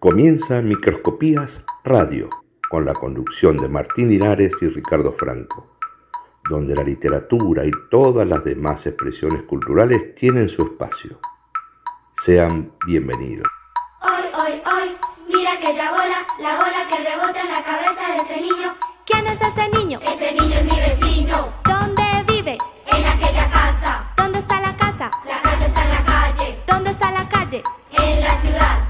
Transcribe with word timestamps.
Comienza 0.00 0.62
Microscopías 0.62 1.66
Radio, 1.84 2.30
con 2.70 2.86
la 2.86 2.94
conducción 2.94 3.58
de 3.58 3.68
Martín 3.68 4.08
Linares 4.08 4.54
y 4.62 4.68
Ricardo 4.70 5.12
Franco, 5.12 5.76
donde 6.48 6.74
la 6.74 6.82
literatura 6.82 7.66
y 7.66 7.70
todas 7.90 8.26
las 8.26 8.42
demás 8.42 8.86
expresiones 8.86 9.42
culturales 9.42 10.14
tienen 10.14 10.48
su 10.48 10.62
espacio. 10.62 11.20
Sean 12.14 12.72
bienvenidos. 12.86 13.46
Hoy, 14.00 14.24
hoy, 14.40 14.62
hoy, 14.64 14.96
mira 15.28 15.60
que 15.60 15.76
ya 15.76 15.90
bola, 15.90 16.26
la 16.38 16.56
bola 16.56 16.88
que 16.88 16.96
rebota 17.04 17.42
en 17.42 17.52
la 17.52 17.62
cabeza 17.62 18.14
de 18.14 18.20
ese 18.22 18.40
niño. 18.40 18.74
¿Quién 19.04 19.26
es 19.26 19.38
ese 19.38 19.68
niño? 19.78 20.00
Ese 20.00 20.32
niño 20.32 20.54
es 20.54 20.64
mi 20.64 20.80
vecino. 20.80 21.52
¿Dónde 21.62 22.24
vive? 22.26 22.56
En 22.86 23.04
aquella 23.04 23.50
casa. 23.50 24.10
¿Dónde 24.16 24.38
está 24.38 24.62
la 24.62 24.74
casa? 24.78 25.10
La 25.26 25.42
casa 25.42 25.66
está 25.66 25.84
en 25.84 25.90
la 25.90 26.04
calle. 26.06 26.58
¿Dónde 26.66 26.90
está 26.90 27.10
la 27.10 27.28
calle? 27.28 27.62
En 27.92 28.20
la 28.22 28.34
ciudad. 28.38 28.89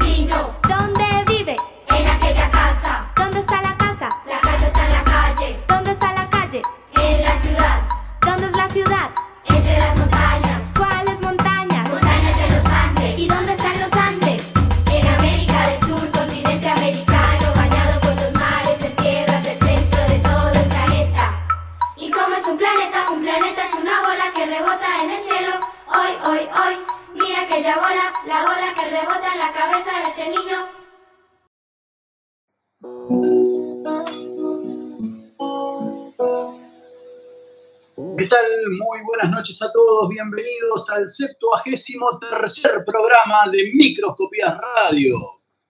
Buenas 39.21 39.39
noches 39.39 39.61
a 39.61 39.71
todos. 39.71 40.09
Bienvenidos 40.09 40.89
al 40.89 41.07
septuagésimo 41.07 42.17
tercer 42.17 42.83
programa 42.83 43.51
de 43.51 43.71
Microscopías 43.75 44.57
Radio. 44.57 45.15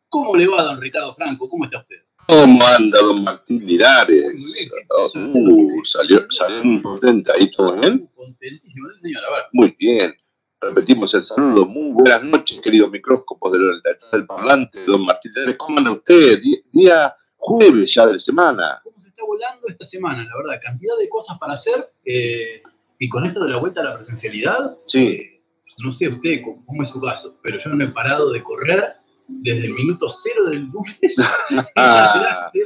¿Cómo 0.08 0.38
le 0.38 0.48
va, 0.48 0.64
don 0.64 0.80
Ricardo 0.80 1.14
Franco? 1.16 1.50
¿Cómo 1.50 1.66
está 1.66 1.80
usted? 1.80 1.98
¿Cómo 2.28 2.66
anda 2.66 3.00
don 3.00 3.24
Martín 3.26 3.66
Linares? 3.66 4.24
Muy 4.24 4.54
bien, 4.54 4.70
¿qué 4.70 4.86
Oh, 4.90 5.80
uh, 5.82 5.86
salió, 5.86 6.26
salió 6.32 6.64
muy 6.64 6.80
potente 6.80 7.30
ahí, 7.34 7.52
¿todo 7.52 7.76
bien? 7.76 8.10
Contentísimo, 8.16 8.88
señor. 9.02 9.26
A 9.26 9.32
ver. 9.36 9.44
Muy 9.52 9.76
bien. 9.78 10.14
Repetimos 10.62 11.14
el 11.14 11.24
saludo. 11.24 11.66
Muy 11.66 11.92
buenas 11.92 12.24
noches, 12.24 12.58
queridos 12.64 12.90
micróscopos 12.90 13.52
del, 13.52 13.82
del 14.14 14.26
parlante, 14.28 14.86
don 14.86 15.06
Martín 15.06 15.34
Linares. 15.36 15.58
¿Cómo 15.58 15.78
anda 15.78 15.92
usted? 15.92 16.40
Día 16.72 17.14
jueves 17.36 17.94
ya 17.94 18.06
de 18.06 18.14
la 18.14 18.20
semana. 18.20 18.80
¿Cómo 18.82 18.98
se 19.02 19.10
está 19.10 19.24
volando 19.26 19.68
esta 19.68 19.86
semana? 19.86 20.24
La 20.24 20.38
verdad, 20.38 20.62
cantidad 20.64 20.98
de 20.98 21.10
cosas 21.10 21.38
para 21.38 21.54
hacer. 21.54 21.92
eh, 22.06 22.62
y 23.02 23.10
con 23.10 23.26
esto 23.26 23.44
de 23.44 23.50
la 23.50 23.58
vuelta 23.58 23.82
a 23.82 23.86
la 23.86 23.96
presencialidad, 23.96 24.78
Sí. 24.86 25.42
no 25.84 25.92
sé 25.92 26.08
usted 26.08 26.42
cómo, 26.44 26.84
es 26.84 26.90
su 26.92 27.02
caso, 27.02 27.38
pero 27.42 27.58
yo 27.60 27.72
no 27.72 27.84
he 27.84 27.88
parado 27.90 28.32
de 28.32 28.44
correr 28.44 28.94
desde 29.28 29.66
el 29.66 29.74
minuto 29.74 30.08
cero 30.10 30.46
del 30.46 30.66
lunes. 30.66 31.18
en 31.50 31.60
adelante. 31.76 32.60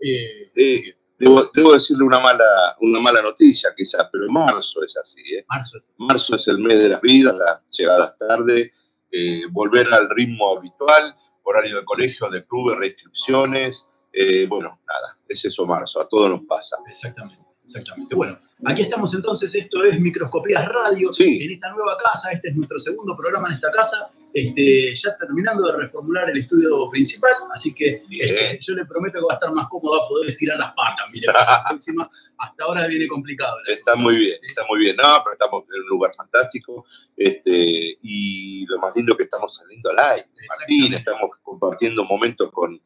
Eh, 0.00 0.50
Eh, 0.54 0.94
debo, 1.18 1.50
debo 1.54 1.72
decirle 1.72 2.04
una 2.04 2.20
mala, 2.20 2.76
una 2.80 3.00
mala 3.00 3.22
noticia 3.22 3.70
quizás, 3.76 4.08
pero 4.12 4.28
marzo 4.30 4.82
es 4.84 4.96
así. 4.96 5.20
¿eh? 5.34 5.44
marzo 5.48 5.78
es 5.78 5.90
Marzo 5.98 6.36
es 6.36 6.46
el 6.48 6.58
mes 6.58 6.78
de 6.78 6.88
las 6.90 7.00
vidas, 7.00 7.34
las 7.36 7.60
llegadas 7.70 8.16
tarde, 8.18 8.70
eh, 9.10 9.42
volver 9.50 9.86
al 9.92 10.08
ritmo 10.10 10.56
habitual, 10.56 11.14
horario 11.42 11.76
de 11.76 11.84
colegio, 11.84 12.30
de 12.30 12.44
clubes, 12.46 12.78
restricciones. 12.78 13.84
eh, 14.12 14.46
bueno, 14.48 14.78
nada, 14.86 15.16
es 15.26 15.44
eso 15.44 15.64
marzo, 15.66 16.00
a 16.00 16.06
todos 16.08 16.28
nos 16.30 16.42
pasa. 16.46 16.76
Exactamente, 16.88 17.42
exactamente. 17.74 18.14
Bueno, 18.14 18.38
aquí 18.66 18.82
estamos 18.82 19.14
entonces, 19.14 19.54
esto 19.54 19.84
es 19.84 19.98
Microscopías 20.00 20.68
Radio, 20.68 21.12
Sí. 21.12 21.42
en 21.42 21.52
esta 21.52 21.70
nueva 21.72 21.96
casa, 21.98 22.30
este 22.32 22.48
es 22.50 22.56
nuestro 22.56 22.78
segundo 22.78 23.16
programa 23.16 23.48
en 23.48 23.54
esta 23.54 23.70
casa, 23.72 24.10
este, 24.34 24.94
ya 24.96 25.16
terminando 25.18 25.66
de 25.70 25.76
reformular 25.76 26.30
el 26.30 26.38
estudio 26.38 26.88
principal, 26.90 27.32
así 27.54 27.74
que 27.74 28.02
este, 28.10 28.58
yo 28.62 28.74
le 28.74 28.86
prometo 28.86 29.18
que 29.18 29.26
va 29.26 29.32
a 29.32 29.34
estar 29.34 29.52
más 29.52 29.68
cómodo, 29.68 30.02
a 30.02 30.08
poder 30.08 30.30
estirar 30.30 30.58
las 30.58 30.72
patas, 30.74 31.06
mire, 31.12 31.26
la 31.32 31.64
próxima, 31.68 32.10
hasta 32.38 32.64
ahora 32.64 32.86
viene 32.86 33.06
complicado. 33.08 33.56
Está 33.68 33.92
cosa. 33.92 34.02
muy 34.02 34.16
bien, 34.16 34.38
está 34.48 34.64
muy 34.68 34.80
bien. 34.80 34.96
No, 34.96 35.02
pero 35.22 35.32
estamos 35.34 35.64
en 35.72 35.82
un 35.82 35.88
lugar 35.88 36.12
fantástico. 36.16 36.84
Este, 37.16 37.98
y 38.02 38.66
lo 38.66 38.78
más 38.80 38.96
lindo 38.96 39.12
es 39.12 39.18
que 39.18 39.24
estamos 39.24 39.54
saliendo 39.54 39.90
al 39.90 39.98
aire. 39.98 40.26
Martín, 40.48 40.94
estamos 40.94 41.30
compartiendo 41.44 42.02
momentos 42.04 42.50
con, 42.50 42.80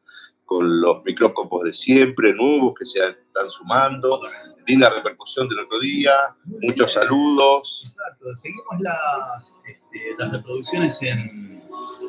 con 0.47 0.81
los 0.81 1.03
micróscopos 1.03 1.63
de 1.65 1.73
siempre, 1.73 2.33
nuevos 2.33 2.73
que 2.79 2.85
se 2.85 2.99
están 3.05 3.49
sumando. 3.49 4.19
Linda 4.65 4.89
repercusión 4.89 5.47
del 5.49 5.59
otro 5.59 5.79
día. 5.79 6.11
Muchos 6.61 6.91
saludos. 6.93 7.83
Exacto, 7.85 8.35
seguimos 8.37 8.79
las, 8.79 9.59
este, 9.67 10.15
las 10.17 10.31
reproducciones 10.31 10.99
en, 11.03 11.61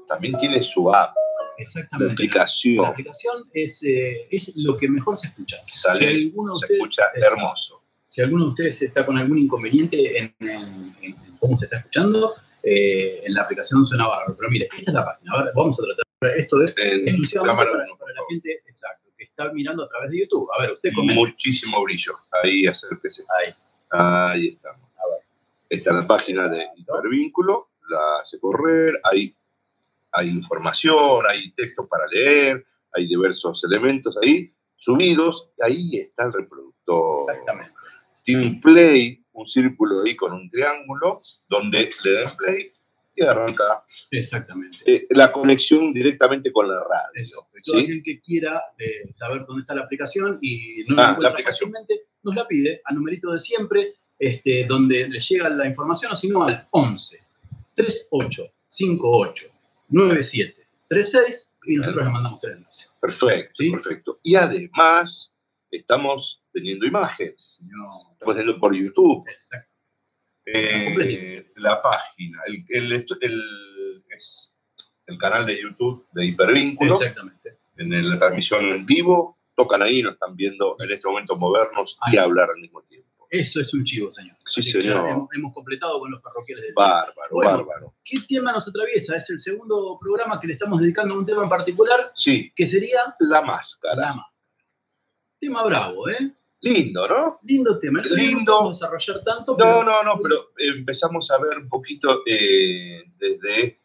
también 0.06 0.36
tiene 0.38 0.62
su 0.62 0.92
app, 0.94 1.14
la 1.14 1.62
Exactamente. 1.62 2.06
La 2.08 2.12
aplicación, 2.12 2.84
aplicación 2.86 3.42
es, 3.52 3.82
eh, 3.84 4.26
es 4.30 4.52
lo 4.56 4.76
que 4.76 4.88
mejor 4.88 5.16
se 5.16 5.28
escucha. 5.28 5.56
sale, 5.72 6.00
Si 6.00 6.24
alguno 6.26 6.56
se 6.56 6.64
ustedes- 6.66 6.80
escucha 6.80 7.02
hermoso. 7.14 7.80
Si 8.08 8.20
alguno 8.20 8.44
de 8.44 8.50
ustedes 8.50 8.82
está 8.82 9.04
con 9.04 9.18
algún 9.18 9.38
inconveniente 9.40 10.18
en, 10.18 10.34
en- 10.40 10.96
en 11.02 11.36
cómo 11.40 11.56
se 11.58 11.64
está 11.64 11.78
escuchando, 11.78 12.34
eh, 12.62 13.22
en 13.24 13.34
la 13.34 13.42
aplicación 13.42 13.84
suena 13.86 14.06
bárbaro. 14.06 14.36
Pero 14.38 14.50
mire, 14.50 14.68
esta 14.78 14.90
es 14.90 14.94
la 14.94 15.04
página. 15.04 15.32
Ahora 15.32 15.50
vamos 15.56 15.78
a 15.80 15.82
tratar. 15.84 16.04
Esto 16.38 16.62
es 16.62 16.74
En 16.78 17.08
exclusivamente 17.08 17.64
cámara 17.64 17.70
para, 17.86 17.98
para 17.98 18.12
la 18.14 18.20
gente 18.30 18.62
exacto, 18.66 19.10
que 19.24 19.30
está 19.30 19.52
mirando 19.52 19.84
a 19.84 19.88
través 19.88 20.10
de 20.10 20.20
YouTube. 20.20 20.48
A 20.56 20.62
ver, 20.62 20.72
usted 20.72 20.90
comenta. 20.94 21.20
Muchísimo 21.20 21.82
brillo. 21.82 22.18
Ahí 22.42 22.66
acérquese. 22.66 23.24
Ahí. 23.38 23.54
Ahí 23.90 24.48
estamos. 24.48 24.88
está 25.68 25.90
en 25.90 25.96
la 25.96 26.06
página 26.06 26.48
de 26.48 26.66
Hipervínculo, 26.76 27.68
la 27.88 28.18
hace 28.22 28.38
correr, 28.40 29.00
hay, 29.04 29.34
hay 30.12 30.28
información, 30.28 31.24
hay 31.28 31.52
textos 31.52 31.86
para 31.88 32.06
leer, 32.08 32.64
hay 32.92 33.06
diversos 33.06 33.62
elementos 33.64 34.16
ahí 34.22 34.52
subidos, 34.76 35.50
ahí 35.60 35.98
está 35.98 36.24
el 36.24 36.32
reproductor. 36.32 37.30
Exactamente. 37.30 37.72
Tiene 38.24 38.46
un 38.46 38.60
play, 38.60 39.24
un 39.32 39.48
círculo 39.48 40.02
ahí 40.02 40.16
con 40.16 40.32
un 40.32 40.50
triángulo, 40.50 41.22
donde 41.48 41.90
le 42.02 42.12
dan 42.12 42.36
play 42.36 42.72
y 43.16 43.22
arranca 43.24 43.84
Exactamente. 44.10 44.78
eh, 44.86 45.06
la 45.10 45.30
conexión 45.32 45.92
directamente 45.92 46.52
con 46.52 46.68
la 46.68 46.80
radio. 46.80 47.22
Eso. 47.22 47.46
Todo 47.64 47.78
¿sí? 47.78 47.84
aquel 47.84 48.02
que 48.02 48.20
quiera 48.20 48.60
eh, 48.78 49.12
saber 49.16 49.44
dónde 49.46 49.62
está 49.62 49.74
la 49.74 49.82
aplicación 49.82 50.38
y 50.42 50.84
no 50.88 50.96
Ah, 50.98 51.16
la 51.20 51.28
aplicación. 51.30 51.70
fácilmente, 51.70 52.06
nos 52.22 52.34
la 52.34 52.46
pide 52.46 52.80
al 52.84 52.96
numerito 52.96 53.32
de 53.32 53.40
siempre, 53.40 53.94
este, 54.18 54.64
donde 54.66 55.08
le 55.08 55.20
llega 55.20 55.48
la 55.50 55.66
información, 55.66 56.12
o 56.12 56.16
si 56.16 56.28
no, 56.28 56.44
al 56.44 56.66
11 56.70 57.20
38 57.74 58.52
58 58.68 59.46
97 59.88 60.66
36 60.88 61.52
y 61.66 61.76
nosotros 61.76 62.04
le 62.04 62.10
mandamos 62.10 62.44
el 62.44 62.52
enlace. 62.52 62.86
Perfecto, 63.00 63.54
¿Sí? 63.58 63.70
perfecto. 63.70 64.18
Y 64.22 64.34
además, 64.36 65.32
estamos 65.70 66.40
teniendo 66.52 66.86
imágenes. 66.86 67.58
Estamos 68.12 68.36
teniendo 68.36 68.60
por 68.60 68.74
YouTube. 68.74 69.24
Exacto. 69.28 69.70
Eh, 70.46 71.46
la 71.56 71.80
página, 71.82 72.38
el, 72.46 72.64
el, 72.68 73.06
el- 73.20 74.04
es 74.10 74.52
el 75.06 75.18
canal 75.18 75.44
de 75.46 75.60
YouTube 75.60 76.06
de 76.12 76.26
Hipervínculo, 76.26 76.94
Exactamente. 77.00 77.58
en 77.76 78.08
la 78.10 78.18
transmisión 78.18 78.64
en 78.72 78.86
vivo, 78.86 79.38
tocan 79.56 79.82
ahí, 79.82 80.02
nos 80.02 80.14
están 80.14 80.34
viendo 80.36 80.76
en 80.78 80.90
este 80.90 81.08
momento 81.08 81.36
movernos 81.36 81.96
y 82.12 82.16
hablar 82.16 82.48
al 82.50 82.60
mismo 82.60 82.82
tiempo. 82.82 83.26
Eso 83.30 83.60
es 83.60 83.74
un 83.74 83.82
chivo, 83.84 84.12
señor. 84.12 84.36
Sí, 84.46 84.60
Así 84.60 84.70
señor. 84.70 85.10
hemos, 85.10 85.28
hemos 85.34 85.52
completado 85.52 85.98
con 85.98 86.10
los 86.10 86.22
parroquiales 86.22 86.64
del 86.66 86.74
Bárbaro, 86.74 87.30
Bueno. 87.32 87.50
bárbaro. 87.58 87.94
¿Qué 88.04 88.18
tema 88.28 88.52
nos 88.52 88.68
atraviesa? 88.68 89.16
Es 89.16 89.28
el 89.30 89.40
segundo 89.40 89.98
programa 90.00 90.40
que 90.40 90.46
le 90.46 90.52
estamos 90.52 90.80
dedicando 90.80 91.14
a 91.14 91.18
un 91.18 91.26
tema 91.26 91.42
en 91.42 91.48
particular, 91.48 92.12
Sí, 92.16 92.52
que 92.54 92.66
sería 92.66 93.14
la 93.18 93.42
máscara. 93.42 93.96
la 93.96 94.06
máscara. 94.14 94.28
Tema 95.40 95.64
bravo, 95.64 96.08
¿eh? 96.08 96.32
Lindo, 96.64 97.06
¿no? 97.06 97.38
Lindo 97.42 97.78
tema. 97.78 98.00
No 98.00 98.16
Lindo. 98.16 98.64
a 98.64 98.68
desarrollar 98.68 99.22
tanto, 99.22 99.52
No, 99.52 99.58
pero 99.58 99.84
no, 99.84 100.02
no, 100.02 100.18
pero 100.22 100.48
empezamos 100.56 101.30
a 101.30 101.38
ver 101.38 101.58
un 101.58 101.68
poquito 101.68 102.22
eh, 102.26 103.04
desde 103.18 103.80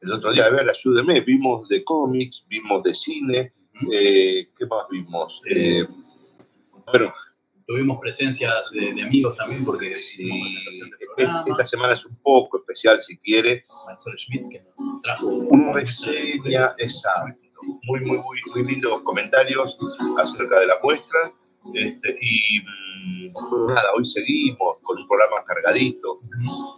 el 0.00 0.12
otro 0.12 0.32
día, 0.32 0.46
a 0.46 0.50
ver, 0.50 0.70
ayúdeme, 0.70 1.20
vimos 1.20 1.68
de 1.68 1.84
cómics, 1.84 2.44
vimos 2.48 2.82
de 2.82 2.94
cine, 2.94 3.52
eh, 3.92 4.48
¿qué 4.56 4.66
más 4.66 4.86
vimos? 4.90 5.42
Eh, 5.50 5.86
bueno, 6.86 7.12
tuvimos 7.66 7.98
presencias 8.00 8.70
de, 8.70 8.94
de 8.94 9.02
amigos 9.02 9.36
también, 9.36 9.64
porque 9.64 9.94
sí, 9.96 10.22
hicimos 10.22 10.64
presentación 10.64 10.90
de 10.90 11.06
programa. 11.06 11.44
esta 11.46 11.64
semana 11.66 11.94
es 11.94 12.04
un 12.06 12.16
poco 12.22 12.58
especial, 12.58 13.00
si 13.00 13.18
quiere, 13.18 13.66
Marisol 13.84 14.18
Schmidt, 14.18 14.48
que 14.50 14.62
nos 14.78 15.02
trajo 15.02 15.26
una 15.26 15.72
reseña, 15.72 16.74
exacto, 16.78 17.42
muy, 17.82 18.00
muy, 18.00 18.18
muy, 18.18 18.40
muy 18.54 18.64
lindos 18.64 19.02
comentarios 19.02 19.76
acerca 20.16 20.60
de 20.60 20.66
la 20.68 20.78
muestra, 20.82 21.32
este, 21.74 22.18
y 22.20 22.60
mm, 22.60 23.66
nada, 23.68 23.88
hoy 23.96 24.06
seguimos 24.06 24.76
con 24.82 24.98
un 24.98 25.08
programa 25.08 25.44
cargadito, 25.46 26.20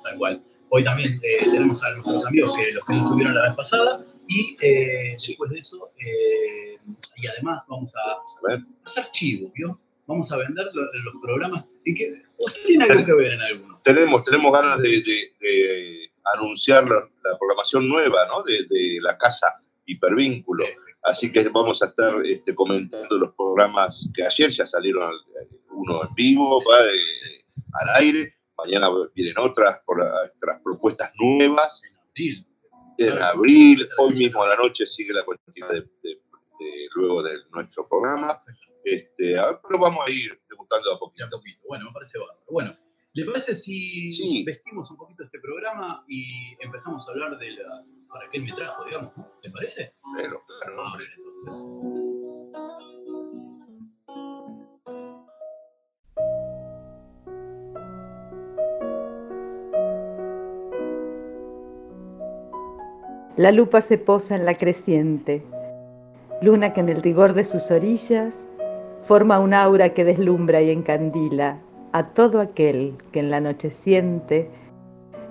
Tal 0.05 0.17
cual. 0.19 0.43
Hoy 0.73 0.85
también 0.85 1.21
eh, 1.25 1.39
tenemos 1.51 1.83
a 1.83 1.91
nuestros 1.95 2.25
amigos 2.27 2.55
que 2.57 2.73
los 2.73 2.85
que 2.85 2.95
no 2.95 3.03
estuvieron 3.05 3.35
la 3.35 3.43
vez 3.49 3.55
pasada 3.57 4.05
y 4.29 4.57
eh, 4.61 5.15
Sí. 5.19 5.33
después 5.33 5.51
de 5.51 5.59
eso, 5.59 5.91
eh, 5.99 6.79
y 7.17 7.27
además 7.27 7.63
vamos 7.69 7.93
a 7.97 8.13
a 8.13 8.49
ver, 8.49 8.61
hacer 8.85 9.09
chivo, 9.13 9.51
¿vio? 9.57 9.79
Vamos 10.07 10.31
a 10.31 10.37
vender 10.37 10.67
lo- 10.73 10.83
los 10.83 11.23
programas. 11.23 11.67
¿Y 11.85 11.95
que 11.95 12.23
¿Usted 12.39 12.61
tiene 12.67 12.85
algo 12.85 13.05
que 13.05 13.15
ver 13.15 13.33
en 13.33 13.41
alguno? 13.41 13.81
tenemos, 13.83 14.23
tenemos 14.25 14.53
ganas 14.53 14.81
de, 14.81 14.89
de- 14.89 15.33
de 15.41 16.11
anunciar 16.35 16.85
la, 16.85 16.97
la 17.25 17.39
programación 17.39 17.89
nueva, 17.89 18.27
¿no? 18.29 18.43
De, 18.45 18.65
de 18.69 18.99
la 19.01 19.17
casa 19.19 19.47
Hipervínculo. 19.87 20.65
Así 21.02 21.32
que 21.32 21.49
vamos 21.49 21.81
a 21.82 21.87
estar 21.87 22.14
este, 22.26 22.55
comentando 22.55 23.19
los 23.19 23.35
programas 23.35 24.08
que 24.14 24.25
ayer 24.25 24.50
ya 24.50 24.67
salieron 24.67 25.05
al- 25.05 25.49
uno 25.70 26.02
en 26.05 26.14
vivo, 26.14 26.62
va 26.69 26.82
de- 26.82 27.44
al 27.73 28.02
aire. 28.02 28.35
Mañana 28.58 28.91
vienen 29.14 29.38
otras, 29.38 29.81
por- 29.87 30.02
otras 30.02 30.61
propuestas 30.62 31.11
nuevas. 31.19 31.81
En 31.85 31.97
abril. 31.97 32.47
En 32.99 33.23
abril, 33.23 33.88
hoy 33.99 34.14
mismo 34.14 34.43
a 34.43 34.49
la 34.49 34.56
noche 34.56 34.87
sigue 34.87 35.14
la 35.14 35.25
continuidad 35.25 35.70
de, 36.02 36.20
luego 36.94 37.23
de 37.23 37.38
nuestro 37.52 37.88
programa. 37.88 38.37
Este, 38.85 39.38
a 39.38 39.47
ver, 39.47 39.58
pero 39.67 39.79
vamos 39.81 40.06
a 40.06 40.11
ir 40.11 40.38
debutando 40.50 40.93
a 40.93 40.99
poquito. 40.99 41.26
Bueno, 41.67 41.87
me 41.87 41.93
parece 41.93 42.19
bárbaro. 42.19 42.41
Bueno, 42.50 42.76
¿le 43.21 43.27
parece 43.27 43.55
si 43.55 44.11
Sí. 44.13 44.45
vestimos 44.45 44.91
un 44.91 44.97
poquito 44.97 45.25
este 45.25 45.39
programa 45.41 46.05
y 46.09 46.57
empezamos 46.61 47.07
a 47.09 47.13
hablar 47.13 47.39
de 47.39 47.51
la. 47.53 47.85
¿Para 48.09 48.29
qué 48.31 48.41
me 48.41 48.53
trajo, 48.53 48.85
digamos? 48.87 49.13
¿Le 49.43 49.51
parece? 49.51 49.95
Pero, 50.17 50.43
claro, 50.47 50.83
Ah, 50.83 50.93
hombre. 50.93 51.05
entonces. 51.17 52.71
La 63.37 63.53
lupa 63.53 63.81
se 63.81 63.97
posa 63.97 64.35
en 64.37 64.45
la 64.45 64.57
creciente, 64.57 65.43
luna 66.43 66.73
que 66.73 66.81
en 66.81 66.89
el 66.89 67.03
rigor 67.03 67.33
de 67.33 67.45
sus 67.45 67.71
orillas 67.71 68.45
forma 69.03 69.39
un 69.39 69.55
aura 69.55 69.95
que 69.95 70.05
deslumbra 70.05 70.61
y 70.61 70.71
encandila 70.71 71.59
a 71.93 72.09
todo 72.09 72.41
aquel 72.41 72.97
que 73.13 73.21
en 73.21 73.31
la 73.31 73.41
noche 73.41 73.71
siente 73.71 74.51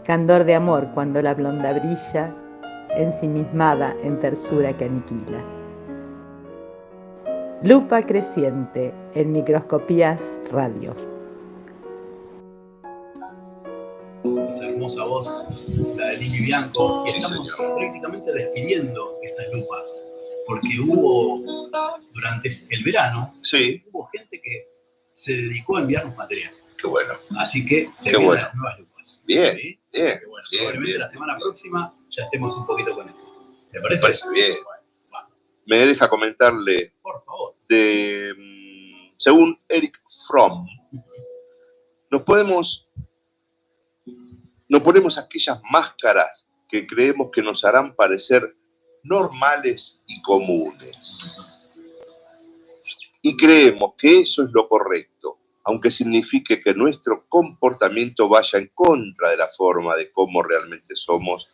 candor 0.04 0.44
de 0.44 0.56
amor 0.56 0.90
cuando 0.94 1.22
la 1.22 1.34
blonda 1.34 1.74
brilla, 1.74 2.36
ensimismada 2.98 3.96
en 4.04 4.18
tersura 4.20 4.76
que 4.76 4.86
aniquila. 4.86 5.44
Lupa 7.64 8.02
creciente 8.02 8.94
en 9.16 9.32
microscopías 9.32 10.40
radio. 10.52 10.96
esa 14.24 14.66
hermosa 14.66 15.04
voz, 15.06 15.28
la 15.96 16.08
de 16.08 16.18
Lili 16.18 16.46
Bianco, 16.46 17.06
y 17.06 17.12
Sí, 17.12 17.18
estamos 17.18 17.50
prácticamente 17.78 18.34
despidiendo 18.34 19.18
estas 19.22 19.46
lupas, 19.54 20.02
porque 20.48 20.80
hubo, 20.80 21.42
durante 22.14 22.50
el 22.70 22.84
verano, 22.84 23.34
Sí, 23.44 23.84
hubo 23.92 24.08
gente 24.08 24.29
se 25.30 25.42
dedicó 25.44 25.78
a 25.78 25.82
enviarnos 25.82 26.16
material, 26.16 26.54
qué 26.82 26.88
bueno. 26.88 27.14
así 27.38 27.64
que 27.66 27.92
se 27.98 28.10
vienen 28.10 28.26
bueno. 28.28 28.42
las 28.42 28.56
nuevas 28.56 28.80
lupas. 28.80 29.22
Bien, 29.26 29.58
¿sí? 29.58 29.80
bien, 29.94 30.20
bueno, 30.28 30.46
bien, 30.50 30.62
probablemente 30.64 30.88
bien. 30.88 31.00
la 31.02 31.08
semana 31.08 31.38
próxima 31.38 31.94
ya 32.10 32.24
estemos 32.24 32.58
un 32.58 32.66
poquito 32.66 32.96
con 32.96 33.08
eso. 33.10 33.56
¿Te 33.72 33.78
Me 33.78 33.84
parece? 33.84 34.02
parece 34.02 34.30
bien. 34.32 34.58
Bueno, 35.12 35.28
Me 35.68 35.78
deja 35.86 36.10
comentarle 36.10 36.94
por 37.04 37.24
favor. 37.26 37.54
de, 37.68 38.34
mm, 38.36 39.14
según 39.18 39.60
Eric 39.68 40.00
Fromm, 40.28 40.66
nos 42.10 42.24
podemos, 42.24 42.88
nos 44.68 44.82
ponemos 44.82 45.16
aquellas 45.20 45.62
máscaras 45.70 46.48
que 46.68 46.88
creemos 46.88 47.30
que 47.32 47.44
nos 47.44 47.64
harán 47.64 47.96
parecer 47.96 48.56
normales 49.04 50.00
y 50.08 50.20
comunes. 50.24 51.38
Y 53.22 53.36
creemos 53.36 53.94
que 53.98 54.22
eso 54.22 54.44
es 54.44 54.50
lo 54.52 54.68
correcto, 54.68 55.38
aunque 55.66 55.92
signifique 55.92 56.62
que 56.62 56.74
nuestro 56.74 57.26
comportamiento 57.28 58.30
vaya 58.30 58.60
en 58.60 58.72
contra 58.74 59.30
de 59.30 59.38
la 59.38 59.50
forma 59.50 59.96
de 59.96 60.12
cómo 60.12 60.42
realmente 60.42 60.96
somos 60.96 61.48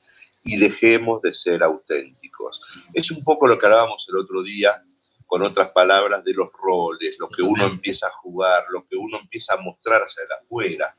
y 0.44 0.58
dejemos 0.58 1.22
de 1.22 1.34
ser 1.34 1.64
auténticos. 1.64 2.62
Es 2.94 3.10
un 3.10 3.24
poco 3.24 3.48
lo 3.48 3.58
que 3.58 3.66
hablábamos 3.66 4.06
el 4.10 4.18
otro 4.18 4.44
día 4.44 4.84
con 5.26 5.42
otras 5.42 5.72
palabras, 5.72 6.24
de 6.24 6.34
los 6.34 6.50
roles, 6.54 7.16
lo 7.18 7.30
que 7.30 7.42
uno 7.42 7.66
empieza 7.66 8.08
a 8.08 8.12
jugar, 8.12 8.66
lo 8.70 8.86
que 8.88 8.96
uno 8.96 9.20
empieza 9.20 9.56
a 9.56 9.58
mostrar 9.58 10.02
hacia 10.04 10.24
afuera, 10.40 10.96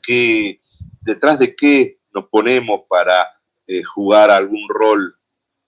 que 0.00 0.60
detrás 1.00 1.40
de 1.40 1.56
qué 1.56 1.98
nos 2.12 2.28
ponemos 2.28 2.82
para 2.88 3.26
eh, 3.66 3.82
jugar 3.82 4.30
algún 4.30 4.68
rol 4.68 5.16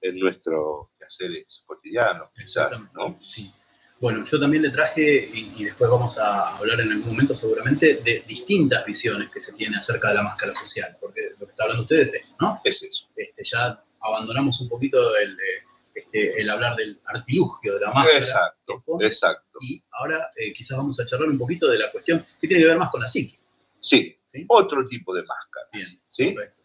en 0.01 0.19
nuestros 0.21 0.89
quehaceres 0.97 1.65
cotidianos, 1.67 2.31
quizás, 2.37 2.71
¿no? 2.95 3.19
Sí. 3.21 3.53
Bueno, 3.99 4.27
yo 4.31 4.39
también 4.39 4.63
le 4.63 4.71
traje, 4.71 5.31
y, 5.33 5.55
y 5.57 5.65
después 5.65 5.91
vamos 5.91 6.19
a 6.19 6.57
hablar 6.57 6.81
en 6.81 6.93
algún 6.93 7.13
momento 7.13 7.35
seguramente, 7.35 7.97
de 8.05 8.25
distintas 8.27 8.85
visiones 8.85 9.31
que 9.31 9.41
se 9.41 9.53
tiene 9.53 9.79
acerca 9.79 10.09
de 10.09 10.15
la 10.17 10.23
máscara 10.23 10.53
social, 10.55 10.97
porque 11.01 11.31
lo 11.39 11.47
que 11.47 11.53
está 11.53 11.65
hablando 11.65 11.83
ustedes 11.85 12.13
es 12.13 12.23
eso, 12.23 12.37
¿no? 12.41 12.61
Es 12.63 12.83
eso. 12.83 13.07
Este, 13.17 13.43
ya 13.45 13.83
abandonamos 14.01 14.61
un 14.61 14.69
poquito 14.69 15.17
el, 15.17 15.33
eh, 15.33 15.65
este, 15.95 16.41
el 16.41 16.51
hablar 16.51 16.77
del 16.77 17.01
artilugio 17.07 17.75
de 17.75 17.81
la 17.81 17.91
máscara. 17.91 18.19
Exacto, 18.19 18.83
exacto. 19.01 19.59
Y 19.63 19.83
ahora 19.93 20.31
eh, 20.37 20.53
quizás 20.53 20.77
vamos 20.77 21.01
a 21.01 21.07
charlar 21.07 21.31
un 21.31 21.39
poquito 21.39 21.69
de 21.69 21.79
la 21.79 21.91
cuestión 21.91 22.25
que 22.41 22.47
tiene 22.49 22.63
que 22.63 22.69
ver 22.69 22.79
más 22.79 22.91
con 22.91 23.01
la 23.01 23.09
psique. 23.09 23.39
Sí, 23.81 24.15
¿sí? 24.27 24.45
otro 24.49 24.87
tipo 24.87 25.15
de 25.15 25.23
máscara. 25.23 25.67
Bien, 25.73 25.87
¿sí? 26.09 26.33
perfecto. 26.33 26.63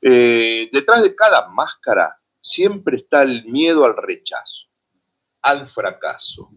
Eh, 0.00 0.70
detrás 0.72 1.02
de 1.02 1.14
cada 1.14 1.48
máscara 1.48 2.16
siempre 2.40 2.96
está 2.96 3.22
el 3.22 3.44
miedo 3.46 3.84
al 3.84 3.96
rechazo, 3.96 4.66
al 5.44 5.68
fracaso, 5.68 6.50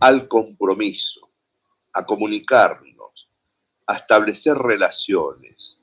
al 0.00 0.28
compromiso, 0.28 1.28
a 1.92 2.06
comunicarnos, 2.06 3.28
a 3.86 3.96
establecer 3.96 4.56
relaciones, 4.56 5.78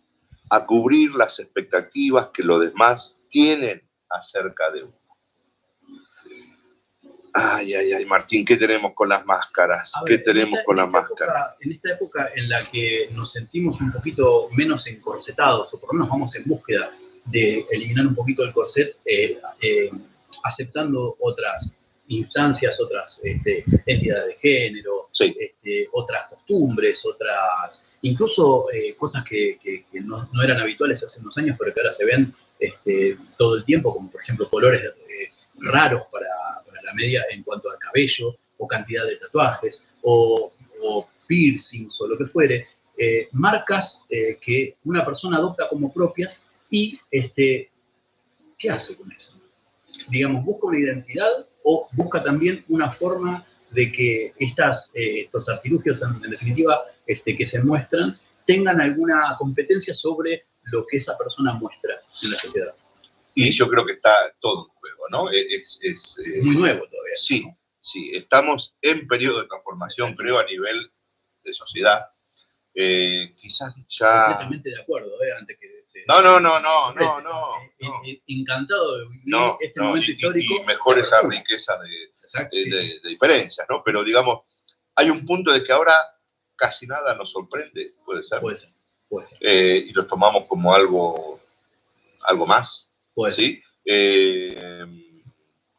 a 0.49 0.65
cubrir 0.65 1.11
las 1.15 1.39
expectativas 1.39 2.29
que 2.33 2.43
los 2.43 2.61
demás 2.61 3.15
tienen 3.29 3.81
acerca 4.09 4.71
de 4.71 4.83
uno. 4.83 4.95
Ay, 7.35 7.73
ay, 7.73 7.91
ay, 7.93 8.05
Martín, 8.05 8.45
¿qué 8.45 8.55
tenemos 8.57 8.93
con 8.93 9.09
las 9.09 9.25
máscaras? 9.25 9.91
¿Qué 10.05 10.19
tenemos 10.19 10.59
esta- 10.59 10.65
con 10.65 10.75
las 10.77 10.89
máscaras? 10.89 11.55
en 11.61 11.71
esta 11.71 11.93
época 11.93 12.29
en 12.35 12.47
la 12.47 12.69
que 12.69 13.09
nos 13.11 13.31
sentimos 13.31 13.81
un 13.81 13.91
poquito 13.91 14.49
menos 14.51 14.85
encorsetados, 14.87 15.73
o 15.73 15.79
por 15.79 15.89
lo 15.89 15.93
menos 15.95 16.09
vamos 16.09 16.35
en 16.35 16.43
búsqueda 16.45 16.91
de 17.25 17.65
eliminar 17.71 18.05
un 18.05 18.13
poquito 18.15 18.43
el 18.43 18.53
corset, 18.53 18.95
eh, 19.05 19.41
eh, 19.61 19.89
aceptando 20.43 21.15
otras 21.19 21.73
instancias, 22.17 22.79
otras 22.79 23.19
este, 23.23 23.63
entidades 23.85 24.27
de 24.27 24.35
género, 24.35 25.09
Sí, 25.11 25.35
este, 25.39 25.87
otras 25.93 26.27
costumbres, 26.29 27.05
otras, 27.05 27.83
incluso 28.01 28.71
eh, 28.71 28.95
cosas 28.95 29.23
que, 29.23 29.59
que- 29.61 29.85
que 29.91 30.01
no, 30.01 30.27
no 30.33 30.41
eran 30.43 30.59
habituales 30.59 31.03
hace 31.03 31.19
unos 31.21 31.37
años, 31.37 31.55
pero 31.59 31.73
que 31.73 31.79
ahora 31.81 31.91
se 31.93 32.05
ven 32.05 32.33
este, 32.59 33.17
todo 33.37 33.57
el 33.57 33.65
tiempo, 33.65 33.93
como 33.93 34.09
por 34.11 34.21
ejemplo 34.21 34.49
colores 34.49 34.81
eh, 34.83 35.29
raros 35.57 36.03
para, 36.11 36.27
para 36.65 36.81
la 36.81 36.93
media 36.93 37.21
en 37.31 37.43
cuanto 37.43 37.69
al 37.69 37.77
cabello, 37.77 38.35
o 38.57 38.67
cantidad 38.67 39.05
de 39.05 39.17
tatuajes, 39.17 39.83
o, 40.01 40.51
o 40.81 41.09
piercings, 41.27 41.99
o 42.01 42.07
lo 42.07 42.17
que 42.17 42.25
fuere, 42.25 42.67
eh, 42.97 43.27
marcas 43.33 44.03
que 44.41 44.75
una 44.85 45.03
persona 45.05 45.37
adopta 45.37 45.67
como 45.69 45.91
propias 45.91 46.41
y, 46.69 46.99
este, 47.11 47.69
¿qué 48.57 48.69
hace 48.69 48.95
con 48.95 49.11
eso? 49.11 49.39
Digamos, 50.09 50.43
busca 50.45 50.67
una 50.67 50.79
identidad 50.79 51.45
o 51.63 51.87
busca 51.93 52.21
también 52.21 52.63
una 52.69 52.91
forma 52.91 53.45
de 53.71 53.91
que 53.91 54.33
estas, 54.39 54.91
eh, 54.93 55.21
estos 55.21 55.49
artilugios, 55.49 56.01
en, 56.01 56.23
en 56.23 56.31
definitiva, 56.31 56.81
este, 57.07 57.35
que 57.35 57.45
se 57.45 57.61
muestran, 57.61 58.19
tengan 58.45 58.79
alguna 58.81 59.35
competencia 59.37 59.93
sobre 59.93 60.45
lo 60.65 60.85
que 60.87 60.97
esa 60.97 61.17
persona 61.17 61.53
muestra 61.53 61.95
en 62.21 62.31
la 62.31 62.39
sociedad. 62.39 62.73
y 63.35 63.51
yo 63.51 63.67
creo 63.67 63.85
que 63.85 63.93
está 63.93 64.11
todo 64.39 64.67
en 64.67 64.73
juego, 64.75 65.09
¿no? 65.09 65.29
Es, 65.31 65.79
es, 65.81 66.17
eh, 66.25 66.41
muy 66.41 66.55
nuevo 66.55 66.85
todavía. 66.87 67.15
Sí, 67.15 67.43
sí, 67.81 68.11
estamos 68.15 68.75
en 68.81 69.07
periodo 69.07 69.41
de 69.41 69.47
transformación, 69.47 70.15
creo, 70.15 70.37
a 70.37 70.45
nivel 70.45 70.91
de 71.43 71.53
sociedad. 71.53 72.05
Eh, 72.75 73.35
quizás 73.39 73.75
ya... 73.89 74.25
Completamente 74.25 74.69
de 74.71 74.81
acuerdo, 74.81 75.11
¿eh? 75.23 75.31
antes 75.39 75.57
que 75.59 75.83
se- 75.85 76.03
No, 76.07 76.21
no, 76.21 76.39
no, 76.39 76.59
no, 76.59 76.91
no, 76.95 77.21
no. 77.21 77.51
Encantado 78.27 78.97
de 78.97 79.03
vivir 79.07 79.21
No, 79.25 79.57
este 79.59 79.79
no, 79.79 79.87
momento 79.87 80.09
y, 80.09 80.13
histórico. 80.15 80.53
y 80.61 80.65
mejor 80.65 80.97
esa 80.99 81.21
riqueza 81.21 81.77
de, 81.79 82.03
Exacto, 82.23 82.55
de- 82.55 82.63
sí, 82.63 82.69
de- 82.69 82.81
sí. 82.81 82.99
de 83.03 83.09
diferencias, 83.09 83.67
¿no? 83.69 83.83
Pero 83.83 84.03
digamos, 84.03 84.41
hay 84.95 85.09
un 85.09 85.25
punto 85.25 85.51
de 85.51 85.63
que 85.63 85.71
ahora 85.71 85.93
casi 86.55 86.87
nada 86.87 87.13
nos 87.15 87.31
sorprende, 87.31 87.93
puede 88.05 88.23
ser, 88.23 88.39
Puede 88.41 88.55
ser, 88.55 88.69
puede 89.09 89.27
ser. 89.27 89.37
eh, 89.41 89.77
y 89.87 89.91
lo 89.93 90.05
tomamos 90.07 90.45
como 90.47 90.73
algo, 90.73 91.39
algo 92.21 92.45
más, 92.47 92.89
Puede 93.13 93.33
ser. 93.35 93.45
¿sí? 93.45 93.61
Eh, 93.85 94.85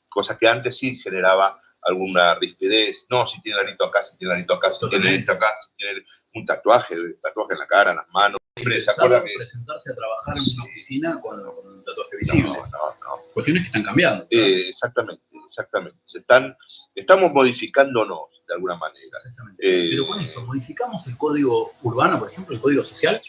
cosa 0.09 0.39
que 0.39 0.47
antes 0.47 0.77
sí 0.79 0.97
generaba 0.99 1.61
alguna 1.85 2.35
rispidez. 2.37 3.07
No, 3.11 3.27
si 3.27 3.41
tiene 3.41 3.61
arito 3.61 3.85
acá, 3.85 4.05
si 4.05 4.17
tiene 4.17 4.35
arito 4.35 4.55
acá, 4.55 4.73
si 4.73 4.81
tiene 4.81 4.97
Totalmente. 4.97 5.21
esto 5.21 5.33
acá, 5.33 5.47
si 5.67 5.77
tiene 5.77 6.05
un 6.35 6.45
tatuaje, 6.47 6.97
tatuaje 7.23 7.53
en 7.55 7.59
la 7.59 7.67
cara, 7.67 7.91
en 7.91 7.97
las 7.97 8.09
manos. 8.11 8.39
Siempre 8.57 8.85
se 8.85 8.91
acuerda 8.91 9.25
que... 9.25 9.33
presentarse 9.37 9.91
a 9.91 9.95
trabajar 9.95 10.37
en 10.37 10.45
una 10.55 10.65
oficina 10.65 11.21
con, 11.21 11.37
con 11.55 11.73
un 11.73 11.85
tatuaje 11.85 12.17
visible. 12.19 12.51
No, 12.51 12.55
no, 12.55 12.97
no. 13.01 13.23
Cuestiones 13.35 13.63
que 13.63 13.67
están 13.67 13.83
cambiando. 13.83 14.27
Eh, 14.31 14.69
exactamente, 14.69 15.23
exactamente. 15.45 15.99
Se 16.05 16.19
están, 16.19 16.57
estamos 16.95 17.33
modificándonos 17.33 18.35
de 18.47 18.55
alguna 18.55 18.77
manera. 18.77 19.17
Exactamente. 19.17 19.63
Eh, 19.63 19.91
Pero 19.91 20.07
con 20.07 20.21
eso, 20.21 20.41
modificamos 20.43 21.07
el 21.07 21.17
código 21.17 21.73
urbano, 21.83 22.19
por 22.19 22.31
ejemplo, 22.31 22.55
el 22.55 22.61
código 22.61 22.85
social, 22.85 23.21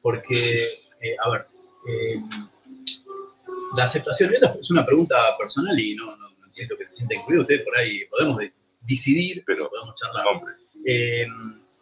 porque, 0.00 0.64
eh, 1.00 1.16
a 1.22 1.30
ver, 1.30 1.46
eh, 1.88 2.16
la 3.76 3.84
aceptación, 3.84 4.32
esta 4.32 4.54
es 4.60 4.70
una 4.70 4.86
pregunta 4.86 5.16
personal 5.38 5.78
y 5.78 5.94
no, 5.96 6.16
no, 6.16 6.25
no 6.56 6.66
siento 6.66 6.76
que 6.78 6.86
se 6.86 6.92
sienta 6.92 7.14
incluido, 7.14 7.42
ustedes 7.42 7.62
por 7.62 7.76
ahí 7.76 8.00
podemos 8.10 8.38
de- 8.38 8.52
decidir, 8.82 9.42
Pero- 9.46 9.68
podemos 9.68 9.94
charlar. 9.96 10.24
Eh, 10.84 11.26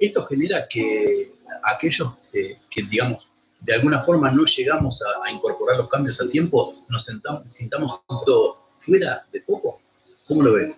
esto 0.01 0.25
genera 0.27 0.67
que 0.69 1.33
aquellos 1.63 2.13
eh, 2.33 2.59
que, 2.71 2.83
digamos, 2.83 3.27
de 3.61 3.75
alguna 3.75 4.03
forma 4.05 4.31
no 4.31 4.45
llegamos 4.45 5.01
a, 5.03 5.25
a 5.27 5.31
incorporar 5.31 5.77
los 5.79 5.89
cambios 5.89 6.21
al 6.21 6.31
tiempo, 6.31 6.85
nos 6.89 7.05
sentamos, 7.05 7.53
sintamos 7.55 8.01
poco 8.07 8.69
fuera 8.81 9.25
de 9.33 9.41
poco. 9.43 9.81
¿Cómo 10.27 10.43
lo 10.43 10.53
ves? 10.55 10.77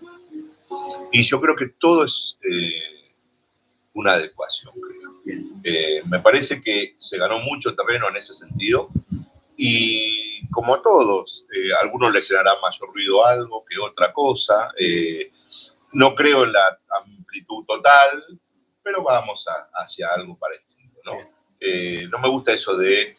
Y 1.13 1.23
yo 1.25 1.41
creo 1.41 1.57
que 1.57 1.69
todo 1.81 2.05
es 2.05 2.37
eh, 2.43 3.11
una 3.95 4.13
adecuación, 4.13 4.75
creo. 4.75 5.07
Eh, 5.65 6.03
me 6.07 6.21
parece 6.21 6.61
que 6.61 6.95
se 6.99 7.17
ganó 7.19 7.39
mucho 7.41 7.75
terreno 7.75 8.09
en 8.11 8.17
ese 8.17 8.35
sentido 8.35 8.89
y 9.57 10.26
como 10.53 10.75
a 10.75 10.83
todos, 10.83 11.45
eh, 11.53 11.73
a 11.75 11.81
algunos 11.85 12.13
les 12.13 12.27
generará 12.27 12.55
mayor 12.61 12.93
ruido 12.93 13.25
algo 13.25 13.65
que 13.69 13.79
otra 13.79 14.13
cosa. 14.13 14.71
eh, 14.79 15.31
no 15.93 16.15
creo 16.15 16.45
en 16.45 16.53
la 16.53 16.79
amplitud 17.03 17.65
total, 17.67 18.23
pero 18.83 19.03
vamos 19.03 19.47
a- 19.49 19.69
hacia 19.83 20.09
algo 20.15 20.39
parecido. 20.39 20.93
¿no? 21.05 21.13
Eh, 21.61 22.07
no 22.11 22.19
me 22.19 22.29
gusta 22.29 22.53
eso 22.53 22.77
de 22.77 23.17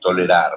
tolerar. 0.00 0.52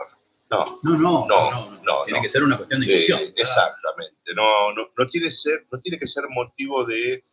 No, 0.49 0.79
No, 0.83 0.91
no, 0.97 0.97
No, 0.97 1.27
no, 1.27 1.51
no, 1.71 1.81
no, 1.83 2.03
Tiene 2.05 2.21
que 2.21 2.29
ser 2.29 2.43
una 2.43 2.57
cuestión 2.57 2.81
de 2.81 2.87
inclusión. 2.87 3.19
exactamente. 3.35 4.33
No, 4.35 4.73
no, 4.73 4.89
no, 4.97 5.05
tiene 5.07 5.29
ser, 5.31 5.65
no 5.71 5.79
tiene 5.79 5.97
que 5.99 6.07
ser 6.07 6.23
motivo 6.29 6.83
de 6.85 7.23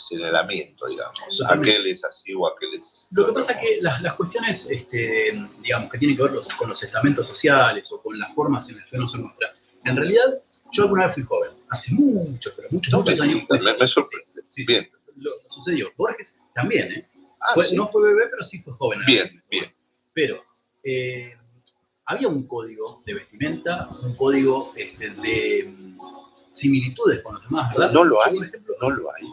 señalamiento, 0.00 0.86
digamos. 0.86 1.18
Aquel 1.48 1.86
es 1.86 2.04
así 2.04 2.32
o 2.34 2.46
aquel 2.46 2.74
es. 2.74 3.06
Lo 3.10 3.26
que 3.26 3.32
pasa 3.32 3.52
es 3.52 3.58
que 3.60 3.82
las, 3.82 4.02
las 4.02 4.14
cuestiones, 4.14 4.66
este, 4.70 5.32
digamos, 5.62 5.90
que 5.90 5.98
tienen 5.98 6.16
que 6.16 6.22
ver 6.24 6.32
los- 6.32 6.48
con 6.54 6.68
los 6.68 6.82
estamentos 6.82 7.26
sociales 7.28 7.90
o 7.92 8.00
con 8.02 8.18
las 8.18 8.34
formas 8.34 8.68
en 8.68 8.76
las 8.78 8.88
que 8.90 8.96
uno 8.96 9.06
se 9.06 9.18
muestra, 9.18 9.54
en 9.84 9.96
realidad, 9.96 10.42
yo 10.72 10.82
alguna 10.84 11.06
vez 11.06 11.14
fui 11.14 11.22
joven, 11.24 11.50
hace 11.70 11.92
muchos, 11.94 12.52
pero 12.56 12.68
muchos, 12.70 12.92
muchos 12.92 13.20
años 13.20 13.42
me, 13.48 13.58
me 13.60 13.86
sorprende. 13.88 14.42
Sí, 14.48 14.64
sí, 14.64 14.64
Bien. 14.66 14.88
Lo, 15.16 15.30
sucedió. 15.48 15.88
Borges 15.96 16.34
también, 16.54 16.90
¿eh? 16.92 17.08
Ah, 17.40 17.54
Fue- 17.54 17.66
sí. 17.66 17.76
No 17.76 17.88
fue 17.88 18.02
bebé, 18.12 18.28
pero 18.30 18.44
sí 18.44 18.60
fue 18.62 18.72
joven. 18.74 18.98
Bien, 19.06 19.42
bien. 19.50 19.72
Pero 20.12 20.42
eh, 20.84 21.34
había 22.06 22.28
un 22.28 22.46
código 22.46 23.02
de 23.06 23.14
vestimenta, 23.14 23.88
un 24.02 24.14
código 24.16 24.72
este, 24.76 25.10
de 25.10 25.64
mm, 25.76 25.98
similitudes 26.52 27.22
con 27.22 27.34
los 27.34 27.42
demás, 27.44 27.72
¿verdad? 27.74 27.92
No 27.92 28.04
lo 28.04 28.22
hay. 28.24 28.36
ejemplo, 28.38 28.74
No 28.80 28.90
lo 28.90 29.14
hay. 29.14 29.24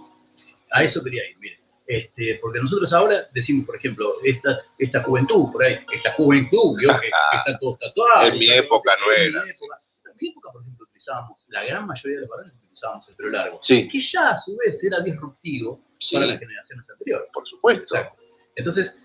A 0.74 0.84
eso 0.84 1.04
quería 1.04 1.30
ir, 1.30 1.38
mire. 1.40 1.60
Este, 1.86 2.40
porque 2.42 2.60
nosotros 2.60 2.92
ahora 2.94 3.28
decimos, 3.34 3.66
por 3.66 3.76
ejemplo, 3.76 4.16
esta, 4.24 4.62
esta 4.78 5.04
juventud, 5.04 5.52
por 5.52 5.64
ahí, 5.64 5.80
esta 5.94 6.14
juventud, 6.14 6.78
¿vio? 6.80 6.90
que, 7.00 7.08
que 7.32 7.38
están 7.38 7.60
todos 7.60 7.78
tatuados. 7.80 8.34
En 8.34 8.40
mi 8.40 8.50
época 8.50 8.92
no 9.00 9.12
en 9.14 9.30
era. 9.30 9.44
mi 9.44 9.50
época, 9.52 9.82
en 10.06 10.12
mi 10.20 10.30
época, 10.30 10.50
por 10.54 10.62
ejemplo, 10.62 10.86
utilizábamos, 10.86 11.46
la 11.50 11.64
gran 11.66 11.86
mayoría 11.88 12.16
de 12.18 12.22
los 12.22 12.30
varones 12.30 12.54
utilizábamos 12.54 13.10
el 13.10 13.16
pelo 13.16 13.30
largo, 13.30 13.60
Sí, 13.62 13.88
que 13.90 14.02
ya 14.02 14.30
a 14.30 14.38
su 14.38 14.56
vez 14.58 14.82
era 14.84 15.00
disruptivo 15.02 15.82
sí, 16.00 16.16
para 16.16 16.28
las 16.28 16.40
generaciones 16.40 16.90
anteriores. 16.90 17.28
por 17.34 17.48
supuesto. 17.48 17.96
Exacto. 17.96 18.24
Entonces, 18.56 18.96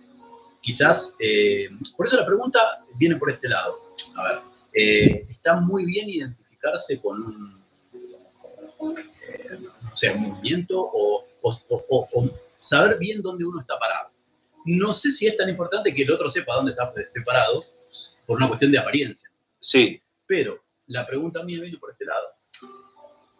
quizás, 0.62 1.14
eh, 1.18 1.68
por 1.96 2.06
eso 2.06 2.16
la 2.16 2.26
pregunta 2.26 2.84
viene 2.96 3.16
por 3.16 3.30
este 3.30 3.48
lado. 3.48 3.76
A 4.16 4.22
ver, 4.22 4.38
eh, 4.72 5.26
está 5.30 5.56
muy 5.56 5.84
bien 5.84 6.08
identificarse 6.08 7.00
con 7.00 7.22
un, 7.22 7.64
eh, 9.26 9.58
no 9.82 9.96
sé, 9.96 10.10
un 10.12 10.22
movimiento 10.28 10.78
o, 10.78 11.25
o- 11.42 11.59
o- 11.68 11.85
o- 11.88 12.09
o 12.12 12.30
saber 12.59 12.99
bien 12.99 13.23
dónde 13.23 13.45
uno 13.45 13.61
está 13.61 13.78
parado. 13.78 14.11
No 14.64 14.95
sé 14.95 15.11
si 15.12 15.26
es 15.26 15.37
tan 15.37 15.49
importante 15.49 15.95
que 15.95 16.02
el 16.02 16.12
otro 16.12 16.28
sepa 16.30 16.54
dónde 16.57 16.73
está 16.73 16.92
parado 17.25 17.64
por 18.26 18.37
una 18.37 18.49
cuestión 18.49 18.71
de 18.73 18.78
apariencia, 18.78 19.28
Sí, 19.61 20.00
pero 20.26 20.61
la 20.88 21.07
pregunta 21.07 21.42
mía 21.42 21.61
viene 21.61 21.78
por 21.78 21.90
este 21.90 22.04
lado. 22.04 22.26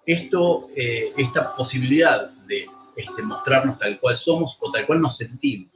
Esto, 0.07 0.69
eh, 0.75 1.13
esta 1.17 1.55
posibilidad 1.55 2.31
de 2.47 2.67
este, 2.97 3.23
mostrarnos 3.23 3.79
tal 3.79 4.01
cual 4.01 4.19
somos 4.19 4.57
o 4.61 4.71
tal 4.73 4.87
cual 4.87 5.01
nos 5.01 5.17
sentimos, 5.17 5.71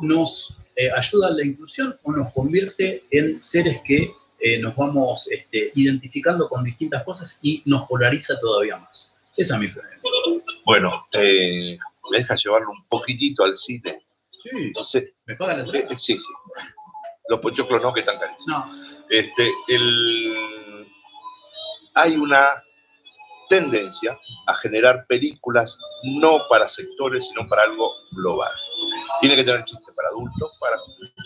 ¿nos 0.00 0.54
eh, 0.76 0.90
ayuda 0.90 1.28
a 1.28 1.30
la 1.30 1.44
inclusión 1.44 1.98
o 2.02 2.12
nos 2.12 2.32
convierte 2.32 3.04
en 3.10 3.42
seres 3.42 3.80
que 3.84 4.12
eh, 4.40 4.58
nos 4.60 4.74
vamos 4.76 5.28
este, 5.30 5.70
identificando 5.74 6.48
con 6.48 6.64
distintas 6.64 7.02
cosas 7.04 7.38
y 7.42 7.62
nos 7.66 7.86
polariza 7.88 8.38
todavía 8.40 8.76
más? 8.76 9.12
Esa 9.36 9.54
es 9.54 9.60
mi 9.60 9.68
pregunta. 9.68 10.01
Bueno, 10.64 11.06
eh, 11.12 11.78
me 12.10 12.18
deja 12.18 12.34
llevarlo 12.36 12.70
un 12.70 12.86
poquitito 12.88 13.44
al 13.44 13.56
cine. 13.56 14.04
Sí, 14.42 14.50
Entonces, 14.52 15.12
¿me 15.26 15.36
pagan 15.36 15.58
la 15.58 15.62
eh, 15.64 15.66
entrada? 15.78 15.98
sí, 15.98 16.18
sí. 16.18 16.24
Los 17.28 17.40
pochoclos 17.40 17.80
no, 17.82 17.92
que 17.94 18.00
están 18.00 18.18
carísimos. 18.18 18.66
No, 18.66 19.04
Este, 19.08 19.50
el, 19.68 20.86
hay 21.94 22.16
una 22.16 22.62
tendencia 23.48 24.18
a 24.46 24.54
generar 24.56 25.06
películas 25.06 25.76
no 26.04 26.40
para 26.48 26.68
sectores, 26.68 27.26
sino 27.28 27.46
para 27.46 27.62
algo 27.64 27.92
global. 28.12 28.52
Tiene 29.20 29.36
que 29.36 29.44
tener 29.44 29.64
chistes 29.64 29.94
para 29.94 30.08
adultos, 30.08 30.50
para 30.58 30.76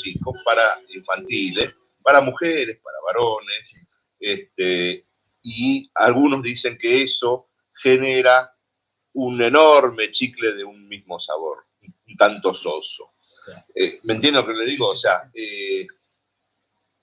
chicos, 0.02 0.34
para 0.44 0.62
infantiles, 0.94 1.74
para 2.02 2.20
mujeres, 2.20 2.78
para 2.82 2.96
varones. 3.06 3.72
Este, 4.20 5.06
y 5.42 5.90
algunos 5.94 6.42
dicen 6.42 6.76
que 6.78 7.02
eso 7.02 7.48
genera 7.82 8.50
un 9.16 9.40
enorme 9.42 10.12
chicle 10.12 10.52
de 10.52 10.62
un 10.64 10.86
mismo 10.88 11.18
sabor, 11.18 11.64
un 11.82 12.16
tanto 12.16 12.54
soso. 12.54 13.12
Eh, 13.74 14.00
¿Me 14.02 14.14
entiendo 14.14 14.40
lo 14.42 14.46
que 14.46 14.52
le 14.52 14.66
digo? 14.66 14.88
O 14.90 14.96
sea, 14.96 15.30
eh, 15.32 15.86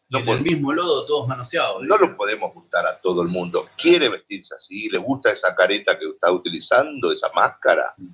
no, 0.09 0.19
en 0.19 0.29
el 0.29 0.41
mismo 0.41 0.71
lodo, 0.73 1.07
todos 1.07 1.27
manoseados. 1.27 1.81
no 1.81 1.97
lo 1.97 2.15
podemos 2.15 2.53
gustar 2.53 2.85
a 2.85 2.99
todo 2.99 3.23
el 3.23 3.29
mundo. 3.29 3.69
¿Quiere 3.75 4.09
vestirse 4.09 4.53
así? 4.53 4.89
¿Le 4.89 4.99
gusta 4.99 5.31
esa 5.31 5.55
careta 5.55 5.97
que 5.97 6.05
está 6.07 6.31
utilizando, 6.31 7.11
esa 7.11 7.29
máscara? 7.33 7.95
Mm. 7.97 8.09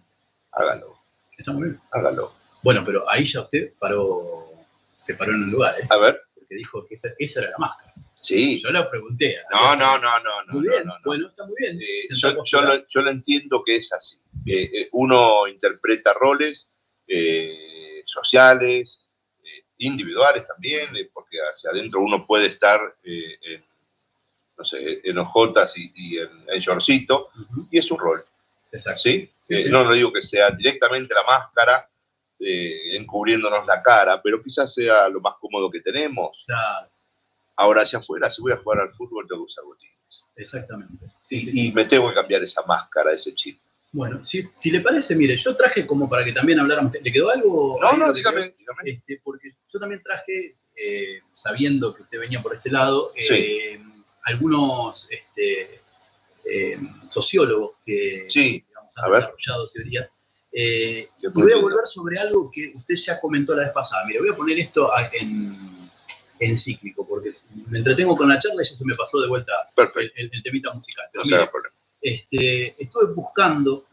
Hágalo, 0.51 0.97
Está 1.37 1.51
muy 1.51 1.63
bien. 1.69 1.81
hágalo. 1.91 2.31
Bueno, 2.63 2.83
pero 2.85 3.09
ahí 3.09 3.25
ya 3.25 3.41
usted 3.41 3.73
paró, 3.79 4.49
se 4.95 5.15
paró 5.15 5.33
en 5.33 5.43
un 5.43 5.51
lugar, 5.51 5.77
¿eh? 5.79 5.87
A 5.89 5.97
ver, 5.97 6.21
porque 6.33 6.55
dijo 6.55 6.85
que 6.87 6.95
esa, 6.95 7.09
esa 7.19 7.41
era 7.41 7.51
la 7.51 7.57
máscara. 7.57 7.93
Sí. 8.21 8.61
Yo 8.63 8.69
le 8.71 8.83
pregunté. 8.85 9.37
No, 9.51 9.75
no, 9.75 9.97
no, 9.97 10.19
no, 10.19 10.43
no. 10.43 10.53
Muy 10.53 10.65
no, 10.65 10.71
bien, 10.71 10.85
no, 10.85 10.93
no. 10.93 11.01
bueno, 11.05 11.27
está 11.27 11.45
muy 11.45 11.55
bien. 11.59 11.79
Eh, 11.81 12.07
yo, 12.15 12.43
yo 12.43 12.61
lo, 12.61 12.87
yo 12.87 13.01
lo 13.01 13.11
entiendo 13.11 13.63
que 13.63 13.77
es 13.77 13.91
así. 13.93 14.17
Eh, 14.45 14.69
eh, 14.73 14.89
uno 14.93 15.47
interpreta 15.47 16.13
roles 16.13 16.69
eh, 17.07 18.01
sociales, 18.05 19.01
eh, 19.43 19.63
individuales 19.79 20.45
también, 20.47 20.95
eh, 20.95 21.09
porque 21.13 21.37
hacia 21.51 21.71
adentro 21.71 22.01
uno 22.01 22.25
puede 22.25 22.47
estar 22.47 22.79
eh, 23.03 23.37
en, 23.41 23.63
no 24.57 24.63
sé, 24.65 25.01
en 25.03 25.17
ojotas 25.17 25.73
y, 25.77 25.91
y 25.95 26.17
en, 26.19 26.29
en 26.47 26.59
shortcito, 26.59 27.29
y 27.71 27.79
es 27.79 27.89
un 27.91 27.97
rol, 27.97 28.25
Exacto. 28.71 29.01
¿sí? 29.01 29.29
Sí, 29.47 29.53
Eh, 29.55 29.63
sí. 29.63 29.69
No 29.69 29.83
lo 29.83 29.93
digo 29.95 30.11
que 30.13 30.21
sea 30.21 30.51
directamente 30.51 31.13
la 31.13 31.23
máscara, 31.23 31.89
eh, 32.39 32.95
encubriéndonos 32.95 33.65
la 33.65 33.81
cara, 33.81 34.21
pero 34.21 34.41
quizás 34.43 34.73
sea 34.73 35.09
lo 35.09 35.19
más 35.21 35.35
cómodo 35.39 35.69
que 35.71 35.81
tenemos. 35.81 36.43
Claro, 36.45 36.89
Ahora 37.61 37.81
hacia 37.81 37.99
afuera, 37.99 38.29
si 38.31 38.41
voy 38.41 38.53
a 38.53 38.57
jugar 38.57 38.79
al 38.79 38.93
fútbol, 38.93 39.27
tengo 39.27 39.41
que 39.45 39.51
usar 39.51 39.65
botines. 39.65 40.25
exactamente. 40.37 41.05
Sí, 41.21 41.49
Y, 41.51 41.71
me 41.73 41.83
tengo 41.83 42.07
que 42.07 42.15
cambiar 42.15 42.41
esa 42.41 42.61
máscara, 42.63 43.11
ese 43.13 43.35
chip. 43.35 43.59
Bueno, 43.91 44.23
si, 44.23 44.43
si 44.55 44.71
le 44.71 44.79
parece, 44.81 45.13
mire, 45.15 45.35
yo 45.37 45.57
traje 45.57 45.85
como 45.85 46.07
para 46.09 46.23
que 46.23 46.31
también 46.31 46.59
habláramos. 46.59 46.93
¿Le 47.01 47.11
quedó 47.11 47.29
algo? 47.31 47.77
No, 47.81 47.97
no, 47.97 48.13
dígame, 48.13 48.53
dígame. 48.57 48.81
Este, 48.85 49.19
porque 49.23 49.49
yo 49.73 49.79
también 49.79 50.01
traje, 50.01 50.55
eh, 50.77 51.19
sabiendo 51.33 51.93
que 51.93 52.03
usted 52.03 52.19
venía 52.19 52.41
por 52.41 52.55
este 52.55 52.69
lado, 52.71 53.11
eh, 53.15 53.77
algunos 54.23 55.05
este, 55.09 55.81
eh, 56.45 56.79
sociólogos 57.09 57.71
que 57.85 58.25
Sí, 58.29 58.63
digamos, 58.67 58.97
a 58.97 59.05
han 59.05 59.11
ver. 59.11 59.21
desarrollado 59.21 59.69
teorías. 59.71 60.09
Y 60.51 61.07
voy 61.33 61.51
a 61.51 61.57
volver 61.57 61.85
sobre 61.85 62.19
algo 62.19 62.49
que 62.51 62.71
usted 62.75 62.95
ya 62.95 63.19
comentó 63.19 63.53
la 63.53 63.63
vez 63.63 63.71
pasada. 63.73 64.05
Mire, 64.05 64.19
voy 64.19 64.29
a 64.29 64.35
poner 64.35 64.59
esto 64.59 64.89
en, 65.13 65.88
en 66.39 66.57
cíclico, 66.57 67.07
porque 67.07 67.31
me 67.67 67.79
entretengo 67.79 68.15
con 68.17 68.29
la 68.29 68.39
charla 68.39 68.63
y 68.63 68.69
ya 68.69 68.75
se 68.75 68.85
me 68.85 68.95
pasó 68.95 69.19
de 69.21 69.27
vuelta 69.27 69.51
el, 69.69 69.75
Perfecto, 69.75 70.13
el- 70.17 70.29
el 70.33 70.43
temita 70.43 70.73
musical. 70.73 71.05
Pero 71.11 71.25
no 71.25 71.51
problema. 71.51 71.75
este, 72.01 72.81
estuve 72.83 73.13
buscando 73.13 73.85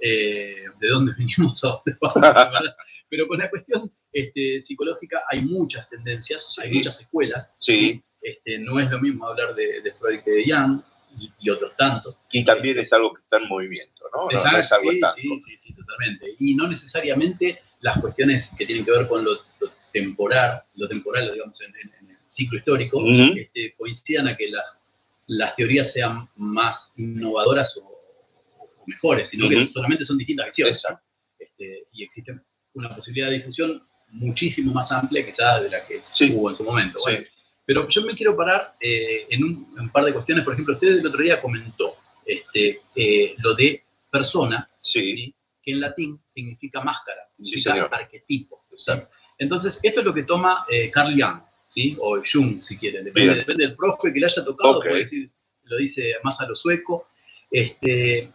eh, 0.00 0.64
de 0.78 0.88
dónde 0.88 1.12
venimos 1.18 1.62
a 1.64 1.68
dónde 1.68 1.96
vamos, 2.00 2.20
¿verdad? 2.20 2.76
pero 3.08 3.26
con 3.26 3.38
la 3.38 3.50
cuestión 3.50 3.90
este, 4.12 4.62
psicológica 4.64 5.22
hay 5.28 5.42
muchas 5.44 5.88
tendencias, 5.88 6.56
hay 6.58 6.72
muchas 6.72 7.00
escuelas. 7.00 7.48
Sí, 7.58 8.02
Este, 8.22 8.58
no 8.58 8.78
es 8.78 8.90
lo 8.90 9.00
mismo 9.00 9.26
hablar 9.26 9.54
de, 9.54 9.80
de 9.82 9.92
Freud 9.94 10.20
que 10.24 10.30
de 10.30 10.44
Jung 10.46 10.80
y, 11.18 11.30
y 11.40 11.50
otros 11.50 11.76
tantos. 11.76 12.20
y 12.30 12.44
también 12.44 12.78
es 12.78 12.92
algo 12.92 13.12
que 13.14 13.22
está 13.22 13.38
en 13.38 13.48
movimiento, 13.48 14.04
¿no? 14.14 14.26
No, 14.30 14.30
es 14.58 14.70
algo 14.72 14.90
sí, 14.90 14.96
estático. 14.96 15.34
sí, 15.34 15.40
sí, 15.40 15.56
sí, 15.58 15.74
totalmente. 15.74 16.26
Y 16.38 16.54
no 16.54 16.68
necesariamente 16.68 17.60
las 17.80 18.00
cuestiones 18.00 18.50
que 18.56 18.64
tienen 18.66 18.84
que 18.84 18.92
ver 18.92 19.08
con 19.08 19.24
lo, 19.24 19.32
lo 19.32 19.68
temporal, 19.92 20.62
lo 20.74 20.88
temporal, 20.88 21.32
digamos, 21.32 21.60
en, 21.60 21.74
el 21.76 22.16
ciclo 22.26 22.58
histórico, 22.58 23.02
este, 23.04 23.74
coincidan 23.76 24.28
a 24.28 24.36
que 24.36 24.48
las, 24.48 24.80
las 25.26 25.56
teorías 25.56 25.92
sean 25.92 26.28
más 26.36 26.92
innovadoras 26.96 27.76
o, 27.76 27.82
o 28.58 28.70
mejores, 28.86 29.28
sino 29.30 29.48
que 29.48 29.66
solamente 29.66 30.04
son 30.04 30.18
distintas 30.18 30.46
visiones. 30.46 30.82
Este, 31.38 31.86
y 31.92 32.04
existe 32.04 32.38
una 32.74 32.94
posibilidad 32.94 33.28
de 33.30 33.38
difusión 33.38 33.82
muchísimo 34.10 34.72
más 34.72 34.90
amplia 34.92 35.24
quizás 35.24 35.62
de 35.62 35.70
la 35.70 35.86
que 35.86 36.02
Sí. 36.12 36.32
hubo 36.34 36.50
en 36.50 36.56
su 36.56 36.64
momento. 36.64 36.98
Sí. 36.98 37.04
Bueno, 37.04 37.26
pero 37.66 37.88
yo 37.88 38.02
me 38.02 38.14
quiero 38.14 38.36
parar 38.36 38.74
eh, 38.80 39.26
en, 39.30 39.44
un, 39.44 39.72
en 39.76 39.84
un 39.84 39.90
par 39.90 40.04
de 40.04 40.12
cuestiones. 40.12 40.44
Por 40.44 40.54
ejemplo, 40.54 40.74
usted 40.74 40.98
el 40.98 41.06
otro 41.06 41.22
día 41.22 41.40
comentó 41.40 41.96
este, 42.26 42.80
eh, 42.96 43.34
lo 43.38 43.54
de 43.54 43.82
persona, 44.10 44.68
que 44.92 45.32
en 45.72 45.80
latín 45.80 46.20
significa 46.26 46.80
máscara, 46.80 47.28
significa 47.36 47.88
arquetipo. 47.90 48.64
Entonces, 49.40 49.80
esto 49.82 50.00
es 50.00 50.06
lo 50.06 50.14
que 50.14 50.22
toma 50.22 50.64
eh, 50.70 50.90
Carl 50.90 51.12
Jung, 51.20 51.40
¿sí? 51.66 51.96
o 52.00 52.20
Jung, 52.22 52.62
si 52.62 52.76
quieren, 52.78 53.04
depende, 53.04 53.42
del 53.56 53.74
profe 53.74 54.12
que 54.12 54.20
le 54.20 54.26
haya 54.26 54.44
tocado, 54.44 54.80
puede 54.80 55.00
decir- 55.04 55.30
lo 55.64 55.76
dice 55.76 56.14
más 56.22 56.40
a 56.40 56.46
lo 56.46 56.54
sueco. 56.54 57.08
Este, 57.50 58.30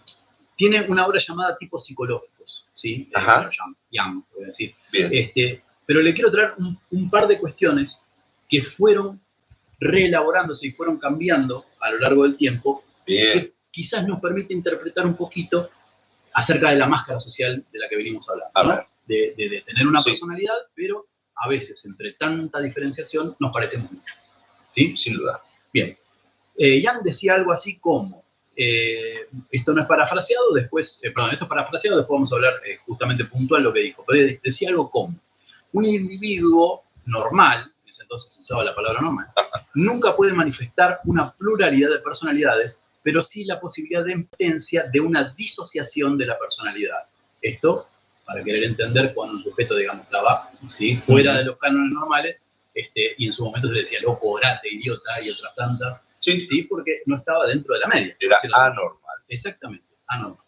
tiene 0.58 0.82
una 0.88 1.06
obra 1.06 1.20
llamada 1.26 1.58
Tipos 1.58 1.86
Psicológicos, 1.86 2.66
¿sí? 2.74 3.08
Eh, 3.10 3.14
Ajá. 3.14 3.50
Jung, 3.56 3.76
Jung, 3.94 4.24
voy 4.34 4.44
a 4.44 4.48
decir. 4.48 4.74
bien. 4.92 5.10
Este, 5.14 5.62
pero 5.86 6.02
le 6.02 6.14
quiero 6.14 6.32
traer 6.32 6.54
un, 6.58 6.78
un 6.92 7.10
par 7.10 7.28
de 7.28 7.38
cuestiones 7.38 8.02
que 8.50 8.64
fueron 8.64 9.22
reelaborándose 9.80 10.68
y 10.68 10.72
fueron 10.72 10.98
cambiando 10.98 11.66
a 11.82 11.92
lo 11.92 12.00
largo 12.00 12.24
del 12.24 12.38
tiempo, 12.38 12.84
Bien, 13.06 13.34
que 13.34 13.54
quizás 13.72 14.08
nos 14.08 14.20
permite 14.20 14.54
interpretar 14.54 15.06
un 15.06 15.16
poquito 15.16 15.70
acerca 16.34 16.70
de 16.72 16.78
la 16.78 16.88
máscara 16.88 17.20
social 17.20 17.64
de 17.72 17.80
la 17.80 17.88
que 17.90 17.98
venimos 17.98 18.28
hablando. 18.30 18.52
A 18.56 18.64
¿no? 18.64 18.70
ver. 18.70 18.86
De, 19.08 19.34
de- 19.38 19.50
de 19.50 19.62
tener 19.62 19.88
una 19.88 20.02
Sí. 20.02 20.10
personalidad, 20.10 20.56
pero 20.74 21.06
a 21.36 21.48
veces 21.50 21.84
entre 21.86 22.14
tanta 22.14 22.60
diferenciación 22.62 23.36
nos 23.40 23.52
parecemos 23.54 23.92
mucho. 23.92 24.14
¿sí? 24.74 24.96
sin 24.98 25.16
duda. 25.18 25.42
Bien. 25.72 25.98
Eh, 26.58 26.82
Young 26.82 27.04
decía 27.04 27.36
algo 27.36 27.52
así 27.54 27.78
como, 27.80 28.26
eh, 28.56 29.28
esto 29.52 29.74
no 29.74 29.82
es 29.82 29.88
parafraseado, 29.88 30.54
después, 30.54 31.00
eh, 31.04 31.12
perdón, 31.12 31.32
esto 31.32 31.46
es 31.46 31.50
parafraseado, 31.50 31.98
después 31.98 32.16
vamos 32.16 32.32
a 32.32 32.36
hablar 32.36 32.54
eh, 32.66 32.78
justamente 32.86 33.26
puntual 33.26 33.64
lo 33.64 33.72
que 33.74 33.80
dijo, 33.82 34.04
pero 34.08 34.24
de- 34.26 34.40
decía 34.44 34.70
algo 34.70 34.90
como, 34.90 35.18
un 35.74 35.86
individuo 35.86 36.84
normal, 37.06 37.72
en 37.84 37.90
ese 37.90 38.04
entonces 38.04 38.34
se 38.34 38.42
usaba 38.42 38.64
la 38.64 38.74
palabra 38.76 39.02
normal, 39.02 39.28
nunca 39.76 40.16
puede 40.16 40.34
manifestar 40.34 41.00
una 41.06 41.32
pluralidad 41.34 41.90
de 41.90 42.00
personalidades, 42.00 42.80
pero 43.04 43.22
sí 43.22 43.46
la 43.46 43.60
posibilidad 43.60 44.04
de 44.04 44.14
impotencia 44.14 44.86
de 44.92 45.00
una 45.00 45.34
disociación 45.36 46.18
de 46.18 46.26
la 46.26 46.40
personalidad. 46.40 47.04
Esto, 47.42 47.88
para 48.26 48.44
querer 48.44 48.64
entender 48.64 49.14
cuando 49.14 49.36
un 49.38 49.44
sujeto, 49.44 49.76
digamos, 49.76 50.06
estaba 50.06 50.50
¿sí? 50.78 50.98
fuera 51.06 51.38
de 51.38 51.46
los 51.46 51.58
cánones 51.58 51.92
normales, 51.94 52.38
este, 52.74 53.14
y 53.18 53.28
en 53.28 53.34
su 53.34 53.46
momento 53.46 53.68
se 53.70 53.74
le 53.76 53.80
decía 53.82 54.02
loco, 54.02 54.32
orate, 54.32 54.68
idiota 54.70 55.22
y 55.22 55.30
otras 55.30 55.56
tantas, 55.56 56.06
Sí, 56.20 56.46
¿sí? 56.48 56.64
porque 56.64 57.02
no 57.06 57.18
estaba 57.18 57.46
dentro 57.46 57.76
de 57.76 57.82
la 57.82 57.88
media. 57.88 58.18
era 58.20 58.38
anormal. 58.66 59.18
Exactamente, 59.28 59.86
anormal. 60.08 60.44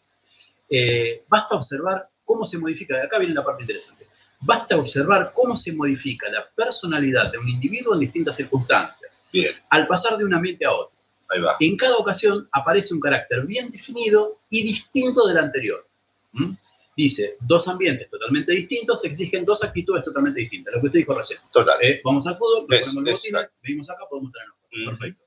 Eh, 0.69 1.23
basta 1.29 1.55
observar 1.55 2.09
cómo 2.25 2.45
se 2.45 2.57
modifica, 2.57 3.01
acá 3.01 3.19
viene 3.19 3.33
la 3.35 3.43
parte 3.45 3.63
interesante, 3.63 4.07
basta 4.41 4.75
observar 4.75 5.31
cómo 5.33 5.55
se 5.55 5.71
modifica 5.71 6.29
la 6.29 6.45
personalidad 6.55 7.31
de 7.31 7.37
un 7.37 7.47
individuo 7.47 7.93
en 7.93 8.01
distintas 8.01 8.35
circunstancias, 8.35 9.21
Bien, 9.31 9.53
al 9.69 9.87
pasar 9.87 10.17
de 10.17 10.25
un 10.25 10.33
ambiente 10.33 10.65
a 10.65 10.71
otro. 10.71 10.95
ahí 11.29 11.39
va. 11.41 11.55
En 11.59 11.77
cada 11.77 11.95
ocasión 11.97 12.47
aparece 12.51 12.93
un 12.93 12.99
carácter 12.99 13.45
bien 13.45 13.69
definido 13.71 14.39
y 14.49 14.63
distinto 14.63 15.27
del 15.27 15.37
anterior. 15.37 15.85
¿Mm? 16.33 16.53
Dice, 16.97 17.37
dos 17.41 17.67
ambientes 17.67 18.09
totalmente 18.09 18.51
distintos 18.53 19.05
exigen 19.05 19.45
dos 19.45 19.63
actitudes 19.63 20.03
totalmente 20.03 20.39
distintas, 20.41 20.73
lo 20.73 20.81
que 20.81 20.87
usted 20.87 20.99
dijo 20.99 21.13
recién. 21.13 21.39
Total. 21.53 21.77
Eh, 21.81 22.01
vamos 22.03 22.25
al 22.25 22.37
fútbol, 22.39 22.65
Es- 22.73 22.79
ponemos 22.81 22.95
el 23.07 23.13
botín, 23.13 23.35
exacto. 23.35 23.55
venimos 23.61 23.89
acá, 23.91 23.99
podemos 24.09 24.31
traernos 24.31 24.57
fotos. 24.59 24.79
Ujú. 24.81 24.89
Perfecto. 24.97 25.23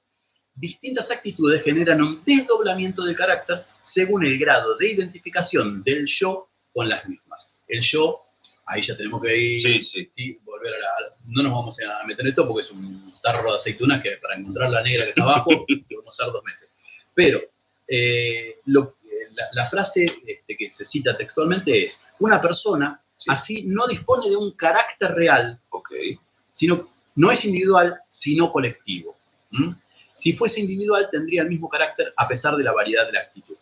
Distintas 0.56 1.10
actitudes 1.12 1.62
generan 1.62 2.02
un 2.02 2.24
desdoblamiento 2.24 3.04
de 3.04 3.14
carácter 3.14 3.64
según 3.82 4.26
el 4.26 4.36
grado 4.36 4.76
de 4.76 4.90
identificación 4.92 5.82
del 5.84 6.06
yo 6.08 6.48
con 6.72 6.88
las 6.88 7.08
mismas. 7.08 7.48
El 7.68 7.82
yo, 7.82 8.20
ahí 8.66 8.82
ya 8.82 8.96
tenemos 8.96 9.22
que 9.22 9.36
ir, 9.38 9.60
Sí, 9.62 9.82
sí. 9.84 10.08
sí, 10.14 10.38
volver 10.42 10.74
a 10.74 10.78
la... 10.78 10.86
a- 10.86 11.16
No 11.28 11.44
nos 11.44 11.52
vamos 11.52 11.76
a 11.80 12.04
meter 12.04 12.24
en 12.26 12.30
esto 12.30 12.48
porque 12.48 12.64
es 12.64 12.70
un 12.72 13.14
tarro 13.22 13.52
de 13.52 13.58
aceitunas 13.58 14.02
que 14.02 14.16
para 14.20 14.34
encontrar 14.36 14.70
la 14.72 14.82
negra 14.82 15.04
que 15.04 15.10
está 15.10 15.22
abajo 15.22 15.50
podemos 15.66 16.08
estar 16.10 16.32
dos 16.32 16.42
meses. 16.44 16.68
Pero 17.14 17.40
eh, 17.86 18.56
lo- 18.66 18.96
la, 19.52 19.62
la 19.64 19.70
frase 19.70 20.04
este, 20.26 20.56
que 20.56 20.70
se 20.70 20.84
cita 20.84 21.16
textualmente 21.16 21.86
es, 21.86 22.00
una 22.18 22.40
persona 22.40 23.00
Sí. 23.16 23.26
así 23.28 23.62
no 23.66 23.86
dispone 23.86 24.30
de 24.30 24.36
un 24.36 24.52
carácter 24.52 25.12
real 25.14 25.60
sino 26.54 26.88
no 27.16 27.30
es 27.30 27.44
individual, 27.44 28.00
sino 28.08 28.50
colectivo. 28.50 29.14
Si 30.14 30.32
fuese 30.34 30.60
individual, 30.60 31.08
tendría 31.10 31.42
el 31.42 31.48
mismo 31.48 31.68
carácter 31.68 32.12
a 32.16 32.26
pesar 32.28 32.56
de 32.56 32.64
la 32.64 32.72
variedad 32.72 33.04
de 33.06 33.12
la 33.12 33.20
actitud. 33.20 33.56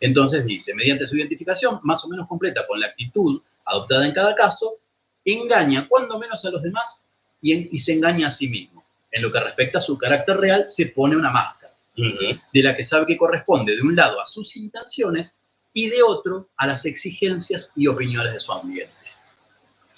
Entonces 0.00 0.44
dice, 0.44 0.74
mediante 0.74 1.06
su 1.06 1.16
identificación 1.16 1.80
más 1.82 2.04
o 2.04 2.08
menos 2.08 2.26
completa 2.28 2.66
con 2.66 2.80
la 2.80 2.86
actitud 2.88 3.40
adoptada 3.64 4.06
en 4.06 4.14
cada 4.14 4.34
caso, 4.34 4.76
engaña 5.24 5.86
cuando 5.88 6.18
menos 6.18 6.44
a 6.44 6.50
los 6.50 6.62
demás 6.62 7.04
y, 7.42 7.52
en- 7.52 7.68
y 7.70 7.78
se 7.80 7.92
engaña 7.92 8.28
a 8.28 8.30
sí 8.30 8.48
mismo. 8.48 8.84
En 9.10 9.22
lo 9.22 9.30
que 9.32 9.40
respecta 9.40 9.78
a 9.78 9.82
su 9.82 9.96
carácter 9.98 10.36
real, 10.38 10.66
se 10.68 10.86
pone 10.86 11.16
una 11.16 11.30
máscara, 11.30 11.57
De 12.52 12.62
la 12.62 12.76
que 12.76 12.84
sabe 12.84 13.06
que 13.06 13.16
corresponde 13.16 13.74
de 13.74 13.82
un 13.82 13.96
lado 13.96 14.20
a 14.20 14.26
sus 14.26 14.56
intenciones 14.56 15.36
y 15.72 15.88
de 15.88 16.02
otro 16.02 16.48
a 16.56 16.66
las 16.66 16.86
exigencias 16.86 17.72
y 17.74 17.86
opiniones 17.86 18.32
de 18.32 18.40
su 18.40 18.52
ambiente. 18.52 18.92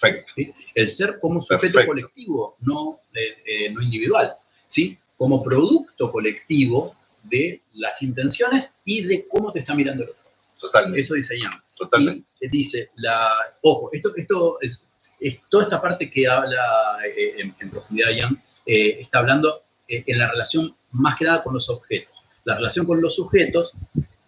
Perfecto. 0.01 0.33
¿sí? 0.35 0.53
El 0.75 0.91
ser 0.91 1.19
como 1.21 1.43
sujeto 1.43 1.61
Perfecto. 1.61 1.87
colectivo, 1.87 2.57
no, 2.61 3.01
eh, 3.15 3.37
eh, 3.45 3.71
no 3.71 3.83
individual, 3.83 4.35
¿sí? 4.69 4.99
como 5.17 5.43
producto 5.43 6.11
colectivo 6.11 6.97
de 7.25 7.61
las 7.75 8.01
intenciones 8.03 8.73
y 8.85 9.05
de 9.05 9.29
cómo 9.29 9.53
te 9.53 9.61
está 9.61 9.75
mirando 9.75 10.05
el 10.05 10.11
otro. 10.11 10.23
Totalmente. 10.59 11.01
Eso 11.01 11.15
dice 11.15 11.39
Yang. 11.39 11.63
Totalmente. 11.77 12.27
Y 12.41 12.49
dice, 12.49 12.91
la, 12.97 13.31
ojo, 13.63 13.91
esto, 13.93 14.15
esto 14.17 14.59
es, 14.61 14.81
es 15.21 15.39
toda 15.51 15.65
esta 15.65 15.81
parte 15.81 16.11
que 16.11 16.27
habla 16.27 16.99
eh, 17.07 17.35
en, 17.39 17.55
en 17.61 17.71
profundidad 17.71 18.11
Yang, 18.11 18.43
eh, 18.67 19.01
está 19.03 19.19
hablando 19.19 19.65
en 19.89 20.19
la 20.19 20.31
relación 20.31 20.77
más 20.93 21.17
que 21.17 21.25
nada 21.25 21.43
con 21.43 21.55
los 21.55 21.69
objetos. 21.69 22.15
La 22.45 22.55
relación 22.57 22.87
con 22.87 23.01
los 23.01 23.15
sujetos 23.17 23.73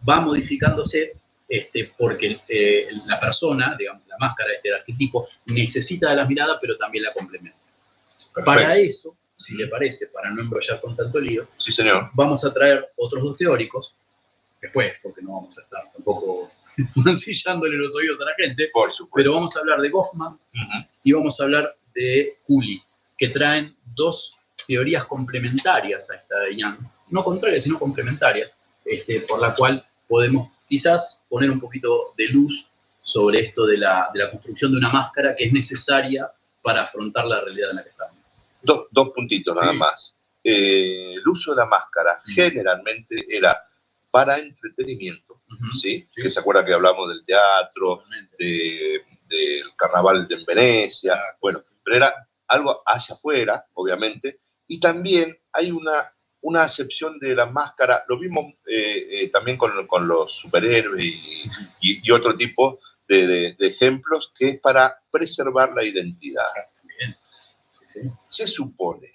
va 0.09 0.21
modificándose 0.21 1.15
este, 1.49 1.93
porque 1.99 2.41
eh, 2.49 2.89
la 3.07 3.21
persona, 3.21 3.75
digamos, 3.79 4.03
la 4.07 4.17
máscara, 4.19 4.53
este 4.55 4.75
arquetipo, 4.75 5.29
necesita 5.47 6.11
de 6.11 6.17
la 6.17 6.25
mirada, 6.25 6.59
pero 6.61 6.77
también 6.79 7.05
la 7.05 7.13
complementa. 7.13 7.59
Perfecto. 8.17 8.45
Para 8.45 8.77
eso, 8.79 9.17
si 9.37 9.55
le 9.57 9.67
parece, 9.67 10.07
para 10.07 10.31
no 10.31 10.41
embrollar 10.43 10.81
con 10.81 10.97
tanto 10.97 11.19
lío, 11.21 11.47
Sí, 11.59 11.73
señor. 11.73 12.11
vamos 12.15 12.45
a 12.45 12.53
traer 12.55 12.89
otros 12.97 13.23
dos 13.23 13.37
teóricos, 13.37 13.95
después, 14.63 14.95
porque 15.03 15.21
no 15.21 15.33
vamos 15.35 15.59
a 15.59 15.63
estar 15.63 15.93
tampoco 15.93 16.51
mancillándole 16.95 17.77
los 17.77 17.95
oídos 17.95 18.19
a 18.21 18.25
la 18.25 18.35
gente, 18.39 18.71
Por 18.73 18.91
supuesto. 18.93 19.13
pero 19.15 19.35
vamos 19.35 19.55
a 19.57 19.61
hablar 19.61 19.81
de 19.81 19.91
Goffman 19.91 20.39
y 21.03 21.13
vamos 21.13 21.39
a 21.39 21.45
hablar 21.45 21.77
de 21.95 22.39
Cooley, 22.47 22.83
que 23.19 23.29
traen 23.29 23.77
dos 23.95 24.35
teorías 24.67 25.05
complementarias 25.07 26.11
a 26.11 26.17
esta 26.17 26.39
de 26.41 26.57
Young, 26.57 26.79
no 27.11 27.25
contrarias, 27.25 27.63
sino 27.65 27.79
complementarias, 27.79 28.51
este, 28.85 29.21
por 29.23 29.41
la 29.41 29.55
cual 29.55 29.85
podemos 30.09 30.51
quizás 30.69 31.23
poner 31.29 31.51
un 31.51 31.61
poquito 31.61 32.15
de 32.17 32.29
luz 32.29 32.67
sobre 33.03 33.41
esto 33.41 33.67
de 33.67 33.79
la, 33.79 34.11
de 34.15 34.21
la 34.21 34.31
construcción 34.31 34.73
de 34.73 34.79
una 34.79 34.91
máscara 34.91 35.35
que 35.37 35.45
es 35.45 35.53
necesaria 35.53 36.31
para 36.63 36.83
afrontar 36.83 37.27
la 37.27 37.41
realidad 37.41 37.71
en 37.71 37.77
la 37.77 37.83
que 37.83 37.91
estamos. 37.91 38.17
Dos, 38.63 38.87
dos 38.91 39.11
puntitos 39.15 39.55
nada 39.57 39.73
Sí. 39.73 39.79
más. 39.79 40.15
Eh, 40.45 41.15
el 41.15 41.29
uso 41.29 41.53
de 41.53 41.57
la 41.59 41.67
máscara 41.67 42.21
Mm. 42.27 42.35
generalmente 42.35 43.17
era 43.29 43.57
para 44.11 44.39
entretenimiento, 44.39 45.35
Ujú, 45.51 45.67
¿sí? 45.81 46.07
Sí. 46.15 46.23
Que 46.23 46.31
se 46.31 46.41
acuerda 46.41 46.65
que 46.65 46.73
hablamos 46.73 47.09
del 47.09 47.25
teatro, 47.25 48.03
de- 48.39 49.03
del 49.29 49.75
carnaval 49.77 50.27
en 50.31 50.45
Venecia, 50.45 51.13
Claro. 51.15 51.37
bueno, 51.41 51.63
pero 51.83 51.97
era 51.97 52.15
algo 52.49 52.83
hacia 52.87 53.15
afuera, 53.15 53.65
obviamente, 53.75 54.39
y 54.69 54.81
también 54.81 55.37
hay 55.53 55.71
una, 55.71 56.13
una 56.41 56.65
acepción 56.65 57.19
de 57.19 57.35
la 57.35 57.47
máscara, 57.47 58.05
lo 58.09 58.19
vimos 58.19 58.47
eh, 58.67 59.07
eh, 59.25 59.29
también 59.31 59.57
con, 59.57 59.87
con 59.87 60.07
los 60.09 60.33
superhéroes 60.39 61.05
y, 61.05 61.43
y- 61.81 62.01
y 62.03 62.11
otro 62.11 62.37
tipo 62.37 62.81
de, 63.09 63.27
de- 63.27 63.57
de 63.59 63.67
ejemplos, 63.69 64.33
que 64.37 64.51
es 64.51 64.61
para 64.61 64.95
preservar 65.11 65.73
la 65.75 65.85
identidad. 65.85 66.47
Bien. 66.85 67.17
Sí, 67.93 68.01
sí. 68.03 68.11
Se 68.29 68.47
supone 68.47 69.13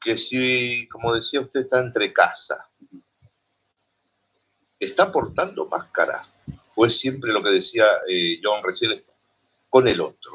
que 0.00 0.18
si, 0.18 0.86
como 0.88 1.14
decía 1.14 1.40
usted, 1.40 1.60
está 1.60 1.80
entre 1.80 2.12
casa, 2.12 2.68
¿está 4.78 5.10
portando 5.10 5.66
máscara? 5.66 6.26
¿O 6.74 6.84
es 6.86 6.98
siempre 6.98 7.32
lo 7.32 7.42
que 7.42 7.50
decía 7.50 7.84
eh, 8.08 8.38
John 8.42 8.62
recién, 8.62 9.02
con 9.70 9.88
el 9.88 10.00
otro? 10.00 10.32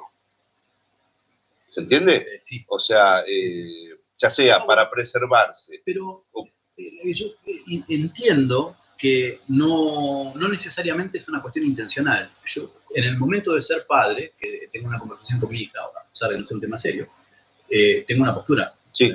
¿Se 1.69 1.81
entiende? 1.81 2.39
Sí. 2.41 2.65
O 2.67 2.79
sea, 2.79 3.21
eh, 3.27 3.95
ya 4.21 4.29
sea 4.29 4.65
para 4.65 4.89
preservarse. 4.89 5.81
pero 5.85 6.25
Oh. 6.31 6.47
eh, 6.77 7.13
yo 7.13 7.27
eh, 7.45 7.83
entiendo 7.89 8.75
que 8.97 9.39
no, 9.47 10.33
no 10.35 10.47
necesariamente 10.47 11.17
es 11.17 11.27
una 11.27 11.41
cuestión 11.41 11.65
intencional. 11.65 12.31
Yo, 12.45 12.71
en 12.93 13.03
el 13.03 13.17
momento 13.17 13.53
de 13.55 13.61
ser 13.61 13.85
padre, 13.87 14.33
que 14.39 14.69
tengo 14.71 14.87
una 14.89 14.99
conversación 14.99 15.39
con 15.39 15.49
mi 15.49 15.61
hija, 15.61 15.79
a 15.81 16.09
pesar 16.11 16.29
de 16.31 16.37
no 16.37 16.45
ser 16.45 16.55
un 16.55 16.61
tema 16.61 16.77
serio, 16.77 17.07
eh, 17.69 18.03
tengo 18.07 18.21
una 18.23 18.35
postura. 18.35 18.73
Sí. 18.91 19.11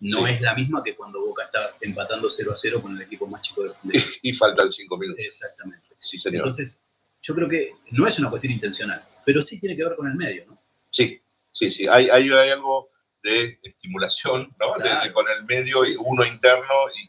No 0.00 0.26
Sí. 0.26 0.32
es 0.32 0.40
la 0.40 0.54
misma 0.54 0.82
que 0.82 0.96
cuando 0.96 1.20
Boca 1.20 1.44
está 1.44 1.76
empatando 1.80 2.28
0 2.28 2.50
a 2.52 2.56
0 2.56 2.82
con 2.82 2.96
el 2.96 3.02
equipo 3.02 3.26
más 3.28 3.42
chico 3.42 3.62
del 3.62 3.72
mundo. 3.84 3.98
Y 4.22 4.32
faltan 4.34 4.72
cinco 4.72 4.98
minutos. 4.98 5.24
Exactamente. 5.24 5.86
Sí, 6.00 6.18
señor. 6.18 6.38
Entonces, 6.38 6.82
yo 7.22 7.34
creo 7.36 7.48
que 7.48 7.70
no 7.92 8.08
es 8.08 8.18
una 8.18 8.28
cuestión 8.28 8.52
intencional, 8.52 9.04
pero 9.24 9.40
sí 9.42 9.60
tiene 9.60 9.76
que 9.76 9.84
ver 9.84 9.94
con 9.94 10.08
el 10.08 10.14
medio, 10.16 10.46
¿no? 10.46 10.60
Sí, 10.90 11.20
sí, 11.52 11.70
sí. 11.70 11.86
Hay, 11.86 12.08
hay, 12.10 12.28
hay 12.28 12.50
algo 12.50 12.90
de 13.22 13.58
estimulación, 13.62 14.52
¿no? 14.58 14.74
De- 14.74 14.82
Claro. 14.82 15.04
de- 15.04 15.12
con 15.12 15.26
el 15.30 15.44
medio, 15.44 15.84
y 15.84 15.94
uno 15.96 16.24
interno 16.24 16.64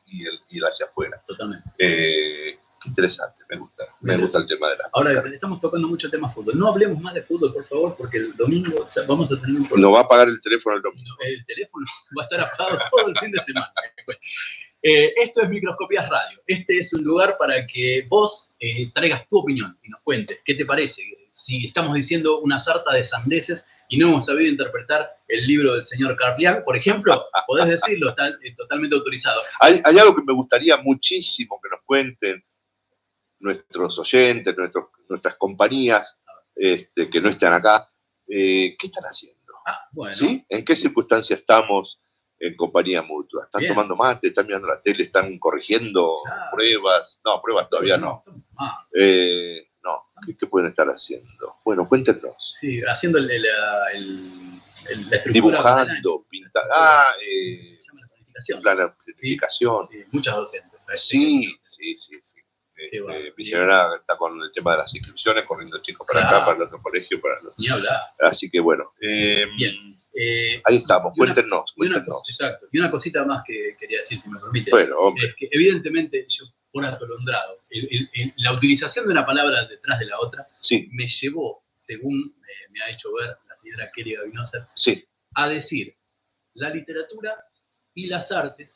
y, 0.05 0.17
y 0.21 0.25
el, 0.27 0.39
y 0.49 0.57
el 0.57 0.63
hacia 0.65 0.85
afuera. 0.85 1.21
Totalmente. 1.27 1.67
Eh, 1.79 2.57
qué 2.81 2.89
interesante, 2.89 3.43
me 3.49 3.57
gusta. 3.57 3.85
Me 4.01 4.15
Me 4.15 4.21
gusta 4.23 4.39
el 4.39 4.45
tema 4.45 4.69
de 4.69 4.77
la 4.77 4.89
Ahora, 4.93 5.23
estamos 5.33 5.59
tocando 5.61 5.87
mucho 5.87 6.09
tema 6.09 6.31
fútbol. 6.31 6.57
No 6.57 6.67
hablemos 6.69 7.01
más 7.01 7.13
de 7.13 7.23
fútbol, 7.23 7.53
por 7.53 7.65
favor, 7.67 7.95
porque 7.97 8.17
el 8.17 8.35
domingo 8.35 8.83
o 8.85 8.91
sea, 8.91 9.03
vamos 9.07 9.31
a 9.31 9.39
tener 9.39 9.61
un 9.61 9.81
No 9.81 9.91
va 9.91 9.99
a 9.99 10.03
apagar 10.03 10.27
el 10.27 10.39
teléfono 10.41 10.75
el 10.75 10.81
domingo. 10.81 11.15
El 11.21 11.45
teléfono 11.45 11.85
va 12.17 12.23
a 12.23 12.25
estar 12.25 12.39
apagado 12.41 12.79
todo 12.91 13.07
el 13.07 13.17
fin 13.19 13.31
de 13.31 13.41
semana. 13.41 13.71
Eh, 14.85 15.13
esto 15.15 15.41
es 15.41 15.49
Microscopías 15.49 16.09
Radio. 16.09 16.39
Este 16.45 16.77
es 16.77 16.91
un 16.93 17.05
lugar 17.05 17.37
para 17.37 17.65
que 17.67 18.05
vos 18.09 18.49
eh, 18.59 18.91
traigas 18.93 19.25
tu 19.29 19.37
opinión 19.37 19.77
y 19.81 19.87
nos 19.89 20.03
cuentes 20.03 20.39
qué 20.43 20.55
te 20.55 20.65
parece. 20.65 21.01
Si 21.33 21.67
estamos 21.67 21.93
diciendo 21.95 22.39
una 22.41 22.59
sarta 22.59 22.91
de 22.93 23.05
sandeces 23.05 23.65
y 23.93 23.97
no 23.97 24.07
hemos 24.07 24.25
sabido 24.25 24.49
interpretar 24.49 25.07
el 25.27 25.45
libro 25.45 25.75
del 25.75 25.83
señor 25.83 26.15
Carlian, 26.17 26.63
por 26.65 26.75
ejemplo, 26.75 27.25
podés 27.45 27.67
decirlo, 27.67 28.09
está 28.09 28.23
totalmente 28.57 28.95
autorizado. 28.95 29.39
Hay, 29.59 29.81
hay 29.83 29.99
algo 29.99 30.15
que 30.15 30.23
me 30.25 30.33
gustaría 30.33 30.77
muchísimo 30.77 31.59
que 31.61 31.69
nos 31.69 31.81
cuenten 31.85 32.43
nuestros 33.39 33.99
oyentes, 33.99 34.57
nuestros, 34.57 34.85
nuestras 35.09 35.35
compañías 35.35 36.17
este, 36.55 37.07
que 37.09 37.21
no 37.21 37.29
están 37.29 37.53
acá. 37.53 37.87
Eh, 38.27 38.75
¿Qué 38.79 38.87
están 38.87 39.03
haciendo? 39.03 39.53
Ah, 39.67 39.79
bueno. 39.91 40.15
¿Sí? 40.15 40.43
¿En 40.49 40.65
qué 40.65 40.75
circunstancia 40.75 41.35
estamos 41.35 41.99
en 42.39 42.55
compañía 42.55 43.03
mutua? 43.03 43.43
¿Están 43.43 43.59
Bien. 43.59 43.73
tomando 43.73 43.95
mate? 43.95 44.29
¿Están 44.29 44.47
mirando 44.47 44.67
la 44.69 44.81
tele? 44.81 45.03
¿Están 45.03 45.37
corrigiendo 45.37 46.15
Claro. 46.25 46.41
pruebas? 46.51 47.19
No, 47.23 47.39
pruebas 47.43 47.69
todavía 47.69 47.97
no. 47.97 48.23
Ah, 48.57 48.87
Eh, 48.97 49.67
no, 49.67 49.72
¿qué, 50.25 50.37
qué 50.37 50.47
pueden 50.47 50.69
estar 50.69 50.87
haciendo? 50.87 51.55
Bueno, 51.63 51.87
cuéntenos. 51.87 52.35
sí, 52.59 52.81
haciendo 52.87 53.17
el, 53.19 53.29
el, 53.31 53.45
el- 53.45 55.09
la 55.09 55.17
estructura. 55.17 55.31
Dibujando, 55.33 56.25
pintando. 56.29 56.69
Ah, 56.75 57.13
eh, 57.21 57.79
Se 57.79 57.87
llama 57.87 58.01
la 58.01 58.07
planificación. 58.07 58.63
la 58.63 58.95
planificación. 58.95 59.87
Sí, 59.91 59.97
muchas 60.11 60.35
docentes. 60.35 60.81
¿sabes? 60.85 61.01
Sí, 61.07 61.55
sí, 61.63 61.97
sí, 61.97 62.19
sí. 62.23 62.39
Qué 62.75 62.85
Este, 62.85 63.01
bueno. 63.01 63.25
mi 63.37 63.45
señora 63.45 63.95
está 63.95 64.17
con 64.17 64.41
el 64.41 64.51
tema 64.51 64.71
de 64.73 64.77
las 64.79 64.93
inscripciones, 64.95 65.45
corriendo 65.45 65.81
chicos 65.83 66.05
para 66.07 66.21
Claro. 66.21 66.35
acá, 66.37 66.45
para 66.45 66.57
el 66.57 66.63
otro 66.63 66.81
colegio, 66.81 67.21
para 67.21 67.39
los... 67.41 67.57
Ni 67.59 67.69
hablar. 67.69 68.01
Así 68.19 68.49
que 68.49 68.59
bueno, 68.59 68.91
eh, 68.99 69.45
Bien. 69.55 69.99
Eh, 70.15 70.61
ahí 70.65 70.77
estamos, 70.77 71.13
cuéntenos, 71.17 71.73
y 71.75 71.81
una, 71.85 71.93
cuéntenos. 71.95 72.23
exacto. 72.29 72.67
y 72.71 72.77
una 72.79 72.91
cosita 72.91 73.23
más 73.25 73.43
que 73.47 73.75
quería 73.79 73.97
decir, 73.99 74.19
si 74.19 74.29
me 74.29 74.39
permite. 74.39 74.69
Bueno, 74.69 74.95
hombre, 74.97 75.25
Es 75.27 75.35
que 75.35 75.47
evidentemente 75.51 76.25
yo, 76.29 76.45
por 76.73 76.83
atolondrado, 76.85 77.59
el- 77.69 77.87
el- 77.91 78.09
el- 78.13 78.33
la 78.37 78.51
utilización 78.51 79.05
de 79.05 79.11
una 79.11 79.25
palabra 79.25 79.65
detrás 79.67 79.99
de 79.99 80.05
la 80.07 80.19
otra 80.19 80.47
sí, 80.59 80.89
me 80.91 81.07
llevó, 81.07 81.63
según 81.77 82.35
eh, 82.41 82.71
me 82.71 82.81
ha 82.81 82.89
hecho 82.89 83.13
ver 83.13 83.37
la 83.47 83.55
señora 83.57 83.91
Kelly 83.95 84.15
Gavinosa, 84.15 84.67
sí, 84.75 85.05
a 85.35 85.47
decir 85.47 85.93
la 86.55 86.69
literatura 86.71 87.35
y 87.93 88.07
las 88.07 88.31
artes, 88.31 88.69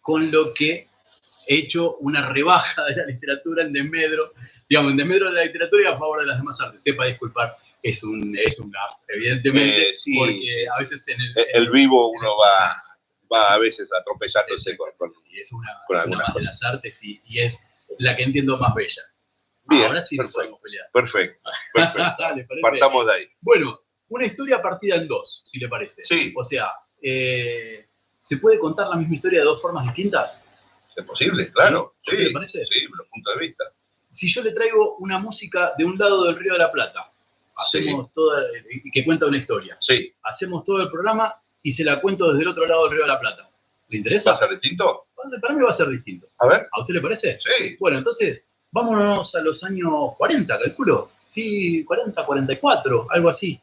con 0.00 0.30
lo 0.32 0.52
que 0.52 0.88
he 1.46 1.58
hecho 1.58 1.96
una 1.98 2.28
rebaja 2.30 2.84
de 2.86 2.96
la 2.96 3.06
literatura 3.06 3.62
en 3.62 3.72
desmedro, 3.72 4.32
digamos, 4.68 4.90
en 4.90 4.96
desmedro 4.96 5.26
de 5.28 5.34
la 5.36 5.44
literatura 5.44 5.82
y 5.82 5.92
a 5.92 5.98
favor 5.98 6.20
de 6.20 6.26
las 6.26 6.38
demás 6.38 6.60
artes. 6.60 6.82
Sepa 6.82 7.04
disculpar, 7.06 7.56
es 7.82 8.02
un, 8.02 8.36
es 8.36 8.58
un 8.58 8.70
gaf, 8.70 8.98
evidentemente, 9.08 9.90
Eh, 9.90 9.94
sí, 9.94 10.16
porque 10.18 10.40
sí, 10.40 10.66
a 10.76 10.80
veces 10.80 11.06
en 11.08 11.20
el, 11.20 11.34
el 11.54 11.70
vivo 11.70 12.08
uno 12.10 12.30
va, 12.36 12.82
va 13.32 13.54
a 13.54 13.58
veces 13.58 13.88
atropellándose 13.92 14.76
con... 14.76 14.90
con- 14.96 15.12
Sí, 15.24 15.40
es 15.40 15.52
una, 15.52 15.68
con 15.86 15.96
una 15.96 16.02
algunas 16.02 16.26
más 16.28 16.34
de 16.34 16.40
cosas. 16.40 16.60
las 16.62 16.72
artes 16.74 16.98
y, 17.02 17.20
y 17.24 17.40
es 17.40 17.58
la 17.98 18.16
que 18.16 18.22
entiendo 18.22 18.56
más 18.56 18.74
bella. 18.74 19.02
Bien, 19.66 19.84
Ahora 19.84 20.02
sí 20.02 20.16
nos 20.16 20.32
podemos 20.32 20.60
pelear. 20.60 20.86
Perfecto. 20.92 21.50
¿Le? 21.74 22.46
Partamos 22.62 23.06
de 23.06 23.12
ahí. 23.12 23.26
Bueno, 23.40 23.80
una 24.08 24.26
historia 24.26 24.60
partida 24.62 24.96
en 24.96 25.08
dos, 25.08 25.42
si 25.44 25.58
le 25.58 25.68
parece. 25.68 26.04
Sí. 26.04 26.32
O 26.36 26.44
sea, 26.44 26.70
eh, 27.02 27.86
¿se 28.20 28.36
puede 28.36 28.58
contar 28.58 28.88
la 28.88 28.96
misma 28.96 29.16
historia 29.16 29.40
de 29.40 29.44
dos 29.46 29.60
formas 29.62 29.84
distintas? 29.86 30.42
¿Es 30.96 31.04
posible? 31.04 31.50
Claro, 31.50 31.94
¿Sí? 32.04 32.16
sí, 32.16 32.24
¿Te 32.26 32.30
parece? 32.32 32.66
sí, 32.66 32.86
los 32.96 33.08
puntos 33.08 33.34
de 33.34 33.40
vista. 33.40 33.64
Si 34.10 34.32
yo 34.32 34.42
le 34.42 34.52
traigo 34.52 34.96
una 34.98 35.18
música 35.18 35.72
de 35.76 35.84
un 35.84 35.98
lado 35.98 36.24
del 36.24 36.36
Río 36.36 36.52
de 36.52 36.58
la 36.60 36.70
Plata, 36.70 37.10
hacemos 37.56 38.12
toda, 38.12 38.42
y 38.70 38.90
que 38.92 39.04
cuenta 39.04 39.26
una 39.26 39.38
historia, 39.38 39.76
Sí, 39.80 40.14
hacemos 40.22 40.64
todo 40.64 40.80
el 40.82 40.90
programa 40.90 41.34
y 41.64 41.72
se 41.72 41.82
la 41.82 42.00
cuento 42.00 42.28
desde 42.28 42.42
el 42.42 42.48
otro 42.48 42.66
lado 42.66 42.84
del 42.84 42.92
Río 42.92 43.02
de 43.02 43.08
la 43.08 43.18
Plata. 43.18 43.48
¿Le 43.88 43.98
interesa? 43.98 44.30
¿va 44.30 44.36
a 44.36 44.38
ser 44.38 44.50
distinto? 44.50 45.06
Para 45.40 45.54
mí 45.54 45.62
va 45.62 45.70
a 45.70 45.74
ser 45.74 45.88
distinto. 45.88 46.28
A 46.38 46.46
ver, 46.46 46.66
¿A 46.70 46.80
usted 46.82 46.94
le 46.94 47.00
parece? 47.00 47.38
sí, 47.40 47.76
Bueno, 47.80 47.98
entonces, 47.98 48.44
vámonos 48.70 49.34
a 49.34 49.40
los 49.40 49.64
años 49.64 50.14
40, 50.18 50.58
calculo. 50.58 51.10
Sí, 51.30 51.82
40, 51.84 52.24
44, 52.24 53.06
algo 53.10 53.28
así. 53.30 53.60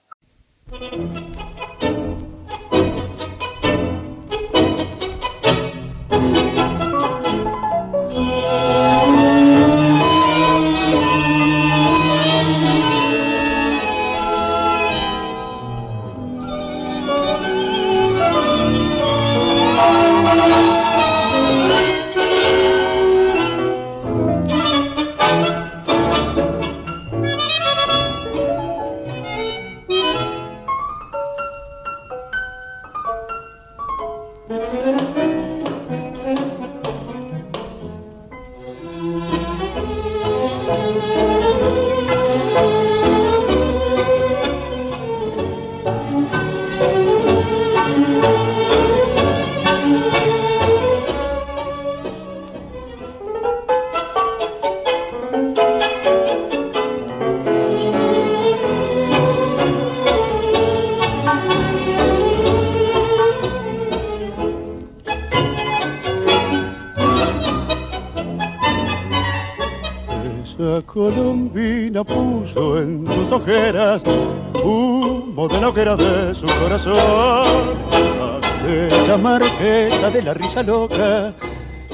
Loca 80.60 81.34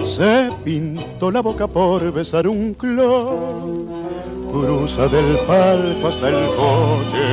se 0.03 0.49
pintó 0.63 1.29
la 1.29 1.41
boca 1.41 1.67
por 1.67 2.11
besar 2.11 2.47
un 2.47 2.73
clon. 2.73 3.87
Cruza 4.49 5.07
del 5.07 5.37
palco 5.45 6.07
hasta 6.07 6.29
el 6.29 6.45
coche, 6.55 7.25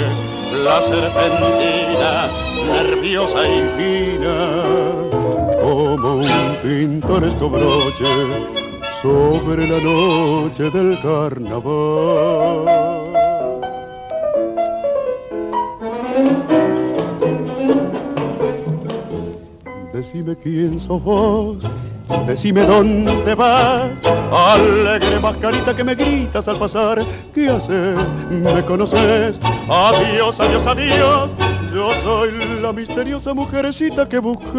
la 0.63 0.83
serpentina, 0.83 2.29
nerviosa 2.71 3.49
y 3.49 3.63
fina, 3.77 4.37
como 5.63 6.17
un 6.17 6.57
pintoresco 6.63 7.49
broche 7.49 8.05
sobre 9.01 9.67
la 9.67 9.81
noche 9.81 10.71
del 10.71 11.01
carnaval. 11.01 12.74
Decime 20.25 20.37
quién 20.43 20.81
sos 20.81 21.03
vos 21.03 21.59
Decime 22.27 22.65
dónde 22.65 23.35
vas, 23.35 23.91
alegre 24.33 25.21
mascarita 25.21 25.75
que 25.75 25.85
me 25.85 25.95
gritas 25.95 26.49
al 26.49 26.59
pasar. 26.59 27.05
¿Qué 27.35 27.49
haces? 27.49 27.97
¿Me 28.31 28.65
conoces? 28.65 29.41
Adiós, 29.69 30.39
adiós, 30.41 30.67
adiós. 30.67 31.35
Yo 31.75 31.93
soy 32.03 32.61
la 32.61 32.73
misteriosa 32.73 33.33
mujercita 33.33 34.09
que 34.09 34.19
buscas. 34.19 34.53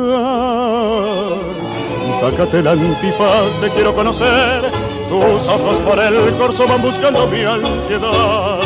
Sácate 2.19 2.60
el 2.60 2.67
antifaz, 2.67 3.62
te 3.62 3.69
quiero 3.69 3.93
conocer. 3.93 4.71
Tus 5.10 5.47
ojos 5.47 5.80
por 5.82 5.99
el 5.99 6.34
corso 6.34 6.67
van 6.67 6.82
buscando 6.82 7.28
mi 7.28 7.41
ansiedad. 7.41 8.60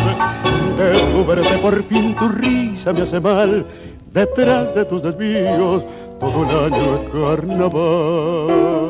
Descúbrete 0.78 1.58
por 1.58 1.84
fin, 1.84 2.16
tu 2.16 2.30
risa 2.30 2.94
me 2.94 3.02
hace 3.02 3.20
mal. 3.20 3.66
Detrás 4.13 4.74
de 4.74 4.86
tus 4.86 5.04
desvíos 5.04 5.84
todo 6.19 6.43
el 6.43 6.74
año 6.74 6.98
es 6.98 7.04
carnaval. 7.12 8.89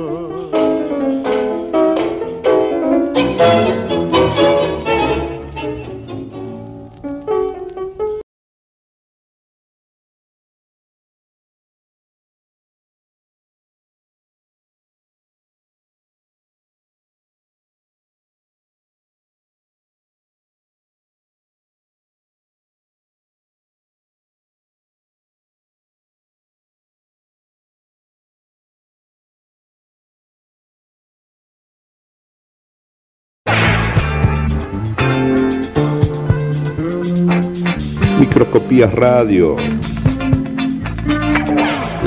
Microscopías 38.39 38.93
Radio. 38.93 39.57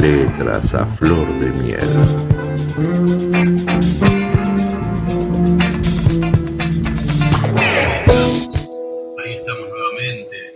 Letras 0.01 0.75
a 0.75 0.87
flor 0.87 1.29
de 1.39 1.51
miel. 1.63 1.79
Ahí 9.19 9.35
estamos 9.35 9.69
nuevamente. 9.69 10.55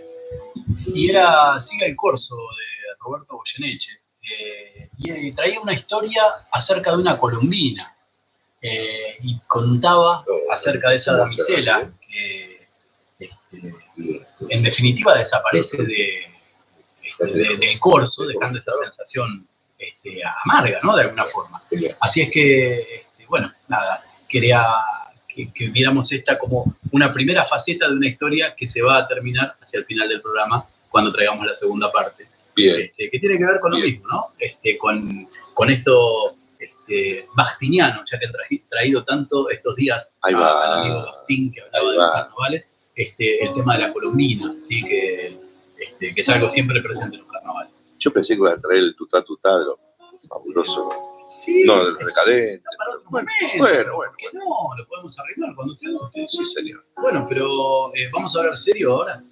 Y 0.95 1.11
era 1.11 1.59
Siga 1.59 1.85
el 1.85 1.95
Corso 1.95 2.33
de 2.33 2.95
Roberto 2.99 3.37
Goyeneche. 3.37 3.91
Eh, 4.23 4.89
y 4.97 5.11
eh, 5.11 5.33
traía 5.35 5.61
una 5.61 5.73
historia 5.73 6.23
acerca 6.51 6.89
de 6.89 6.97
una 6.97 7.19
colombina. 7.19 7.95
eh, 8.63 9.15
y 9.21 9.39
contaba 9.45 10.25
acerca 10.51 10.89
de 10.89 10.95
esa 10.95 11.15
damisela 11.15 11.91
que 12.01 12.67
este, 13.19 13.86
en 14.49 14.63
definitiva 14.63 15.15
desaparece 15.15 15.77
de, 15.83 16.27
este, 17.03 17.25
de- 17.31 17.57
del 17.57 17.79
corso, 17.79 18.25
dejando 18.25 18.59
esa 18.59 18.71
sensación 18.83 19.47
este, 19.79 20.21
amarga, 20.45 20.79
¿no? 20.83 20.95
De 20.95 21.03
alguna 21.03 21.25
forma. 21.25 21.61
Así 21.99 22.21
es 22.21 22.31
que, 22.31 22.79
este, 22.79 23.25
bueno, 23.27 23.51
nada, 23.67 24.03
quería 24.27 24.63
que, 25.27 25.51
que 25.53 25.67
viéramos 25.69 26.11
esta 26.11 26.37
como 26.37 26.75
una 26.91 27.13
primera 27.13 27.45
faceta 27.45 27.87
de 27.87 27.95
una 27.95 28.07
historia 28.07 28.55
que 28.55 28.67
se 28.67 28.81
va 28.81 28.97
a 28.97 29.07
terminar 29.07 29.55
hacia 29.61 29.79
el 29.79 29.85
final 29.85 30.09
del 30.09 30.21
programa 30.21 30.65
cuando 30.89 31.11
traigamos 31.11 31.45
la 31.45 31.55
segunda 31.55 31.91
parte. 31.91 32.27
Bien. 32.55 32.81
Este, 32.81 33.09
que 33.11 33.19
tiene 33.19 33.37
que 33.37 33.45
ver 33.45 33.59
con 33.59 33.71
lo 33.71 33.77
Bien. 33.77 33.91
mismo, 33.93 34.07
¿no? 34.07 34.27
Este, 34.39 34.77
con, 34.79 35.29
con 35.53 35.69
esto 35.69 36.35
este, 36.59 37.27
bastiniano, 37.35 38.03
ya 38.11 38.17
que 38.17 38.25
han 38.25 38.31
traído 38.69 39.03
tanto 39.03 39.49
estos 39.51 39.75
días 39.75 40.07
Ahí 40.23 40.33
a- 40.33 40.37
va. 40.37 40.63
al 40.73 40.79
amigo 40.81 41.05
Bastín 41.05 41.51
que 41.53 41.61
hablaba 41.61 41.85
Ahí 41.85 41.91
de 41.91 41.95
los 41.97 42.05
va. 42.07 42.13
carnavales, 42.13 42.67
este, 42.97 43.45
el 43.45 43.53
tema 43.53 43.75
de 43.75 43.83
la 43.83 43.93
colombina, 43.93 44.53
¿sí? 44.67 44.83
que, 44.83 45.37
este, 45.77 46.13
que 46.15 46.21
es 46.21 46.29
algo 46.29 46.49
siempre 46.49 46.81
presente 46.81 47.15
en 47.15 47.21
los 47.23 47.31
carnavales. 47.31 47.71
Yo 47.99 48.11
pensé 48.11 48.33
que 48.33 48.39
iba 48.41 48.51
a 48.51 48.59
traer 48.59 48.79
el 48.79 48.95
tutá 48.95 49.23
tutá 49.23 49.59
de 49.59 49.65
los 49.65 49.77
fabulosos. 50.27 50.93
Sí, 51.45 51.63
No, 51.65 51.85
de 51.85 51.91
los 51.91 52.05
decadentes. 52.05 52.63
para 52.77 52.95
otro 52.95 53.09
Bueno, 53.09 53.27
momento. 53.41 53.57
bueno, 53.63 53.95
bueno, 53.95 54.11
¿Por 54.11 54.17
qué 54.17 54.27
no? 54.33 54.77
Lo 54.77 54.87
podemos 54.87 55.19
arreglar 55.19 55.55
cuando 55.55 55.73
usted 55.73 55.91
guste. 55.91 56.25
Sí, 56.29 56.45
señor. 56.55 56.83
Bueno, 56.97 57.25
pero 57.29 57.93
eh, 57.95 58.09
vamos 58.11 58.35
a 58.35 58.39
hablar 58.39 58.57
serio 58.57 58.93
ahora. 58.93 59.23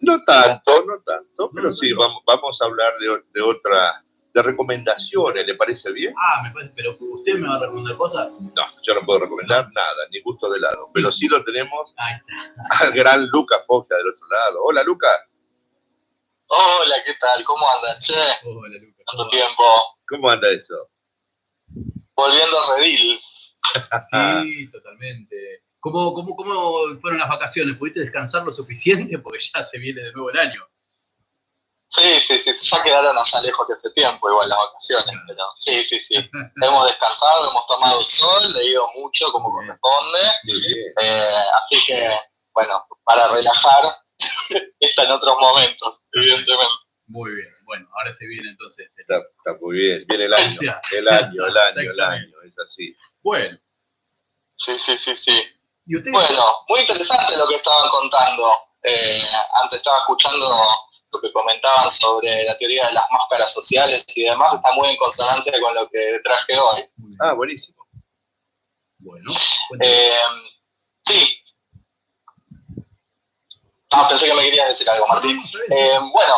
No 0.00 0.22
tanto, 0.24 0.84
no 0.84 0.98
tanto, 1.04 1.50
pero 1.54 1.72
sí, 1.72 1.92
vamos, 1.92 2.22
vamos 2.26 2.60
a 2.60 2.64
hablar 2.66 2.92
de, 3.00 3.22
de 3.32 3.40
otra, 3.42 4.02
de 4.36 4.42
recomendaciones, 4.42 5.46
¿le 5.46 5.54
parece 5.54 5.90
bien? 5.92 6.12
Ah, 6.20 6.42
me 6.42 6.50
parece, 6.52 6.74
pero 6.76 6.94
usted 7.00 7.36
me 7.36 7.48
va 7.48 7.56
a 7.56 7.60
recomendar 7.60 7.96
cosas. 7.96 8.30
No, 8.30 8.62
yo 8.82 8.94
no 8.94 9.00
puedo 9.06 9.20
recomendar 9.20 9.66
nada, 9.72 9.96
ni 10.10 10.20
gusto 10.20 10.50
de 10.50 10.58
helado, 10.58 10.90
pero 10.92 11.10
sí 11.10 11.26
lo 11.26 11.42
tenemos 11.42 11.94
al 12.80 12.92
gran 12.92 13.26
Lucas 13.28 13.64
Foca 13.66 13.96
del 13.96 14.08
otro 14.08 14.26
lado. 14.28 14.62
Hola, 14.64 14.82
Lucas, 14.84 15.32
Hola, 16.48 16.96
¿qué 17.04 17.14
tal? 17.18 17.42
¿Cómo 17.44 17.66
andan? 17.76 17.98
Che, 18.00 18.12
Hola, 18.44 18.78
Lucas. 18.78 19.04
tanto 19.06 19.16
¿cómo 19.16 19.24
va? 19.24 19.30
tiempo. 19.30 19.64
¿cómo 20.08 20.30
anda 20.30 20.48
eso? 20.50 20.90
Volviendo 22.14 22.60
a 22.60 22.76
Redil. 22.76 23.18
Sí, 24.10 24.70
totalmente. 24.70 25.62
¿Cómo, 25.80 26.12
cómo, 26.14 26.36
¿Cómo 26.36 27.00
fueron 27.00 27.18
las 27.18 27.28
vacaciones? 27.28 27.76
¿Pudiste 27.78 28.00
descansar 28.00 28.44
lo 28.44 28.52
suficiente? 28.52 29.18
Porque 29.22 29.38
ya 29.54 29.62
se 29.64 29.78
viene 29.78 30.02
de 30.02 30.12
nuevo 30.12 30.30
el 30.30 30.38
año. 30.38 30.62
Sí, 31.88 32.20
sí, 32.20 32.38
sí, 32.40 32.52
ya 32.70 32.82
quedaron 32.82 33.16
allá 33.16 33.40
lejos 33.40 33.68
de 33.68 33.74
hace 33.74 33.90
tiempo, 33.90 34.28
igual 34.28 34.48
las 34.48 34.58
vacaciones, 34.58 35.14
pero 35.28 35.44
sí, 35.56 35.84
sí, 35.84 36.00
sí. 36.00 36.14
hemos 36.62 36.86
descansado, 36.86 37.48
hemos 37.50 37.66
tomado 37.66 38.02
sol, 38.02 38.52
leído 38.52 38.88
mucho 38.96 39.30
como 39.32 39.50
corresponde, 39.50 40.20
eh, 41.00 41.36
así 41.62 41.76
que, 41.86 42.10
bueno, 42.52 42.72
para 43.04 43.28
relajar 43.28 43.96
está 44.80 45.04
en 45.04 45.12
otros 45.12 45.36
momentos, 45.40 46.02
evidentemente. 46.12 46.72
Muy 47.08 47.32
bien. 47.36 47.48
Bueno, 47.66 47.88
ahora 47.96 48.12
se 48.14 48.26
viene 48.26 48.50
entonces. 48.50 48.92
el- 48.96 49.02
Está, 49.02 49.18
está 49.18 49.56
muy 49.60 49.76
bien. 49.76 50.04
Viene 50.08 50.24
el 50.24 50.34
año, 50.34 50.58
el 50.90 51.08
año, 51.08 51.46
el 51.46 51.56
año, 51.56 51.80
el 51.92 52.00
año, 52.00 52.42
es 52.44 52.58
así. 52.58 52.96
Bueno, 53.22 53.56
Sí, 54.58 54.76
sí, 54.78 54.96
sí, 54.98 55.16
sí. 55.16 55.42
y 55.86 55.96
usted. 55.96 56.10
Bueno, 56.10 56.44
muy 56.68 56.80
interesante 56.80 57.36
lo 57.36 57.46
que 57.46 57.56
estaban 57.56 57.88
contando. 57.90 58.52
Eh, 58.82 59.22
antes 59.62 59.78
estaba 59.78 59.98
escuchando 59.98 60.48
lo 61.12 61.20
que 61.20 61.32
comentaban 61.32 61.90
sobre 61.90 62.44
la 62.44 62.56
teoría 62.58 62.86
de 62.86 62.92
las 62.92 63.10
máscaras 63.10 63.52
sociales 63.52 64.04
y 64.14 64.24
demás. 64.24 64.54
Está 64.54 64.72
muy 64.72 64.88
en 64.88 64.96
consonancia 64.96 65.52
con 65.60 65.74
lo 65.74 65.88
que 65.88 66.20
traje 66.22 66.58
hoy. 66.58 66.84
Ah, 67.20 67.32
buenísimo. 67.32 67.84
Bueno. 68.98 69.32
Eh, 69.80 70.26
sí. 71.06 71.42
Ah, 73.90 74.08
pensé 74.08 74.26
que 74.26 74.34
me 74.34 74.42
querías 74.42 74.68
decir 74.68 74.88
algo, 74.90 75.06
Martín. 75.06 75.40
Eh, 75.70 75.98
bueno, 76.12 76.34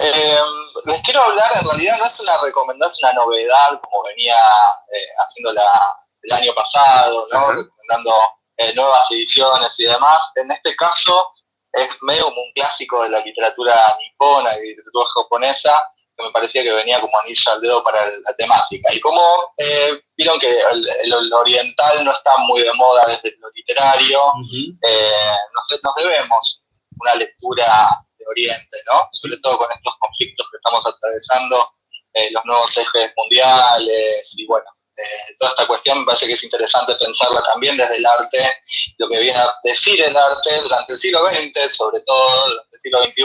eh, 0.00 0.40
les 0.84 1.02
quiero 1.02 1.22
hablar, 1.22 1.50
en 1.60 1.68
realidad 1.68 1.98
no 1.98 2.06
es 2.06 2.20
una 2.20 2.38
recomendación, 2.40 3.10
es 3.10 3.14
una 3.14 3.24
novedad, 3.24 3.80
como 3.82 4.04
venía 4.04 4.36
eh, 4.36 5.06
haciendo 5.24 5.52
la, 5.52 5.96
el 6.22 6.32
año 6.32 6.54
pasado, 6.54 7.26
¿no? 7.32 7.52
Recomendando 7.52 8.12
eh, 8.56 8.72
nuevas 8.74 9.10
ediciones 9.10 9.74
y 9.78 9.84
demás. 9.84 10.30
En 10.36 10.50
este 10.52 10.74
caso 10.76 11.34
es 11.82 11.88
medio 12.02 12.24
como 12.24 12.42
un 12.42 12.52
clásico 12.52 13.02
de 13.02 13.10
la 13.10 13.20
literatura 13.20 13.74
nipona 14.00 14.50
y 14.58 14.68
literatura 14.68 15.04
japonesa, 15.14 15.82
que 16.16 16.24
me 16.24 16.30
parecía 16.32 16.62
que 16.64 16.72
venía 16.72 17.00
como 17.00 17.16
anillo 17.20 17.52
al 17.52 17.60
dedo 17.60 17.84
para 17.84 18.04
la 18.06 18.34
temática. 18.36 18.92
Y 18.92 19.00
como 19.00 19.22
eh, 19.56 20.00
vieron 20.16 20.38
que 20.40 20.48
el, 20.48 20.88
el- 21.04 21.12
el 21.12 21.32
oriental 21.32 22.04
no 22.04 22.12
está 22.12 22.36
muy 22.38 22.62
de 22.62 22.72
moda 22.74 23.02
desde 23.06 23.36
lo 23.38 23.48
literario, 23.54 24.20
Ujú. 24.32 24.78
eh, 24.82 25.36
nos, 25.54 25.80
nos 25.82 25.94
debemos 25.96 26.62
una 27.00 27.14
lectura 27.14 27.88
de 28.18 28.24
Oriente, 28.28 28.78
¿no? 28.92 29.08
Sobre 29.12 29.36
todo 29.38 29.58
con 29.58 29.70
estos 29.70 29.94
conflictos 30.00 30.46
que 30.50 30.56
estamos 30.56 30.84
atravesando, 30.84 31.70
eh, 32.14 32.30
los 32.32 32.44
nuevos 32.46 32.76
ejes 32.76 33.12
mundiales 33.16 34.34
y 34.36 34.44
bueno, 34.46 34.66
eh, 34.98 35.34
toda 35.38 35.52
esta 35.52 35.66
cuestión 35.66 36.00
me 36.00 36.04
parece 36.04 36.26
que 36.26 36.32
es 36.32 36.42
interesante 36.42 36.94
pensarla 36.96 37.40
también 37.42 37.76
desde 37.76 37.96
el 37.96 38.06
arte, 38.06 38.62
lo 38.98 39.08
que 39.08 39.20
viene 39.20 39.38
a 39.38 39.54
decir 39.62 40.02
el 40.02 40.16
arte 40.16 40.60
durante 40.60 40.92
el 40.92 40.98
siglo 40.98 41.24
XX, 41.26 41.74
sobre 41.74 42.00
todo 42.02 42.48
durante 42.48 42.76
el 42.76 42.80
siglo 42.80 43.02
XXI, 43.04 43.22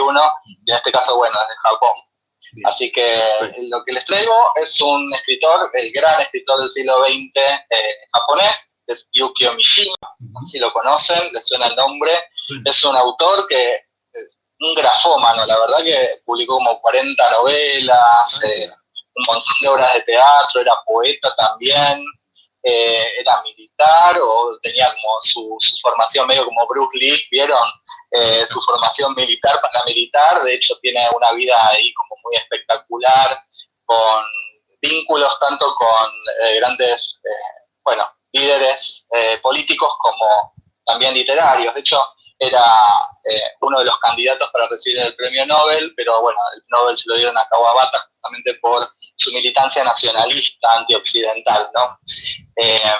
y 0.66 0.70
en 0.70 0.76
este 0.76 0.92
caso, 0.92 1.16
bueno, 1.16 1.36
desde 1.40 1.60
Japón. 1.62 1.94
Así 2.66 2.92
que 2.92 3.20
lo 3.68 3.82
que 3.84 3.92
les 3.92 4.04
traigo 4.04 4.36
es 4.54 4.80
un 4.80 5.12
escritor, 5.14 5.70
el 5.72 5.92
gran 5.92 6.20
escritor 6.20 6.60
del 6.60 6.70
siglo 6.70 7.04
XX 7.04 7.32
eh, 7.36 7.96
japonés, 8.12 8.70
es 8.86 9.08
Yukio 9.12 9.54
Mishima, 9.54 9.96
si 10.50 10.58
lo 10.58 10.72
conocen, 10.72 11.32
les 11.32 11.44
suena 11.46 11.66
el 11.66 11.74
nombre. 11.74 12.12
Es 12.64 12.84
un 12.84 12.94
autor 12.94 13.46
que, 13.48 13.72
eh, 13.72 13.80
un 14.60 14.74
grafómano, 14.74 15.46
la 15.46 15.58
verdad 15.58 15.82
que 15.84 16.20
publicó 16.24 16.56
como 16.56 16.80
40 16.80 17.30
novelas, 17.30 18.40
eh, 18.44 18.70
un 19.16 19.24
montón 19.26 19.54
de 19.60 19.68
obras 19.68 19.94
de 19.94 20.02
teatro, 20.02 20.60
era 20.60 20.74
poeta 20.86 21.34
también, 21.36 22.04
eh, 22.62 23.20
era 23.20 23.42
militar 23.42 24.18
o 24.20 24.58
tenía 24.62 24.86
como 24.86 25.20
su, 25.22 25.58
formación 25.82 26.26
medio 26.26 26.44
como 26.44 26.66
Bruce 26.66 26.98
Lee, 26.98 27.22
¿vieron? 27.30 27.68
su 28.46 28.60
formación 28.62 29.12
militar, 29.16 29.60
paramilitar, 29.60 30.40
de 30.44 30.54
hecho 30.54 30.76
tiene 30.80 31.04
una 31.16 31.32
vida 31.32 31.56
ahí 31.70 31.92
como 31.94 32.14
muy 32.22 32.36
espectacular, 32.36 33.36
con 33.84 34.24
vínculos 34.80 35.36
tanto 35.40 35.74
con 35.74 36.08
grandes, 36.60 37.20
bueno, 37.82 38.08
líderes 38.34 39.06
eh, 39.12 39.38
políticos 39.38 39.92
como 40.00 40.54
también 40.84 41.14
literarios. 41.14 41.72
De 41.74 41.80
hecho, 41.80 42.00
era 42.38 42.62
eh, 43.24 43.52
uno 43.60 43.78
de 43.78 43.84
los 43.86 43.98
candidatos 44.00 44.48
para 44.52 44.68
recibir 44.68 44.98
el 45.00 45.14
premio 45.16 45.46
Nobel, 45.46 45.92
pero 45.96 46.20
bueno, 46.20 46.38
el 46.54 46.62
Nobel 46.68 46.96
se 46.96 47.08
lo 47.08 47.16
dieron 47.16 47.36
a 47.36 47.48
Kawabata 47.48 48.08
justamente 48.10 48.54
por 48.60 48.86
su 49.16 49.30
militancia 49.32 49.84
nacionalista 49.84 50.68
antioccidental, 50.78 51.68
¿no? 51.74 51.98
Eh, 52.56 52.92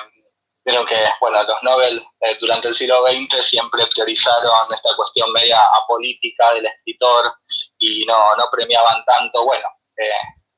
creo 0.65 0.85
que, 0.87 0.97
bueno, 1.21 1.43
los 1.43 1.63
Nobel 1.63 2.03
durante 2.41 2.69
el 2.69 2.75
siglo 2.75 3.05
XX 3.07 3.45
siempre 3.45 3.87
priorizaron 3.89 4.73
esta 4.73 4.97
cuestión 4.97 5.31
media 5.33 5.61
apolítica 5.83 6.55
del 6.55 6.67
escritor 6.67 7.33
y 7.79 8.07
no, 8.07 8.35
no 8.37 8.45
premiaban 8.51 9.05
tanto, 9.05 9.45
bueno, 9.45 9.67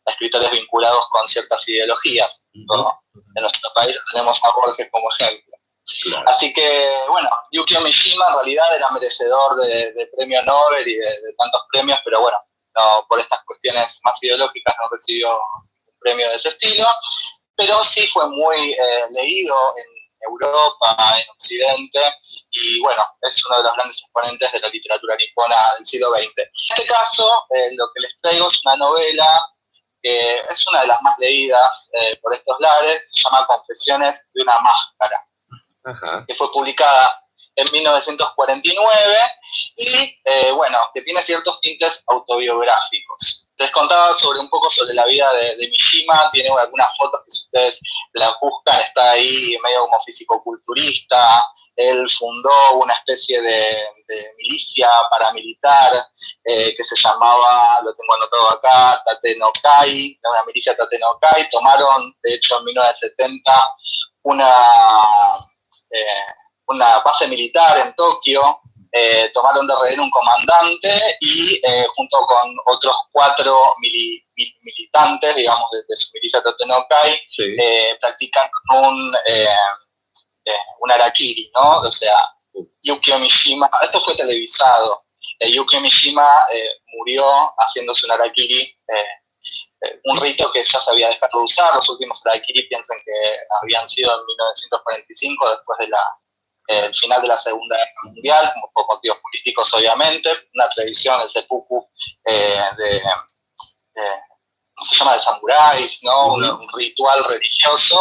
escritores 0.07 0.51
vinculados 0.51 1.05
con 1.11 1.27
ciertas 1.27 1.69
ideologías. 1.69 2.43
¿no? 2.53 3.01
En 3.35 3.43
nuestro 3.43 3.71
país 3.75 3.97
tenemos 4.12 4.39
a 4.43 4.53
Borges 4.53 4.89
como 4.91 5.09
ejemplo. 5.11 5.56
Así 6.27 6.53
que, 6.53 6.90
bueno, 7.09 7.31
Yukio 7.53 7.81
Mishima 7.81 8.27
en 8.29 8.35
realidad 8.35 8.75
era 8.75 8.90
merecedor 8.90 9.57
de, 9.57 10.09
premio 10.16 10.42
Nobel 10.42 10.87
y 10.87 10.96
de, 10.96 11.07
tantos 11.38 11.62
premios, 11.70 12.01
pero 12.05 12.20
bueno, 12.20 12.38
no, 12.75 13.07
por 13.09 13.20
estas 13.20 13.40
cuestiones 13.44 14.01
más 14.05 14.22
ideológicas 14.22 14.75
no 14.79 14.88
recibió 14.90 15.33
un 15.33 15.99
premio 16.01 16.29
de 16.29 16.37
ese 16.37 16.49
estilo, 16.49 16.88
pero 17.57 17.83
sí 17.85 18.07
fue 18.09 18.29
muy 18.29 18.72
eh, 18.72 19.05
leído 19.11 19.57
en 19.77 19.87
Europa, 20.29 21.18
en 21.18 21.31
Occidente, 21.31 22.01
y 22.51 22.81
bueno, 22.81 23.03
es 23.22 23.46
uno 23.46 23.59
de 23.59 23.62
los 23.62 23.75
grandes 23.75 24.01
exponentes 24.03 24.53
de 24.53 24.61
la 24.61 24.68
literatura 24.68 25.16
nipona 25.16 25.57
del 25.77 25.87
siglo 25.87 26.11
XX. 26.12 26.38
En 26.38 26.51
este 26.70 26.87
caso, 26.87 27.31
eh, 27.55 27.70
lo 27.77 27.87
que 27.94 28.01
les 28.01 28.20
traigo 28.20 28.49
es 28.49 28.61
una 28.64 28.77
novela 28.77 29.27
es 30.09 30.66
una 30.68 30.83
de 30.83 30.87
las 30.87 31.03
más 31.03 31.18
leídas 31.18 31.90
eh, 31.94 32.16
por 32.22 32.33
estos 32.33 32.57
lares, 32.61 33.03
se 33.11 33.22
llama 33.22 33.46
Confesiones 33.46 34.25
de 34.35 34.42
una 34.42 34.59
máscara, 34.61 35.20
que 36.27 36.35
fue 36.35 36.51
publicada 36.53 37.22
en 37.57 37.72
1949 37.72 39.18
y, 39.77 39.88
eh, 40.25 40.53
bueno, 40.53 40.79
que 40.92 41.03
tiene 41.03 41.22
ciertos 41.22 41.59
tintes 41.61 42.03
autobiográficos. 42.07 43.46
Les 43.57 43.70
contaba 43.70 44.14
sobre 44.16 44.40
un 44.40 44.51
poco 44.51 44.68
sobre 44.68 44.92
la 44.92 45.07
vida 45.07 45.33
de, 45.33 45.57
Mishima, 45.57 46.31
tiene 46.33 46.51
algunas 46.51 46.88
fotos 46.99 47.22
que 47.25 47.31
si 47.31 47.44
ustedes 47.44 47.81
la 48.12 48.37
buscan, 48.40 48.81
está 48.83 49.12
ahí 49.12 49.57
medio 49.64 49.81
como 49.81 50.03
físico-culturista, 50.05 51.46
él 51.77 52.07
fundó 52.11 52.79
una 52.83 52.94
especie 52.94 53.40
de, 53.40 53.88
milicia 54.38 54.88
paramilitar 55.11 55.92
eh, 56.44 56.75
que 56.77 56.85
se 56.85 56.96
llamaba, 56.96 57.81
lo 57.83 57.94
tengo 57.94 58.14
anotado 58.14 58.51
acá, 58.51 59.03
Tatenokai, 59.05 60.18
una 60.22 60.44
milicia 60.46 60.77
Tatenokai. 60.77 61.49
Tomaron, 61.51 62.14
de 62.22 62.35
hecho, 62.35 62.59
en 62.59 62.64
1970 62.66 63.70
una, 64.22 64.51
eh, 65.90 66.33
una 66.66 66.99
base 67.01 67.29
militar 67.29 67.79
en 67.79 67.94
Tokio, 67.94 68.61
eh, 68.92 69.31
tomaron 69.33 69.66
de 69.66 69.75
rehén 69.83 70.01
un 70.01 70.11
comandante 70.11 71.16
y 71.20 71.61
junto 71.94 72.18
con 72.27 72.57
otros 72.66 72.96
cuatro 73.12 73.75
militantes, 73.79 75.37
digamos, 75.37 75.70
de, 75.70 75.96
su 75.96 76.09
milicia 76.14 76.42
Tatenokai, 76.42 77.20
practicaron 78.01 78.51
un 78.70 79.14
eh, 80.46 80.53
un 80.79 80.90
Arakiri, 80.92 81.51
¿no? 81.55 81.81
O 81.81 81.90
sea, 81.90 82.22
Yukio 82.83 83.18
Mishima, 83.18 83.68
esto 83.83 84.01
fue 84.01 84.16
televisado, 84.16 85.03
eh, 85.40 85.51
Yukio 85.51 85.81
Mishima 85.81 86.46
eh, 86.53 86.70
murió 86.94 87.27
haciéndose 87.59 88.07
un 88.07 88.12
Arakiri, 88.12 88.72
un 90.05 90.20
rito 90.20 90.51
que 90.53 90.62
ya 90.62 90.81
se 90.81 90.90
había 90.90 91.09
dejado 91.09 91.38
de 91.38 91.44
usar, 91.44 91.75
los 91.75 91.88
últimos 91.88 92.25
Arakiri 92.27 92.68
piensan 92.68 92.99
que 93.05 93.37
habían 93.62 93.88
sido 93.88 94.12
en 94.12 94.27
1945, 94.27 95.51
después 95.51 95.79
de 95.79 95.88
la, 95.88 96.92
final 97.01 97.22
de 97.22 97.29
la 97.29 97.38
Segunda 97.38 97.77
Guerra 97.77 97.90
Mundial, 98.05 98.53
por 98.75 98.87
motivos 98.87 99.18
políticos 99.22 99.72
obviamente, 99.72 100.31
una 100.55 100.68
tradición, 100.70 101.20
el 101.20 101.31
seppuku 101.31 101.88
de, 102.25 103.03
¿cómo 104.75 104.90
se 104.90 104.96
llama?, 104.96 105.14
de 105.14 105.22
samuráis, 105.22 105.99
¿no? 106.03 106.35
un, 106.35 106.68
ritual 106.75 107.25
religioso 107.25 108.01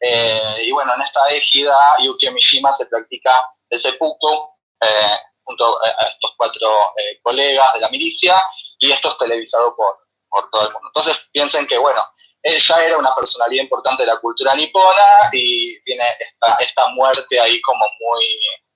eh, 0.00 0.64
y 0.66 0.72
bueno, 0.72 0.92
en 0.94 1.02
esta 1.02 1.28
égida, 1.28 1.74
Yukio 2.02 2.30
Mishima 2.32 2.72
se 2.72 2.86
practica 2.86 3.40
el 3.70 3.78
seppuku 3.78 4.50
eh, 4.80 5.16
junto 5.42 5.82
a 5.82 6.06
estos 6.08 6.34
cuatro 6.36 6.68
eh, 6.96 7.20
colegas 7.22 7.72
de 7.74 7.80
la 7.80 7.88
milicia 7.88 8.44
y 8.78 8.92
esto 8.92 9.08
es 9.08 9.18
televisado 9.18 9.74
por, 9.74 9.96
por 10.34 10.50
todo 10.50 10.66
el 10.66 10.72
mundo. 10.72 10.88
Entonces 10.88 11.16
piensen 11.32 11.66
que, 11.66 11.78
bueno, 11.78 12.00
ella 12.42 12.84
era 12.84 12.98
una 12.98 13.14
personalidad 13.14 13.62
importante 13.62 14.02
de 14.02 14.12
la 14.12 14.20
cultura 14.20 14.54
nipona 14.54 15.30
y 15.32 15.80
tiene 15.82 16.04
esta, 16.18 16.56
esta 16.56 16.88
muerte 16.88 17.40
ahí 17.40 17.60
como 17.62 17.84
muy, 18.00 18.24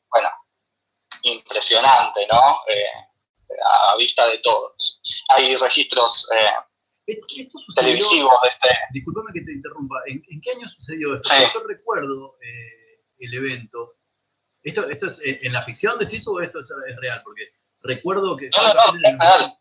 bueno, 0.08 0.28
impresionante, 1.22 2.26
¿no? 2.30 2.40
a, 2.40 3.96
vista 3.96 4.26
de 4.26 4.38
todos. 4.38 5.00
Hay 5.28 5.56
registros 5.56 6.28
esto 7.06 7.64
televisivos 7.74 8.34
de 8.42 8.48
este... 8.48 8.68
Disculpame 8.92 9.32
que 9.32 9.40
te 9.40 9.52
interrumpa, 9.52 9.96
¿en, 10.06 10.40
qué 10.40 10.50
año 10.52 10.68
sucedió 10.68 11.16
esto? 11.16 11.28
Yo 11.54 11.66
recuerdo 11.66 12.36
eh, 12.40 13.02
el 13.18 13.34
evento. 13.34 13.96
¿Esto, 14.62 14.88
esto 14.88 15.06
es 15.06 15.20
eh, 15.24 15.40
en 15.42 15.52
la 15.52 15.64
ficción 15.64 15.98
decís 15.98 16.26
o 16.26 16.40
esto 16.40 16.60
es, 16.60 16.68
real? 17.00 17.22
Porque 17.24 17.48
recuerdo 17.80 18.36
que 18.36 18.50
no, 18.50 18.74
no, 18.74 19.38
no, 19.38 19.58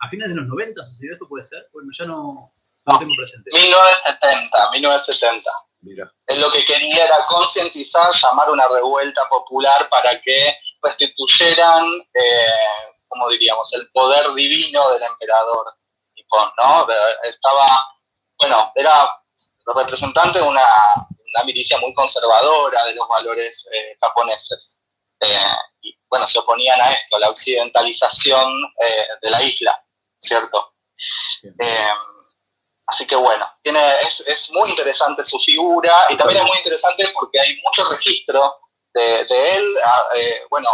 a, 0.00 0.08
fines 0.08 0.28
de 0.28 0.34
los 0.34 0.46
90 0.46 0.84
sucedió 0.84 1.12
esto, 1.12 1.28
¿puede 1.28 1.44
ser? 1.44 1.68
Bueno, 1.72 1.90
ya 1.98 2.04
no, 2.06 2.52
lo 2.86 2.98
tengo 2.98 3.14
presente. 3.16 3.50
1970, 3.52 4.70
1970. 4.72 5.50
Mira. 5.80 6.12
lo 6.26 6.50
que 6.50 6.64
quería 6.64 7.04
era 7.04 7.24
concientizar, 7.28 8.12
llamar 8.20 8.50
una 8.50 8.66
revuelta 8.68 9.28
popular 9.28 9.88
para 9.88 10.20
que 10.20 10.56
restituyeran, 10.82 11.84
eh, 12.14 12.92
como 13.06 13.28
diríamos, 13.28 13.72
el 13.74 13.88
poder 13.92 14.32
divino 14.34 14.90
del 14.90 15.02
emperador. 15.04 15.66
¿no? 16.58 16.86
Estaba, 17.22 17.86
bueno, 18.38 18.72
era 18.74 19.10
representante 19.74 20.38
de 20.38 20.44
una, 20.44 20.64
milicia 21.44 21.78
muy 21.78 21.94
conservadora 21.94 22.84
de 22.86 22.94
los 22.94 23.06
valores 23.08 23.64
eh, 23.72 23.96
japoneses. 24.00 24.80
Eh, 25.20 25.38
y 25.82 25.96
bueno, 26.08 26.26
se 26.26 26.38
oponían 26.38 26.80
a 26.80 26.92
esto, 26.92 27.16
a 27.16 27.20
la 27.20 27.30
occidentalización 27.30 28.52
eh, 28.80 29.06
de 29.22 29.30
la 29.30 29.42
isla, 29.42 29.80
¿cierto? 30.20 30.72
así 32.86 33.06
que 33.06 33.16
bueno, 33.16 33.46
tiene, 33.62 34.00
es, 34.00 34.20
es, 34.26 34.50
muy 34.50 34.70
interesante 34.70 35.24
su 35.24 35.38
figura 35.40 36.06
y 36.08 36.16
también 36.16 36.40
es 36.40 36.48
muy 36.48 36.58
interesante 36.58 37.08
porque 37.14 37.38
hay 37.40 37.60
mucho 37.62 37.88
registro 37.88 38.56
de, 38.94 39.24
de 39.24 39.54
él, 39.54 39.78
ah, 39.84 40.08
bueno, 40.50 40.68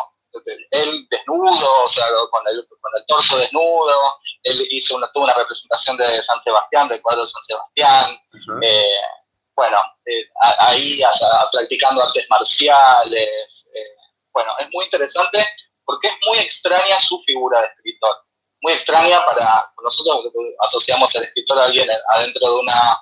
él 0.70 1.06
desnudo, 1.10 1.84
o 1.84 1.88
sea, 1.88 2.06
con 2.30 2.42
el, 2.48 2.66
con 2.66 2.92
el 2.96 3.06
torso 3.06 3.36
desnudo, 3.36 4.18
él 4.42 4.66
hizo 4.70 4.96
una, 4.96 5.10
tuvo 5.12 5.24
una 5.24 5.34
representación 5.34 5.96
de 5.96 6.22
San 6.22 6.40
Sebastián, 6.42 6.88
del 6.88 7.02
cuadro 7.02 7.22
de 7.22 7.30
San 7.30 7.44
Sebastián, 7.44 8.18
eh, 8.62 9.00
bueno, 9.54 9.78
eh, 10.06 10.28
ahí 10.58 11.00
practicando 11.52 12.02
artes 12.02 12.26
marciales, 12.28 13.68
eh, 13.72 13.96
bueno, 14.32 14.50
es 14.58 14.68
muy 14.72 14.84
interesante 14.84 15.46
porque 15.84 16.08
es 16.08 16.14
muy 16.26 16.38
extraña 16.38 16.98
su 16.98 17.20
figura 17.24 17.60
de 17.60 17.66
escritor, 17.66 18.16
muy 18.64 18.72
extraña 18.72 19.24
para 19.26 19.70
nosotros 19.82 20.32
asociamos 20.66 21.14
al 21.14 21.24
escritor 21.24 21.58
a 21.58 21.64
alguien 21.66 21.86
adentro 22.16 22.50
de 22.50 22.60
una, 22.60 22.98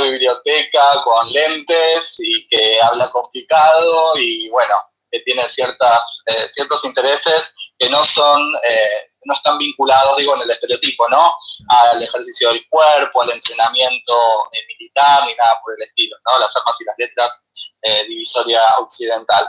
biblioteca 0.00 1.02
con 1.04 1.30
lentes 1.30 2.14
y 2.18 2.48
que 2.48 2.80
habla 2.80 3.10
complicado 3.10 4.16
y 4.16 4.48
bueno, 4.48 4.74
que 5.10 5.20
tiene 5.20 5.46
ciertas, 5.50 6.22
eh, 6.24 6.48
ciertos 6.48 6.82
intereses 6.86 7.52
que 7.78 7.90
no 7.90 8.02
son 8.06 8.40
eh, 8.66 9.10
no 9.24 9.34
están 9.34 9.58
vinculados, 9.58 10.16
digo, 10.16 10.34
en 10.36 10.42
el 10.42 10.50
estereotipo, 10.50 11.08
¿no? 11.08 11.34
Al 11.68 12.02
ejercicio 12.02 12.50
del 12.50 12.66
cuerpo, 12.68 13.22
al 13.22 13.30
entrenamiento 13.30 14.14
eh, 14.52 14.58
militar, 14.68 15.26
ni 15.26 15.34
nada 15.34 15.58
por 15.62 15.74
el 15.76 15.86
estilo, 15.86 16.16
¿no? 16.26 16.38
Las 16.38 16.54
armas 16.56 16.76
y 16.80 16.84
las 16.84 16.94
letras, 16.98 17.42
eh, 17.82 18.04
divisoria 18.08 18.60
occidental. 18.78 19.48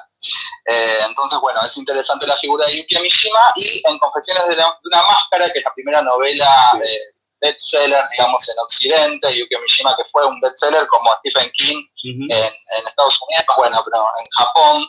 entonces, 0.65 1.39
bueno, 1.39 1.61
es 1.63 1.77
interesante 1.77 2.25
la 2.25 2.37
figura 2.37 2.65
de 2.65 2.77
Yuki 2.77 2.99
Mishima 2.99 3.39
y 3.55 3.81
en 3.85 3.99
Confesiones 3.99 4.47
de, 4.47 4.55
una 4.55 5.03
Máscara, 5.03 5.51
que 5.51 5.59
es 5.59 5.65
la 5.65 5.73
primera 5.73 6.01
novela 6.01 6.73
bestseller, 7.45 8.03
digamos, 8.11 8.49
en 8.49 8.59
Occidente, 8.59 9.37
Yuki 9.37 9.55
Mishima, 9.61 9.95
que 9.95 10.05
fue 10.05 10.25
un 10.25 10.39
bestseller 10.41 10.87
como 10.87 11.13
Stephen 11.19 11.51
King 11.53 11.85
en, 12.03 12.51
Estados 12.87 13.19
Unidos, 13.27 13.45
bueno, 13.57 13.81
pero 13.85 14.03
en 14.19 14.27
Japón, 14.37 14.85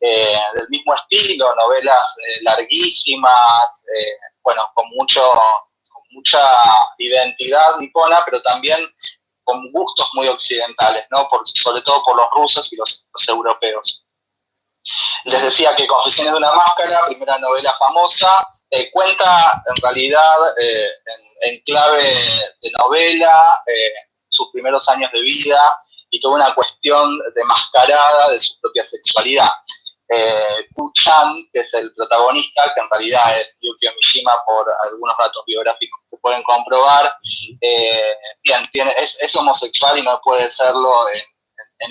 eh, 0.00 0.38
del 0.54 0.68
mismo 0.68 0.94
estilo, 0.94 1.54
novelas 1.56 2.06
eh, 2.18 2.42
larguísimas, 2.42 3.86
eh, 3.96 4.18
bueno, 4.42 4.62
con, 4.74 4.84
mucho, 4.90 5.32
con 5.32 6.02
mucha 6.10 6.40
identidad 6.98 7.76
nipona, 7.78 8.22
pero 8.24 8.42
también 8.42 8.80
con 9.44 9.72
gustos 9.72 10.08
muy 10.14 10.28
occidentales, 10.28 11.04
¿no? 11.10 11.28
Por, 11.28 11.40
sobre 11.46 11.82
todo 11.82 12.02
por 12.04 12.16
los 12.16 12.26
rusos 12.32 12.72
y 12.72 12.76
los, 12.76 13.06
los 13.12 13.28
europeos. 13.28 14.04
Les 15.24 15.42
decía 15.42 15.74
que 15.74 15.86
Confesiones 15.86 16.32
de 16.32 16.38
una 16.38 16.52
Máscara, 16.52 17.06
primera 17.06 17.38
novela 17.38 17.74
famosa, 17.78 18.36
eh, 18.74 18.90
cuenta 18.90 19.62
en 19.68 19.76
realidad 19.80 20.58
eh, 20.60 20.88
en, 21.42 21.60
clave 21.60 22.12
de 22.60 22.70
novela 22.82 23.62
eh, 23.68 23.92
sus 24.28 24.50
primeros 24.52 24.88
años 24.88 25.12
de 25.12 25.20
vida 25.20 25.78
y 26.10 26.18
toda 26.18 26.34
una 26.34 26.54
cuestión 26.56 27.16
demascarada 27.36 28.32
de 28.32 28.38
su 28.40 28.58
propia 28.60 28.82
sexualidad. 28.82 29.48
Eh, 30.08 30.66
Chan, 30.94 31.28
que 31.52 31.60
es 31.60 31.72
el 31.74 31.94
protagonista, 31.94 32.64
que 32.74 32.80
en 32.80 32.90
realidad 32.90 33.40
es 33.40 33.56
Yukio 33.62 33.92
Mishima 33.94 34.32
por 34.44 34.66
algunos 34.84 35.16
datos 35.18 35.44
biográficos 35.46 36.00
que 36.02 36.16
se 36.16 36.18
pueden 36.18 36.42
comprobar, 36.42 37.14
tiene, 38.72 38.92
es, 38.98 39.36
homosexual 39.36 39.98
y 39.98 40.02
no 40.02 40.20
puede 40.22 40.50
serlo 40.50 41.08
en, 41.10 41.22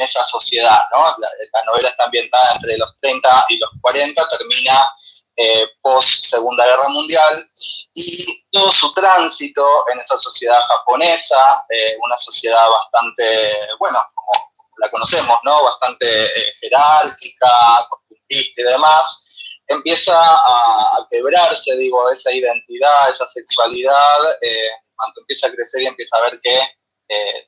esa 0.02 0.24
sociedad, 0.24 0.82
¿no? 0.92 1.06
La 1.06 1.64
novela 1.66 1.90
está 1.90 2.06
ambientada 2.06 2.56
entre 2.56 2.78
los 2.78 2.90
30 3.00 3.46
y 3.50 3.58
los 3.58 3.70
40, 3.80 4.28
termina 4.38 4.90
eh, 5.36 5.68
post 5.82 6.26
Segunda 6.26 6.64
Guerra 6.64 6.88
Mundial 6.90 7.44
y 7.96 8.50
todo 8.52 8.72
su 8.72 8.94
tránsito 8.94 9.66
en 9.92 10.00
esa 10.00 10.16
sociedad 10.16 10.60
japonesa, 10.62 11.66
eh, 11.70 11.98
una 12.06 12.18
sociedad 12.20 12.70
bastante, 12.70 13.58
bueno, 13.80 14.00
como 14.14 14.32
la 14.78 14.92
conocemos, 14.92 15.40
¿no? 15.44 15.64
Bastante 15.64 16.26
eh, 16.26 16.54
jerárquica, 16.62 17.50
costumbrista 17.90 18.62
y 18.62 18.64
demás, 18.64 19.26
empieza 19.68 20.16
a, 20.16 21.08
quebrarse, 21.10 21.76
digo, 21.78 22.12
esa 22.12 22.32
identidad, 22.32 23.10
esa 23.10 23.28
sexualidad, 23.28 24.20
cuando 24.96 25.22
empieza 25.22 25.48
a 25.48 25.52
crecer 25.52 25.82
y 25.82 25.88
empieza 25.88 26.18
a 26.18 26.22
ver 26.22 26.40
que 26.44 26.60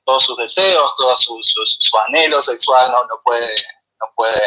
todos 0.03 0.23
sus 0.25 0.37
deseos, 0.37 0.91
todo 0.97 1.15
su, 1.17 1.39
su, 1.43 1.97
anhelo 2.07 2.41
sexual 2.41 2.91
no, 2.91 3.03
no 3.05 3.21
puede, 3.23 3.55
no 4.01 4.07
puede, 4.15 4.41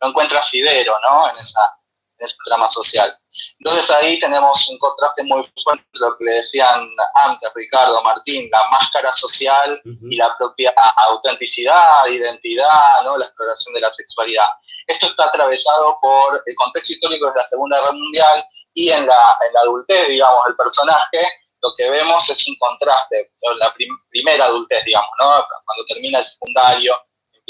no 0.00 0.08
encuentra 0.08 0.40
asidero, 0.40 0.96
¿no? 1.00 1.30
En 1.30 1.36
esa, 1.36 1.79
en 2.20 2.26
ese 2.26 2.36
drama 2.46 2.68
social. 2.68 3.16
Entonces 3.58 3.90
ahí 3.90 4.18
tenemos 4.18 4.68
un 4.68 4.78
contraste 4.78 5.22
muy 5.24 5.42
fuerte 5.62 5.84
entre 5.92 6.00
lo 6.00 6.16
que 6.16 6.24
le 6.24 6.32
decían 6.32 6.86
antes 7.14 7.50
Ricardo, 7.54 8.02
Martín, 8.02 8.48
la 8.50 8.68
máscara 8.70 9.12
social 9.14 9.80
y 9.84 10.16
la 10.16 10.36
propia 10.36 10.72
autenticidad, 11.08 12.06
identidad, 12.08 13.04
¿no? 13.04 13.16
la 13.16 13.26
exploración 13.26 13.74
de 13.74 13.80
la 13.80 13.92
sexualidad. 13.92 14.48
Esto 14.86 15.06
está 15.06 15.26
atravesado 15.26 15.98
por 16.00 16.42
el 16.44 16.54
contexto 16.56 16.92
histórico 16.92 17.30
de 17.30 17.36
la 17.36 17.44
Segunda 17.46 17.78
Guerra 17.80 17.92
Mundial 17.92 18.44
y 18.74 18.90
en 18.90 19.06
la, 19.06 19.36
en 19.46 19.52
la 19.52 19.60
adultez, 19.60 20.08
digamos, 20.08 20.44
del 20.46 20.56
personaje, 20.56 21.20
lo 21.62 21.72
que 21.76 21.90
vemos 21.90 22.28
es 22.28 22.48
un 22.48 22.56
contraste, 22.58 23.32
la 23.58 23.74
primera 24.10 24.46
adultez, 24.46 24.84
digamos, 24.84 25.10
¿no? 25.18 25.26
cuando 25.64 25.84
termina 25.86 26.18
el 26.18 26.24
secundario, 26.24 26.96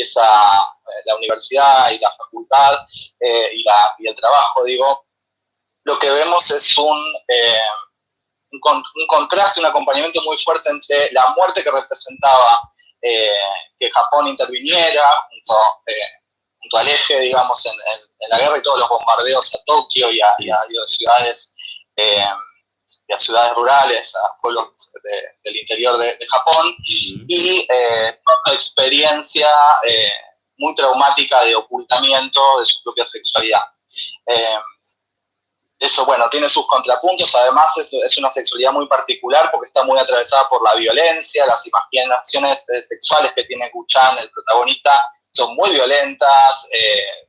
empieza 0.00 0.22
eh, 0.22 1.02
la 1.04 1.16
universidad 1.16 1.90
y 1.90 1.98
la 1.98 2.10
facultad 2.12 2.74
eh, 3.20 3.50
y, 3.52 3.62
la, 3.62 3.94
y, 3.98 4.08
el 4.08 4.14
trabajo, 4.14 4.64
digo, 4.64 5.06
lo 5.84 5.98
que 5.98 6.10
vemos 6.10 6.50
es 6.50 6.78
un, 6.78 6.98
eh, 7.28 7.60
un, 8.52 9.06
contraste, 9.06 9.60
un 9.60 9.66
acompañamiento 9.66 10.20
muy 10.22 10.38
fuerte 10.38 10.70
entre 10.70 11.12
la 11.12 11.30
muerte 11.36 11.62
que 11.62 11.70
representaba 11.70 12.60
que 13.02 13.90
Japón 13.90 14.28
interviniera 14.28 15.02
junto, 15.30 16.76
al 16.76 16.88
eje, 16.88 17.18
digamos, 17.20 17.64
en, 17.64 17.72
la 18.28 18.38
guerra 18.38 18.58
y 18.58 18.62
todos 18.62 18.78
los 18.78 18.88
bombardeos 18.90 19.54
a 19.54 19.58
Tokio 19.64 20.12
y 20.12 20.20
a, 20.20 20.34
y 20.38 20.50
a 20.50 20.60
ciudades 20.86 21.54
a 23.12 23.18
ciudades 23.18 23.54
rurales, 23.54 24.14
a 24.14 24.40
pueblos 24.40 24.68
del 25.42 25.56
interior 25.56 25.98
de, 25.98 26.16
Japón, 26.28 26.74
y 26.84 27.66
eh, 27.68 28.18
una 28.46 28.54
experiencia 28.54 29.48
eh, 29.86 30.12
muy 30.58 30.74
traumática 30.74 31.44
de 31.44 31.54
ocultamiento 31.56 32.40
de 32.60 32.66
su 32.66 32.82
propia 32.82 33.04
sexualidad. 33.06 33.62
Eh, 34.26 34.58
eso, 35.78 36.04
bueno, 36.04 36.28
tiene 36.28 36.48
sus 36.48 36.66
contrapuntos, 36.66 37.34
además 37.34 37.74
es, 37.78 37.88
es, 37.90 38.18
una 38.18 38.28
sexualidad 38.28 38.70
muy 38.70 38.86
particular 38.86 39.50
porque 39.50 39.68
está 39.68 39.82
muy 39.82 39.98
atravesada 39.98 40.46
por 40.48 40.62
la 40.62 40.74
violencia, 40.74 41.46
las 41.46 41.66
imaginaciones 41.66 42.66
sexuales 42.86 43.32
que 43.34 43.44
tiene 43.44 43.70
Kuchan, 43.70 44.18
el 44.18 44.30
protagonista, 44.30 45.02
son 45.32 45.54
muy 45.54 45.70
violentas, 45.70 46.68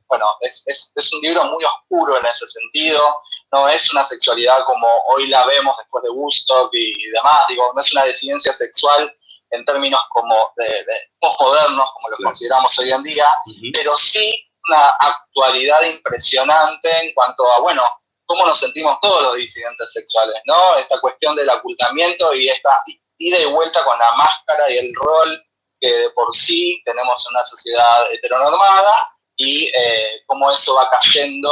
bueno, 0.08 0.26
es, 0.40 0.62
es, 0.66 0.92
es, 0.94 1.12
un 1.12 1.20
libro 1.20 1.44
muy 1.44 1.64
oscuro 1.64 2.18
en 2.18 2.26
ese 2.26 2.46
sentido, 2.46 3.02
no 3.50 3.68
es 3.68 3.90
una 3.92 4.04
sexualidad 4.04 4.64
como 4.66 4.86
hoy 5.06 5.28
la 5.28 5.46
vemos 5.46 5.74
después 5.78 6.04
de 6.04 6.10
Woodstock 6.10 6.70
y, 6.72 7.08
demás, 7.10 7.46
digo, 7.48 7.72
no 7.74 7.80
es 7.80 7.92
una 7.92 8.04
disidencia 8.04 8.54
sexual 8.54 9.10
en 9.50 9.64
términos 9.64 10.02
como 10.10 10.52
de, 10.56 10.64
de 10.64 10.94
postmodernos, 11.18 11.90
como 11.92 12.08
los 12.10 12.18
consideramos 12.22 12.78
hoy 12.78 12.92
en 12.92 13.02
día, 13.02 13.26
pero 13.72 13.96
sí 13.96 14.46
una 14.68 14.90
actualidad 14.90 15.82
impresionante 15.82 16.90
en 17.04 17.14
cuanto 17.14 17.50
a, 17.50 17.60
bueno, 17.60 17.82
cómo 18.26 18.46
nos 18.46 18.58
sentimos 18.58 18.98
todos 19.00 19.22
los 19.22 19.36
disidentes 19.36 19.92
sexuales, 19.92 20.36
¿no? 20.46 20.76
Esta 20.76 21.00
cuestión 21.00 21.36
del 21.36 21.48
ocultamiento 21.50 22.32
y 22.34 22.48
esta 22.48 22.70
ida 23.18 23.38
y 23.38 23.44
vuelta 23.46 23.84
con 23.84 23.98
la 23.98 24.12
máscara 24.12 24.70
y 24.70 24.78
el 24.78 24.94
rol 24.94 25.44
que 25.82 25.92
de 25.92 26.10
por 26.10 26.32
sí 26.34 26.80
tenemos 26.84 27.26
en 27.26 27.34
una 27.34 27.44
sociedad 27.44 28.12
heteronormada 28.12 28.94
y 29.36 29.66
eh, 29.66 30.22
cómo 30.26 30.50
eso 30.52 30.76
va 30.76 30.88
cayendo, 30.88 31.50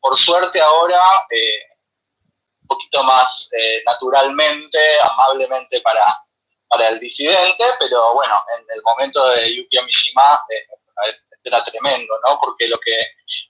por 0.00 0.16
suerte 0.16 0.58
ahora, 0.60 1.00
eh, 1.30 1.60
un 2.62 2.68
poquito 2.68 3.02
más 3.02 3.50
eh, 3.52 3.82
naturalmente, 3.84 4.78
amablemente 5.02 5.82
para, 5.82 6.04
para 6.68 6.88
el 6.88 6.98
disidente, 7.00 7.64
pero 7.78 8.14
bueno, 8.14 8.42
en 8.56 8.64
el 8.74 8.82
momento 8.82 9.28
de 9.28 9.56
Yukio 9.56 9.82
Mishima 9.84 10.42
era 11.44 11.62
tremendo, 11.62 12.14
¿no? 12.26 12.40
Porque 12.40 12.66
lo 12.66 12.78
que, 12.78 12.98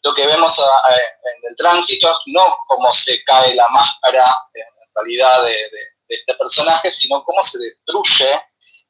lo 0.03 0.13
que 0.13 0.27
vemos 0.27 0.59
en 0.59 1.51
el 1.51 1.57
tránsito 1.57 2.11
es 2.11 2.19
no 2.27 2.59
cómo 2.67 2.93
se 2.93 3.23
cae 3.25 3.55
la 3.55 3.69
máscara 3.69 4.37
en 4.53 4.65
realidad 4.95 5.45
de 5.45 5.71
este 6.09 6.35
personaje, 6.35 6.91
sino 6.91 7.25
cómo 7.25 7.43
se 7.43 7.59
destruye 7.59 8.43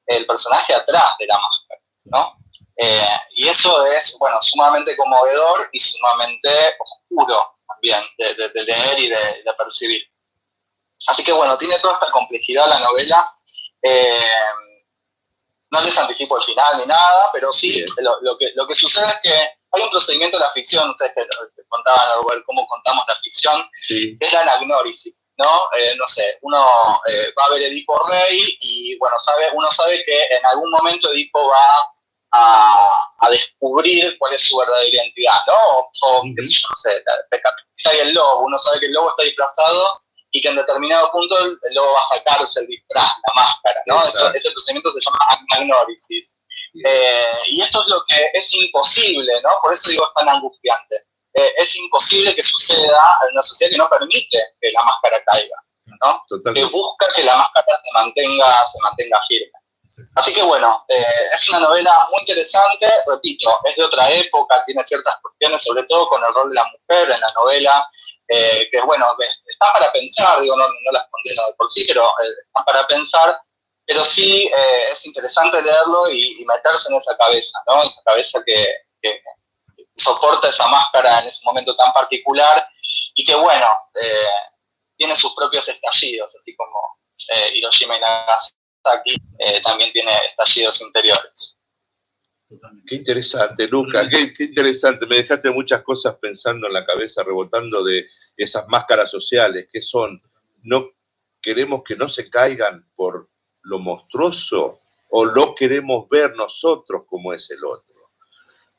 el 0.07 0.26
personaje 0.26 0.74
atrás 0.74 1.14
de 1.18 1.26
la 1.26 1.38
máscara, 1.38 1.80
¿no? 2.04 2.36
Eh, 2.76 3.18
y 3.30 3.48
eso 3.48 3.86
es, 3.86 4.16
bueno, 4.18 4.38
sumamente 4.42 4.96
conmovedor 4.96 5.68
y 5.72 5.78
sumamente 5.78 6.76
oscuro 6.78 7.57
también 7.66 8.02
de, 8.18 8.64
leer 8.64 8.98
y 8.98 9.09
de, 9.09 9.54
percibir. 9.57 10.02
Así 11.07 11.24
que 11.24 11.32
bueno, 11.32 11.57
tiene 11.57 11.78
toda 11.78 11.94
esta 11.94 12.11
complejidad 12.11 12.68
la 12.68 12.80
novela. 12.80 13.32
Eh, 13.82 14.30
no 15.70 15.80
les 15.80 15.96
anticipo 15.96 16.38
el 16.38 16.44
final 16.44 16.78
ni 16.78 16.86
nada, 16.86 17.30
pero 17.32 17.52
sí, 17.52 17.84
lo, 17.98 18.38
que, 18.38 18.52
lo 18.54 18.66
que 18.66 18.74
sucede 18.74 19.09
es 19.09 19.20
que 19.22 19.34
hay 19.76 19.82
un 19.82 19.90
procedimiento 19.90 20.38
de 20.38 20.44
la 20.44 20.52
ficción, 20.52 20.90
ustedes 20.90 21.12
que, 21.14 21.62
contaban 21.68 22.09
a 22.09 22.34
ver 22.34 22.42
cómo 22.44 22.66
contamos 22.66 23.04
la 23.09 23.16
ficción, 23.16 23.68
es 23.88 24.32
la 24.32 24.40
anagnórisis. 24.42 25.14
¿No? 25.39 25.68
Eh, 25.76 25.95
no 25.97 26.07
sé, 26.07 26.39
uno 26.43 26.59
va 26.59 27.45
a 27.47 27.51
ver 27.51 27.62
Edipo 27.62 27.97
Rey 28.09 28.57
y, 28.61 28.97
bueno, 28.99 29.18
sabe, 29.18 29.51
uno 29.53 29.70
sabe 29.70 30.03
que 30.05 30.24
en 30.24 30.45
algún 30.47 30.70
momento 30.70 31.11
Edipo 31.12 31.49
va 31.49 31.93
a, 32.32 33.30
descubrir 33.30 34.16
cuál 34.18 34.34
es 34.34 34.49
su 34.49 34.57
verdadera 34.57 34.89
identidad, 34.89 35.41
¿no? 35.47 35.91
O, 36.03 36.22
qué 36.37 36.43
sé 36.45 36.53
yo, 36.53 36.68
no 36.68 36.76
sé, 36.76 36.97
está 36.97 37.91
ahí 37.91 37.99
el 37.99 38.14
lobo, 38.14 38.45
uno 38.45 38.57
sabe 38.59 38.78
que 38.78 38.87
el 38.87 38.93
lobo 38.93 39.11
está 39.11 39.24
disfrazado 39.24 40.01
y 40.30 40.41
que 40.41 40.49
en 40.49 40.57
determinado 40.57 41.11
punto 41.11 41.37
el, 41.39 41.74
lobo 41.74 41.93
va 41.93 42.03
a 42.03 42.16
sacarse 42.16 42.61
el 42.61 42.66
disfraz, 42.68 43.11
la 43.26 43.34
máscara, 43.34 43.82
¿no? 43.87 44.05
ese 44.05 44.51
procedimiento 44.51 44.93
se 44.93 45.01
llama 45.01 45.18
agnórisis. 45.51 46.37
Eh, 46.84 47.39
y 47.49 47.62
esto 47.62 47.80
es 47.80 47.89
lo 47.89 48.05
que 48.07 48.30
es 48.34 48.53
imposible, 48.53 49.32
¿no? 49.43 49.51
Por 49.62 49.72
eso 49.72 49.89
digo 49.89 50.07
es 50.07 50.12
tan 50.14 50.28
angustiante. 50.28 50.97
Eh, 51.39 51.55
es 51.59 51.76
imposible 51.76 52.34
que 52.34 52.43
suceda 52.43 53.18
en 53.22 53.32
una 53.32 53.43
sociedad 53.43 53.70
que 53.70 53.76
no 53.76 53.91
permite 53.91 54.39
que 54.59 54.72
la 54.72 54.82
máscara 54.82 55.22
caiga, 55.24 55.57
¿no? 55.84 56.22
Que 56.55 56.64
busca 56.64 57.07
que 57.14 57.22
la 57.22 57.37
máscara 57.37 57.78
se 57.84 57.93
mantenga, 57.93 58.66
se 58.66 58.78
mantenga 58.80 59.20
firme. 59.28 59.53
Así 60.14 60.32
que 60.32 60.43
bueno, 60.43 60.84
eh, 60.89 61.05
es 61.34 61.49
una 61.51 61.61
novela 61.61 62.09
muy 62.11 62.20
interesante, 62.20 62.87
repito, 63.07 63.51
es 63.64 63.76
de 63.76 63.84
otra 63.84 64.11
época, 64.11 64.62
tiene 64.64 64.82
ciertas 64.84 65.14
cuestiones, 65.22 65.62
sobre 65.62 65.84
todo 65.84 66.09
con 66.09 66.22
el 66.24 66.32
rol 66.32 66.49
de 66.49 66.55
la 66.55 66.64
mujer 66.64 67.11
en 67.11 67.20
la 67.20 67.32
novela, 67.34 67.89
eh, 68.28 68.68
que 68.70 68.80
bueno, 68.82 69.07
están 69.47 69.72
para 69.72 69.93
pensar, 69.93 70.41
digo, 70.41 70.57
no, 70.57 70.66
no 70.66 70.93
las 70.93 71.07
condeno 71.11 71.47
de 71.47 71.55
por 71.57 71.70
sí, 71.70 71.84
pero 71.87 72.07
eh, 72.07 72.32
están 72.47 72.64
para 72.64 72.87
pensar, 72.87 73.39
pero 73.87 74.05
sí 74.05 74.47
eh, 74.47 74.91
es 74.91 75.07
interesante 75.07 75.62
leerlo 75.62 76.11
y, 76.11 76.45
meterse 76.45 76.91
en 76.91 76.97
esa 76.97 77.16
cabeza, 77.16 77.59
¿no? 77.66 77.82
Esa 77.84 78.03
cabeza 78.05 78.43
que, 78.45 78.66
que, 79.01 79.20
soporta 79.97 80.49
esa 80.49 80.66
máscara 80.68 81.22
en 81.22 81.28
ese 81.28 81.42
momento 81.44 81.74
tan 81.76 81.92
particular 81.92 82.68
y 83.14 83.24
que, 83.24 83.34
bueno, 83.34 83.66
eh, 84.01 84.53
tiene 84.97 85.16
sus 85.16 85.34
propios 85.34 85.68
estallidos, 85.68 86.34
así 86.36 86.55
como 86.57 86.76
Hiroshima 87.55 87.97
y 87.97 88.01
Nagasaki 88.01 89.16
también 89.62 89.90
tiene 89.92 90.12
estallidos 90.26 90.80
interiores. 90.80 91.57
Qué 92.86 92.94
interesante, 92.94 93.66
Luca, 93.66 94.09
qué, 94.09 94.32
interesante. 94.44 95.07
Me 95.07 95.16
dejaste 95.16 95.51
muchas 95.51 95.82
cosas 95.82 96.16
pensando 96.20 96.68
en 96.68 96.72
la 96.72 96.86
cabeza, 96.86 97.24
rebotando 97.24 97.82
de 97.82 98.07
esas 98.36 98.68
máscaras 98.68 99.11
sociales, 99.11 99.68
que 99.72 99.82
son, 99.82 100.20
no 100.62 100.90
queremos 101.42 101.82
que 101.84 101.97
no 101.97 102.09
se 102.09 102.30
caigan 102.30 102.88
por 102.94 103.28
lo 103.62 103.80
monstruoso 103.80 104.80
o 105.11 105.24
lo 105.24 105.55
queremos 105.57 106.09
ver 106.09 106.36
nosotros 106.36 107.03
como 107.09 107.32
es 107.32 107.51
el 107.51 107.64
otro. 107.64 108.05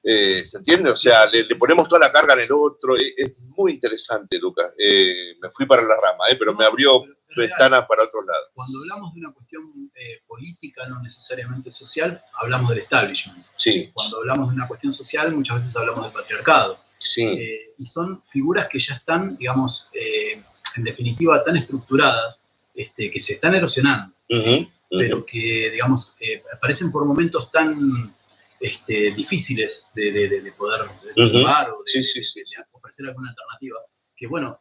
Eh, 0.09 0.45
¿Se 0.45 0.59
entiende? 0.59 0.89
O 0.89 0.95
sea, 0.95 1.25
le, 1.25 1.43
ponemos 1.57 1.89
toda 1.89 2.07
la 2.07 2.13
carga 2.13 2.33
en 2.35 2.39
el 2.39 2.51
otro. 2.53 2.95
Es, 2.95 3.13
es 3.17 3.37
muy 3.39 3.73
interesante, 3.73 4.39
Luca. 4.39 4.71
Eh, 4.77 5.35
me 5.41 5.49
fui 5.49 5.65
para 5.65 5.81
la 5.81 5.95
rama, 5.95 6.29
eh, 6.29 6.37
pero 6.37 6.53
me 6.55 6.63
abrió 6.63 7.03
ventanas 7.35 7.85
para 7.85 8.03
otro 8.03 8.21
lado. 8.21 8.45
Cuando 8.53 8.79
hablamos 8.79 9.13
de 9.13 9.19
una 9.19 9.33
cuestión 9.33 9.63
eh, 9.93 10.21
política, 10.25 10.87
no 10.87 11.01
necesariamente 11.01 11.71
social, 11.71 12.23
hablamos 12.39 12.69
del 12.69 12.79
establishment. 12.79 13.45
Sí. 13.57 13.91
Cuando 13.93 14.19
hablamos 14.19 14.47
de 14.47 14.55
una 14.55 14.67
cuestión 14.69 14.93
social, 14.93 15.33
muchas 15.33 15.57
veces 15.57 15.75
hablamos 15.75 16.05
del 16.05 16.13
patriarcado. 16.13 16.79
Sí. 16.99 17.25
Y 17.77 17.85
son 17.85 18.23
figuras 18.31 18.69
que 18.69 18.79
ya 18.79 18.93
están, 18.95 19.35
digamos, 19.35 19.89
en 19.93 20.83
definitiva, 20.85 21.43
tan 21.43 21.57
estructuradas 21.57 22.41
este, 22.73 23.11
que 23.11 23.19
se 23.19 23.33
están 23.33 23.53
erosionando, 23.55 24.15
pero 24.89 25.25
que, 25.25 25.69
digamos, 25.71 26.15
aparecen 26.53 26.91
por 26.91 27.05
momentos 27.05 27.51
tan 27.51 28.15
este, 28.59 29.11
difíciles 29.11 29.87
de, 29.93 30.53
poder 30.57 30.87
jugar 31.15 31.69
o 31.71 31.83
de, 31.83 31.99
ofrecer 32.71 33.07
alguna 33.07 33.29
alternativa, 33.29 33.79
que, 34.15 34.27
bueno, 34.27 34.59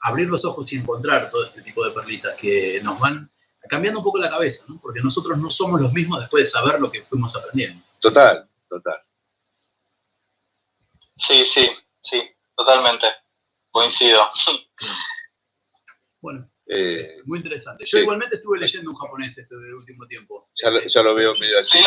abrir 0.00 0.28
los 0.28 0.44
ojos 0.44 0.72
y 0.72 0.76
encontrar 0.76 1.30
todo 1.30 1.46
este 1.46 1.62
tipo 1.62 1.84
de 1.84 1.92
perlitas 1.92 2.36
que 2.36 2.80
nos 2.82 2.98
van 2.98 3.30
cambiando 3.68 4.00
un 4.00 4.04
poco 4.04 4.18
la 4.18 4.30
cabeza, 4.30 4.62
¿no? 4.68 4.78
Porque 4.80 5.00
nosotros 5.00 5.38
no 5.38 5.50
somos 5.50 5.80
los 5.80 5.92
mismos 5.92 6.20
después 6.20 6.44
de 6.44 6.50
saber 6.50 6.80
lo 6.80 6.90
que 6.90 7.02
fuimos 7.04 7.34
aprendiendo. 7.36 7.84
Total, 8.00 8.48
total. 8.68 9.00
Sí, 11.16 11.44
sí, 11.44 11.62
sí, 12.00 12.22
totalmente. 12.56 13.06
Coincido. 13.70 14.20
Bueno, 16.20 16.51
eh, 16.66 17.16
muy 17.24 17.38
interesante. 17.38 17.84
Yo 17.86 17.98
igualmente 17.98 18.36
estuve 18.36 18.58
leyendo 18.58 18.90
un 18.90 18.96
japonés 18.96 19.36
este 19.36 19.54
último 19.54 20.06
tiempo. 20.06 20.50
Ya, 20.62 20.70
lo, 20.70 20.80
ya 20.86 21.02
lo 21.02 21.14
veo 21.14 21.34
medio 21.34 21.58
así. 21.58 21.78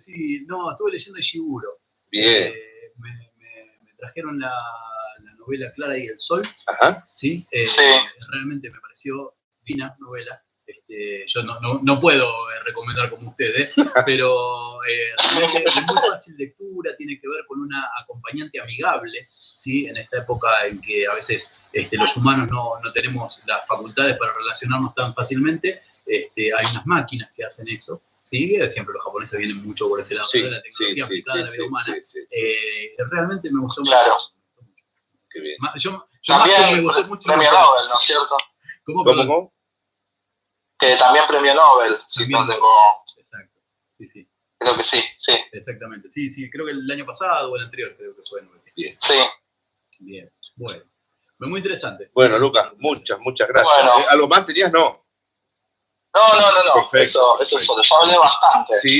Sí, 0.00 0.44
no, 0.46 0.70
estuve 0.70 0.92
leyendo 0.92 1.18
Ishiguro. 1.18 1.80
Bien. 2.10 2.52
Eh, 2.52 2.92
me, 2.96 3.10
trajeron 3.98 4.38
la, 4.38 4.52
novela 5.38 5.72
Clara 5.74 5.98
y 5.98 6.06
el 6.06 6.18
Sol. 6.18 6.48
Ajá. 6.66 7.08
¿sí? 7.14 7.46
Eh, 7.50 7.66
realmente 8.32 8.70
me 8.70 8.80
pareció 8.80 9.34
fina 9.64 9.94
novela. 9.98 10.42
Este, 10.68 11.24
yo 11.26 11.42
no, 11.44 11.58
no, 11.60 11.80
no, 11.82 11.98
puedo 11.98 12.24
eh, 12.50 12.62
recomendar 12.62 13.08
como 13.08 13.30
ustedes, 13.30 13.72
pero 14.04 14.84
eh, 14.84 15.12
es 15.64 15.74
muy 15.76 15.96
fácil 16.10 16.36
lectura, 16.36 16.94
tiene 16.94 17.18
que 17.18 17.26
ver 17.26 17.46
con 17.46 17.62
una 17.62 17.88
acompañante 18.02 18.60
amigable, 18.60 19.28
¿sí? 19.30 19.86
en 19.86 19.96
esta 19.96 20.18
época 20.18 20.66
en 20.66 20.78
que 20.82 21.06
a 21.06 21.14
veces 21.14 21.50
este, 21.72 21.96
los 21.96 22.14
humanos 22.18 22.50
no, 22.50 22.78
no, 22.84 22.92
tenemos 22.92 23.40
las 23.46 23.66
facultades 23.66 24.18
para 24.18 24.34
relacionarnos 24.34 24.94
tan 24.94 25.14
fácilmente, 25.14 25.80
este, 26.04 26.50
hay 26.54 26.66
unas 26.70 26.84
máquinas 26.84 27.30
que 27.34 27.46
hacen 27.46 27.66
eso. 27.68 28.02
¿sí? 28.24 28.58
Siempre 28.68 28.92
los 28.92 29.02
japoneses 29.02 29.38
vienen 29.38 29.64
mucho 29.64 29.88
por 29.88 30.02
ese 30.02 30.16
lado 30.16 30.28
de 30.34 30.50
la 30.50 30.60
tecnología 30.60 31.04
aplicada 31.06 31.40
a 31.40 31.44
la 31.44 31.50
vida 31.50 31.64
humana. 31.64 31.96
realmente 33.10 33.50
me 33.50 33.60
gustó 33.60 33.80
claro. 33.80 34.12
mucho. 34.12 34.70
Qué 35.30 35.40
bien. 35.40 35.56
Yo, 35.76 36.06
yo 36.22 36.34
también 36.34 36.76
me 36.76 36.82
gustó 36.82 37.04
mucho 37.04 37.22
premio 37.24 37.50
Nobel, 37.50 37.88
¿no 37.88 37.98
es 37.98 38.04
cierto? 38.04 38.36
¿Cómo, 38.84 39.04
¿Cómo, 39.04 39.57
Que 40.78 40.96
también 40.96 41.26
premio 41.26 41.54
Nobel, 41.54 41.98
si 42.08 42.28
no 42.28 42.46
tengo... 42.46 42.72
Exacto, 43.16 43.58
sí, 43.98 44.08
sí. 44.08 44.28
Creo 44.58 44.76
que 44.76 44.84
sí, 44.84 45.02
sí. 45.16 45.32
Exactamente, 45.52 46.10
sí, 46.10 46.30
sí, 46.30 46.50
creo 46.50 46.66
que 46.66 46.72
el 46.72 46.90
año 46.90 47.06
pasado 47.06 47.50
o 47.50 47.56
el 47.56 47.64
anterior 47.64 47.94
creo 47.96 48.14
que 48.14 48.22
fue. 48.28 48.42
Bien. 48.76 48.96
Sí. 49.00 49.14
Bien, 50.00 50.30
bueno. 50.56 50.84
Fue 51.36 51.48
muy 51.48 51.58
interesante. 51.58 52.10
Bueno, 52.14 52.38
Lucas, 52.38 52.72
muchas, 52.78 53.18
muchas 53.20 53.46
gracias. 53.48 53.72
Bueno. 53.72 54.00
Eh, 54.00 54.06
¿Algo 54.10 54.28
más 54.28 54.44
tenías? 54.44 54.72
No. 54.72 55.04
No, 56.18 56.34
no, 56.34 56.50
no, 56.50 56.64
no. 56.64 56.98
eso, 56.98 57.40
eso 57.40 57.58
es 57.58 57.64
solo. 57.64 57.82
Yo 57.82 58.02
hablé 58.02 58.18
bastante. 58.18 58.80
Sí, 58.80 58.98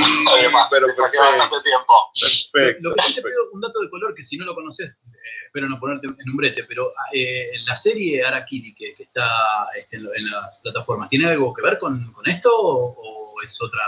pero 0.70 0.86
perfecto. 0.86 1.18
bastante 1.18 1.60
tiempo. 1.62 1.94
Perfecto. 2.20 2.88
Lo, 2.90 2.94
que 2.94 3.14
te 3.14 3.22
pido 3.22 3.50
un 3.52 3.60
dato 3.60 3.80
de 3.80 3.90
color 3.90 4.14
que 4.14 4.22
si 4.22 4.36
no 4.36 4.44
lo 4.44 4.54
conoces, 4.54 4.92
eh, 4.92 5.46
espero 5.46 5.68
no 5.68 5.80
ponerte 5.80 6.06
en 6.06 6.30
un 6.30 6.36
brete, 6.36 6.62
pero 6.64 6.92
eh, 7.12 7.50
la 7.66 7.76
serie 7.76 8.24
Arakiri 8.24 8.74
que, 8.74 8.94
que 8.94 9.02
está 9.02 9.68
este, 9.76 9.96
en, 9.96 10.30
las 10.30 10.58
plataformas, 10.58 11.08
¿tiene 11.08 11.28
algo 11.28 11.52
que 11.52 11.62
ver 11.62 11.78
con, 11.78 12.12
con 12.12 12.28
esto 12.28 12.50
o, 12.52 13.34
es 13.42 13.60
otra 13.62 13.82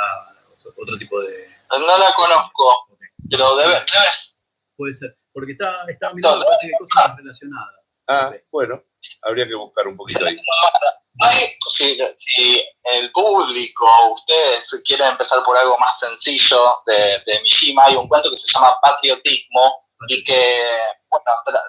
otro 0.77 0.99
tipo 0.99 1.21
de...? 1.21 1.49
No 1.71 1.99
la 1.99 2.13
conozco, 2.15 2.89
pero 3.31 3.57
debes, 3.57 3.85
debes. 3.93 4.39
Puede 4.77 4.95
ser, 4.95 5.17
porque 5.33 5.53
está, 5.53 5.85
está 5.89 6.13
mirando 6.13 6.45
parece 6.45 6.67
que 6.67 6.73
cosas 6.79 7.17
relacionadas. 7.17 7.75
Ah, 8.09 8.33
bueno, 8.51 8.83
habría 9.23 9.47
que 9.47 9.55
buscar 9.55 9.87
un 9.87 9.97
poquito 9.97 10.25
ahí. 10.25 10.37
si, 11.71 11.99
si, 12.19 12.65
el 12.85 13.11
público, 13.13 13.87
ustedes 14.13 14.69
quieren 14.85 15.09
empezar 15.09 15.43
por 15.43 15.57
algo 15.57 15.77
más 15.79 15.99
sencillo 15.99 16.83
de, 16.87 17.23
de 17.27 17.41
Mishima, 17.43 17.85
hay 17.85 17.97
un 17.97 18.09
cuento 18.09 18.31
que 18.31 18.39
se 18.39 18.51
llama 18.53 18.79
Patriotismo 18.83 19.75
y 20.09 20.25
que 20.25 20.63
bueno, 21.11 21.25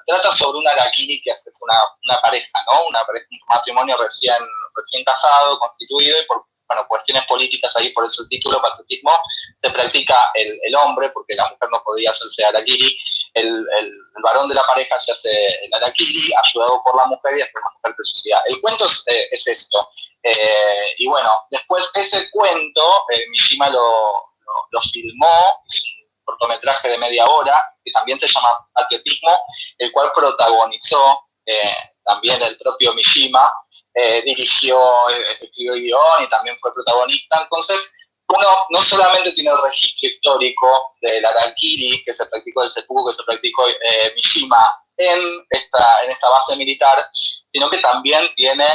trata 0.05 0.31
sobre 0.31 0.59
una 0.59 0.71
Arakiri 0.71 1.21
que 1.21 1.31
es 1.31 1.59
una, 1.61 1.75
una 2.07 2.21
pareja, 2.21 2.47
¿no? 2.67 2.87
Una 2.87 3.01
un 3.01 3.39
matrimonio 3.49 3.97
recién, 3.97 4.37
recién 4.75 5.03
casado, 5.03 5.59
constituido 5.59 6.21
y 6.21 6.25
por 6.25 6.45
bueno, 6.71 6.87
cuestiones 6.87 7.25
políticas 7.25 7.75
ahí, 7.75 7.91
por 7.91 8.05
eso 8.05 8.21
el 8.21 8.29
título, 8.29 8.61
patriotismo, 8.61 9.11
se 9.59 9.69
practica 9.71 10.31
el, 10.33 10.57
el 10.63 10.75
hombre, 10.75 11.09
porque 11.09 11.35
la 11.35 11.49
mujer 11.49 11.67
no 11.69 11.83
podía 11.83 12.11
hacerse 12.11 12.45
Arakiri, 12.45 12.97
el, 13.33 13.47
el, 13.47 13.87
el, 13.87 14.23
varón 14.23 14.47
de 14.47 14.55
la 14.55 14.65
pareja 14.65 14.97
se 14.99 15.11
hace 15.11 15.29
el 15.65 15.73
Arakiri, 15.73 16.31
ayudado 16.45 16.81
por 16.83 16.95
la 16.95 17.07
mujer 17.07 17.35
y 17.35 17.39
después 17.39 17.61
la 17.61 17.73
mujer 17.75 17.95
se 17.97 18.03
suicida. 18.05 18.41
El 18.45 18.61
cuento 18.61 18.85
es, 18.85 19.03
eh, 19.07 19.27
es 19.31 19.47
esto. 19.47 19.89
Eh, 20.23 20.93
y 20.97 21.07
bueno, 21.07 21.29
después 21.49 21.89
ese 21.93 22.29
cuento, 22.31 23.03
eh, 23.09 23.25
Mishima 23.31 23.69
lo, 23.69 23.81
lo, 23.81 24.53
lo 24.71 24.81
filmó, 24.93 25.63
es 25.67 25.83
un 25.83 26.23
cortometraje 26.23 26.87
de 26.87 26.97
media 26.99 27.25
hora, 27.25 27.61
que 27.83 27.91
también 27.91 28.17
se 28.17 28.27
llama 28.27 28.55
Patriotismo, 28.73 29.37
el 29.77 29.91
cual 29.91 30.11
protagonizó 30.15 31.19
eh, 31.45 31.75
también 32.05 32.41
el 32.41 32.57
propio 32.57 32.93
Mishima, 32.93 33.51
eh, 33.93 34.21
dirigió, 34.25 34.79
eh, 35.09 35.37
escribió 35.41 35.73
guion 35.73 36.23
y 36.23 36.29
también 36.29 36.57
fue 36.59 36.73
protagonista. 36.73 37.41
Entonces, 37.43 37.91
uno 38.27 38.47
no 38.69 38.81
solamente 38.81 39.33
tiene 39.33 39.51
el 39.51 39.61
registro 39.61 40.09
histórico 40.09 40.95
del 41.01 41.25
Arakiri 41.25 42.03
que 42.05 42.13
se 42.13 42.25
practicó, 42.27 42.63
el 42.63 42.69
seppuku 42.69 43.07
que 43.07 43.13
se 43.13 43.23
practicó 43.23 43.67
eh, 43.67 44.13
Mishima 44.15 44.73
en 44.97 45.19
esta, 45.49 46.03
en 46.05 46.11
esta 46.11 46.29
base 46.29 46.55
militar, 46.55 47.05
sino 47.49 47.69
que 47.69 47.79
también 47.79 48.29
tiene 48.35 48.67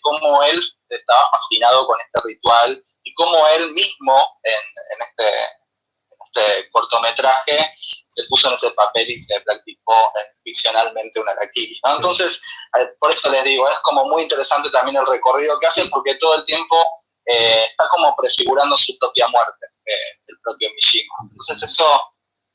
cómo 0.00 0.42
él 0.42 0.60
estaba 0.88 1.30
fascinado 1.30 1.86
con 1.86 2.00
este 2.00 2.20
ritual 2.26 2.82
y 3.04 3.14
cómo 3.14 3.46
él 3.48 3.70
mismo 3.72 4.38
en, 4.42 4.54
en 4.54 5.06
este, 5.06 5.48
este 6.36 6.70
cortometraje 6.70 7.74
se 8.08 8.24
puso 8.28 8.48
en 8.48 8.54
ese 8.54 8.70
papel 8.70 9.10
y 9.10 9.18
se 9.18 9.40
practicó 9.40 9.94
eh, 9.94 10.40
ficcionalmente 10.42 11.20
un 11.20 11.28
Arakiri. 11.28 11.78
¿no? 11.84 11.96
Entonces, 11.96 12.40
eh, 12.78 12.88
por 12.98 13.12
eso 13.12 13.30
les 13.30 13.44
digo, 13.44 13.68
es 13.68 13.78
como 13.80 14.04
muy 14.06 14.22
interesante 14.22 14.70
también 14.70 14.96
el 14.96 15.06
recorrido 15.06 15.58
que 15.58 15.66
hace 15.66 15.84
porque 15.86 16.14
todo 16.16 16.36
el 16.36 16.44
tiempo 16.46 16.76
eh, 17.26 17.64
está 17.68 17.88
como 17.90 18.14
prefigurando 18.16 18.76
su 18.76 18.96
propia 18.98 19.28
muerte, 19.28 19.66
el 19.84 20.36
propio 20.42 20.70
Mishima. 20.74 21.14
Entonces 21.30 21.62
eso 21.62 22.00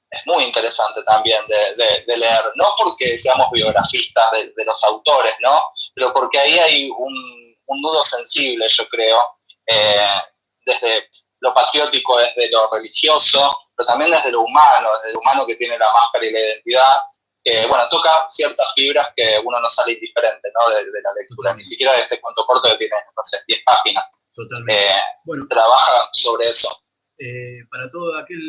es 0.10 0.22
muy 0.26 0.44
interesante 0.44 1.04
también 1.04 1.42
de, 1.48 2.04
de, 2.06 2.18
leer, 2.18 2.44
no 2.56 2.74
porque 2.78 3.18
seamos 3.18 3.50
biografistas 3.52 4.32
de, 4.32 4.52
de, 4.56 4.66
los 4.66 4.84
autores, 4.84 5.34
¿no? 5.40 5.64
Pero 5.96 6.14
porque 6.14 6.40
ahí 6.40 6.60
hay 6.60 6.90
un, 6.90 7.56
un 7.66 7.82
nudo 7.82 8.04
sensible, 8.04 8.68
yo 8.68 8.88
creo, 8.90 9.22
desde 10.66 11.08
lo 11.42 11.54
patriótico, 11.54 12.18
desde 12.18 12.50
lo 12.52 12.70
religioso, 12.70 13.52
pero 13.82 13.86
también 13.86 14.12
desde 14.12 14.32
lo 14.32 14.42
humano, 14.42 14.90
desde 15.02 15.14
lo 15.14 15.20
humano 15.20 15.46
que 15.48 15.56
tiene 15.56 15.76
la 15.78 15.92
máscara 15.92 16.24
y 16.26 16.32
la 16.32 16.40
identidad, 16.40 16.98
que, 17.44 17.66
bueno, 17.68 17.90
toca 17.90 18.10
ciertas 18.30 18.68
fibras 18.76 19.08
que 19.16 19.40
uno 19.44 19.60
no 19.60 19.68
sale 19.70 19.94
indiferente, 19.94 20.50
¿no? 20.54 20.70
De, 20.70 20.84
la 21.02 21.14
lectura, 21.20 21.56
ni 21.56 21.66
siquiera 21.66 21.94
de 21.96 22.02
este 22.02 22.22
cuento 22.22 22.46
corto 22.46 22.70
que 22.70 22.78
tiene, 22.78 22.94
no 23.18 23.24
sé, 23.24 23.38
10 23.48 23.62
páginas. 23.66 24.04
Totalmente. 24.36 24.74
Eh, 24.76 25.02
bueno, 25.26 25.48
trabaja 25.50 26.10
sobre 26.14 26.50
eso. 26.50 26.70
Eh, 27.18 27.66
para 27.72 27.90
todo 27.92 28.16
aquel 28.18 28.40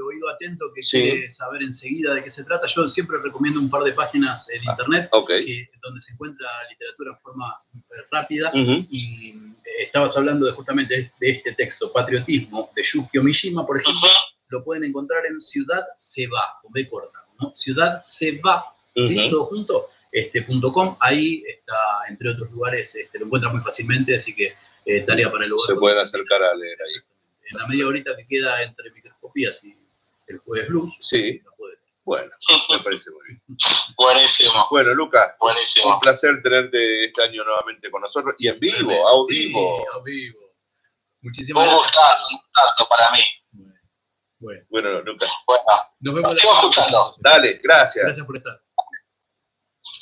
oído 0.00 0.28
atento 0.28 0.66
que 0.74 0.82
Sí. 0.84 1.00
quiere 1.02 1.30
saber 1.30 1.62
enseguida 1.62 2.14
de 2.14 2.22
qué 2.22 2.30
se 2.30 2.44
trata, 2.44 2.66
yo 2.68 2.88
siempre 2.90 3.18
recomiendo 3.22 3.58
un 3.60 3.70
par 3.70 3.82
de 3.82 3.92
páginas 3.92 4.48
en 4.50 4.60
Ah, 4.68 4.72
internet 4.72 5.08
Ok. 5.12 5.28
que- 5.28 5.68
donde 5.82 6.00
se 6.00 6.12
encuentra 6.12 6.48
literatura 6.70 7.12
en 7.12 7.18
forma 7.20 7.60
eh, 7.74 8.02
rápida 8.12 8.52
y 8.54 9.34
estabas 9.80 10.16
hablando 10.16 10.46
de 10.46 10.52
justamente 10.52 11.12
de 11.18 11.30
este 11.30 11.52
texto, 11.54 11.92
Patriotismo, 11.92 12.70
de 12.74 12.82
Yukio 12.84 13.22
Mishima, 13.22 13.64
por 13.66 13.80
ejemplo, 13.80 14.08
lo 14.48 14.64
pueden 14.64 14.84
encontrar 14.84 15.24
en 15.26 15.40
Ciudad 15.40 15.84
Se 15.98 16.26
Va, 16.26 16.58
con 16.62 16.72
B 16.72 16.88
corta, 16.88 17.10
¿no? 17.40 17.54
Ciudad 17.54 18.00
Se 18.02 18.38
Va, 18.40 18.64
¿sí? 18.94 19.18
Ujú. 19.18 19.30
todo 19.30 19.44
junto, 19.46 19.90
este, 20.12 20.42
punto 20.42 20.72
.com, 20.72 20.96
ahí 21.00 21.42
está, 21.46 21.74
entre 22.08 22.30
otros 22.30 22.50
lugares, 22.50 22.94
este, 22.94 23.18
lo 23.18 23.26
encuentras 23.26 23.52
muy 23.52 23.62
fácilmente, 23.62 24.16
así 24.16 24.34
que 24.34 24.54
eh, 24.86 25.00
tarea 25.02 25.30
para 25.30 25.44
el 25.44 25.50
lugar. 25.50 25.66
Se 25.68 25.74
pueden 25.74 25.98
acercar 25.98 26.42
a 26.42 26.54
leer 26.54 26.78
ahí. 26.86 26.94
En 27.50 27.58
la 27.58 27.66
media 27.66 27.86
horita 27.86 28.16
que 28.16 28.26
queda 28.26 28.62
entre 28.62 28.90
microscopías 28.90 29.62
y 29.64 29.76
el 30.28 30.38
jueves 30.38 30.68
blues, 30.68 30.94
Sí. 31.00 31.40
Bueno, 32.04 32.30
me 32.70 32.78
parece 32.82 33.10
muy 33.10 33.20
bien. 33.26 33.42
Buenísimo, 33.94 34.66
Bueno, 34.70 34.94
Lucas, 34.94 35.34
un 35.84 36.00
placer 36.00 36.42
tenerte 36.42 37.04
este 37.04 37.22
año 37.22 37.44
nuevamente 37.44 37.90
con 37.90 38.00
nosotros 38.00 38.34
y 38.38 38.48
en 38.48 38.58
vivo, 38.58 39.06
a 39.06 39.26
sí, 39.28 39.48
vivo. 39.48 39.84
a 39.92 40.02
vivo. 40.02 40.38
Muchísimas 41.20 41.64
Un 41.68 41.74
gracias. 41.74 41.92
gustazo, 41.92 42.26
un 42.30 42.36
gustazo 42.38 42.88
para 42.88 43.10
mí. 43.12 43.20
Bueno, 44.40 45.00
Lucas, 45.02 45.28
Bueno, 45.46 45.62
nos 46.00 46.14
vemos 46.14 46.34
la 46.34 46.40
Sigo 46.40 46.52
semana 46.52 46.68
escuchando. 46.70 46.98
próxima. 47.16 47.30
dale, 47.30 47.60
gracias. 47.62 48.04
Gracias 48.04 48.26
por 48.26 48.36
estar. 48.36 48.62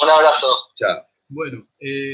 un 0.03 0.11
abrazo. 0.11 0.47
Chao. 0.74 1.07
Bueno, 1.28 1.66
eh, 1.80 2.12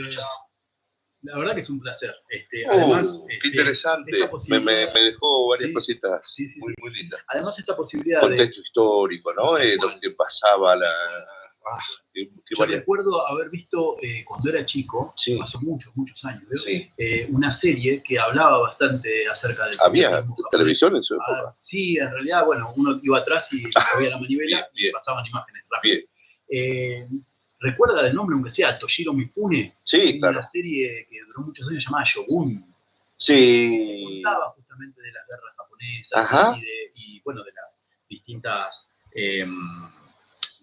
la 1.22 1.38
verdad 1.38 1.54
que 1.54 1.60
es 1.60 1.70
un 1.70 1.80
placer. 1.80 2.14
Este, 2.28 2.64
Uh, 2.66 2.70
además, 2.72 3.24
qué 3.28 3.34
este, 3.36 3.48
interesante. 3.48 4.12
Me, 4.48 4.60
me- 4.60 4.92
me 4.92 5.00
dejó 5.00 5.48
varias 5.48 5.68
Sí. 5.68 5.74
cositas 5.74 6.20
Sí, 6.34 6.48
sí, 6.48 6.58
muy, 6.60 6.72
sí. 6.74 6.80
muy 6.80 6.94
lindas. 6.94 7.20
Además, 7.28 7.58
esta 7.58 7.76
posibilidad 7.76 8.20
de. 8.20 8.26
Contexto 8.28 8.60
histórico, 8.60 9.32
¿no? 9.34 9.58
Eh, 9.58 9.76
lo 9.80 9.98
que 10.00 10.10
pasaba, 10.12 10.76
la... 10.76 10.90
ah, 11.66 11.78
qué, 12.12 12.28
qué 12.46 12.54
Yo 12.58 12.64
recuerdo 12.66 13.26
haber 13.26 13.50
visto 13.50 13.96
eh, 14.02 14.24
cuando 14.26 14.50
era 14.50 14.64
chico, 14.66 15.12
Sí. 15.16 15.38
hace 15.42 15.58
muchos, 15.60 15.94
muchos 15.96 16.24
años. 16.24 16.42
Sí. 16.64 16.90
Eh, 16.98 17.26
una 17.30 17.52
serie 17.52 18.02
que 18.02 18.18
hablaba 18.18 18.58
bastante 18.58 19.26
acerca 19.28 19.66
del 19.66 19.76
Había 19.80 20.24
televisión 20.50 20.96
en 20.96 21.02
su 21.02 21.14
Ah, 21.14 21.18
época. 21.38 21.52
sí, 21.52 21.96
en 21.98 22.10
realidad, 22.10 22.44
bueno, 22.46 22.72
uno 22.76 22.98
iba 23.02 23.18
atrás 23.18 23.48
y 23.52 23.62
movía 23.96 24.10
la 24.10 24.18
manivela 24.18 24.68
Bien, 24.74 24.90
y 24.90 24.92
pasaban 24.92 25.26
imágenes 25.26 25.62
rápidas. 25.70 26.04
Eh, 26.48 27.06
¿Recuerda 27.60 28.04
el 28.06 28.14
nombre, 28.14 28.34
aunque 28.34 28.50
sea 28.50 28.76
Toshiro 28.78 29.12
Mifune? 29.12 29.76
Sí, 29.84 30.18
claro. 30.18 30.38
Una 30.38 30.46
serie 30.46 31.06
que 31.08 31.16
duró 31.28 31.42
muchos 31.46 31.68
años 31.68 31.84
llamada 31.84 32.04
Shogun. 32.04 32.74
Sí. 33.16 34.02
Contaba 34.04 34.50
justamente 34.50 35.00
de 35.00 35.12
las 35.12 35.22
guerras 35.28 35.54
japonesas 35.56 36.56
y, 36.58 36.60
de, 36.60 36.90
y, 36.94 37.20
bueno, 37.24 37.44
de 37.44 37.52
las 37.52 37.78
distintas, 38.08 38.86
eh, 39.14 39.44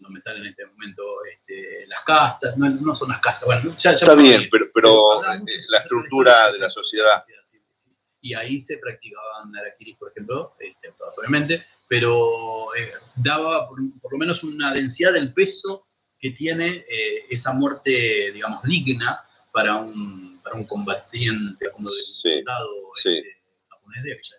no 0.01 0.09
me 0.09 0.21
sale 0.21 0.39
en 0.39 0.47
este 0.47 0.65
momento, 0.65 1.03
este, 1.31 1.87
las 1.87 2.03
castas, 2.05 2.57
no, 2.57 2.69
no 2.69 2.95
son 2.95 3.09
las 3.09 3.21
castas, 3.21 3.45
bueno, 3.45 3.75
ya, 3.77 3.91
ya 3.91 3.97
Está 3.97 4.15
bien, 4.15 4.47
pero, 4.51 4.65
pero 4.73 5.23
eh, 5.33 5.41
la 5.69 5.79
estructura 5.79 6.51
de 6.51 6.59
la 6.59 6.69
sociedad. 6.69 7.21
sí, 7.25 7.33
sí, 7.45 7.57
sí. 7.75 7.89
Y 8.21 8.33
ahí 8.33 8.61
se 8.61 8.77
practicaban 8.77 9.55
arakiris, 9.55 9.97
por 9.97 10.11
ejemplo, 10.11 10.55
este, 10.59 10.93
obviamente, 11.17 11.65
pero 11.87 12.73
eh, 12.75 12.93
daba 13.15 13.67
por, 13.67 13.79
por 14.01 14.13
lo 14.13 14.17
menos 14.17 14.43
una 14.43 14.73
densidad 14.73 15.13
del 15.13 15.33
peso 15.33 15.87
que 16.19 16.31
tiene 16.31 16.85
eh, 16.89 17.25
esa 17.29 17.53
muerte, 17.53 18.31
digamos, 18.33 18.61
digna 18.63 19.23
para 19.51 19.77
un, 19.77 20.39
para 20.43 20.55
un 20.55 20.65
combatiente 20.67 21.71
como 21.71 21.89
del 21.89 21.99
Sí, 21.99 22.29
soldado 22.37 22.91
este, 22.97 23.37
japonés 23.69 24.03
de. 24.03 24.15
¿no? 24.15 24.38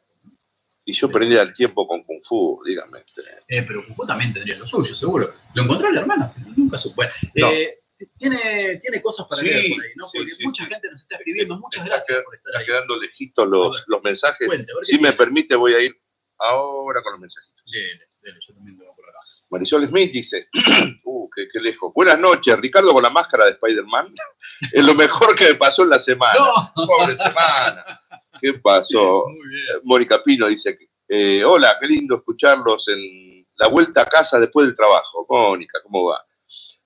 Y 0.85 0.93
yo 0.95 1.11
perdía 1.11 1.43
el 1.43 1.53
tiempo 1.53 1.87
con 1.87 2.03
Kung 2.05 2.21
Fu, 2.25 2.63
dígame. 2.65 3.01
este. 3.01 3.23
Eh, 3.49 3.63
pero 3.63 3.83
Foucault 3.83 4.09
también 4.09 4.33
tendría 4.33 4.57
lo 4.57 4.67
suyo, 4.67 4.97
seguro. 4.97 5.35
¿Lo 5.55 5.63
encontró 5.63 5.89
el 5.89 5.97
hermano? 5.99 6.33
Nunca 6.57 6.79
supe. 6.79 6.95
Bueno, 6.97 7.13
No. 7.35 7.51
eh, 7.53 7.79
tiene, 8.17 8.79
tiene 8.81 9.03
cosas 9.03 9.27
para 9.29 9.43
Sí, 9.43 9.49
leer 9.49 9.75
por 9.77 9.85
ahí, 9.85 9.91
¿no? 9.97 10.07
sí, 10.07 10.19
Porque 10.19 10.35
sí, 10.35 10.45
mucha 10.47 10.65
sí. 10.65 10.71
gente 10.71 10.89
nos 10.91 11.03
está 11.03 11.17
escribiendo. 11.17 11.59
Muchas 11.59 11.85
Está 11.85 11.95
gracias 11.97 12.19
qued- 12.19 12.25
por 12.25 12.35
estar 12.35 12.51
Está 12.51 12.59
ahí. 12.61 12.67
quedando 12.67 12.97
lejitos 13.01 13.49
los, 13.49 13.73
ver. 13.77 13.85
los 13.89 14.03
mensajes. 14.03 14.47
Cuente, 14.49 14.73
Si 14.83 14.99
me 14.99 15.13
permite, 15.13 15.55
voy 15.55 15.75
a 15.75 15.81
ir 15.81 15.95
ahora 16.39 17.03
con 17.03 17.13
los 17.13 17.21
mensajes. 17.21 17.51
Dele, 17.67 18.07
dele, 18.23 18.39
yo 18.49 18.55
también 18.55 18.79
tengo 18.79 18.95
por 18.97 19.05
acá. 19.09 19.19
Marisol 19.51 19.87
Smith 19.87 20.13
dice, 20.13 20.49
uh, 21.05 21.29
qué, 21.37 21.49
qué 21.53 21.61
lejos. 21.61 21.93
Buenas 21.95 22.19
noches, 22.19 22.57
Ricardo 22.59 22.93
con 22.95 23.03
la 23.03 23.11
máscara 23.11 23.45
de 23.45 23.51
Spider-Man. 23.53 24.15
Es 24.73 24.83
lo 24.83 24.95
mejor 24.95 25.35
que 25.37 25.45
me 25.45 25.55
pasó 25.57 25.83
en 25.83 25.91
la 25.91 25.99
semana. 26.01 26.39
¡No! 26.39 26.73
Pobre 26.87 27.17
semana. 27.19 28.00
¿Qué 28.41 28.55
pasó? 28.55 29.27
Bien. 29.27 29.81
Mónica 29.85 30.23
Pino 30.23 30.47
dice, 30.47 30.79
eh, 31.09 31.45
hola, 31.45 31.77
qué 31.81 31.87
lindo 31.87 32.17
escucharlos 32.17 32.89
en 32.89 33.47
la 33.57 33.69
vuelta 33.69 34.03
a 34.03 34.07
casa 34.07 34.39
después 34.39 34.67
del 34.67 34.77
trabajo. 34.77 35.27
Mónica, 35.29 35.81
¿cómo 35.83 36.07
va? 36.07 36.25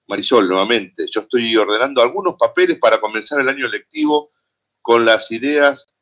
Marisol, 0.06 0.48
nuevamente, 0.48 1.06
yo 1.10 1.22
estoy 1.22 1.56
ordenando 1.56 2.02
algunos 2.02 2.36
papeles 2.38 2.78
para 2.78 3.00
comenzar 3.00 3.40
el 3.40 3.48
año 3.48 3.66
lectivo 3.68 4.32
con 4.82 5.04
las 5.04 5.30
ideas 5.30 5.93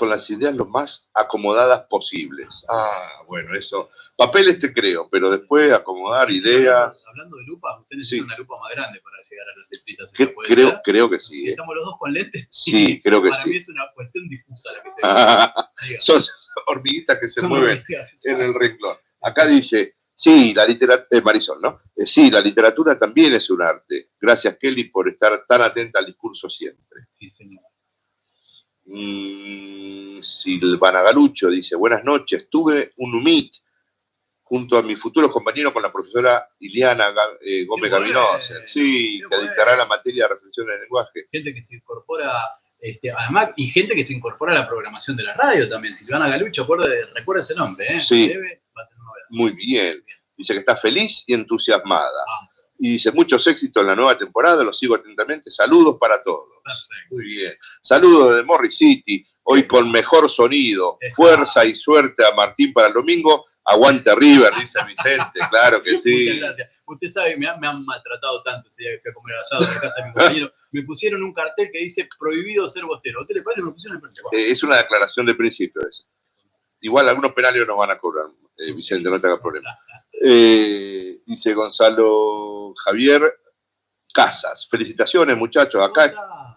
con 0.00 0.08
las 0.08 0.30
ideas 0.30 0.54
lo 0.54 0.64
más 0.64 1.10
acomodadas 1.12 1.84
posibles. 1.90 2.64
Ah, 2.70 3.22
bueno, 3.28 3.54
eso. 3.54 3.90
Papeles 4.16 4.58
te 4.58 4.72
creo, 4.72 5.10
pero 5.10 5.30
después 5.30 5.70
acomodar 5.74 6.30
ideas. 6.30 6.98
Hablando 7.06 7.36
de 7.36 7.42
lupas, 7.44 7.80
usted 7.80 7.96
Sí. 7.96 7.98
necesita 7.98 8.24
una 8.24 8.38
lupa 8.38 8.54
más 8.62 8.70
grande 8.74 8.98
para 9.02 9.16
llegar 9.30 9.46
a 9.46 9.58
las 9.58 9.68
letritas. 9.70 10.10
¿se 10.16 10.54
creo, 10.54 10.70
dar? 10.70 10.80
creo 10.82 11.10
que 11.10 11.20
sí. 11.20 11.48
¿eh? 11.48 11.50
estamos 11.50 11.74
los 11.76 11.84
dos 11.84 11.94
con 11.98 12.14
lentes. 12.14 12.48
Sí, 12.50 12.98
creo 13.02 13.22
que 13.22 13.28
para 13.28 13.44
mí 13.44 13.52
sí. 13.52 13.56
es 13.58 13.68
una 13.68 13.92
cuestión 13.94 14.26
difusa 14.26 14.70
la 14.72 14.82
que 14.82 14.90
se 14.90 15.02
diga. 15.88 16.00
Son 16.00 16.22
hormiguitas 16.68 17.18
que 17.20 17.28
se 17.28 17.40
Son 17.42 17.50
mueven 17.50 17.80
hormigas, 17.80 18.24
en 18.24 18.40
el 18.40 18.54
renglón. 18.54 18.96
Acá 19.20 19.46
dice, 19.46 19.96
sí, 20.14 20.54
la 20.54 20.64
literatura, 20.64 21.20
Marisol, 21.22 21.60
¿no? 21.60 21.82
Eh, 21.94 22.06
sí, 22.06 22.30
la 22.30 22.40
literatura 22.40 22.98
también 22.98 23.34
es 23.34 23.50
un 23.50 23.60
arte. 23.60 24.12
Gracias, 24.18 24.56
Kelly, 24.58 24.84
por 24.84 25.10
estar 25.10 25.44
tan 25.46 25.60
atenta 25.60 25.98
al 25.98 26.06
discurso 26.06 26.48
siempre. 26.48 27.00
Sí, 27.12 27.30
señor. 27.32 27.64
Mm, 28.92 30.20
Silvana 30.20 31.02
Galucho 31.02 31.48
dice, 31.48 31.76
buenas 31.76 32.02
noches, 32.02 32.48
tuve 32.50 32.92
un 32.96 33.22
meet 33.22 33.52
junto 34.42 34.76
a 34.76 34.82
mi 34.82 34.96
futuro 34.96 35.30
compañero 35.30 35.72
con 35.72 35.80
la 35.80 35.92
profesora 35.92 36.44
Iliana 36.58 37.14
eh, 37.40 37.64
Gómez 37.66 37.88
Gavinosen. 37.88 38.66
Sí, 38.66 39.22
que 39.30 39.40
dictará 39.42 39.76
la 39.76 39.86
materia 39.86 40.24
de 40.24 40.34
reflexión 40.34 40.66
en 40.68 40.74
el 40.74 40.80
lenguaje. 40.80 41.26
Gente 41.30 41.54
que 41.54 41.62
se 41.62 41.76
incorpora, 41.76 42.32
este, 42.80 43.12
además, 43.12 43.50
y 43.56 43.70
gente 43.70 43.94
que 43.94 44.04
se 44.04 44.12
incorpora 44.12 44.50
a 44.52 44.58
la 44.58 44.68
programación 44.68 45.16
de 45.16 45.22
la 45.22 45.34
radio 45.34 45.68
también. 45.68 45.94
Silvana 45.94 46.28
Galucho, 46.28 46.64
acuerde, 46.64 47.06
recuerda 47.14 47.42
ese 47.42 47.54
nombre, 47.54 47.86
¿eh? 47.86 48.00
Sí. 48.00 48.26
Debe, 48.26 48.62
va 48.76 48.82
a 48.82 48.88
tener 48.88 49.04
novedad. 49.04 49.26
Muy 49.30 49.52
bien. 49.52 50.02
Dice 50.36 50.52
que 50.52 50.58
está 50.60 50.76
feliz 50.78 51.22
y 51.28 51.34
entusiasmada. 51.34 52.24
Ah, 52.26 52.49
Y 52.82 52.92
dice, 52.92 53.12
muchos 53.12 53.46
éxitos 53.46 53.82
en 53.82 53.88
la 53.88 53.94
nueva 53.94 54.16
temporada, 54.16 54.64
los 54.64 54.78
sigo 54.78 54.94
atentamente. 54.94 55.50
Saludos 55.50 55.98
para 56.00 56.22
todos. 56.22 56.46
perfecto. 56.64 57.14
Muy 57.14 57.24
bien. 57.26 57.52
Saludos 57.82 58.30
desde 58.30 58.42
Morris 58.44 58.76
City, 58.76 59.26
hoy 59.42 59.66
con 59.66 59.90
mejor 59.92 60.30
sonido. 60.30 60.98
Fuerza 61.14 61.64
y 61.66 61.74
suerte 61.74 62.24
a 62.24 62.34
Martín 62.34 62.72
para 62.72 62.88
el 62.88 62.94
domingo. 62.94 63.44
Aguante 63.66 64.14
River, 64.14 64.52
dice 64.58 64.78
Vicente. 64.86 65.40
Claro 65.50 65.82
que 65.82 65.98
sí. 65.98 66.24
Muchas 66.30 66.38
gracias. 66.56 66.70
Usted 66.86 67.08
sabe, 67.10 67.36
me, 67.36 67.46
han- 67.46 67.60
me 67.60 67.68
han 67.68 67.84
maltratado 67.84 68.42
tanto 68.42 68.68
ese 68.68 68.82
día 68.82 68.90
que 68.92 69.00
fui 69.02 69.10
a 69.10 69.14
comer 69.14 69.36
asado 69.36 69.64
en 69.64 69.74
la 69.74 69.80
casa 69.82 69.94
de 70.00 70.06
mi 70.08 70.12
compañero. 70.14 70.52
Me 70.72 70.82
pusieron 70.84 71.22
un 71.24 71.34
cartel 71.34 71.68
que 71.72 71.80
dice 71.80 72.08
prohibido 72.18 72.68
ser 72.68 72.84
bostero. 72.84 73.18
¿A 73.18 73.22
usted 73.22 73.34
le 73.34 73.42
parece? 73.42 73.62
Me 73.62 73.72
pusieron 73.72 73.96
el 73.96 74.02
cartel. 74.02 74.22
Eh, 74.40 74.50
es 74.52 74.62
una 74.62 74.76
declaración 74.78 75.26
de 75.26 75.34
principio 75.34 75.82
esa. 75.82 76.04
Igual 76.80 77.08
algunos 77.08 77.32
penales 77.34 77.66
nos 77.66 77.76
van 77.76 77.90
a 77.90 77.98
cobrar, 77.98 78.26
eh, 78.56 78.72
Vicente, 78.72 79.10
no 79.10 79.20
te 79.20 79.26
hagas 79.26 79.40
problema. 79.40 79.68
Eh, 80.22 81.20
dice 81.24 81.54
Gonzalo 81.54 82.74
Javier 82.84 83.22
Casas. 84.12 84.66
Felicitaciones, 84.70 85.36
muchachos. 85.36 85.82
Acá 85.82 86.12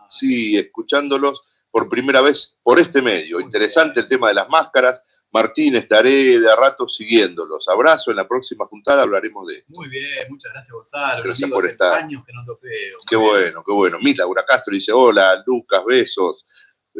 sí, 0.09 0.57
escuchándolos 0.57 1.41
por 1.71 1.89
primera 1.89 2.21
vez 2.21 2.57
por 2.61 2.79
este 2.79 3.01
medio. 3.01 3.39
Interesante 3.39 4.01
el 4.01 4.07
tema 4.07 4.27
de 4.27 4.35
las 4.35 4.49
máscaras. 4.49 5.03
Martín, 5.31 5.75
estaré 5.75 6.39
de 6.39 6.51
a 6.51 6.55
rato 6.55 6.87
siguiéndolos. 6.87 7.67
Abrazo, 7.67 8.11
en 8.11 8.17
la 8.17 8.27
próxima 8.27 8.67
juntada 8.67 9.01
hablaremos 9.01 9.47
de 9.47 9.55
esto. 9.55 9.73
Muy 9.73 9.89
bien, 9.89 10.19
muchas 10.29 10.53
gracias 10.53 10.71
Gonzalo. 10.71 11.23
Gracias 11.23 11.49
por 11.49 11.67
estar. 11.67 11.93
años 11.95 12.23
que 12.23 12.33
no 12.33 12.43
lo 12.45 12.59
veo. 12.61 12.97
Qué 13.09 13.15
bien. 13.15 13.27
bueno, 13.27 13.63
qué 13.65 13.71
bueno. 13.71 13.97
Mi 13.99 14.13
Laura 14.13 14.45
Castro 14.45 14.73
dice, 14.73 14.91
hola, 14.91 15.41
Lucas, 15.47 15.83
besos. 15.85 16.45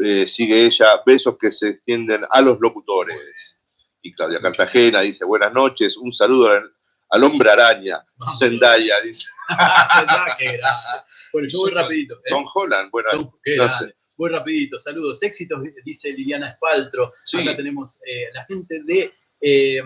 Eh, 0.03 0.25
sigue 0.27 0.65
ella, 0.65 1.03
besos 1.05 1.37
que 1.37 1.51
se 1.51 1.69
extienden 1.69 2.25
a 2.27 2.41
los 2.41 2.59
locutores. 2.59 3.19
Y 4.03 4.13
Claudia 4.13 4.41
Cartagena 4.41 5.01
dice, 5.01 5.23
buenas 5.23 5.53
noches, 5.53 5.95
un 5.95 6.13
saludo 6.13 6.51
al, 7.09 7.23
hombre 7.23 7.49
araña. 7.49 8.03
Zendaya 8.37 9.01
dice. 9.01 9.27
Bueno, 11.31 11.47
yo 11.51 11.57
voy 11.57 11.71
rapidito. 11.71 12.13
¿eh? 12.17 12.29
Tom 12.29 12.45
Holland, 12.53 12.91
bueno, 12.91 13.09
sé. 13.43 13.95
Voy 14.15 14.29
rapidito, 14.29 14.79
saludos, 14.79 15.23
éxitos, 15.23 15.63
dice 15.83 16.11
Liliana 16.11 16.49
Espaltro. 16.49 17.13
Sí. 17.25 17.41
Acá 17.41 17.57
tenemos 17.57 17.99
eh, 18.05 18.29
la 18.33 18.45
gente 18.45 18.83
de 18.83 19.11
eh, 19.41 19.81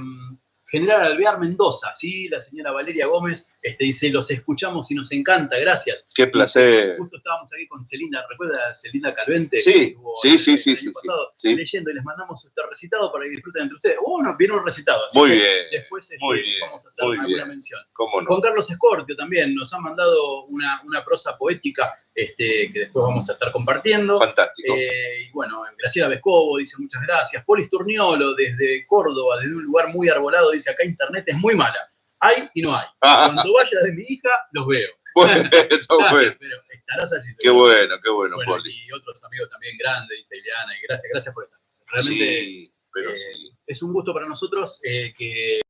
General 0.70 1.02
Alvear 1.02 1.40
Mendoza, 1.40 1.94
sí, 1.94 2.28
la 2.28 2.42
señora 2.42 2.72
Valeria 2.72 3.08
Gómez 3.08 3.48
este, 3.62 3.86
dice, 3.86 4.10
los 4.10 4.30
escuchamos 4.30 4.90
y 4.92 4.96
nos 4.96 5.12
encanta, 5.12 5.58
gracias. 5.58 6.08
Qué 6.14 6.28
placer. 6.28 6.98
Justo 6.98 7.18
estábamos 7.18 7.52
aquí 7.54 7.68
con 7.68 7.86
Celinda, 7.88 8.26
¿recuerda 8.30 8.74
Celinda 8.82 9.14
Calvente? 9.14 9.60
Sí, 9.60 9.96
sí, 10.22 10.38
sí, 10.38 10.58
sí, 10.58 10.78
sí, 10.78 10.92
pasado 10.92 11.34
sí. 11.38 11.56
Leyendo 11.56 11.90
y 11.92 11.96
les 11.96 12.04
mandamos 12.04 12.46
este 12.46 12.62
recitado 12.70 13.12
para 13.12 13.26
que 13.26 13.32
disfruten 13.32 13.64
entre 13.64 13.76
ustedes. 13.76 13.98
Oh, 14.06 14.22
no, 14.22 14.36
vieron 14.38 14.60
un 14.60 14.66
recitado. 14.66 15.06
así 15.06 15.18
Muy 15.18 15.30
que 15.30 15.36
bien, 15.36 15.66
Después 15.72 16.04
este, 16.12 16.18
muy 16.24 16.42
bien, 16.42 16.60
vamos 16.62 16.86
a 16.86 16.88
hacer 16.88 17.06
muy 17.06 17.18
alguna 17.18 17.36
bien. 17.36 17.48
mención. 17.48 17.80
¿Cómo 17.94 18.22
no? 18.22 18.28
Juan 18.28 18.42
Carlos 18.42 18.70
Escortio 18.70 19.16
también 19.16 19.56
nos 19.56 19.74
ha 19.74 19.80
mandado 19.80 20.46
una, 20.46 20.82
una 20.86 21.04
prosa 21.04 21.38
poética 21.38 21.94
este, 22.18 22.72
que 22.74 22.80
después 22.80 23.04
vamos 23.04 23.30
a 23.30 23.34
estar 23.34 23.52
compartiendo. 23.52 24.20
Fantástico. 24.20 24.74
Eh, 24.76 25.28
y 25.28 25.32
bueno, 25.34 25.62
Graciela 25.78 26.08
Vescovo 26.08 26.58
dice 26.58 26.76
muchas 26.80 27.04
gracias. 27.04 27.46
Polis 27.46 27.70
Turniolo 27.70 28.34
desde 28.34 28.88
Córdoba, 28.88 29.38
desde 29.38 29.56
un 29.56 29.64
lugar 29.66 29.90
muy 29.90 30.10
arbolado, 30.10 30.50
dice 30.50 30.72
acá 30.72 30.84
internet 30.84 31.26
es 31.28 31.38
muy 31.38 31.54
mala. 31.54 31.78
Hay 32.20 32.50
y 32.56 32.64
no 32.64 32.76
hay. 32.76 32.88
Cuando 33.00 33.54
vaya 33.54 33.80
de 33.84 33.92
mi 33.92 34.02
hija, 34.02 34.32
los 34.52 34.66
veo. 34.66 34.90
bueno, 35.16 35.48
bueno. 36.12 36.36
Pero 36.40 36.56
estarás 36.72 37.14
allí. 37.14 37.30
Qué 37.38 37.52
bueno, 37.52 37.96
qué 38.04 38.10
bueno, 38.10 38.36
Bueno, 38.38 38.52
Poli. 38.52 38.74
y 38.74 38.92
otros 38.92 39.24
amigos 39.24 39.52
también 39.52 39.78
grandes, 39.78 40.18
dice 40.18 40.38
Ileana, 40.38 40.76
y 40.76 40.88
gracias, 40.88 41.12
gracias 41.14 41.36
por 41.36 41.44
estar. 41.44 41.60
Realmente 41.86 42.28
Sí, 42.28 42.74
pero 42.92 43.12
eh, 43.12 43.18
sí. 43.18 43.52
es 43.68 43.84
un 43.84 43.94
gusto 43.94 44.12
para 44.12 44.28
nosotros 44.28 44.82
eh, 44.84 45.14
que 45.16 45.62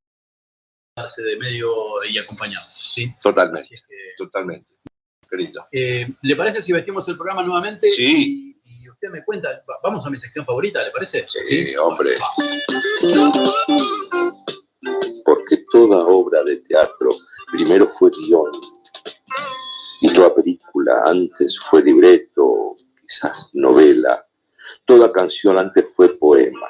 de 1.18 1.38
medio 1.38 2.04
y 2.06 2.18
acompañados, 2.18 2.92
¿sí? 2.94 3.14
Totalmente, 3.22 3.66
Así 3.66 3.76
es 3.76 3.82
que, 3.88 3.96
totalmente. 4.18 4.68
Querido. 5.30 5.66
eh, 5.72 6.08
¿Le 6.22 6.36
parece 6.36 6.62
si 6.62 6.72
vestimos 6.74 7.08
el 7.10 7.16
programa 7.18 7.44
nuevamente? 7.44 7.88
Sí. 7.96 8.56
Y, 8.64 8.86
y 8.86 8.90
usted 8.90 9.10
me 9.10 9.24
cuenta, 9.24 9.50
va- 9.70 9.80
vamos 9.84 10.06
a 10.06 10.10
mi 10.10 10.18
sección 10.20 10.46
favorita, 10.46 10.84
¿le 10.84 10.92
parece? 10.92 11.26
Sí, 11.28 11.76
hombre. 11.76 12.18
Porque 15.26 15.66
toda 15.72 16.06
obra 16.06 16.44
de 16.44 16.58
teatro 16.58 17.12
primero 17.52 17.88
fue 17.90 18.10
guion 18.12 18.52
y 20.02 20.14
toda 20.14 20.34
película 20.36 21.02
antes 21.06 21.60
fue 21.70 21.84
libreto, 21.84 22.76
quizás 23.02 23.50
novela, 23.54 24.26
toda 24.86 25.12
canción 25.12 25.58
antes 25.58 25.86
fue 25.96 26.18
poema. 26.18 26.68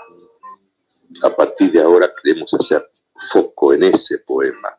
A 1.24 1.36
partir 1.36 1.72
de 1.72 1.82
ahora 1.82 2.12
queremos 2.22 2.53
hacer 2.53 2.89
foco 3.32 3.74
en 3.74 3.84
ese 3.84 4.20
poema, 4.20 4.78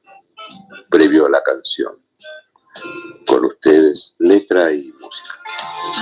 previo 0.89 1.26
a 1.26 1.31
la 1.31 1.43
canción. 1.43 1.99
Con 3.26 3.45
ustedes, 3.45 4.14
letra 4.18 4.72
y 4.72 4.93
música. 5.01 5.35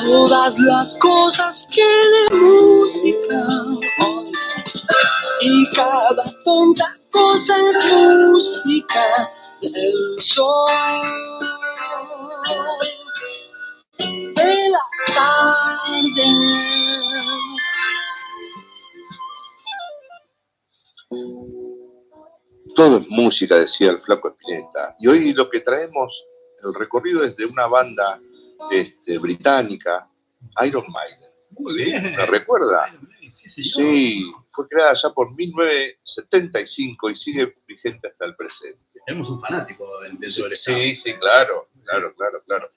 todas 0.05 0.59
las 0.59 0.97
cosas 0.97 1.69
tienen 1.73 2.45
música 2.45 3.47
y 5.41 5.71
cada 5.75 6.25
tonta 6.45 6.97
cosa 7.11 7.57
es 7.59 7.77
música 8.33 9.31
del 9.61 10.17
sol 10.21 11.17
de 13.99 14.69
la 14.71 15.15
tarde. 15.15 16.27
Todo 22.75 22.99
es 22.99 23.09
música, 23.09 23.57
decía 23.57 23.91
el 23.91 24.01
flaco 24.03 24.29
Espineta. 24.29 24.95
Y 24.99 25.09
hoy 25.09 25.33
lo 25.33 25.49
que 25.49 25.61
traemos, 25.61 26.25
el 26.63 26.75
recorrido 26.75 27.25
es 27.25 27.37
de 27.37 27.47
una 27.47 27.67
banda 27.67 28.21
este, 28.71 29.19
británica, 29.19 30.09
Iron 30.65 30.85
Maiden. 30.89 31.31
Muy 31.51 31.75
¿Sí? 31.75 31.85
bien. 31.85 32.03
¿Me 32.17 32.27
recuerda? 32.27 32.93
Sí, 33.33 33.49
señor. 33.49 33.91
Sí, 33.91 34.33
fue 34.53 34.69
creada 34.69 34.95
ya 35.03 35.11
por 35.11 35.35
1975 35.35 37.11
y 37.11 37.17
sigue 37.17 37.55
vigente 37.67 38.09
hasta 38.09 38.27
el 38.27 38.35
presente. 38.37 38.81
Tenemos 39.07 39.29
un 39.31 39.41
fanático 39.41 39.87
del 40.01 40.19
staff. 40.25 40.75
Sí, 40.77 40.95
sí, 40.97 41.15
claro, 41.15 41.69
claro, 41.85 42.15
claro, 42.17 42.43
claro. 42.47 42.69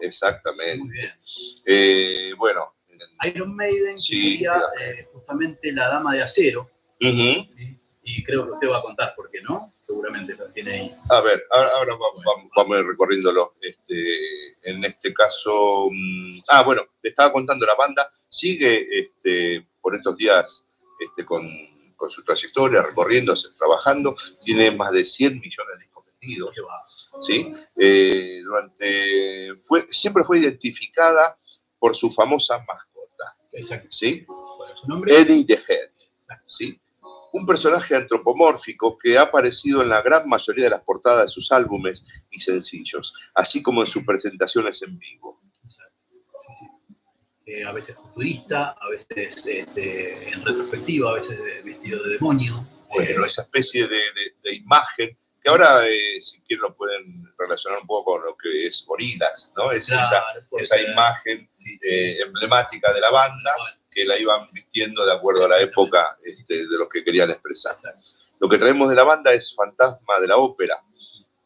Exactamente. 0.00 0.78
Muy 0.78 0.90
bien. 0.90 1.10
Eh, 1.66 2.32
bueno. 2.38 2.72
Iron 3.24 3.54
Maiden, 3.54 3.98
Sí, 3.98 4.22
sería 4.36 4.52
claro. 4.52 4.66
eh, 4.80 5.08
justamente 5.12 5.70
la 5.72 5.88
dama 5.88 6.14
de 6.14 6.22
acero. 6.22 6.70
¿sí? 6.98 7.78
y 8.08 8.24
creo 8.24 8.46
que 8.46 8.52
usted 8.52 8.68
va 8.70 8.78
a 8.78 8.82
contar 8.82 9.14
por 9.16 9.28
qué, 9.30 9.42
¿no? 9.42 9.74
Seguramente 9.86 10.34
lo 10.34 10.46
tiene 10.52 10.72
ahí. 10.72 10.96
A 11.10 11.20
ver, 11.20 11.44
ahora, 11.50 11.70
ahora 11.76 11.92
va- 11.94 11.98
va- 12.26 12.48
vamos, 12.56 12.76
a 12.76 12.80
ir 12.80 12.86
recorriéndolo. 12.86 13.54
Este, 13.60 14.58
en 14.70 14.84
este 14.84 15.14
caso, 15.14 15.88
mm, 15.90 16.38
ah, 16.50 16.62
bueno, 16.64 16.82
le 17.02 17.10
estaba 17.10 17.32
contando 17.32 17.64
la 17.66 17.76
banda, 17.76 18.10
sigue 18.28 18.86
este, 18.98 19.66
por 19.80 19.94
estos 19.94 20.16
días 20.16 20.64
este, 20.98 21.24
con, 21.24 21.48
con 21.96 22.10
su 22.10 22.24
trayectoria, 22.24 22.82
recorriéndose, 22.82 23.48
trabajando, 23.56 24.16
tiene 24.44 24.70
más 24.72 24.90
de 24.92 25.04
100 25.04 25.34
millones 25.40 25.78
de 25.78 25.84
discos 25.84 26.04
vendidos. 26.20 26.56
¿sí? 27.22 27.54
Eh, 27.76 28.40
durante, 28.44 29.54
fue, 29.66 29.86
siempre 29.90 30.24
fue 30.24 30.40
identificada 30.40 31.38
por 31.78 31.94
su 31.94 32.10
famosa 32.10 32.58
mascota, 32.66 33.36
Exacto. 33.52 33.88
¿sí? 33.90 34.24
¿Cuál 34.26 34.72
es 34.72 34.80
su 34.80 34.88
nombre? 34.88 35.14
Eddie 35.16 35.46
the 35.46 35.54
Head, 35.54 35.90
Exacto. 36.18 36.44
¿sí? 36.48 36.80
Un 37.36 37.44
personaje 37.46 37.94
antropomórfico 37.94 38.96
que 38.98 39.18
ha 39.18 39.22
aparecido 39.22 39.82
en 39.82 39.90
la 39.90 40.00
gran 40.00 40.26
mayoría 40.28 40.64
de 40.64 40.70
las 40.70 40.82
portadas 40.82 41.26
de 41.26 41.28
sus 41.28 41.52
álbumes 41.52 42.02
y 42.30 42.40
sencillos, 42.40 43.12
así 43.34 43.62
como 43.62 43.82
en 43.82 43.88
sus 43.88 44.04
presentaciones 44.04 44.80
en 44.82 44.98
vivo. 44.98 45.40
Eh, 47.44 47.64
a 47.64 47.72
veces 47.72 47.94
futurista, 47.94 48.70
a 48.80 48.88
veces 48.88 49.36
este, 49.46 50.28
en 50.30 50.44
retrospectiva, 50.44 51.10
a 51.10 51.14
veces 51.14 51.38
vestido 51.64 52.02
de 52.04 52.10
demonio. 52.14 52.66
Bueno, 52.88 53.24
Eh, 53.24 53.26
esa 53.26 53.42
especie 53.42 53.86
de, 53.86 53.96
de- 53.96 54.34
de 54.42 54.54
imagen, 54.56 55.16
que 55.42 55.48
ahora, 55.50 55.86
eh, 55.88 56.20
si 56.22 56.40
quieren, 56.42 56.62
lo 56.62 56.74
pueden 56.74 57.24
relacionar 57.38 57.80
un 57.80 57.86
poco 57.86 58.12
con 58.14 58.24
lo 58.24 58.36
que 58.36 58.66
es 58.66 58.82
Gorilas, 58.86 59.52
¿no? 59.56 59.70
Es 59.70 59.84
esa, 59.88 60.08
claro, 60.08 60.40
esa 60.58 60.80
imagen 60.80 61.48
Sí. 61.58 61.78
eh, 61.82 62.18
emblemática 62.26 62.92
de 62.92 63.00
la 63.00 63.10
banda, 63.10 63.52
Bueno, 63.56 63.76
que 63.96 64.04
la 64.04 64.18
iban 64.18 64.46
vistiendo 64.52 65.06
de 65.06 65.12
acuerdo 65.14 65.46
a 65.46 65.48
la 65.48 65.58
época 65.58 66.18
este, 66.22 66.68
de 66.68 66.78
lo 66.78 66.86
que 66.86 67.02
querían 67.02 67.30
expresar. 67.30 67.74
Lo 68.38 68.46
que 68.46 68.58
traemos 68.58 68.90
de 68.90 68.94
la 68.94 69.04
banda 69.04 69.32
es 69.32 69.54
Fantasma 69.56 70.20
de 70.20 70.28
la 70.28 70.36
Ópera. 70.36 70.78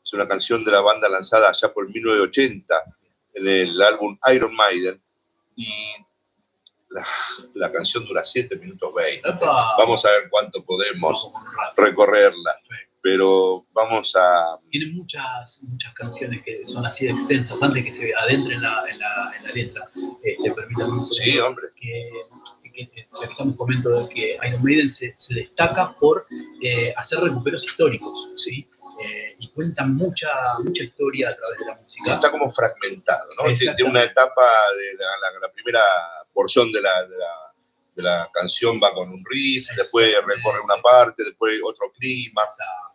Es 0.05 0.13
una 0.15 0.27
canción 0.27 0.65
de 0.65 0.73
la 0.73 0.81
banda 0.81 1.09
lanzada 1.09 1.49
allá 1.49 1.73
por 1.73 1.89
1980 1.89 2.75
en 3.35 3.47
el 3.47 3.81
álbum 3.81 4.19
Iron 4.35 4.53
Maiden. 4.53 5.01
Y 5.55 5.71
la, 6.89 7.07
la 7.55 7.71
canción 7.71 8.05
dura 8.05 8.25
7 8.25 8.57
minutos 8.57 8.93
20. 8.95 9.29
Epa. 9.29 9.77
Vamos 9.79 10.05
a 10.05 10.11
ver 10.11 10.29
cuánto 10.29 10.65
podemos 10.65 11.33
recorrerla. 11.77 12.59
Pero 13.03 13.67
vamos 13.73 14.13
a... 14.15 14.59
Tiene 14.71 14.93
muchas, 14.93 15.59
muchas 15.63 15.95
canciones 15.95 16.43
que 16.45 16.67
son 16.67 16.85
así 16.85 17.07
de 17.07 17.13
extensas, 17.13 17.57
antes 17.63 17.85
que 17.85 17.93
se 17.93 18.15
adentren 18.15 18.57
en 18.57 18.63
la, 18.63 18.85
en 18.91 18.99
la, 18.99 19.33
en 19.39 19.45
la 19.45 19.53
letra. 19.53 19.89
Este, 20.23 20.51
permítanme 20.53 20.93
un 20.99 21.03
Sí, 21.05 21.39
hombre. 21.39 21.69
que, 21.77 22.11
que, 22.75 22.91
que 22.91 23.07
estamos 23.31 23.57
comentando 23.57 24.09
que 24.09 24.39
Iron 24.47 24.63
Maiden 24.63 24.91
se, 24.91 25.15
se 25.19 25.35
destaca 25.35 25.95
por 25.99 26.27
eh, 26.63 26.93
hacer 26.97 27.21
recuperos 27.21 27.65
históricos, 27.65 28.13
¿sí? 28.37 28.69
Eh, 29.03 29.35
y 29.39 29.49
cuentan 29.53 29.95
mucha, 29.97 30.29
mucha 30.63 30.83
historia 30.85 31.31
a 31.31 31.37
través 31.37 31.59
de 31.59 31.65
la 31.65 31.75
música. 31.81 32.13
Está 32.15 32.31
como 32.31 32.53
fragmentado, 32.53 33.27
¿no? 33.39 33.49
Exactamente. 33.49 33.85
una 33.85 34.05
etapa 34.05 34.43
de 34.77 34.95
la, 34.99 35.07
la- 35.07 35.41
la 35.41 35.53
primera 35.55 35.81
porción 36.35 36.71
de 36.71 36.83
la, 36.83 37.03
de, 37.05 37.17
la, 37.17 37.53
de 37.97 38.03
la 38.03 38.31
canción 38.35 38.79
va 38.83 38.93
con 38.93 39.09
un 39.09 39.25
riff, 39.25 39.67
después 39.75 40.15
recorre 40.27 40.61
una 40.61 40.77
parte, 40.83 41.25
después 41.25 41.59
otro 41.65 41.91
clima. 41.99 42.43
Esa- 42.43 42.90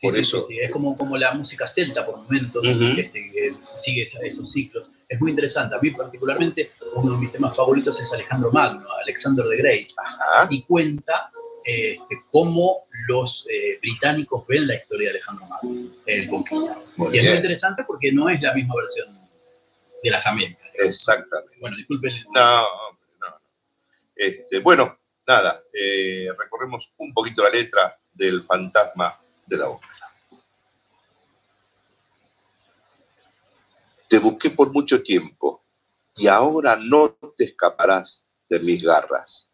sí, 0.00 0.06
Por 0.06 0.14
sí, 0.14 0.20
eso. 0.20 0.42
sí, 0.46 0.54
sí, 0.54 0.60
Es 0.60 0.70
como, 0.70 0.96
como 0.96 1.16
la 1.16 1.32
música 1.34 1.66
celta 1.66 2.06
por 2.06 2.16
momentos, 2.18 2.62
este, 2.66 3.12
que 3.32 3.54
sigue 3.78 4.04
esos 4.22 4.50
ciclos. 4.52 4.90
Es 5.08 5.20
muy 5.20 5.30
interesante. 5.30 5.74
A 5.74 5.78
mí 5.80 5.90
particularmente, 5.90 6.70
uno 6.94 7.12
de 7.14 7.18
mis 7.18 7.32
temas 7.32 7.56
favoritos 7.56 7.98
es 8.00 8.12
Alejandro 8.12 8.50
Magno, 8.52 8.86
Alexander 9.02 9.44
the 9.48 9.56
Great. 9.56 9.88
Ajá. 9.96 10.46
y 10.50 10.62
cuenta 10.62 11.30
este, 11.64 12.16
cómo 12.30 12.84
los 13.08 13.44
eh, 13.50 13.78
británicos 13.80 14.46
ven 14.46 14.66
la 14.68 14.76
historia 14.76 15.08
de 15.08 15.16
Alejandro 15.16 15.46
Magno, 15.46 15.90
el 16.06 16.28
conquistador. 16.28 16.84
Muy 16.96 17.14
y 17.16 17.18
es 17.18 17.24
muy 17.24 17.36
interesante 17.36 17.82
porque 17.86 18.12
no 18.12 18.28
es 18.30 18.40
la 18.40 18.54
misma 18.54 18.74
versión 18.76 19.08
de 20.02 20.10
las 20.10 20.24
Américas. 20.26 20.62
Exactamente. 20.74 21.56
Bueno, 21.60 21.76
disculpen. 21.76 22.12
el- 22.12 22.24
No, 22.34 22.64
hombre, 22.88 23.04
no. 23.20 23.26
no. 23.28 23.36
Este, 24.16 24.60
bueno, 24.60 24.96
nada, 25.26 25.60
eh, 25.72 26.28
recorremos 26.38 26.90
un 26.98 27.12
poquito 27.12 27.42
la 27.42 27.50
letra 27.50 27.98
del 28.14 28.44
fantasma 28.44 29.18
de 29.48 29.56
la 29.56 29.70
ópera. 29.70 30.08
Te 34.08 34.18
busqué 34.18 34.50
por 34.50 34.72
mucho 34.72 35.02
tiempo 35.02 35.64
y 36.14 36.26
ahora 36.26 36.76
no 36.76 37.16
te 37.36 37.44
escaparás 37.44 38.26
de 38.48 38.58
mis 38.60 38.82
garras. 38.82 39.50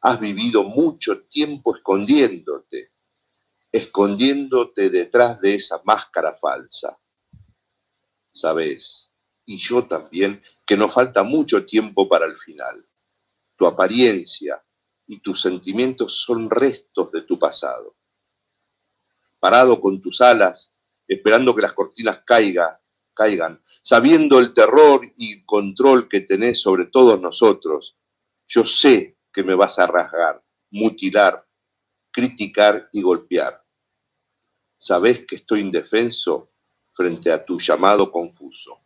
Has 0.00 0.18
vivido 0.18 0.64
mucho 0.64 1.22
tiempo 1.24 1.76
escondiéndote, 1.76 2.92
escondiéndote 3.70 4.88
detrás 4.88 5.40
de 5.40 5.56
esa 5.56 5.80
máscara 5.84 6.34
falsa. 6.40 6.98
Sabes, 8.32 9.10
y 9.44 9.58
yo 9.58 9.86
también, 9.86 10.42
que 10.64 10.76
nos 10.76 10.94
falta 10.94 11.22
mucho 11.22 11.66
tiempo 11.66 12.08
para 12.08 12.26
el 12.26 12.36
final. 12.36 12.86
Tu 13.56 13.66
apariencia 13.66 14.62
y 15.06 15.20
tus 15.20 15.42
sentimientos 15.42 16.22
son 16.24 16.48
restos 16.48 17.10
de 17.10 17.22
tu 17.22 17.38
pasado. 17.38 17.96
Parado 19.40 19.80
con 19.80 20.00
tus 20.00 20.20
alas, 20.20 20.72
esperando 21.08 21.54
que 21.54 21.62
las 21.62 21.72
cortinas 21.72 22.20
caiga, 22.24 22.80
caigan, 23.14 23.60
sabiendo 23.82 24.38
el 24.38 24.54
terror 24.54 25.00
y 25.16 25.44
control 25.44 26.08
que 26.08 26.20
tenés 26.20 26.60
sobre 26.60 26.86
todos 26.86 27.20
nosotros. 27.20 27.96
Yo 28.46 28.64
sé 28.64 29.16
que 29.32 29.42
me 29.42 29.54
vas 29.54 29.78
a 29.78 29.86
rasgar, 29.86 30.40
mutilar, 30.70 31.44
criticar 32.12 32.88
y 32.92 33.02
golpear. 33.02 33.60
Sabés 34.78 35.26
que 35.26 35.36
estoy 35.36 35.60
indefenso 35.60 36.50
frente 36.94 37.32
a 37.32 37.44
tu 37.44 37.58
llamado 37.58 38.12
confuso. 38.12 38.78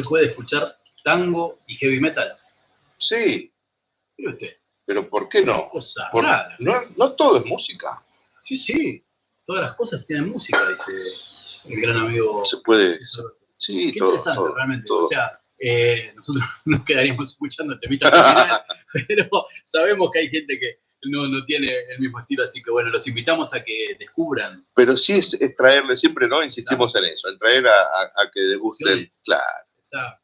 Se 0.03 0.09
puede 0.09 0.27
escuchar 0.27 0.77
tango 1.03 1.59
y 1.67 1.75
heavy 1.77 1.99
metal. 2.01 2.37
Sí, 2.99 3.53
Mire 4.17 4.33
usted, 4.33 4.57
pero 4.85 5.09
¿por 5.09 5.29
qué 5.29 5.45
no? 5.45 5.69
cosa 5.69 6.09
Por- 6.13 6.25
rara. 6.25 6.55
no, 6.61 6.83
no 6.97 7.13
todo 7.15 7.39
es 7.39 7.47
música. 7.47 8.03
Sí, 8.45 8.57
sí. 8.59 9.05
Todas 9.47 9.63
las 9.63 9.75
cosas 9.75 10.05
tienen 10.07 10.29
música, 10.31 10.69
dice 10.69 10.93
el 11.65 11.81
gran 11.81 11.97
amigo. 11.97 12.45
Se 12.45 12.59
puede. 12.59 12.99
Sí, 13.53 13.93
Qué 13.93 13.99
todo. 13.99 14.11
interesante, 14.11 14.39
todo, 14.41 14.55
realmente. 14.55 14.87
todo. 14.87 15.05
O 15.07 15.09
sea, 15.09 15.41
eh, 15.59 16.13
nosotros 16.15 16.45
nos 16.65 16.85
quedaríamos 16.85 17.31
escuchando 17.31 17.73
el 17.75 17.81
temita 17.81 18.11
pero 19.09 19.29
sabemos 19.65 20.11
que 20.13 20.19
hay 20.21 20.29
gente 20.29 20.59
que 20.59 20.79
no, 21.11 21.27
no 21.29 21.45
tiene 21.45 21.69
el 21.91 22.01
mismo 22.01 22.19
estilo, 22.21 22.45
así 22.45 22.61
que 22.63 22.71
bueno, 22.71 22.91
los 22.91 23.07
invitamos 23.07 23.53
a 23.55 23.63
que 23.65 23.97
descubran. 23.99 24.65
Pero 24.75 24.97
sí 24.97 25.13
es, 25.15 25.33
es 25.35 25.57
traerle, 25.57 25.97
siempre 25.97 26.27
no 26.29 26.43
insistimos 26.43 26.95
en 26.97 27.05
eso, 27.05 27.29
en 27.29 27.39
traer 27.39 27.67
a, 27.67 27.71
a- 27.71 28.23
a 28.25 28.31
que 28.33 28.41
degusten. 28.41 29.09
Claro. 29.25 29.43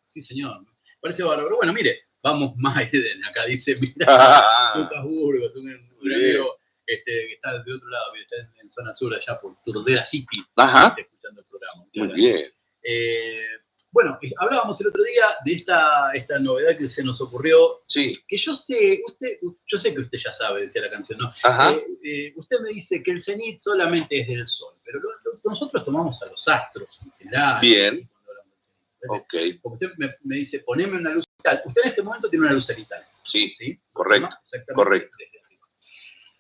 Sí, 0.09 0.23
señor. 0.23 0.65
Parece 1.01 1.23
bárbaro. 1.23 1.57
Bueno, 1.57 1.73
mire, 1.73 2.03
vamos 2.23 2.55
más 2.57 2.77
Eden. 2.93 3.25
Acá 3.25 3.45
dice, 3.47 3.77
mira, 3.81 4.07
Lucas 4.77 5.03
Burgos, 5.05 5.55
un, 5.57 5.69
un 5.69 6.13
amigo 6.13 6.57
este, 6.87 7.11
que 7.29 7.33
está 7.35 7.53
de 7.63 7.73
otro 7.75 7.89
lado, 7.89 8.13
mire, 8.13 8.25
está 8.25 8.37
en, 8.37 8.61
en 8.61 8.71
zona 8.71 8.95
sur, 8.95 9.15
allá 9.15 9.41
por 9.41 9.57
Turdera 9.65 10.05
City, 10.05 10.43
Ajá. 10.57 10.89
está 10.89 11.01
escuchando 11.01 11.41
el 11.41 11.47
programa. 11.47 11.85
Muy 11.95 12.09
bien. 12.15 12.53
Eh, 12.83 13.47
bueno, 13.91 14.19
eh, 14.23 14.33
hablábamos 14.39 14.79
el 14.81 14.89
otro 14.89 15.03
día 15.05 15.25
de 15.45 15.53
esta, 15.55 16.13
esta 16.15 16.39
novedad 16.41 16.77
que 16.77 16.89
se 16.89 17.03
nos 17.05 17.21
ocurrió, 17.21 17.83
Sí. 17.87 18.19
que 18.29 18.37
yo 18.37 18.55
sé, 18.55 19.01
usted, 19.07 19.39
yo 19.41 19.79
sé 19.79 19.95
que 19.95 20.01
usted 20.01 20.19
ya 20.19 20.33
sabe, 20.33 20.63
decía 20.63 20.83
la 20.83 20.91
canción, 20.91 21.19
¿no? 21.21 21.33
Ajá. 21.45 21.73
Eh, 21.73 21.87
eh, 22.05 22.33
usted 22.37 22.59
me 22.61 22.71
dice 22.71 23.03
que 23.03 23.13
el 23.13 23.23
cenit 23.23 23.61
solamente 23.61 24.21
es 24.21 24.27
del 24.29 24.47
sol, 24.49 24.75
pero 24.85 24.99
lo- 25.01 25.11
lo- 25.25 25.41
nosotros 25.45 25.85
tomamos 25.85 26.21
a 26.23 26.27
los 26.27 26.47
astros 26.49 26.89
en 27.05 27.13
general. 27.13 27.61
Bien. 27.61 28.01
cuando 28.09 28.31
hablamos 28.33 28.53
del 28.57 28.63
cenit. 28.65 28.94
Entonces, 29.05 29.55
Ok. 29.55 29.61
Porque 29.63 29.87
usted 29.87 29.99
me, 29.99 30.15
me 30.23 30.37
dice, 30.37 30.61
poneme 30.61 30.99
una 30.99 31.11
luz 31.11 31.25
cenital. 31.37 31.63
Usted 31.67 31.83
en 31.83 31.89
este 31.91 32.03
momento 32.03 32.29
tiene 32.31 32.45
una 32.47 32.55
luz 32.55 32.67
cenital, 32.67 33.05
Sí. 33.25 33.55
¿sí? 33.57 33.81
Correcto, 33.93 34.29
¿No? 34.31 34.37
Exactamente. 34.43 34.75
correcto. 34.75 35.17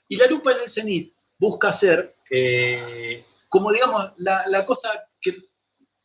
Y 0.08 0.16
la 0.16 0.26
lupa 0.26 0.52
en 0.52 0.60
el 0.60 0.68
cenit 0.70 1.14
busca 1.38 1.68
hacer, 1.70 2.16
eh, 2.30 3.24
como 3.48 3.72
digamos, 3.72 4.12
la, 4.18 4.46
la 4.48 4.66
cosa 4.66 4.88
que 5.20 5.36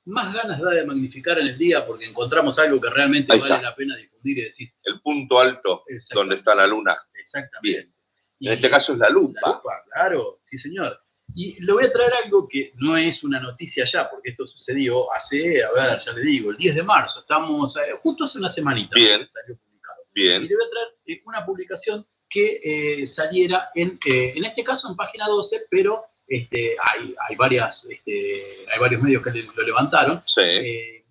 más 0.05 0.33
ganas 0.33 0.59
da 0.61 0.71
de 0.71 0.85
magnificar 0.85 1.37
en 1.39 1.47
el 1.47 1.57
día 1.57 1.85
porque 1.85 2.05
encontramos 2.05 2.57
algo 2.57 2.79
que 2.81 2.89
realmente 2.89 3.31
Ahí 3.33 3.39
vale 3.39 3.55
está. 3.55 3.69
la 3.69 3.75
pena 3.75 3.95
difundir 3.95 4.37
y 4.39 4.41
decir, 4.43 4.69
El 4.83 5.01
punto 5.01 5.39
alto 5.39 5.83
donde 6.13 6.35
está 6.35 6.55
la 6.55 6.65
luna. 6.67 6.97
exactamente. 7.13 7.59
Bien. 7.79 7.93
Y- 8.39 8.47
En 8.47 8.53
este 8.53 8.69
caso 8.69 8.93
es 8.93 8.99
la 8.99 9.07
la 9.07 9.13
lupa. 9.13 9.39
lupa, 9.45 9.83
claro, 9.93 10.39
sí 10.45 10.57
señor. 10.57 10.97
Y 11.35 11.59
le 11.63 11.71
voy 11.73 11.85
a 11.85 11.91
traer 11.91 12.11
algo 12.23 12.47
que 12.47 12.73
no 12.77 12.97
es 12.97 13.23
una 13.23 13.39
noticia 13.39 13.85
ya, 13.85 14.09
porque 14.09 14.31
esto 14.31 14.45
sucedió 14.47 15.11
hace, 15.13 15.63
a 15.63 15.71
ver, 15.71 15.99
ya 16.03 16.11
le 16.13 16.21
digo, 16.21 16.51
el 16.51 16.57
10 16.57 16.75
de 16.75 16.83
marzo, 16.83 17.19
estamos 17.21 17.75
eh, 17.77 17.91
justo 18.01 18.23
hace 18.25 18.37
una 18.39 18.49
semanita. 18.49 18.95
Bien. 18.95 19.27
Salió 19.29 19.57
publicado. 19.57 20.01
Y 20.15 20.21
Bien. 20.21 20.41
le 20.47 20.55
voy 20.55 20.65
a 20.65 20.69
traer 20.69 20.87
eh, 21.05 21.21
una 21.25 21.45
publicación 21.45 22.05
que 22.29 22.59
eh, 23.01 23.07
saliera 23.07 23.69
en, 23.75 23.97
en 24.05 24.43
este 24.45 24.63
caso 24.63 24.89
en 24.89 24.95
página 24.95 25.27
12, 25.27 25.65
pero 25.69 26.03
este, 26.27 26.75
hay, 26.93 27.15
hay, 27.27 27.35
varias, 27.35 27.85
este, 27.89 28.65
hay 28.71 28.79
varios 28.79 29.01
medios 29.01 29.23
que 29.23 29.31
le- 29.31 29.43
lo 29.55 29.63
levantaron, 29.63 30.21
Sí. 30.27 31.03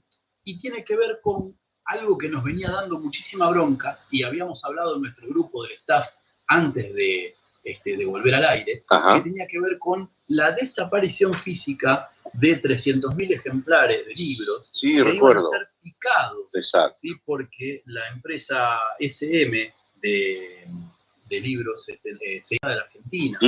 y 0.45 0.61
tiene 0.61 0.85
que 0.85 0.97
ver 0.97 1.19
con 1.23 1.59
algo 1.87 2.17
que 2.19 2.29
nos 2.29 2.45
venía 2.45 2.71
dando 2.71 2.99
muchísima 2.99 3.49
bronca 3.51 3.99
y 4.11 4.23
habíamos 4.23 4.65
hablado 4.65 4.95
en 4.97 5.03
nuestro 5.03 5.27
grupo 5.29 5.63
del 5.65 5.73
staff 5.73 6.07
antes 6.47 6.93
de, 6.95 7.35
este, 7.65 7.97
de 7.97 8.05
volver 8.07 8.35
al 8.35 8.45
aire, 8.45 8.85
Ajá. 8.89 9.17
que 9.17 9.31
tenía 9.31 9.47
que 9.47 9.61
ver 9.61 9.79
con 9.79 10.09
la 10.29 10.53
desaparición 10.53 11.35
física 11.43 12.11
de 12.35 12.61
300.000 12.63 13.33
ejemplares 13.35 14.07
de 14.07 14.15
libros 14.15 14.69
Sí, 14.73 14.93
que 15.03 15.15
iban 15.15 15.39
a 15.39 15.43
ser 15.43 15.69
picados, 15.83 16.47
Exacto. 16.55 16.99
¿sí? 17.01 17.15
porque 17.25 17.83
la 17.87 18.09
empresa 18.09 18.79
SM 18.99 19.75
de, 20.03 20.67
de 21.29 21.41
libros 21.41 21.89
este, 21.89 22.11
eh, 22.21 22.43
se 22.43 22.57
iba 22.57 22.71
de 22.71 22.77
la 22.77 22.83
Argentina. 22.83 23.39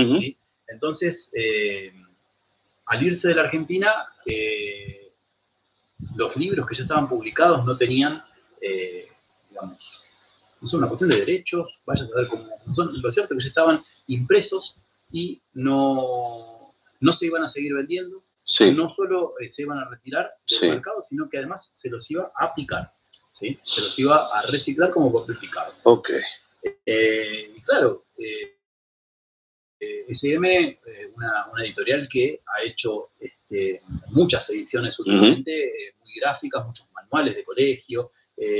Entonces, 0.68 1.30
eh, 1.34 1.92
al 2.86 3.02
irse 3.02 3.28
de 3.28 3.34
la 3.34 3.42
Argentina, 3.42 3.90
eh, 4.26 5.12
los 6.14 6.36
libros 6.36 6.66
que 6.66 6.76
ya 6.76 6.82
estaban 6.82 7.08
publicados 7.08 7.64
no 7.64 7.76
tenían, 7.76 8.22
eh, 8.60 9.08
digamos, 9.48 9.78
no 10.60 10.68
son 10.68 10.78
una 10.80 10.88
cuestión 10.88 11.10
de 11.10 11.16
derechos, 11.16 11.78
vaya 11.86 12.04
a 12.04 12.08
saber 12.08 12.28
cómo 12.28 12.44
son. 12.72 13.00
Lo 13.00 13.10
cierto 13.10 13.34
es 13.34 13.38
que 13.38 13.44
ya 13.44 13.48
estaban 13.48 13.84
impresos 14.14 14.76
y 15.10 15.42
no, 15.52 16.74
no 17.00 17.12
se 17.12 17.26
iban 17.26 17.42
a 17.44 17.48
seguir 17.48 17.74
vendiendo. 17.74 18.22
Sí. 18.44 18.70
No 18.72 18.90
solo 18.90 19.34
eh, 19.40 19.48
se 19.50 19.62
iban 19.62 19.78
a 19.78 19.88
retirar 19.88 20.30
del 20.48 20.58
Sí. 20.58 20.66
mercado, 20.66 21.02
sino 21.02 21.28
que 21.28 21.38
además 21.38 21.70
se 21.72 21.88
los 21.90 22.10
iba 22.10 22.32
a. 22.36 22.52
¿sí? 23.32 23.58
Se 23.64 23.80
los 23.80 23.98
iba 23.98 24.38
a 24.38 24.42
reciclar 24.50 24.90
como 24.90 25.12
papel 25.12 25.38
picado. 25.38 25.72
Ok. 25.84 26.10
Eh, 26.84 27.52
y 27.54 27.62
claro, 27.62 28.06
eh, 28.18 28.56
eh, 29.80 30.04
SM, 30.08 30.80
una, 31.14 31.46
una 31.52 31.64
editorial 31.64 32.08
que 32.10 32.40
ha 32.46 32.62
hecho 32.64 33.10
este, 33.18 33.82
muchas 34.08 34.48
ediciones 34.50 34.98
últimamente, 34.98 35.72
muy 36.00 36.12
gráficas, 36.20 36.66
muchos 36.66 36.86
manuales 36.92 37.34
de 37.36 37.44
colegio, 37.44 38.12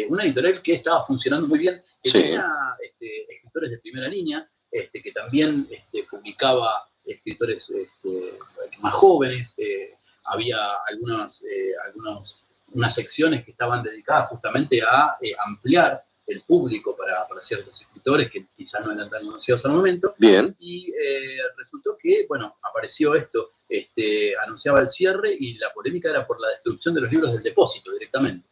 una 0.08 0.24
editorial 0.24 0.60
que 0.62 0.74
estaba 0.74 1.06
funcionando 1.06 1.46
muy 1.48 1.58
bien, 1.58 1.82
que 2.02 2.10
Sí. 2.10 2.12
tenía 2.12 2.46
este, 2.82 3.34
escritores 3.34 3.70
de 3.70 3.78
primera 3.78 4.08
línea, 4.08 4.48
este, 4.70 5.02
que 5.02 5.12
también 5.12 5.66
este, 5.70 6.04
publicaba 6.10 6.88
escritores 7.04 7.70
este, 7.70 8.38
más 8.80 8.94
jóvenes, 8.94 9.54
eh, 9.58 9.94
había 10.24 10.58
algunas, 10.88 11.42
eh, 11.44 11.72
algunos, 11.86 12.44
unas 12.72 12.94
secciones 12.94 13.44
que 13.44 13.50
estaban 13.50 13.82
dedicadas 13.82 14.28
justamente 14.28 14.80
a 14.82 15.16
eh, 15.20 15.32
ampliar 15.46 16.02
el 16.26 16.42
público 16.42 16.96
para, 16.96 17.26
para 17.26 17.42
ciertos 17.42 17.80
escritores 17.80 18.30
que 18.30 18.46
quizás 18.56 18.86
no 18.86 18.92
eran 18.92 19.10
tan 19.10 19.24
conocidos 19.24 19.64
al 19.64 19.72
momento. 19.72 20.14
Bien. 20.18 20.54
Y 20.58 20.92
eh, 20.92 21.38
resultó 21.56 21.96
que, 22.00 22.26
bueno, 22.28 22.56
apareció 22.62 23.14
esto, 23.16 23.50
este, 23.68 24.36
anunciaba 24.38 24.80
el 24.80 24.90
cierre 24.90 25.36
y 25.38 25.54
la 25.54 25.72
polémica 25.72 26.10
era 26.10 26.26
por 26.26 26.40
la 26.40 26.48
destrucción 26.50 26.94
de 26.94 27.00
los 27.00 27.10
libros 27.10 27.32
del 27.32 27.42
depósito 27.42 27.90
directamente. 27.92 28.48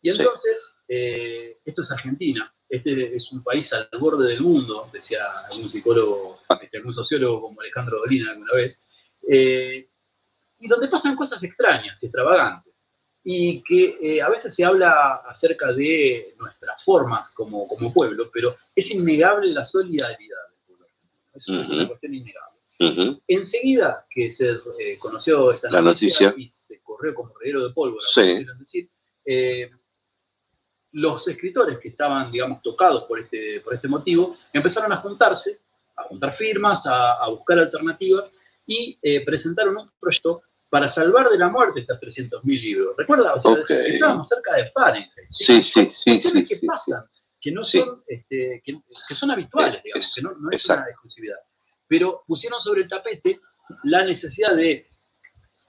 Y 0.00 0.10
entonces, 0.10 0.78
esto 0.86 1.82
es 1.82 1.90
Argentina, 1.90 2.54
este 2.68 3.14
es 3.16 3.30
un 3.32 3.42
país 3.42 3.72
al 3.72 3.88
borde 3.98 4.28
del 4.28 4.40
mundo, 4.40 4.88
decía 4.92 5.18
algún 5.50 5.68
psicólogo, 5.68 6.38
algún 6.48 6.94
sociólogo 6.94 7.40
como 7.42 7.60
Alejandro 7.60 7.98
Dolina 8.00 8.32
alguna 8.32 8.52
vez, 8.54 8.80
eh, 9.28 9.88
y 10.58 10.68
donde 10.68 10.88
pasan 10.88 11.16
cosas 11.16 11.42
extrañas 11.42 12.02
y 12.02 12.06
extravagantes, 12.06 12.72
y 13.22 13.62
que 13.62 13.98
eh, 14.00 14.22
a 14.22 14.28
veces 14.30 14.54
se 14.54 14.64
habla 14.64 15.16
acerca 15.28 15.72
de 15.72 16.34
nuestras 16.38 16.82
formas 16.84 17.30
como, 17.32 17.66
como 17.68 17.92
pueblo, 17.92 18.30
pero 18.32 18.56
es 18.74 18.90
innegable 18.90 19.52
la 19.52 19.64
solidaridad 19.64 20.16
del 20.50 20.58
pueblo 20.66 20.86
argentino, 20.86 21.30
es 21.34 21.48
una 21.48 21.78
Ujú. 21.82 21.88
cuestión 21.88 22.14
innegable. 22.14 22.56
Ujú. 22.78 23.22
Enseguida 23.26 24.06
que 24.10 24.30
se 24.30 24.50
eh, 24.78 24.98
conoció 24.98 25.50
esta 25.52 25.70
La 25.70 25.80
noticia, 25.80 26.28
noticia. 26.30 26.44
y 26.44 26.46
se 26.48 26.82
corrió 26.82 27.14
como 27.14 27.32
reguero 27.38 27.66
de 27.66 27.72
pólvora, 27.72 28.04
Sí. 28.14 28.44
decir, 28.58 28.88
eh, 29.24 29.70
los 30.96 31.28
escritores 31.28 31.78
que 31.78 31.88
estaban, 31.88 32.32
digamos, 32.32 32.62
tocados 32.62 33.04
por 33.04 33.20
este, 33.20 33.60
por 33.60 33.74
este 33.74 33.86
motivo, 33.86 34.36
empezaron 34.52 34.90
a 34.92 34.96
juntarse, 34.96 35.60
a 35.96 36.04
juntar 36.04 36.34
firmas, 36.36 36.86
a, 36.86 37.14
a 37.22 37.28
buscar 37.28 37.58
alternativas 37.58 38.32
y 38.66 38.98
eh, 39.02 39.24
presentaron 39.24 39.76
un 39.76 39.90
proyecto 40.00 40.42
para 40.70 40.88
salvar 40.88 41.28
de 41.28 41.38
la 41.38 41.48
muerte 41.48 41.80
estas 41.80 42.00
300.000 42.00 42.42
libros. 42.44 42.94
¿Recuerda? 42.96 43.34
O 43.34 43.38
sea, 43.38 43.56
estábamos 43.68 44.26
cerca 44.26 44.56
de 44.56 44.70
Fahrenheit. 44.70 45.10
Sí, 45.30 45.62
sí, 45.62 45.88
sí, 45.92 46.10
Cuestiones 46.12 46.48
sí, 46.48 46.54
que 46.54 46.60
sí, 46.60 46.66
pasan, 46.66 47.02
que 47.40 47.52
no 47.52 47.62
Sí. 47.62 47.78
son, 47.78 48.02
este, 48.08 48.62
que, 48.64 48.72
que 49.08 49.14
son 49.14 49.30
habituales, 49.30 49.76
Es- 49.76 49.82
digamos, 49.84 50.06
es- 50.06 50.14
que 50.14 50.22
no, 50.22 50.30
no 50.38 50.50
es 50.50 50.58
exacto. 50.58 50.80
una 50.82 50.90
exclusividad. 50.90 51.36
Pero 51.88 52.24
pusieron 52.26 52.60
sobre 52.60 52.82
el 52.82 52.88
tapete 52.88 53.38
la 53.84 54.02
necesidad 54.04 54.56
de, 54.56 54.86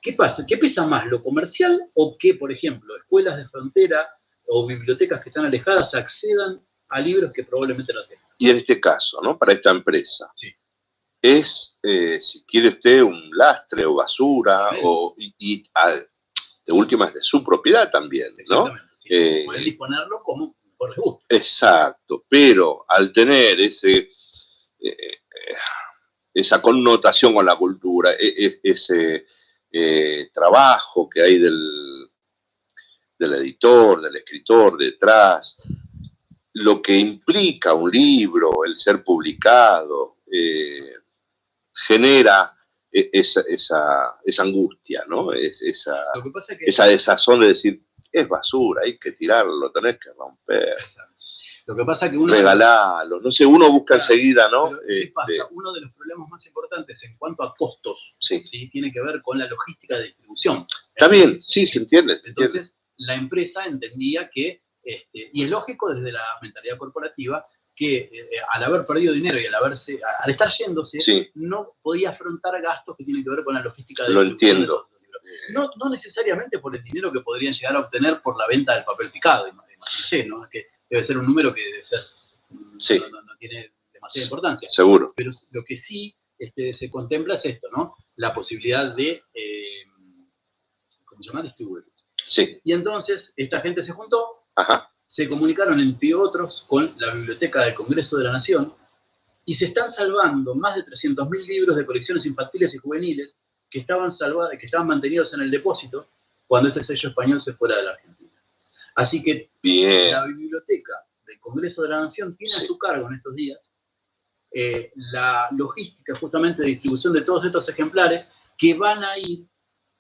¿qué 0.02 0.14
pasa? 0.14 0.46
¿Qué 0.48 0.58
pesa 0.58 0.86
más, 0.86 1.06
lo 1.08 1.22
comercial 1.22 1.80
o 1.96 2.16
que, 2.18 2.36
por 2.36 2.52
ejemplo, 2.52 2.96
escuelas 2.96 3.36
de 3.38 3.48
frontera 3.50 4.08
o 4.48 4.66
bibliotecas 4.66 5.22
que 5.22 5.30
están 5.30 5.46
alejadas 5.46 5.94
accedan 5.94 6.62
a 6.90 7.00
libros 7.02 7.32
que 7.34 7.44
probablemente 7.44 7.94
no 7.94 8.04
tengan? 8.08 8.26
Y 8.38 8.50
en 8.50 8.58
este 8.58 8.80
caso, 8.80 9.20
¿no? 9.22 9.38
Para 9.38 9.54
esta 9.54 9.72
empresa. 9.72 10.32
Sí. 10.36 10.48
Es, 11.22 11.78
eh, 11.84 12.20
si 12.22 12.46
quiere 12.46 12.70
usted, 12.70 13.02
un 13.02 13.30
lastre 13.36 13.86
o 13.86 13.96
basura, 13.96 14.70
Sí. 14.72 14.78
o, 14.84 15.16
y, 15.18 15.34
y, 15.40 15.64
de 16.66 16.74
última 16.74 17.08
es 17.08 17.14
de 17.16 17.24
su 17.24 17.44
propiedad 17.44 17.90
también, 17.92 18.30
¿no? 18.50 18.68
Exactamente. 18.68 18.94
sí. 19.00 19.08
Eh, 19.10 19.44
Pueden 19.46 19.64
disponerlo 19.64 20.22
como 20.24 20.56
mejor 20.64 20.90
les 20.90 20.98
guste. 20.98 21.36
Exacto, 21.36 22.24
pero 22.30 22.86
al 22.88 23.12
tener 23.12 23.60
ese, 23.60 23.98
eh, 23.98 24.10
eh, 24.80 25.18
esa 26.34 26.62
connotación 26.62 27.34
con 27.34 27.46
la 27.46 27.56
cultura, 27.56 28.14
e- 28.14 28.46
e- 28.46 28.60
ese 28.64 29.26
eh, 29.72 30.30
trabajo 30.34 31.10
que 31.10 31.22
hay 31.22 31.40
del, 31.40 31.97
del 33.18 33.34
editor, 33.36 34.02
del 34.02 34.16
escritor 34.16 34.78
detrás, 34.78 35.58
lo 36.54 36.82
que 36.82 36.98
implica 36.98 37.74
un 37.74 37.92
libro, 37.92 38.52
el 38.66 38.76
ser 38.76 39.04
publicado, 39.04 40.18
eh, 40.32 40.94
genera 41.88 42.54
e- 42.92 43.10
esa, 43.14 43.42
esa, 43.48 44.20
esa 44.26 44.44
angustia, 44.44 45.04
¿no? 45.08 45.32
Es, 45.34 45.62
esa, 45.62 45.98
es 46.48 46.58
que... 46.58 46.86
desazón 46.90 47.42
de 47.42 47.48
decir, 47.50 47.82
es 48.12 48.28
basura, 48.28 48.82
hay 48.84 48.98
que 48.98 49.12
tirarlo, 49.12 49.72
tenés 49.72 50.00
que 50.00 50.10
romper 50.18 50.76
Lo 51.68 51.76
que 51.76 51.86
pasa 51.86 52.06
es 52.06 52.12
que 52.14 52.18
uno... 52.18 52.34
regalalo. 52.34 53.20
No 53.20 53.30
sé, 53.30 53.46
uno 53.46 53.72
busca 53.72 53.96
Claro, 53.96 54.02
enseguida, 54.14 54.50
¿no? 54.50 54.72
¿Qué 54.88 55.02
Este, 55.04 55.12
pasa? 55.14 55.48
Uno 55.52 55.74
de 55.74 55.82
los 55.82 55.92
problemas 55.94 56.30
más 56.30 56.46
importantes 56.46 57.04
en 57.04 57.18
cuanto 57.18 57.44
a 57.44 57.54
costos 57.56 58.16
sí. 58.20 58.42
¿sí? 58.46 58.70
tiene 58.72 58.92
que 58.92 59.02
ver 59.02 59.22
con 59.22 59.38
la 59.38 59.48
logística 59.48 59.98
de 59.98 60.06
distribución. 60.06 60.66
Está 60.96 61.08
bien, 61.08 61.42
sí, 61.42 61.68
se 61.68 61.80
entiende, 61.80 62.18
se 62.18 62.30
entiende. 62.30 62.62
La 62.98 63.16
empresa 63.16 63.66
entendía 63.66 64.30
que, 64.34 64.62
este, 64.84 65.30
y 65.34 65.44
es 65.44 65.50
lógico 65.50 65.94
desde 65.94 66.12
la 66.12 66.24
mentalidad 66.42 66.78
corporativa, 66.78 67.46
que 67.76 67.98
eh, 68.12 68.30
al 68.52 68.64
haber 68.64 68.86
perdido 68.88 69.14
dinero 69.14 69.40
y 69.40 69.46
al, 69.46 69.54
haberse, 69.56 70.00
al 70.20 70.32
estar 70.32 70.50
yéndose, 70.58 71.00
Sí. 71.00 71.30
no 71.36 71.76
podía 71.82 72.10
afrontar 72.10 72.60
gastos 72.62 72.96
que 72.98 73.04
tienen 73.06 73.24
que 73.24 73.30
ver 73.30 73.44
con 73.44 73.54
la 73.54 73.62
logística 73.62 74.04
de 74.04 74.10
Lo 74.10 74.22
de 74.24 74.30
entiendo. 74.30 74.62
libros. 74.62 74.88
No, 75.50 75.70
no 75.78 75.90
necesariamente 75.90 76.58
por 76.60 76.76
el 76.76 76.84
dinero 76.84 77.12
que 77.12 77.20
podrían 77.22 77.54
llegar 77.54 77.76
a 77.76 77.82
obtener 77.82 78.22
por 78.22 78.38
la 78.38 78.48
venta 78.48 78.74
del 78.76 78.84
papel 78.86 79.12
picado, 79.12 79.48
imagínense, 79.48 80.26
¿no? 80.26 80.44
Es 80.46 80.50
que 80.50 80.66
debe 80.90 81.04
ser 81.04 81.18
un 81.18 81.26
número 81.26 81.54
que 81.54 81.62
debe 81.64 81.84
ser, 81.84 82.00
mm, 82.50 82.80
Sí. 82.80 82.98
no, 83.00 83.10
no- 83.10 83.22
no 83.22 83.36
tiene 83.38 83.74
demasiada 83.94 84.26
importancia. 84.26 84.70
Seguro. 84.70 85.14
Pero 85.16 85.30
lo 85.52 85.64
que 85.64 85.78
sí 85.78 86.16
este, 86.40 86.74
se 86.74 86.90
contempla 86.90 87.34
es 87.36 87.46
esto, 87.46 87.68
¿no? 87.76 87.96
La 88.16 88.34
posibilidad 88.34 88.96
de, 88.96 89.22
eh, 89.34 89.84
¿cómo 91.06 91.22
se 91.22 91.30
llama? 91.30 91.42
Distribuir. 91.44 91.84
Sí. 92.28 92.60
Y 92.64 92.74
entonces 92.74 93.34
esta 93.36 93.62
gente 93.62 93.84
se 93.84 93.94
juntó, 93.94 94.44
Ajá. 94.56 94.90
se 95.06 95.28
comunicaron 95.28 95.80
entre 95.80 96.14
otros 96.14 96.66
con 96.68 96.94
la 96.98 97.14
Biblioteca 97.14 97.64
del 97.64 97.74
Congreso 97.74 98.18
de 98.18 98.26
la 98.26 98.34
Nación 98.34 98.74
y 99.46 99.54
se 99.54 99.66
están 99.66 99.90
salvando 99.90 100.56
más 100.56 100.76
de 100.76 100.84
300.000 100.86 101.48
libros 101.48 101.78
de 101.78 101.86
colecciones 101.86 102.26
infantiles 102.26 102.76
y 102.76 102.78
juveniles 102.80 103.38
que 103.70 103.80
estaban, 103.80 104.12
salvados, 104.12 104.52
que 104.60 104.66
estaban 104.66 104.88
mantenidos 104.88 105.34
en 105.34 105.42
el 105.42 105.52
depósito 105.52 106.08
cuando 106.46 106.70
este 106.70 106.84
sello 106.84 107.10
español 107.10 107.40
se 107.42 107.54
fuera 107.54 107.78
de 107.78 107.84
la 107.84 107.92
Argentina. 107.92 108.32
Así 108.96 109.24
que 109.24 109.50
Bien. 109.62 110.12
la 110.12 110.26
Biblioteca 110.26 110.94
del 111.26 111.40
Congreso 111.40 111.84
de 111.84 111.90
la 111.90 112.02
Nación 112.02 112.36
tiene 112.36 112.56
a 112.56 112.62
su 112.62 112.78
cargo 112.78 113.08
en 113.08 113.16
estos 113.16 113.36
días 113.36 113.72
eh, 114.52 114.92
la 114.96 115.50
logística 115.52 116.18
justamente 116.18 116.62
de 116.62 116.70
distribución 116.70 117.14
de 117.14 117.22
todos 117.22 117.46
estos 117.46 117.68
ejemplares 117.70 118.28
que 118.58 118.74
van 118.74 119.04
a 119.04 119.18
ir 119.18 119.46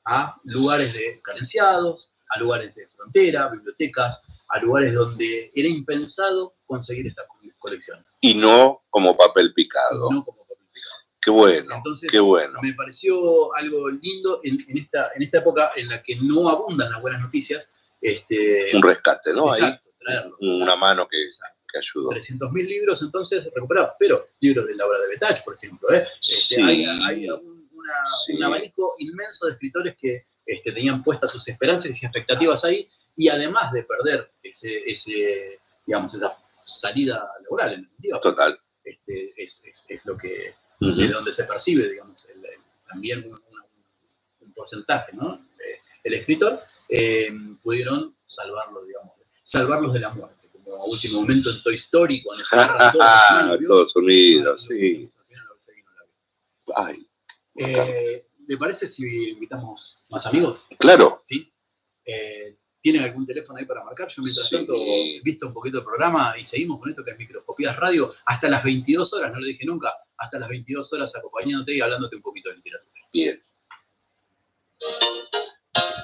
a 0.06 0.40
lugares 0.46 0.94
de 0.94 1.22
carenciados, 1.22 2.10
a 2.30 2.40
lugares 2.40 2.74
de 2.76 2.88
frontera, 2.88 3.50
bibliotecas, 3.50 4.22
a 4.50 4.60
lugares 4.60 4.94
donde 4.94 5.52
era 5.54 5.68
impensado 5.68 6.56
conseguir 6.66 7.08
estas 7.08 7.26
co- 7.28 7.38
colecciones. 7.60 8.06
Y 8.22 8.34
no 8.34 8.82
como 8.90 9.16
papel 9.18 9.54
picado. 9.54 10.12
No 10.12 10.24
como 10.24 10.40
papel 10.46 10.58
picado. 10.74 10.96
Qué 11.22 11.32
bueno, 11.32 11.76
Entonces, 11.76 12.10
qué 12.12 12.20
bueno. 12.20 12.60
me 12.62 12.74
pareció 12.74 13.54
algo 13.56 13.90
lindo 13.90 14.40
en, 14.44 14.64
en 14.70 14.78
esta, 14.78 15.12
en 15.16 15.24
esta 15.24 15.40
época 15.40 15.72
en 15.76 15.90
la 15.90 16.02
que 16.02 16.16
no 16.22 16.48
abundan 16.50 16.92
las 16.92 17.02
buenas 17.02 17.22
noticias. 17.22 17.70
Este, 18.02 18.76
Un 18.76 18.84
rescate, 18.84 19.34
¿no? 19.34 19.52
Ahí, 19.52 19.62
exacto, 19.62 19.90
traerlo. 20.00 20.38
una 20.40 20.76
mano 20.76 21.08
que, 21.08 21.22
Exacto. 21.26 21.58
que 21.72 21.80
ayudó. 21.80 22.10
300.000 22.12 22.54
libros 22.68 23.02
entonces 23.02 23.50
recuperados, 23.54 23.92
pero 24.00 24.28
libros 24.40 24.68
de 24.68 24.76
la 24.76 24.86
obra 24.86 25.00
de 25.00 25.08
Betach, 25.08 25.44
por 25.44 25.56
ejemplo. 25.56 25.92
¿eh? 25.92 26.06
Este, 26.22 26.56
Sí. 26.56 26.62
Hay, 26.62 26.86
hay 26.86 27.30
un, 27.30 27.68
una- 27.74 27.94
Sí. 28.26 28.34
un 28.36 28.44
abanico 28.44 28.96
inmenso 29.00 29.48
de 29.48 29.54
escritores 29.54 29.96
que 30.00 30.26
este, 30.48 30.72
tenían 30.72 31.04
puestas 31.04 31.32
sus 31.32 31.48
esperanzas 31.48 31.92
y 31.92 32.06
expectativas 32.06 32.64
ahí 32.64 32.90
y 33.16 33.30
además 33.30 33.72
de 33.74 33.84
perder 33.84 34.32
ese, 34.42 34.78
ese 34.90 35.60
digamos, 35.86 36.14
esa 36.16 36.36
salida 36.66 37.30
laboral, 37.44 37.74
en 37.74 37.82
definitiva, 37.84 38.20
Total. 38.22 38.60
este, 38.84 39.34
es, 39.42 39.62
es- 39.66 39.86
es 39.88 40.06
lo 40.06 40.18
que, 40.18 40.54
de 40.80 41.08
donde 41.10 41.32
se 41.32 41.44
percibe, 41.46 41.90
digamos, 41.90 42.26
el- 42.30 42.46
el- 42.46 42.60
también 42.90 43.24
un, 43.24 43.40
porcentaje, 44.54 45.14
¿no? 45.16 45.36
Eh, 45.60 45.80
el 46.04 46.14
escritor, 46.16 46.60
eh, 46.90 47.30
pudieron 47.62 48.16
salvarlo, 48.26 48.84
digamos, 48.86 49.12
salvarlos 49.44 49.94
de 49.94 50.00
la 50.00 50.10
muerte, 50.10 50.50
como 50.52 50.76
a 50.76 50.86
último 50.86 51.22
momento 51.22 51.52
en 51.52 51.62
Toy 51.62 51.76
Story, 51.76 52.24
cuando 52.24 52.44
se 52.44 52.56
agarran 52.56 52.92
todos, 53.68 53.96
unidos, 53.96 54.66
sí. 54.68 55.08
Ay, 56.76 57.08
Eh, 57.56 58.26
¿Le 58.48 58.58
parece 58.58 58.88
si 58.88 59.30
invitamos 59.32 60.00
más 60.10 60.26
amigos? 60.26 60.66
claro. 60.80 61.22
¿Sí? 61.28 61.52
Eh, 62.06 62.56
¿Tienen 62.82 63.04
algún 63.04 63.26
teléfono 63.28 63.60
ahí 63.60 63.66
para 63.66 63.84
marcar? 63.84 64.08
Yo 64.10 64.22
mientras 64.24 64.48
Sí. 64.48 64.56
tanto 64.56 64.74
visto 65.24 65.48
un 65.48 65.54
poquito 65.54 65.80
el 65.80 65.84
programa 65.84 66.38
y 66.38 66.46
seguimos 66.46 66.80
con 66.80 66.90
esto 66.90 67.04
que 67.04 67.12
es 67.12 67.18
Microscopías 67.18 67.76
Radio 67.76 68.14
hasta 68.26 68.48
las 68.48 68.64
22 68.64 69.12
horas, 69.14 69.34
no 69.34 69.40
lo 69.42 69.46
dije 69.46 69.66
nunca, 69.66 69.92
hasta 70.18 70.40
las 70.40 70.48
22 70.48 70.94
horas 70.94 71.14
acompañándote 71.16 71.76
y 71.76 71.82
hablándote 71.82 72.16
un 72.16 72.22
poquito 72.22 72.50
de 72.50 72.56
literatura. 72.56 73.02
Bien. 73.12 73.42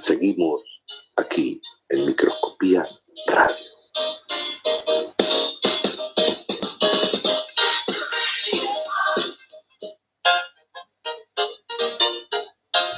Seguimos 0.01 0.61
aquí 1.15 1.61
en 1.89 2.05
Microscopías 2.07 3.05
Radio. 3.27 3.55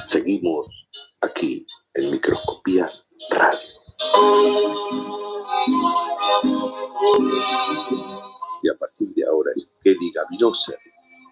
Seguimos 0.06 0.68
aquí 1.22 1.66
en 1.96 2.12
Microscopías 2.12 3.08
Radio. 3.32 3.60
Y 8.62 8.70
a 8.70 8.78
partir 8.78 9.08
de 9.16 9.26
ahora 9.26 9.52
es 9.56 9.72
Kelly 9.84 10.12
Gavinosa 10.12 10.74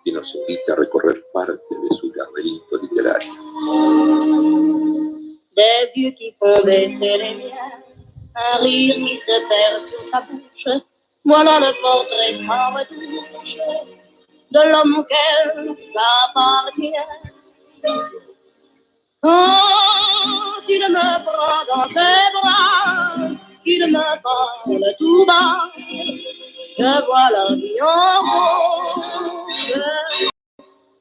quien 0.04 0.16
nos 0.16 0.36
invita 0.36 0.74
a 0.74 0.76
recorrer 0.76 1.24
parte 1.34 1.76
de 1.82 1.96
su 1.96 2.12
laberinto 2.14 2.78
literario. 2.82 3.32
Des 5.56 5.92
yeux 5.96 6.16
qui 6.16 6.36
font 6.40 6.66
baisser 6.66 7.18
les 7.18 7.36
miens, 7.36 7.84
un 8.36 8.58
rire 8.58 8.96
qui 8.96 9.18
se 9.20 9.48
perd 9.48 9.88
sur 9.88 10.10
sa 10.10 10.22
bouche. 10.22 10.82
Voilà 11.24 11.60
le 11.60 11.74
portrait 11.80 12.40
sans 12.46 12.74
retouche 12.74 13.58
de 14.52 14.62
l'homme 14.72 14.98
auquel 15.00 15.76
j'appartiens. 15.94 17.08
Quand 19.24 20.68
il 20.68 20.86
me 20.90 21.24
prend 21.24 21.64
dans 21.70 21.88
ses 21.88 22.24
bras, 22.34 23.16
il 23.66 23.88
me 23.88 24.22
parle 24.22 24.96
tout 25.00 25.26
bas, 25.26 25.72
je 26.78 27.06
vois 27.06 27.30
la 27.32 27.56
vie 27.56 27.82
en 27.82 28.20
rose. 28.30 29.82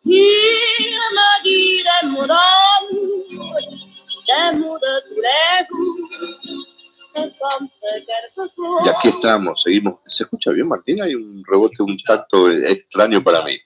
Il 0.04 0.98
me 1.16 1.42
dit 1.42 1.82
des 1.82 2.08
mots 2.10 2.26
d'amour, 2.28 3.58
des 4.28 4.58
mots 4.58 4.78
de 4.78 4.94
tous 5.08 5.20
les 5.20 5.66
jours. 5.68 6.02
Y 8.84 8.88
aquí 8.88 9.08
estamos, 9.08 9.62
seguimos. 9.62 10.00
¿Se 10.06 10.22
escucha 10.22 10.50
bien, 10.52 10.68
Martín? 10.68 11.02
Hay 11.02 11.14
un 11.14 11.42
rebote, 11.46 11.82
un 11.82 11.96
tacto 11.98 12.50
extraño 12.50 13.22
para 13.22 13.42
mí. 13.42 13.58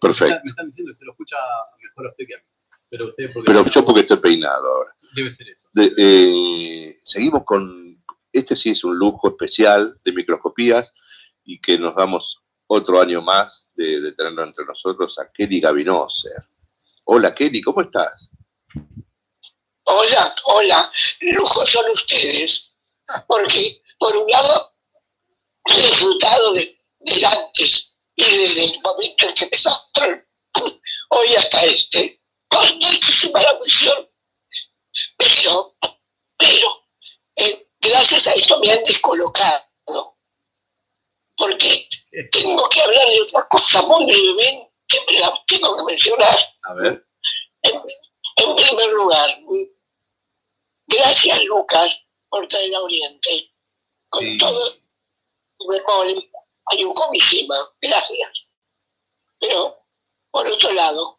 Perfecto. 0.00 0.40
Me 0.44 0.50
están 0.50 0.66
diciendo 0.66 0.92
que 0.92 0.96
se 0.96 1.04
lo 1.04 1.12
escucha 1.12 1.36
mejor 1.82 2.06
a 2.06 2.10
usted 2.10 2.26
que 2.26 2.34
a 2.34 2.38
mí. 2.38 2.55
Pero 2.90 3.06
usted 3.08 3.32
porque 3.32 3.46
Pero 3.50 3.64
yo 3.70 3.84
porque 3.84 4.00
estoy 4.02 4.18
peinado 4.18 4.66
ahora. 4.66 4.90
debe 5.14 5.32
ser 5.34 5.48
eso. 5.48 5.68
De- 5.72 5.92
eh, 5.98 7.00
seguimos 7.04 7.44
con, 7.44 8.02
este 8.32 8.54
sí 8.56 8.70
es 8.70 8.84
un 8.84 8.96
lujo 8.96 9.28
especial 9.28 9.98
de 10.04 10.12
microscopías 10.12 10.92
y 11.44 11.60
que 11.60 11.78
nos 11.78 11.94
damos 11.94 12.38
otro 12.68 13.00
año 13.00 13.22
más 13.22 13.68
de, 13.74 14.00
de 14.00 14.12
tenerlo 14.12 14.44
entre 14.44 14.64
nosotros 14.64 15.18
a 15.18 15.30
Kelly 15.32 15.60
Gavinoser. 15.60 16.44
Hola 17.04 17.34
Kelly, 17.34 17.62
¿cómo 17.62 17.80
estás? 17.82 18.30
Hola, 19.84 20.34
hola, 20.44 20.90
lujo 21.20 21.64
son 21.66 21.90
ustedes, 21.92 22.72
porque 23.28 23.80
por 23.98 24.16
un 24.16 24.28
lado 24.28 24.72
he 25.66 25.80
disfrutado 25.82 26.52
de, 26.54 26.76
del 27.00 27.24
antes 27.24 27.92
y 28.16 28.24
desde 28.24 28.64
el 28.64 28.80
momento 28.82 29.28
en 29.28 29.34
que 29.36 29.44
empezaron, 29.44 30.24
hoy 31.10 31.34
hasta 31.36 31.64
este, 31.66 32.20
con 32.48 32.78
muchísima 32.78 33.42
la 33.42 33.54
misión, 33.58 34.08
pero, 35.18 35.74
pero, 36.38 36.68
eh, 37.36 37.68
gracias 37.80 38.26
a 38.26 38.32
esto 38.32 38.58
me 38.60 38.72
han 38.72 38.82
descolocado, 38.84 39.64
porque 41.36 41.88
tengo 42.32 42.68
que 42.68 42.80
hablar 42.80 43.06
de 43.08 43.20
otra 43.22 43.46
cosa 43.48 43.82
muy 43.82 44.06
brevemente, 44.06 44.70
pero 45.06 45.18
la 45.18 45.42
tengo 45.46 45.76
que 45.76 45.82
mencionar. 45.84 46.38
A 46.62 46.74
ver. 46.74 47.06
En, 47.62 47.82
en 48.36 48.56
primer 48.56 48.88
lugar, 48.92 49.28
gracias 50.86 51.42
Lucas 51.44 52.00
por 52.28 52.46
traer 52.48 52.74
a 52.74 52.80
Oriente. 52.80 53.52
Con 54.08 54.22
Sí. 54.22 54.38
todo 54.38 54.72
tu 55.58 55.66
memoria, 55.68 56.16
Ayukomishima, 56.70 57.56
gracias. 57.80 58.30
Pero, 59.38 59.78
por 60.30 60.46
otro 60.48 60.72
lado, 60.72 61.15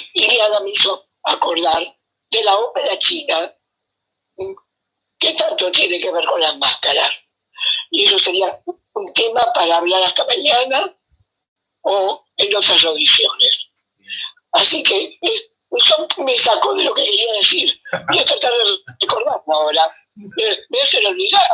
Me 0.00 0.70
hizo 0.70 1.06
acordar 1.24 1.82
de 2.30 2.44
la 2.44 2.56
ópera 2.56 2.98
china, 2.98 3.54
que 5.18 5.34
tanto 5.34 5.70
tiene 5.70 6.00
que 6.00 6.10
ver 6.12 6.24
con 6.24 6.40
las 6.40 6.56
máscaras. 6.58 7.14
Y 7.90 8.04
eso 8.06 8.18
sería 8.18 8.60
un 8.94 9.12
tema 9.14 9.40
para 9.54 9.76
hablar 9.76 10.02
hasta 10.02 10.24
mañana 10.26 10.96
o 11.82 12.24
en 12.36 12.56
otras 12.56 12.84
audiciones. 12.84 13.70
Así 14.52 14.82
que 14.82 15.18
es- 15.20 15.48
yo 15.88 16.06
me 16.22 16.36
saco 16.38 16.74
de 16.74 16.84
lo 16.84 16.92
que 16.92 17.02
quería 17.04 17.32
decir. 17.34 17.80
Voy 18.08 18.18
a 18.18 18.24
tratar 18.26 18.50
de 18.52 18.78
recordarlo 19.00 19.42
ahora. 19.54 19.90
Me, 20.14 20.28
me 20.68 20.82
hacen 20.82 21.06
olvidar. 21.06 21.48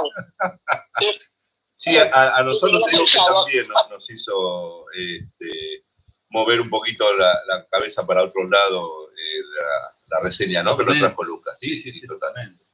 Sí, 1.77 1.97
a, 1.97 2.36
a 2.36 2.43
nosotros 2.43 2.73
Yo 2.73 2.81
te 2.86 2.90
digo 2.90 3.05
que 3.05 3.12
pensaba- 3.12 3.43
también 3.43 3.69
nos, 3.69 3.90
nos 3.90 4.10
hizo 4.10 4.85
este, 4.90 5.85
mover 6.31 6.61
un 6.61 6.71
poquito 6.71 7.13
la, 7.15 7.41
la 7.47 7.67
cabeza 7.69 8.07
para 8.07 8.25
otro 8.25 8.49
lado 8.49 9.11
eh, 9.11 9.43
la, 9.61 10.17
la 10.17 10.25
reseña, 10.25 10.63
¿no? 10.63 10.77
Que 10.77 10.85
nos 10.85 10.99
trajo 10.99 11.23
Lucas. 11.25 11.59
Sí, 11.59 11.77
sí, 11.81 11.93
sí, 11.93 12.07
totalmente. 12.07 12.65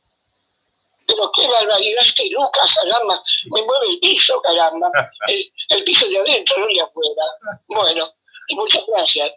Pero 1.06 1.30
qué 1.36 1.46
barbaridad 1.46 2.02
este 2.04 2.30
Lucas, 2.30 2.74
caramba. 2.74 3.22
Me 3.46 3.62
mueve 3.62 3.86
el 3.90 4.00
piso, 4.00 4.40
caramba. 4.42 4.88
El, 5.28 5.52
el 5.68 5.84
piso 5.84 6.08
de 6.08 6.18
adentro, 6.18 6.58
no 6.58 6.66
de 6.66 6.80
afuera. 6.80 7.22
Bueno, 7.68 8.12
y 8.48 8.54
muchas 8.54 8.84
gracias. 8.86 9.32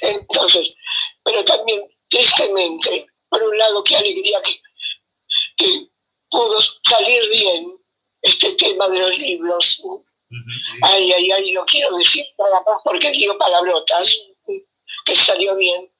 Entonces, 0.00 0.74
pero 1.24 1.44
también, 1.44 1.82
tristemente, 2.08 3.06
por 3.28 3.42
un 3.42 3.58
lado, 3.58 3.84
qué 3.84 3.96
alegría 3.96 4.40
que, 4.42 4.60
que 5.56 5.88
pudo 6.30 6.60
salir 6.88 7.28
bien 7.30 7.76
este 8.22 8.52
tema 8.56 8.88
de 8.88 8.98
los 8.98 9.18
libros. 9.18 9.82
Ay, 10.82 11.12
ay, 11.12 11.30
ay, 11.30 11.52
no 11.52 11.64
quiero 11.64 11.96
decir 11.96 12.24
nada 12.38 12.62
más 12.66 12.80
porque 12.84 13.10
digo 13.12 13.36
palabrotas, 13.38 14.14
que 15.04 15.16
salió 15.16 15.56
bien, 15.56 15.90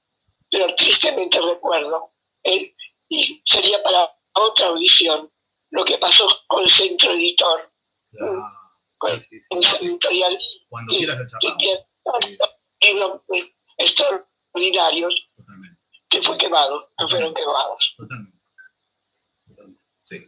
pero 0.50 0.74
tristemente 0.74 1.40
recuerdo, 1.40 2.12
eh, 2.44 2.74
y 3.08 3.42
sería 3.46 3.82
para 3.82 4.12
otra 4.34 4.66
audición, 4.66 5.30
lo 5.70 5.84
que 5.84 5.98
pasó 5.98 6.26
con 6.46 6.62
el 6.62 6.70
centro 6.70 7.12
editor, 7.12 7.72
con 8.98 9.12
el 9.12 9.64
centro 9.64 9.88
editorial, 9.88 10.38
Cuando 10.70 11.56
quieras 11.58 11.90
lo 12.94 13.24
extraordinarios, 13.78 15.28
que 16.08 16.22
fue 16.22 16.38
quemado, 16.38 16.90
que 16.96 17.06
fueron 17.08 17.34
quemados. 17.34 17.96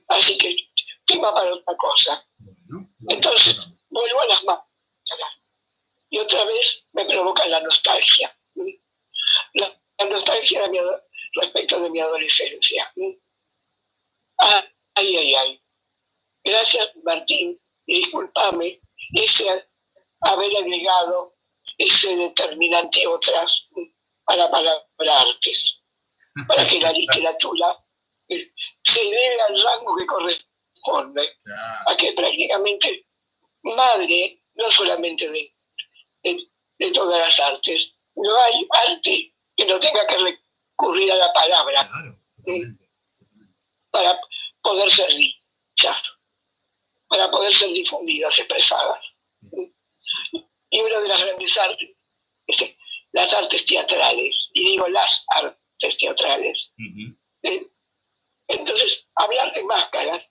Así 0.08 0.36
que 0.36 0.56
tema 1.06 1.32
para 1.32 1.54
otra 1.54 1.76
cosa. 1.76 2.24
Entonces, 3.08 3.56
vuelvo 3.90 4.20
a 4.20 4.26
las 4.26 4.44
máscaras. 4.44 5.34
Y 6.08 6.18
otra 6.18 6.44
vez 6.44 6.84
me 6.92 7.04
provoca 7.04 7.46
la 7.46 7.60
nostalgia. 7.60 8.36
La, 9.54 9.80
la 9.98 10.04
nostalgia 10.06 10.62
de 10.62 10.68
mi 10.70 10.78
respecto 11.34 11.80
de 11.80 11.90
mi 11.90 12.00
adolescencia. 12.00 12.92
Ah, 14.38 14.64
ay, 14.94 15.16
ay, 15.16 15.34
ay. 15.34 15.62
Gracias, 16.44 16.90
Martín. 17.04 17.60
Y 17.86 18.00
discúlpame 18.00 18.80
ese 19.14 19.68
haber 20.20 20.56
agregado 20.56 21.34
ese 21.78 22.16
determinante 22.16 23.06
otras 23.06 23.68
a 24.26 24.36
la 24.36 24.50
palabra 24.50 25.18
artes. 25.18 25.76
Para 26.46 26.66
que 26.66 26.78
la 26.78 26.92
literatura 26.92 27.76
eh, 28.28 28.52
se 28.84 29.00
eleve 29.00 29.42
al 29.42 29.62
rango 29.62 29.96
que 29.96 30.06
corresponde 30.06 31.36
a 31.86 31.96
que 31.96 32.12
prácticamente 32.12 33.06
madre, 33.62 34.42
no 34.54 34.70
solamente 34.70 35.28
de, 35.28 35.54
de, 36.22 36.48
de 36.78 36.90
todas 36.92 37.18
las 37.18 37.40
artes, 37.40 37.92
no 38.14 38.36
hay 38.42 38.66
arte 38.70 39.34
que 39.56 39.64
no 39.66 39.78
tenga 39.78 40.06
que 40.06 40.16
recurrir 40.16 41.12
a 41.12 41.16
la 41.16 41.32
palabra. 41.32 41.90
Mm. 42.38 42.78
Para 43.90 44.18
poder 44.62 44.90
ser 44.90 45.10
dichas, 45.14 46.02
para 47.08 47.30
poder 47.30 47.52
ser 47.52 47.70
difundidas, 47.70 48.38
expresadas. 48.38 49.14
Y 50.70 50.80
una 50.80 51.00
de 51.00 51.08
las 51.08 51.20
grandes 51.20 51.58
artes, 51.58 51.90
este, 52.46 52.78
las 53.12 53.32
artes 53.32 53.64
teatrales, 53.66 54.48
y 54.54 54.70
digo 54.70 54.88
las 54.88 55.24
artes 55.34 55.96
teatrales. 55.98 56.70
¿eh? 57.42 57.60
Entonces, 58.48 59.06
hablar 59.16 59.52
de 59.52 59.64
máscaras 59.64 60.28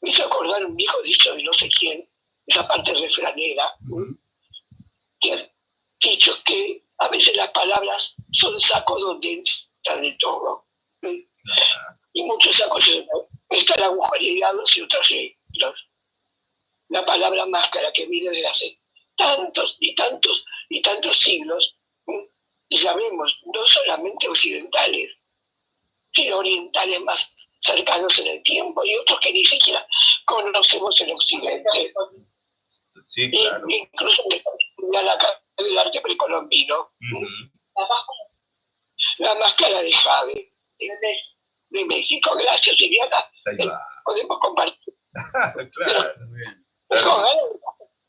me 0.00 0.10
hizo 0.10 0.24
acordar 0.24 0.64
un 0.64 0.76
viejo 0.76 1.02
dicho 1.02 1.34
de 1.34 1.42
no 1.42 1.52
sé 1.52 1.68
quién, 1.70 2.07
esa 2.48 2.66
parte 2.66 2.94
refranera, 2.94 3.74
que 5.20 5.32
ha 5.32 5.50
dicho 6.00 6.32
que 6.44 6.82
a 6.98 7.08
veces 7.08 7.36
las 7.36 7.50
palabras 7.50 8.14
son 8.32 8.58
sacos 8.58 9.00
donde 9.00 9.32
entra 9.32 9.96
de 10.00 10.16
todo. 10.18 10.66
Y 12.12 12.22
muchos 12.24 12.56
sacos 12.56 12.88
están 13.50 13.82
agujereados 13.82 14.76
y 14.76 14.80
otros 14.80 15.12
otros. 15.54 15.90
La 16.88 17.04
palabra 17.04 17.44
máscara 17.46 17.92
que 17.92 18.06
viene 18.06 18.30
de 18.30 18.46
hace 18.46 18.80
tantos 19.14 19.76
y 19.80 19.94
tantos 19.94 20.44
y 20.70 20.80
tantos 20.80 21.18
siglos, 21.18 21.76
y 22.70 22.78
sabemos, 22.78 23.40
no 23.46 23.66
solamente 23.66 24.28
occidentales, 24.28 25.18
sino 26.12 26.38
orientales 26.38 27.00
más 27.02 27.34
cercanos 27.60 28.18
en 28.18 28.28
el 28.28 28.42
tiempo 28.42 28.84
y 28.84 28.96
otros 28.96 29.20
que 29.20 29.32
ni 29.32 29.44
siquiera 29.44 29.86
conocemos 30.24 30.98
en 31.00 31.10
Occidente. 31.12 31.92
Sí, 33.08 33.30
claro. 33.30 33.64
incluso 33.68 34.22
la, 34.92 35.02
la 35.02 35.16
del 35.56 35.78
arte 35.78 36.00
precolombino. 36.00 36.90
La 39.18 39.34
máscara 39.36 39.80
de 39.80 39.92
Jade 39.92 40.52
de, 40.78 41.84
México, 41.84 42.34
gracias 42.34 42.80
Liliana. 42.80 43.24
Podemos 44.04 44.38
compartir. 44.38 44.94
claro, 46.88 47.60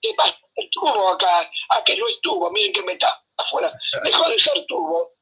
¿qué 0.01 0.13
pasa? 0.15 0.37
Estuvo 0.55 1.09
acá, 1.09 1.49
a 1.69 1.83
que 1.83 1.97
no 1.97 2.07
estuvo, 2.07 2.51
miren 2.51 2.73
que 2.73 2.81
metáfora, 2.83 3.73
dejó 4.03 4.29
de 4.29 4.39
ser 4.39 4.65
tuvo. 4.67 5.13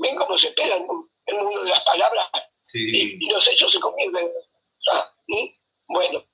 Ven 0.00 0.16
cómo 0.16 0.38
se 0.38 0.50
pega 0.52 0.76
el, 0.76 0.82
mundo 0.82 1.64
de 1.64 1.70
las 1.70 1.82
palabras 1.82 2.28
y, 2.72 3.24
y, 3.24 3.30
los 3.30 3.46
hechos 3.48 3.72
se 3.72 3.80
convierten 3.80 4.26
en... 4.26 4.32
Ah, 4.92 5.12
bueno, 5.88 6.24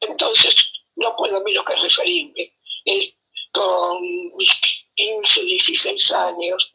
entonces 0.00 0.54
no 1.00 1.16
puedo 1.16 1.42
menos 1.42 1.64
que 1.64 1.76
referirme. 1.76 2.52
Eh, 2.84 3.14
con 3.52 4.00
mis 4.36 4.50
15, 4.94 5.42
16 5.42 6.12
años 6.12 6.72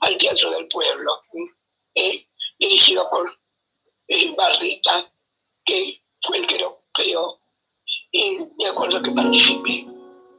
al 0.00 0.18
Teatro 0.18 0.50
del 0.50 0.68
Pueblo, 0.68 1.22
eh, 1.94 2.26
dirigido 2.58 3.08
por 3.10 3.38
eh, 4.08 4.34
Barrita, 4.36 5.10
que 5.64 6.02
fue 6.22 6.38
el 6.38 6.46
que 6.46 6.58
lo 6.58 6.82
creó. 6.92 7.40
Y 8.12 8.38
me 8.58 8.68
acuerdo 8.68 9.02
que 9.02 9.10
participé, 9.12 9.86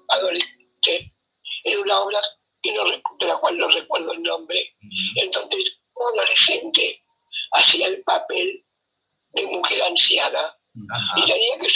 adolescente, 0.09 1.13
en 1.63 1.79
una 1.79 1.99
obra 2.01 2.21
que 2.61 2.71
no, 2.73 2.83
de 2.85 3.25
la 3.25 3.37
cual 3.39 3.57
no 3.57 3.67
recuerdo 3.67 4.11
el 4.13 4.21
nombre. 4.21 4.75
Entonces, 5.15 5.79
un 5.95 6.19
adolescente 6.19 7.01
hacía 7.53 7.87
el 7.87 8.03
papel 8.03 8.63
de 9.29 9.43
mujer 9.47 9.81
anciana. 9.83 10.55
Y 11.15 11.25
tenía 11.25 11.57
que 11.57 11.69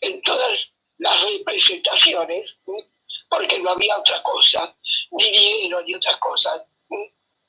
en 0.00 0.20
todas 0.22 0.72
las 0.98 1.22
representaciones, 1.22 2.56
porque 3.28 3.58
no 3.58 3.70
había 3.70 3.98
otra 3.98 4.22
cosa, 4.22 4.76
ni 5.12 5.30
dinero 5.30 5.82
ni 5.82 5.94
otras 5.94 6.16
cosas, 6.18 6.62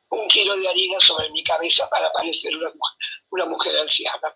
un 0.09 0.27
kilo 0.27 0.57
de 0.57 0.67
harina 0.67 0.99
sobre 0.99 1.29
mi 1.31 1.43
cabeza 1.43 1.89
para 1.89 2.11
parecer 2.11 2.55
una, 2.57 2.71
una 3.29 3.45
mujer 3.45 3.77
anciana. 3.77 4.35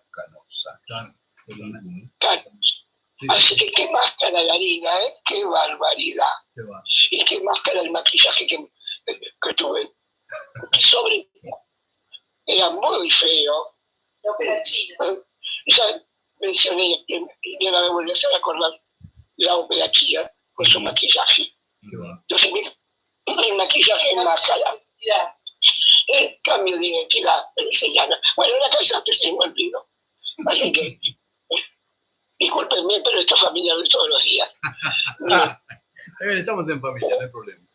Así 3.28 3.56
que 3.56 3.66
qué 3.72 3.90
máscara 3.90 4.42
la 4.42 4.54
harina, 4.54 4.90
¿eh? 5.02 5.14
Qué 5.24 5.44
barbaridad. 5.44 6.32
Y 7.10 7.24
qué 7.24 7.40
máscara 7.40 7.80
el 7.80 7.90
maquillaje 7.90 8.46
que, 8.46 8.58
que 9.06 9.54
tuve. 9.54 9.92
Sobre 10.90 11.28
era 12.46 12.70
muy 12.70 13.10
feo. 13.10 13.74
Ya 15.66 16.02
mencioné, 16.40 17.04
y 17.06 17.66
ahora 17.66 17.82
me 17.82 17.90
vuelve 17.90 18.12
a 18.12 18.36
acordar 18.36 18.80
la 19.36 19.56
ópera 19.56 19.90
Kia 19.90 20.30
con 20.54 20.66
su 20.66 20.80
maquillaje. 20.80 21.52
Entonces, 21.82 22.76
el 23.26 23.56
maquillaje 23.56 24.10
en 24.10 24.24
máscara. 24.24 24.78
El 26.08 26.38
cambio 26.42 26.78
de 26.78 26.86
identidad, 26.86 27.42
se 27.72 27.92
llama. 27.92 28.16
Bueno, 28.36 28.54
la 28.58 28.70
casa 28.70 28.96
antes 28.96 29.18
se 29.18 29.30
me 29.32 29.38
olvidó. 29.38 29.88
Así 30.46 30.72
que, 30.72 30.98
discúlpenme, 32.38 33.00
pero 33.04 33.20
esta 33.20 33.36
familia 33.36 33.74
es 33.82 33.88
todos 33.88 34.08
los 34.08 34.22
días. 34.22 34.48
estamos 36.20 36.68
en 36.68 36.80
familia, 36.80 37.16
no 37.16 37.22
hay 37.22 37.30
problema. 37.30 37.66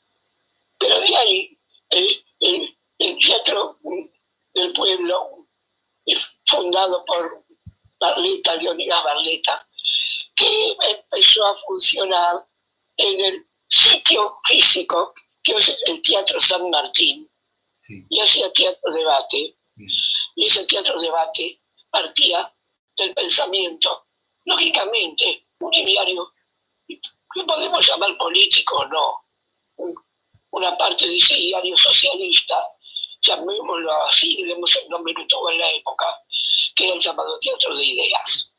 Pero 0.79 0.99
de 0.99 1.15
ahí, 1.15 1.59
el, 1.89 2.25
el, 2.39 2.77
el 2.99 3.17
teatro 3.19 3.77
del 4.53 4.73
pueblo, 4.73 5.47
fundado 6.47 7.03
por 7.05 7.43
Barleta, 8.01 8.55
Leonidas 8.55 9.03
Barleta, 9.03 9.67
que 10.35 10.75
empezó 10.89 11.45
a 11.45 11.57
funcionar 11.59 12.45
en 12.97 13.25
el 13.25 13.45
sitio 13.69 14.39
físico 14.47 15.13
que 15.43 15.53
es 15.53 15.75
el 15.85 16.01
Teatro 16.01 16.39
San 16.41 16.69
Martín, 16.69 17.27
y 17.87 18.19
hacía 18.19 18.51
teatro 18.53 18.93
debate, 18.93 19.55
y 20.35 20.45
ese 20.45 20.65
teatro 20.65 20.99
debate 21.01 21.59
partía 21.89 22.53
del 22.95 23.13
pensamiento, 23.13 24.05
lógicamente, 24.45 25.47
un 25.59 25.71
diario 25.71 26.31
que 26.87 27.43
podemos 27.45 27.85
llamar 27.87 28.17
político 28.17 28.77
o 28.77 28.85
no, 28.85 29.25
una 30.51 30.77
parte 30.77 31.07
de 31.07 31.17
ese 31.17 31.35
diario 31.35 31.75
socialista, 31.77 32.55
llamémoslo 33.23 33.91
así, 34.05 34.37
le 34.37 34.53
demos 34.53 34.75
el 34.75 34.89
nombre 34.89 35.13
que 35.13 35.25
tuvo 35.25 35.49
en 35.49 35.59
la 35.59 35.71
época, 35.71 36.05
que 36.75 36.85
era 36.85 36.95
el 36.95 37.01
llamado 37.01 37.37
Teatro 37.39 37.75
de 37.75 37.85
Ideas. 37.85 38.53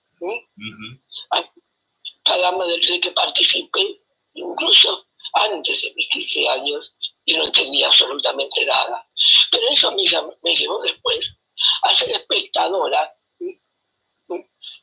Cada 2.25 2.51
uno 2.51 2.67
del 2.67 3.01
que 3.01 3.11
participé, 3.13 4.01
incluso 4.35 5.07
antes 5.35 5.83
de 5.83 5.93
mis 5.95 6.09
15 6.09 6.49
años, 6.49 6.95
y 7.25 7.37
no 7.37 7.45
entendía 7.45 7.89
absolutamente 7.89 8.65
nada. 8.65 9.07
Pero 9.51 9.69
eso 9.69 9.93
me, 9.93 10.03
me 10.43 10.55
llevó 10.55 10.81
después 10.83 11.37
a 11.83 11.95
ser 11.95 12.11
espectadora 12.11 13.13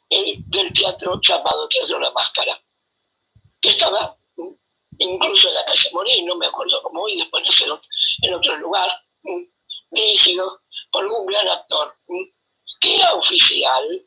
del 0.10 0.74
teatro 0.74 1.20
llamado 1.22 1.68
Teatro 1.68 2.00
La 2.00 2.12
Máscara, 2.12 2.62
que 3.62 3.70
estaba 3.70 4.18
incluso 4.98 5.48
en 5.48 5.54
la 5.54 5.66
calle 5.66 5.90
Morín, 5.94 6.26
no 6.26 6.36
me 6.36 6.48
acuerdo 6.48 6.82
cómo 6.84 7.04
hoy, 7.04 7.18
después 7.18 7.44
no 7.68 7.82
en 8.22 8.34
otro 8.34 8.58
lugar, 8.58 8.90
dirigido 9.92 10.62
por 10.92 11.06
un 11.06 11.26
gran 11.26 11.48
actor 11.48 11.96
que 12.80 12.96
era 12.96 13.14
oficial, 13.14 14.06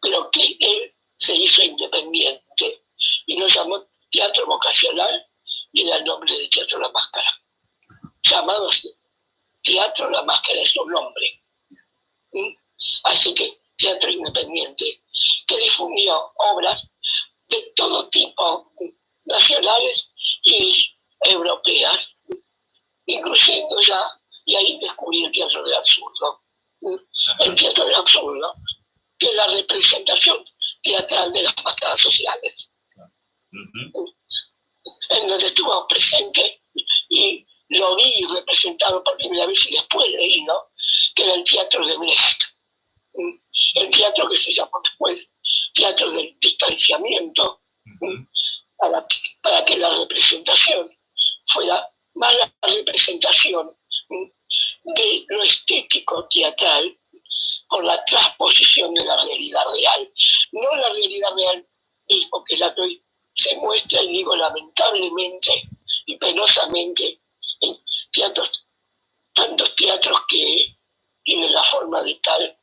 pero 0.00 0.30
que 0.30 0.56
él 0.60 0.94
se 1.18 1.34
hizo 1.34 1.62
independiente 1.62 2.84
y 3.26 3.38
lo 3.38 3.46
llamó 3.46 3.86
teatro 4.10 4.46
vocacional 4.46 5.26
y 5.72 5.86
da 5.86 5.96
el 5.96 6.04
nombre 6.04 6.36
de 6.36 6.48
Teatro 6.48 6.78
La 6.78 6.90
Máscara. 6.90 7.40
Llamado 8.22 8.70
Teatro 9.62 10.10
La 10.10 10.22
Máscara 10.22 10.60
es 10.60 10.72
su 10.72 10.84
nombre. 10.84 11.42
Así 13.04 13.34
que 13.34 13.60
teatro 13.76 14.10
independiente 14.10 15.02
que 15.46 15.58
difundió 15.58 16.32
obras 16.36 16.88
de 17.48 17.72
todo 17.76 18.08
tipo, 18.08 18.72
nacionales 19.24 20.10
y 20.42 20.94
europeas, 21.20 22.10
incluyendo 23.06 23.80
ya, 23.82 24.00
y 24.44 24.56
ahí 24.56 24.78
descubrí 24.80 25.24
el 25.24 25.32
teatro 25.32 25.62
del 25.64 25.74
absurdo. 25.74 26.41
El 27.40 27.54
teatro 27.54 27.84
del 27.84 27.94
absurdo, 27.94 28.54
que 29.18 29.26
es 29.26 29.34
la 29.34 29.46
representación 29.46 30.44
teatral 30.82 31.32
de 31.32 31.42
las 31.42 31.54
máscaras 31.64 32.00
sociales. 32.00 32.68
En 35.10 35.26
donde 35.26 35.46
estuvo 35.46 35.86
presente 35.86 36.62
y 37.08 37.46
lo 37.68 37.96
vi 37.96 38.24
representado 38.34 39.02
por 39.04 39.16
primera 39.16 39.46
vez 39.46 39.58
y 39.68 39.74
después 39.74 40.10
leído, 40.10 40.70
que 41.14 41.24
era 41.24 41.34
el 41.34 41.44
Teatro 41.44 41.86
de 41.86 41.96
Brecht. 41.96 42.42
El 43.74 43.90
teatro 43.90 44.28
que 44.28 44.36
se 44.36 44.52
llamó 44.52 44.80
después 44.82 45.30
Teatro 45.74 46.10
del 46.10 46.36
Distanciamiento, 46.40 47.62
para, 48.76 49.06
para 49.42 49.64
que 49.64 49.76
la 49.76 49.90
representación 49.90 50.90
fuera 51.46 51.88
más 52.14 52.34
la 52.34 52.52
representación 52.62 53.76
de 54.84 55.24
lo 55.28 55.42
estético 55.42 56.26
teatral 56.28 56.96
por 57.68 57.84
la 57.84 58.04
transposición 58.04 58.94
de 58.94 59.04
la 59.04 59.22
realidad 59.24 59.64
real, 59.72 60.10
no 60.52 60.76
la 60.76 60.88
realidad 60.90 61.34
real 61.34 61.66
mismo 62.08 62.44
que 62.44 62.56
la 62.56 62.74
que 62.74 63.02
se 63.34 63.56
muestra, 63.56 64.02
y 64.02 64.08
digo 64.08 64.36
lamentablemente 64.36 65.68
y 66.06 66.16
penosamente, 66.18 67.20
en 67.60 67.76
teatros, 68.12 68.66
tantos 69.32 69.74
teatros 69.76 70.20
que 70.28 70.76
tienen 71.22 71.52
la 71.52 71.64
forma 71.64 72.02
de 72.02 72.14
tal 72.16 72.58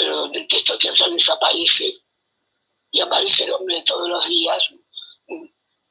pero 0.00 0.16
donde 0.16 0.38
el 0.38 0.48
texto 0.48 0.78
teatral 0.78 1.12
desaparece 1.12 2.02
y 2.90 3.00
aparece 3.00 3.44
el 3.44 3.52
hombre 3.52 3.82
todos 3.82 4.08
los 4.08 4.26
días 4.26 4.70
mm, 5.28 5.44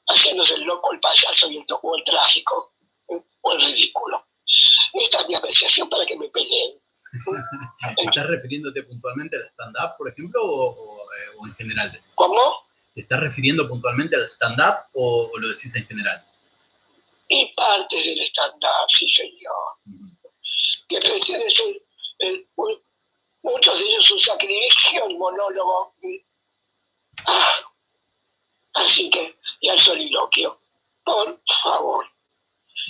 haciéndose 0.08 0.56
el 0.56 0.64
loco, 0.64 0.92
el 0.92 1.00
payaso 1.00 1.48
y 1.52 1.64
o 1.70 1.96
el 1.96 2.04
trágico 2.04 2.74
mm, 3.08 3.18
o 3.42 3.52
el 3.54 3.62
ridículo. 3.62 4.26
Esta 4.94 5.22
es 5.22 5.28
mi 5.28 5.36
apreciación 5.36 5.90
para 5.90 6.06
que 6.06 6.16
me 6.18 6.30
peleen. 6.30 6.80
¿Estás 7.98 8.28
refiriéndote 8.28 8.84
puntualmente 8.84 9.36
al 9.36 9.44
stand-up, 9.52 9.98
por 9.98 10.10
ejemplo, 10.10 10.42
o, 10.44 10.70
o, 10.70 11.02
eh, 11.14 11.30
o 11.40 11.48
en 11.48 11.54
general? 11.56 12.00
¿Cómo? 12.16 12.68
¿Te 12.94 13.02
estás 13.02 13.20
refiriendo 13.20 13.68
puntualmente 13.68 14.16
al 14.16 14.24
stand-up 14.28 14.86
o, 14.94 15.30
o 15.34 15.38
lo 15.38 15.50
decís 15.50 15.76
en 15.76 15.86
general? 15.88 16.24
Y 17.30 17.54
partes 17.56 18.04
del 18.06 18.20
stand-up, 18.22 18.90
sí 18.90 19.08
señor. 19.10 19.74
Que 20.88 21.00
pretende 21.00 21.50
ser 21.52 21.82
el- 22.20 22.48
un- 22.56 22.82
muchos 23.44 23.80
de 23.80 23.86
ellos 23.86 24.12
un 24.12 24.20
sacrilegio, 24.20 25.06
el 25.08 25.18
monólogo. 25.18 25.94
Ah, 27.26 27.60
así 28.74 29.10
que, 29.10 29.36
y 29.62 29.70
al 29.70 29.80
soliloquio, 29.80 30.58
por 31.04 31.40
favor. 31.64 32.06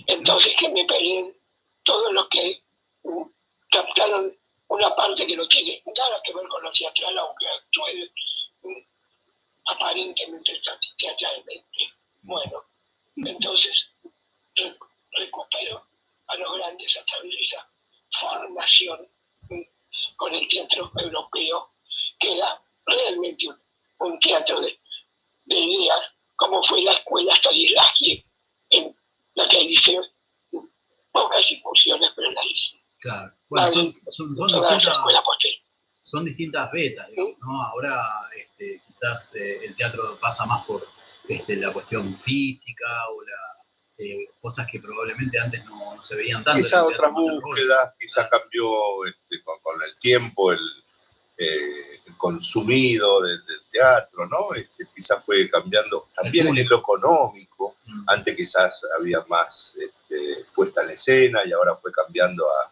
Entonces 0.08 0.56
que 0.60 0.70
me 0.70 0.86
peleen 0.86 1.36
todos 1.90 2.14
los 2.14 2.28
que 2.30 2.62
mm, 3.04 3.24
captaron 3.72 4.38
una 4.68 4.96
parte 4.96 5.26
que 5.26 5.36
no 5.36 5.48
tiene 5.48 5.82
nada 5.98 6.22
que 6.24 6.34
ver 6.34 6.48
con 6.48 6.62
lo 6.62 6.70
teatral, 6.72 7.18
aunque 7.18 7.48
actúe 7.48 8.12
mm, 8.62 8.82
aparentemente 9.66 10.62
teatralmente. 11.00 11.80
Bueno, 12.22 12.64
entonces 13.16 13.90
re- 14.56 14.78
recupero 15.14 15.84
a 16.28 16.36
los 16.38 16.54
grandes 16.58 16.96
a 16.98 17.06
través 17.06 17.32
de 17.32 17.42
esa 17.42 17.68
formación 18.20 19.08
mm, 19.50 19.62
con 20.16 20.34
el 20.36 20.48
teatro 20.48 20.92
europeo, 20.96 21.72
que 22.20 22.34
era 22.38 22.62
realmente 22.86 23.48
un, 24.00 24.20
teatro 24.20 24.62
de, 24.62 24.80
de 25.46 25.56
ideas, 25.58 26.14
como 26.36 26.62
fue 26.64 26.84
la 26.84 26.92
escuela 26.92 27.36
Stanislavski, 27.36 28.24
en 28.70 28.96
la 29.34 29.48
que 29.50 29.60
hice 29.60 30.00
mm, 30.00 30.04
pocas 31.12 31.52
incursiones, 31.52 32.12
pero 32.16 32.32
la 32.32 32.42
hice. 32.46 32.78
Claro. 33.00 33.34
Bueno, 33.50 33.72
son, 34.12 34.36
distintas, 34.36 34.84
son 36.02 36.26
distintas 36.26 36.72
digamos, 36.72 37.38
¿no? 37.40 37.64
Ahora 37.64 38.06
este, 38.36 38.82
quizás 38.86 39.34
eh, 39.36 39.66
el 39.66 39.76
teatro 39.76 40.18
pasa 40.20 40.46
más 40.46 40.66
por 40.66 40.86
este, 41.28 41.56
la 41.56 41.72
cuestión 41.72 42.18
física 42.20 42.86
o 43.10 43.22
la, 43.24 43.60
eh, 44.00 44.30
cosas 44.42 44.68
que 44.72 44.80
probablemente 44.80 45.40
antes 45.40 45.64
no, 45.66 45.96
no 45.96 46.02
se 46.02 46.16
veían 46.16 46.44
tanto. 46.44 46.64
Quizá 46.64 46.80
en 46.80 46.86
el 46.86 46.94
otras 46.94 47.12
búsquedas, 47.12 47.94
quizá 48.00 48.30
cambió 48.30 49.06
este, 49.06 49.44
con, 49.44 49.60
con 49.60 49.82
el 49.82 50.00
tiempo 50.00 50.52
el, 50.52 50.60
eh, 51.38 52.02
el 52.06 52.18
consumido 52.18 53.22
del, 53.22 53.46
del 53.46 53.62
teatro, 53.72 54.26
¿no? 54.26 54.54
Este, 54.56 54.86
quizá 54.96 55.22
fue 55.22 55.50
cambiando 55.50 56.08
también 56.16 56.58
en 56.58 56.68
lo 56.70 56.80
económico. 56.80 57.76
Mm. 57.86 58.04
Antes 58.08 58.36
quizás 58.36 58.82
había 58.98 59.24
más 59.28 59.74
puesta 60.60 60.84
en 60.84 60.90
escena 60.92 61.40
y 61.46 61.54
ahora 61.54 61.74
fue 61.78 61.90
cambiando 61.94 62.44
a 62.50 62.70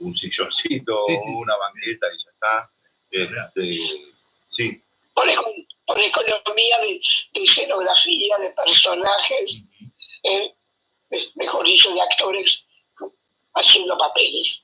un 0.00 0.16
silloncito, 0.16 1.02
Sí, 1.06 1.12
sí, 1.22 1.28
una 1.28 1.54
banqueta 1.58 2.06
y 2.14 2.24
ya 2.24 2.30
está. 2.30 2.70
Este, 3.10 3.78
sí, 4.50 4.82
por, 5.14 5.26
econ- 5.28 5.66
por 5.86 6.00
economía 6.00 6.78
de, 6.80 7.00
de 7.34 7.44
escenografía, 7.44 8.38
de 8.38 8.50
personajes, 8.50 9.58
eh, 10.22 10.54
mejor 11.34 11.66
dicho, 11.66 11.92
de 11.92 12.00
actores 12.00 12.64
haciendo 13.54 13.98
papeles. 13.98 14.62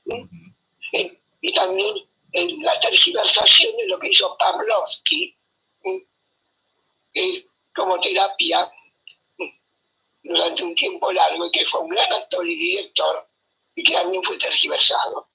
Eh, 0.93 1.19
y 1.41 1.53
también 1.53 1.95
en 2.31 2.63
la 2.63 2.79
tergiversación 2.79 3.77
de 3.77 3.87
lo 3.87 3.99
que 3.99 4.07
hizo 4.09 4.35
Pavlovsky. 4.39 5.35
Eh, 7.13 7.45
como 7.75 7.99
terapia. 7.99 8.71
Durante 10.33 10.63
un 10.63 10.75
tiempo 10.75 11.11
largo 11.11 11.47
y 11.47 11.51
que 11.51 11.65
fue 11.65 11.81
un 11.81 11.89
gran 11.89 12.11
actor 12.13 12.45
y 12.47 12.55
director 12.55 13.27
y 13.75 13.83
que 13.83 13.93
también 13.93 14.21
fue 14.23 14.37
tergiversado. 14.37 15.27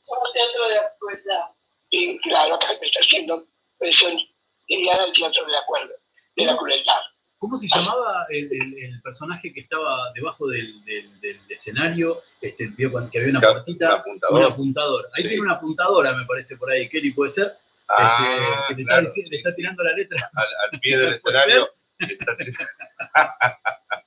Somos 0.00 0.32
teatro 0.32 0.68
de 0.68 0.76
crueldad. 0.98 1.44
Y 1.90 2.18
claro, 2.20 2.54
acá 2.56 2.66
me 2.80 2.86
está 2.86 3.00
haciendo 3.00 3.44
versión 3.78 4.18
ideal 4.66 4.98
al 5.00 5.12
teatro 5.12 5.44
de 5.46 5.52
la, 5.52 5.64
cuerda, 5.66 5.94
de 6.34 6.44
la 6.44 6.56
crueldad. 6.56 7.00
¿Cómo 7.38 7.58
se 7.58 7.68
llamaba 7.68 8.26
el, 8.30 8.48
el- 8.50 8.78
el 8.84 9.02
personaje 9.02 9.52
que 9.52 9.60
estaba 9.60 10.10
debajo 10.14 10.48
del, 10.48 10.82
del- 10.84 11.20
del 11.20 11.38
escenario? 11.50 12.22
Este, 12.40 12.66
vio 12.68 12.90
que 13.10 13.18
había 13.18 13.30
una 13.30 13.40
puertita, 13.40 13.86
un 13.88 13.94
apuntador. 14.00 14.38
un 14.40 14.44
apuntador. 14.52 15.10
Ahí 15.14 15.22
Sí. 15.22 15.28
tiene 15.28 15.42
una 15.42 15.52
apuntadora, 15.54 16.12
me 16.14 16.24
parece, 16.24 16.56
por 16.56 16.70
ahí. 16.70 16.88
Kelly, 16.88 17.12
¿puede 17.12 17.30
ser? 17.32 17.56
Ah, 17.88 18.56
Este, 18.60 18.68
que 18.68 18.74
te 18.82 18.84
claro, 18.84 19.06
está, 19.06 19.20
dici- 19.20 19.30
le 19.30 19.36
está 19.36 19.54
tirando 19.54 19.82
la 19.84 19.92
letra. 19.92 20.30
al, 20.34 20.46
al 20.72 20.80
pie 20.80 20.98
del 20.98 21.14
escenario. 21.14 21.70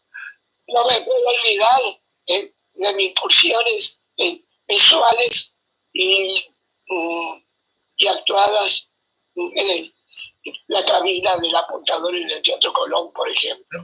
No 0.74 0.86
me 0.86 1.02
puedo 1.02 1.28
olvidar 1.28 1.82
eh, 2.28 2.54
de 2.74 2.94
mis 2.94 3.10
incursiones 3.12 4.02
eh, 4.18 4.42
visuales 4.68 5.52
y, 5.94 6.44
mm, 6.88 7.44
y 7.98 8.08
actuadas 8.08 8.88
mm, 9.36 9.58
en 9.58 9.70
el- 9.70 9.94
la 10.68 10.84
cabina 10.86 11.36
del 11.38 11.56
apuntador 11.56 12.16
en 12.16 12.30
el 12.30 12.42
Teatro 12.42 12.72
Colón, 12.74 13.12
por 13.14 13.30
ejemplo. 13.30 13.84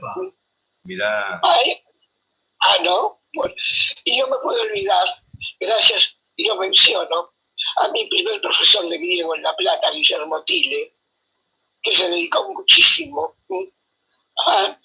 Mirá, 0.84 1.40
Ay, 1.44 1.82
ah, 2.62 2.78
no. 2.84 3.20
Bueno, 3.34 3.54
y 4.06 4.18
no 4.20 4.28
me 4.28 4.38
puedo 4.38 4.62
olvidar, 4.62 5.06
gracias, 5.60 6.16
y 6.38 6.48
lo 6.48 6.56
menciono, 6.56 7.34
a 7.78 7.88
mi 7.90 8.06
primer 8.08 8.40
profesor 8.40 8.88
de 8.88 8.98
griego 8.98 9.36
en 9.36 9.44
La 9.44 9.56
Plata, 9.58 9.92
Guillermo 9.92 10.42
Tile, 10.44 10.94
que 11.82 11.94
se 11.94 12.10
dedicó 12.10 12.52
muchísimo 12.54 13.36
¿sí? 13.50 13.74
al 14.46 14.80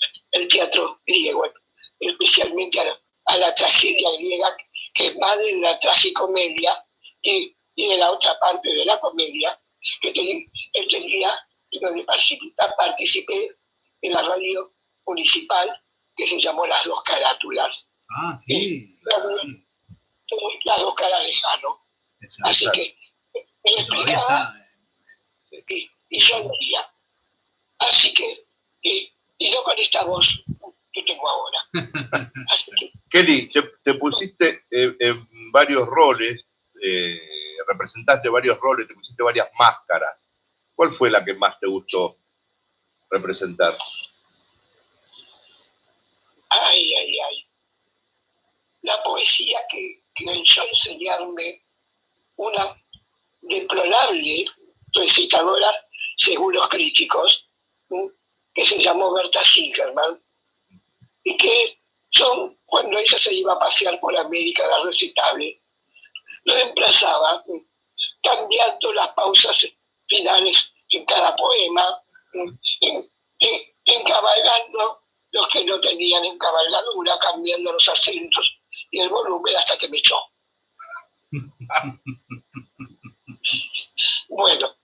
teatro 0.49 1.01
griego, 1.07 1.45
especialmente 2.01 2.81
a 2.81 2.85
la, 2.85 3.01
a 3.27 3.37
la 3.39 3.55
tragedia 3.55 4.11
griega, 4.19 4.57
que 4.95 5.07
es 5.09 5.19
madre 5.19 5.55
de 5.55 5.61
la 5.61 5.79
tragicomedia 5.79 6.85
y, 7.23 7.55
y 7.77 7.89
de 7.89 7.99
la 7.99 8.11
otra 8.11 8.39
parte 8.39 8.73
de 8.73 8.85
la 8.85 8.99
comedia, 9.01 9.59
que 10.01 10.13
tenía, 10.13 10.45
él 10.73 10.89
tenía, 10.91 11.35
donde 11.81 12.05
participé, 12.77 13.57
en 14.03 14.13
la 14.13 14.23
radio 14.23 14.73
municipal, 15.07 15.71
que 16.17 16.27
se 16.27 16.41
llamó 16.41 16.67
Las 16.67 16.85
Dos 16.85 17.03
Carátulas. 17.05 17.87
Ah, 18.11 18.37
sí. 18.47 18.99
Las 20.65 20.81
dos 20.81 20.95
caras 20.95 21.25
de 21.25 21.33
Jano. 21.35 21.81
Así 22.45 22.67
que 22.73 22.97
me 23.65 23.87
Todavía 23.87 24.15
explicaba 24.17 24.55
y, 25.69 25.91
y 26.11 26.21
yo. 26.21 26.51
Así 27.79 28.13
que, 28.15 28.45
y, 28.83 29.13
y 29.39 29.51
no 29.51 29.63
con 29.63 29.79
esta 29.79 30.05
voz 30.05 30.45
que 30.93 31.03
tengo 31.03 31.29
ahora. 31.29 31.59
Así 32.53 32.71
que, 32.79 32.93
Kelly, 33.11 33.51
te, 33.51 33.63
te 33.83 33.95
pusiste 33.95 34.65
eh, 34.71 34.97
en 34.99 35.53
varios 35.53 35.87
roles, 35.87 36.47
eh, 36.83 37.21
representaste 37.69 38.29
varios 38.29 38.59
roles, 38.59 38.89
te 38.89 38.95
pusiste 38.95 39.23
varias 39.23 39.49
máscaras. 39.59 40.29
¿Cuál 40.75 40.97
fue 40.97 41.11
la 41.11 41.25
que 41.25 41.35
más 41.35 41.59
te 41.61 41.67
gustó 41.67 42.17
representar? 43.11 43.77
ay, 46.51 46.95
ay, 46.95 47.19
ay. 47.29 47.47
La 48.83 49.03
poesía 49.03 49.61
que, 49.71 50.03
que 50.15 50.25
pensó 50.25 50.63
enseñarme 50.65 51.63
una 52.37 52.77
deplorable 53.43 54.47
recitadora, 54.93 55.71
según 56.17 56.55
los 56.55 56.69
críticos, 56.69 57.49
que 58.55 58.67
se 58.67 58.79
llamó 58.79 59.13
Berta 59.13 59.45
Singerman, 59.45 60.21
y 61.31 61.37
que 61.37 61.79
yo, 62.11 62.57
cuando 62.65 62.99
ella 62.99 63.17
se 63.17 63.33
iba 63.33 63.53
a 63.53 63.59
pasear 63.59 64.01
por 64.01 64.17
América 64.17 64.67
la 64.67 64.83
recitable, 64.85 65.63
reemplazaba, 66.45 67.45
cambiando 68.21 68.93
las 68.93 69.11
pausas 69.11 69.65
finales 70.09 70.73
en 70.89 71.05
cada 71.05 71.37
poema, 71.37 72.03
encabalgando 73.85 75.03
los 75.31 75.49
que 75.51 75.65
no 75.65 75.79
tenían 75.79 76.25
encabalgadura, 76.25 77.17
cambiando 77.21 77.73
los 77.73 77.89
acentos 77.89 78.59
y 78.91 78.99
el 78.99 79.09
volumen 79.09 79.57
hasta 79.57 79.79
que 79.79 79.89
me 79.89 79.99
echó. 79.99 80.17
Bueno, 84.29 84.77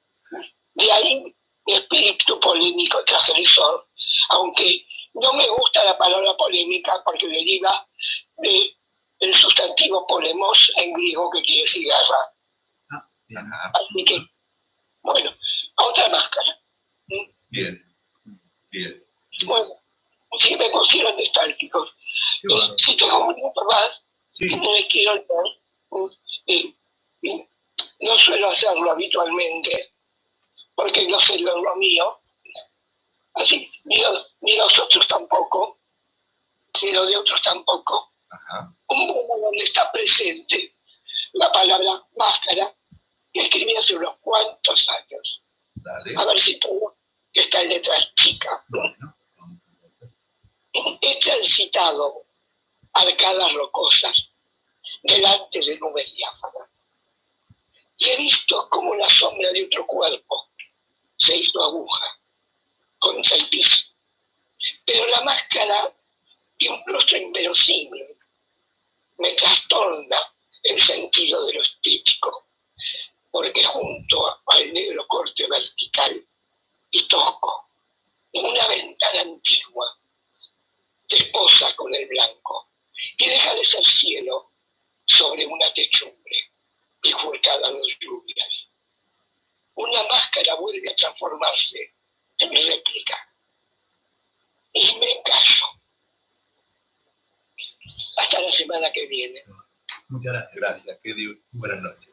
de 0.74 0.92
ahí 0.92 1.34
mi 1.66 1.74
espíritu 1.74 2.38
polémico 2.40 3.02
transgresor, 3.04 3.88
aunque 4.30 4.84
no 5.22 5.32
me 5.32 5.48
gusta 5.48 5.84
la 5.84 5.96
palabra 5.96 6.36
polémica 6.36 7.02
porque 7.04 7.26
deriva 7.26 7.86
de 8.38 8.72
el 9.20 9.32
sustantivo 9.34 10.06
polemos 10.06 10.72
en 10.76 10.92
griego 10.92 11.30
que 11.30 11.42
quiere 11.42 11.62
decir 11.62 11.84
guerra. 11.84 12.32
Así 13.74 14.04
que, 14.04 14.18
bueno, 15.02 15.34
otra 15.76 16.08
máscara. 16.08 16.58
Bien, 17.48 17.82
bien. 18.70 19.04
Bueno, 19.46 19.68
sí 20.38 20.54
me 20.56 20.68
pusieron 20.70 21.16
nostálgicos. 21.16 21.90
Si 22.78 22.96
tengo 22.96 23.26
un 23.26 23.34
minuto 23.34 23.64
más, 23.64 24.02
Sí. 24.32 24.48
que 24.48 24.56
no 24.56 24.72
les 24.74 24.86
quiero 24.86 25.14
leer, 25.14 26.12
eh, 26.46 26.74
eh, 27.22 27.48
No 28.00 28.14
suelo 28.16 28.48
hacerlo 28.48 28.90
habitualmente, 28.90 29.94
porque 30.74 31.08
no 31.08 31.18
sé 31.20 31.38
lo 31.38 31.74
mío. 31.76 32.18
Así, 33.36 33.68
ni, 33.84 34.00
lo- 34.00 34.24
ni 34.40 34.56
los 34.56 34.78
otros 34.78 35.06
tampoco, 35.06 35.78
ni 36.82 36.92
los 36.92 37.08
de 37.08 37.16
otros 37.16 37.40
tampoco. 37.42 38.12
Un 38.88 38.98
mundo 38.98 39.34
donde 39.40 39.64
está 39.64 39.90
presente 39.92 40.74
la 41.32 41.50
palabra 41.52 42.02
máscara, 42.16 42.74
que 43.32 43.42
escribí 43.42 43.74
hace 43.76 43.94
unos 43.96 44.16
cuantos 44.18 44.88
años. 44.88 45.42
A 46.16 46.24
ver 46.24 46.38
si 46.38 46.58
todo 46.60 46.96
está 47.32 47.62
en 47.62 47.68
letras 47.70 48.08
chicas. 48.16 48.60
He 51.00 51.20
transitado 51.20 52.24
arcadas 52.92 53.52
rocosas 53.54 54.28
delante 55.02 55.60
de 55.60 55.78
nubes 55.78 56.12
diáfanas 56.14 56.68
y 57.98 58.08
he 58.10 58.16
visto 58.16 58.68
como 58.70 58.94
la 58.94 59.08
sombra 59.08 59.50
de 59.52 59.64
otro 59.64 59.86
cuerpo 59.86 60.50
se 61.18 61.36
hizo 61.36 61.62
aguja 61.62 62.06
el 63.02 63.48
piso. 63.48 63.76
Pero 64.84 65.06
la 65.06 65.22
máscara 65.22 65.92
de 66.58 66.68
un 66.68 66.82
rostro 66.86 67.18
inverosímil 67.18 68.16
me 69.18 69.32
trastorna 69.32 70.32
el 70.62 70.80
sentido 70.80 71.44
de 71.46 71.54
lo 71.54 71.62
estético, 71.62 72.48
porque 73.30 73.64
junto 73.64 74.40
al 74.46 74.72
negro 74.72 75.06
corte 75.06 75.46
vertical 75.46 76.26
y 76.90 77.08
tosco, 77.08 77.70
una 78.32 78.66
ventana 78.68 79.20
antigua 79.22 79.98
desposa 81.08 81.74
con 81.76 81.94
el 81.94 82.06
blanco 82.06 82.68
y 83.18 83.26
deja 83.26 83.54
de 83.54 83.64
ser 83.64 83.84
cielo 83.84 84.50
sobre 85.06 85.46
una 85.46 85.72
techumbre 85.72 86.50
bifurcada 87.02 87.70
de 87.70 87.96
lluvias. 88.00 88.68
Una 89.74 90.02
máscara 90.04 90.54
vuelve 90.56 90.90
a 90.90 90.94
transformarse 90.94 91.95
en 92.38 92.50
réplica 92.50 93.16
y 94.72 94.84
me 94.98 95.22
callo. 95.24 95.64
Hasta 98.18 98.40
la 98.40 98.52
semana 98.52 98.90
que 98.92 99.06
viene. 99.06 99.42
Muchas 100.08 100.32
gracias. 100.32 100.54
Gracias, 100.56 101.00
buenas 101.52 101.82
noches. 101.82 102.10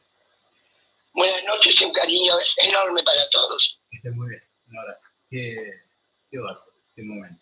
Buenas 1.14 1.44
noches 1.46 1.80
y 1.82 1.86
un 1.86 1.94
cariño 1.94 2.34
enorme 2.58 3.04
para 3.04 3.30
todos. 3.30 3.80
Que 4.02 4.10
muy 4.12 4.30
bien. 4.30 4.44
Un 4.68 4.78
abrazo. 4.80 5.08
Qué, 5.30 5.56
qué 6.30 6.38
bárbaro, 6.40 6.74
qué 6.96 7.04
momento. 7.04 7.42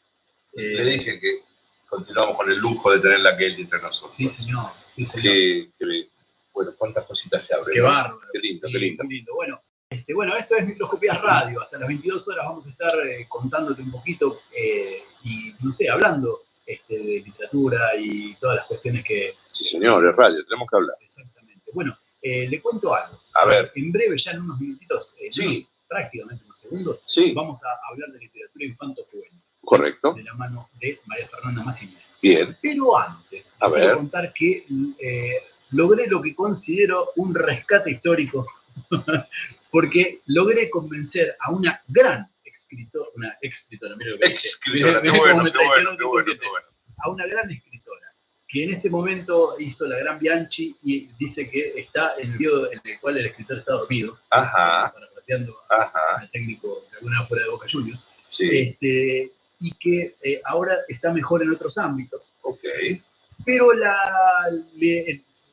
Eh, 0.53 0.61
Le 0.61 0.83
dije 0.85 1.19
que 1.19 1.39
continuamos 1.87 2.35
con 2.35 2.51
el 2.51 2.57
lujo 2.57 2.91
de 2.91 2.99
tenerla 2.99 3.31
a 3.31 3.37
Kelly 3.37 3.61
entre 3.61 3.81
nosotros. 3.81 4.15
Sí, 4.15 4.27
señor. 4.29 4.71
Sí, 4.95 5.05
señor. 5.05 5.23
Que, 5.23 5.71
que- 5.79 6.09
bueno, 6.53 6.73
cuántas 6.77 7.05
cositas 7.05 7.45
se 7.47 7.53
abren. 7.55 7.73
Qué 7.73 7.79
¿no? 7.79 7.85
bárbaro. 7.85 8.19
Qué 8.33 8.39
lindo, 8.39 8.67
Sí, 8.67 8.73
qué 8.73 8.79
lindo. 8.79 9.03
muy 9.05 9.15
lindo. 9.15 9.33
Bueno, 9.33 9.63
este, 9.91 10.13
bueno, 10.13 10.35
esto 10.37 10.55
es 10.55 10.65
Microscopías 10.65 11.21
Radio. 11.21 11.61
Hasta 11.61 11.77
las 11.77 11.87
22 11.87 12.27
horas 12.29 12.45
vamos 12.45 12.65
a 12.65 12.69
estar 12.69 12.93
eh, 13.05 13.25
contándote 13.27 13.81
un 13.81 13.91
poquito 13.91 14.39
eh, 14.57 15.01
y, 15.23 15.53
no 15.61 15.71
sé, 15.71 15.89
hablando 15.89 16.43
este, 16.65 16.97
de 16.97 17.21
literatura 17.21 17.95
y 17.97 18.35
todas 18.35 18.55
las 18.57 18.65
cuestiones 18.67 19.03
que... 19.05 19.35
Sí, 19.51 19.65
señor, 19.65 20.07
es 20.07 20.15
radio, 20.15 20.43
tenemos 20.45 20.67
que 20.69 20.75
hablar. 20.77 20.95
Exactamente. 21.01 21.71
Bueno, 21.73 21.97
eh, 22.21 22.47
le 22.47 22.61
cuento 22.61 22.95
algo. 22.95 23.19
A 23.35 23.45
ver. 23.45 23.71
En 23.75 23.91
breve, 23.91 24.17
ya 24.17 24.31
en 24.31 24.41
unos 24.41 24.59
minutitos, 24.59 25.13
Sí. 25.29 25.45
unos- 25.45 25.73
prácticamente 25.87 26.45
unos 26.45 26.59
segundos, 26.59 27.01
Sí. 27.05 27.33
vamos 27.33 27.59
a 27.65 27.91
hablar 27.91 28.09
de 28.11 28.19
literatura 28.19 28.65
infanto-juvenil 28.65 29.41
Correcto. 29.59 30.13
de 30.13 30.23
la 30.23 30.33
mano 30.35 30.69
de 30.79 30.99
María 31.05 31.27
Fernanda 31.27 31.63
Massimiliano. 31.63 32.05
Bien. 32.21 32.57
Pero 32.61 32.97
antes, 32.97 33.53
A 33.59 33.67
ver. 33.67 33.95
contar 33.95 34.31
que 34.33 34.65
logré 35.71 36.07
lo 36.07 36.21
que 36.21 36.33
considero 36.33 37.09
un 37.17 37.35
rescate 37.35 37.91
histórico, 37.91 38.45
porque 39.71 40.19
logré 40.27 40.69
convencer 40.69 41.35
a 41.39 41.51
una 41.51 41.81
gran 41.87 42.27
escritora, 42.43 43.09
una 43.15 43.37
escritora, 43.41 43.95
mira 43.95 44.11
lo 44.11 44.19
que. 44.19 44.37
A 47.03 47.09
una 47.09 47.25
gran 47.25 47.49
escritora, 47.49 48.07
que 48.47 48.63
en 48.65 48.73
este 48.73 48.89
momento 48.89 49.55
hizo 49.59 49.87
la 49.87 49.97
gran 49.97 50.19
Bianchi 50.19 50.75
y 50.83 51.07
dice 51.17 51.49
que 51.49 51.73
está 51.79 52.13
en 52.17 52.27
el 52.27 52.37
periodo 52.37 52.71
en 52.71 52.79
el 52.83 52.99
cual 52.99 53.17
el 53.17 53.25
escritor 53.27 53.59
está 53.59 53.73
dormido, 53.73 54.19
Ajá. 54.29 54.91
parafraseando 54.93 55.57
al 55.69 56.29
técnico 56.31 56.83
de 56.91 56.97
alguna 56.97 57.25
fuera 57.27 57.45
de 57.45 57.49
Boca 57.51 57.67
Juniors, 57.71 57.99
Sí. 58.29 58.49
este, 58.51 59.31
y 59.59 59.71
que 59.79 60.15
eh, 60.21 60.41
ahora 60.45 60.77
está 60.87 61.11
mejor 61.11 61.41
en 61.43 61.51
otros 61.51 61.77
ámbitos. 61.77 62.33
Ok. 62.41 62.59
Pero 63.45 63.73
la, 63.73 63.95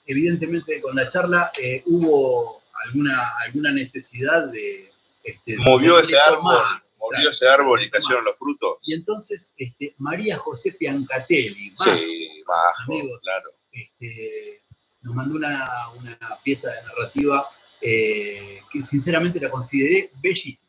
evidentemente 0.06 0.80
con 0.80 0.94
la 0.96 1.08
charla 1.08 1.52
eh, 1.60 1.82
hubo 1.86 2.62
alguna, 2.84 3.32
alguna 3.44 3.72
necesidad 3.72 4.48
de... 4.48 4.90
este, 5.24 5.52
de 5.52 5.58
Movió 5.58 5.98
ese 6.00 6.18
árbol, 6.18 6.58
movió 6.98 7.30
ese 7.30 7.48
árbol 7.48 7.82
y 7.82 7.90
cayeron 7.90 8.24
los 8.24 8.36
frutos. 8.38 8.78
Y 8.82 8.94
entonces 8.94 9.54
este, 9.56 9.94
María 9.98 10.38
José 10.38 10.72
Piancatelli, 10.78 11.70
más, 11.78 11.98
Sí, 11.98 12.42
bajo, 12.46 12.92
amigos, 12.92 13.20
claro. 13.22 13.50
este, 13.72 14.62
nos 15.02 15.14
mandó 15.14 15.36
una, 15.36 15.66
una 15.96 16.18
pieza 16.42 16.70
de 16.70 16.82
narrativa 16.82 17.46
eh, 17.80 18.60
que 18.72 18.84
sinceramente 18.84 19.38
la 19.40 19.50
consideré 19.50 20.10
bellísima. 20.20 20.68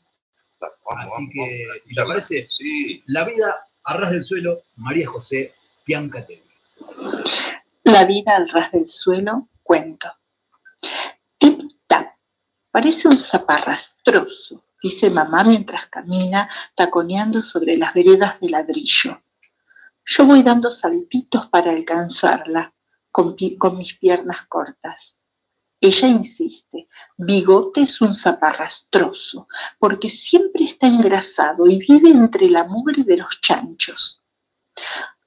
Así 0.98 1.30
que, 1.30 1.68
si 1.86 1.96
te 1.96 2.04
parece, 2.04 2.48
Sí. 2.50 3.04
La 3.08 3.24
vida 3.26 3.56
a 3.86 3.98
ras 3.98 4.12
del 4.12 4.24
suelo, 4.24 4.64
María 4.76 5.08
José 5.08 5.54
Piancatelli. 5.86 6.44
La 7.84 8.06
vida 8.06 8.36
al 8.36 8.50
ras 8.50 8.72
del 8.72 8.88
suelo, 8.88 9.48
cuento. 9.64 10.10
Parece 12.72 13.08
un 13.08 13.18
zaparrastroso, 13.18 14.64
dice 14.82 15.10
mamá 15.10 15.44
mientras 15.44 15.88
camina 15.88 16.50
taconeando 16.76 17.42
sobre 17.42 17.78
las 17.78 17.94
veredas 17.94 18.40
de 18.40 18.50
ladrillo. 18.50 19.22
Yo 20.06 20.26
voy 20.26 20.44
dando 20.44 20.70
saltitos 20.72 21.48
para 21.48 21.72
alcanzarla 21.72 22.74
con 23.12 23.36
mis 23.78 23.94
piernas 23.98 24.46
cortas. 24.48 25.18
Ella 25.82 26.08
insiste, 26.10 26.90
Bigote 27.18 27.84
es 27.84 28.02
un 28.02 28.14
zaparrastroso, 28.14 29.48
porque 29.80 30.10
siempre 30.10 30.66
está 30.66 30.88
engrasado 30.88 31.68
y 31.68 31.80
vive 31.80 32.10
entre 32.10 32.50
la 32.50 32.66
mugre 32.66 33.04
de 33.04 33.18
los 33.18 33.40
chanchos. 33.42 34.22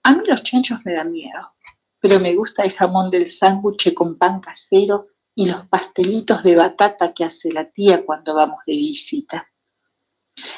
A 0.02 0.12
mí 0.12 0.22
los 0.26 0.42
chanchos 0.42 0.80
me 0.84 0.92
dan 0.92 1.10
miedo, 1.10 1.54
pero 2.00 2.20
me 2.20 2.34
gusta 2.34 2.64
el 2.64 2.72
jamón 2.72 3.10
del 3.10 3.30
sándwich 3.30 3.94
con 3.94 4.18
pan 4.18 4.40
casero 4.40 5.08
y 5.34 5.46
los 5.46 5.66
pastelitos 5.68 6.42
de 6.42 6.56
batata 6.56 7.12
que 7.12 7.24
hace 7.24 7.52
la 7.52 7.70
tía 7.70 8.04
cuando 8.04 8.34
vamos 8.34 8.64
de 8.66 8.74
visita. 8.74 9.48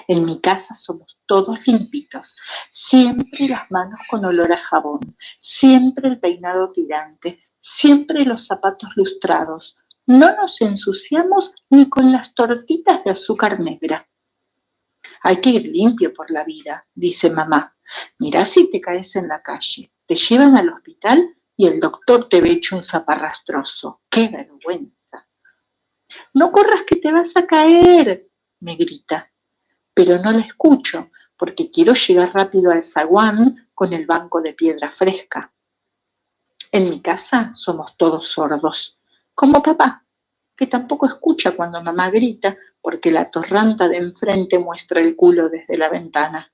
En 0.07 0.25
mi 0.25 0.41
casa 0.41 0.77
somos 0.77 1.19
todos 1.27 1.59
limpitos, 1.67 2.37
siempre 2.73 3.49
las 3.49 3.71
manos 3.71 4.01
con 4.09 4.25
olor 4.25 4.53
a 4.53 4.59
jabón, 4.59 5.01
siempre 5.41 6.09
el 6.09 6.21
peinado 6.21 6.71
tirante, 6.73 7.41
siempre 7.61 8.25
los 8.25 8.47
zapatos 8.47 8.91
lustrados. 8.97 9.77
No 10.07 10.37
nos 10.37 10.61
ensuciamos 10.61 11.53
ni 11.71 11.89
con 11.89 12.13
las 12.13 12.35
tortitas 12.35 13.03
de 13.05 13.13
azúcar 13.13 13.59
negra. 13.59 14.07
Hay 15.23 15.41
que 15.41 15.51
ir 15.51 15.67
limpio 15.67 16.13
por 16.13 16.31
la 16.31 16.45
vida, 16.45 16.87
dice 16.95 17.31
mamá. 17.31 17.75
Mirá 18.19 18.45
si 18.45 18.71
te 18.71 18.81
caes 18.81 19.17
en 19.17 19.29
la 19.29 19.43
calle. 19.43 19.91
Te 20.07 20.17
llevan 20.17 20.57
al 20.57 20.69
hospital 20.69 21.35
y 21.57 21.67
el 21.67 21.81
doctor 21.81 22.29
te 22.29 22.41
ve 22.41 22.53
hecho 22.53 22.77
un 22.77 22.83
zaparrastroso. 22.83 24.03
¡Qué 24.11 24.29
vergüenza! 24.29 25.29
No 26.33 26.53
corras 26.53 26.83
que 26.87 26.97
te 26.97 27.13
vas 27.13 27.31
a 27.37 27.47
caer, 27.47 28.29
me 28.61 28.77
grita. 28.77 29.31
Pero 29.93 30.19
no 30.19 30.33
la 30.33 30.41
escucho 30.41 31.11
porque 31.37 31.71
quiero 31.71 31.95
llegar 31.95 32.33
rápido 32.35 32.71
al 32.71 32.85
zaguán 32.85 33.69
con 33.75 33.93
el 33.93 34.07
banco 34.07 34.41
de 34.41 34.55
piedra 34.55 34.91
fresca. 34.91 35.53
En 36.73 36.91
mi 36.91 37.01
casa 37.01 37.53
somos 37.55 37.97
todos 37.97 38.29
sordos, 38.29 38.99
como 39.35 39.63
papá, 39.63 40.05
que 40.57 40.67
tampoco 40.67 41.07
escucha 41.07 41.53
cuando 41.53 41.83
mamá 41.83 42.11
grita 42.11 42.57
porque 42.81 43.11
la 43.11 43.31
torranta 43.31 43.89
de 43.89 43.99
enfrente 43.99 44.59
muestra 44.59 45.01
el 45.01 45.17
culo 45.17 45.49
desde 45.49 45.77
la 45.77 45.89
ventana. 45.89 46.53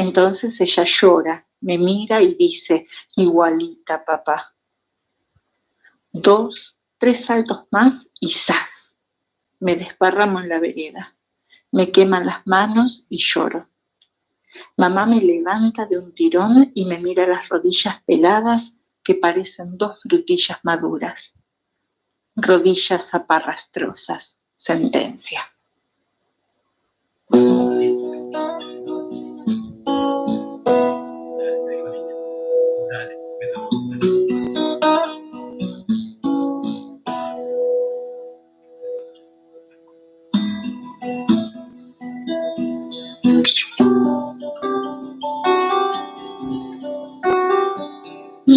Entonces 0.00 0.58
ella 0.58 0.84
llora, 0.86 1.46
me 1.60 1.76
mira 1.76 2.22
y 2.22 2.34
dice, 2.34 2.86
igualita 3.16 4.02
papá. 4.02 4.54
Dos, 6.10 6.78
tres 6.96 7.26
saltos 7.26 7.66
más 7.70 8.08
y 8.18 8.32
¡zas! 8.32 8.94
Me 9.58 9.76
desparramo 9.76 10.40
en 10.40 10.48
la 10.48 10.58
vereda. 10.58 11.14
Me 11.70 11.92
queman 11.92 12.24
las 12.24 12.46
manos 12.46 13.04
y 13.10 13.18
lloro. 13.18 13.68
Mamá 14.78 15.04
me 15.04 15.20
levanta 15.20 15.84
de 15.84 15.98
un 15.98 16.14
tirón 16.14 16.72
y 16.74 16.86
me 16.86 16.98
mira 16.98 17.26
las 17.26 17.46
rodillas 17.50 18.02
peladas 18.06 18.72
que 19.04 19.16
parecen 19.16 19.76
dos 19.76 20.00
frutillas 20.00 20.60
maduras. 20.62 21.34
Rodillas 22.36 23.06
zaparrastrosas. 23.10 24.38
Sentencia. 24.56 25.42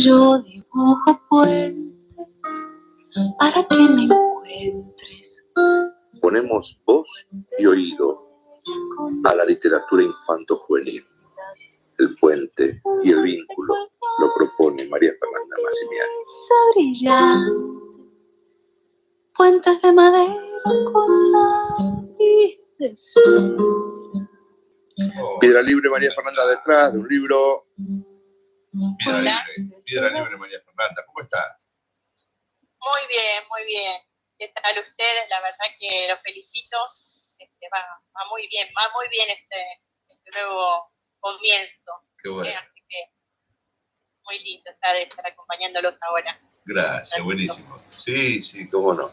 Yo 0.03 0.39
dibujo 0.39 1.21
puentes 1.29 1.93
para 3.39 3.65
que 3.67 3.75
me 3.75 4.03
encuentres. 4.03 5.43
Ponemos 6.21 6.77
voz 6.85 7.07
y 7.57 7.65
oído 7.65 8.27
a 9.23 9.35
la 9.35 9.45
literatura 9.45 10.03
infanto-juvenil. 10.03 11.03
El 11.99 12.15
puente 12.17 12.81
y 13.03 13.11
el 13.11 13.21
vínculo 13.21 13.75
lo 14.19 14.33
propone 14.35 14.87
María 14.87 15.11
Fernanda 15.19 15.55
brillantes, 16.75 18.07
puentes 19.35 19.81
de 19.81 19.93
madera 19.93 20.63
con 20.91 21.31
lápices. 21.31 23.13
Piedra 25.39 25.61
Libre 25.61 25.89
María 25.89 26.11
Fernanda 26.15 26.47
detrás 26.47 26.93
de 26.93 26.99
un 26.99 27.07
libro. 27.07 27.65
Piedra 28.97 29.21
Libre, 29.21 29.81
Piedra 29.85 30.09
Libre 30.09 30.37
María 30.37 30.59
Fernanda, 30.65 31.05
¿cómo 31.05 31.21
estás? 31.21 31.69
Muy 32.79 33.07
bien, 33.07 33.43
muy 33.49 33.65
bien. 33.65 34.01
¿Qué 34.37 34.49
tal 34.49 34.79
ustedes? 34.79 35.29
La 35.29 35.41
verdad 35.41 35.65
que 35.79 36.07
los 36.09 36.19
felicito. 36.21 36.77
Este, 37.37 37.67
va, 37.73 37.79
va 37.79 38.29
muy 38.29 38.47
bien, 38.47 38.67
va 38.77 38.91
muy 38.95 39.07
bien 39.09 39.29
este, 39.29 39.81
este 40.07 40.31
nuevo 40.31 40.91
comienzo. 41.19 41.91
Qué 42.21 42.29
bueno. 42.29 42.49
Eh, 42.49 42.55
Así 42.55 42.81
que 42.89 43.11
muy 44.25 44.39
lindo 44.39 44.71
estar, 44.71 44.95
estar 44.95 45.27
acompañándolos 45.27 45.95
ahora. 46.01 46.39
Gracias, 46.65 47.23
buenísimo. 47.23 47.81
Sí, 47.91 48.41
sí, 48.41 48.69
cómo 48.69 48.93
no. 48.93 49.11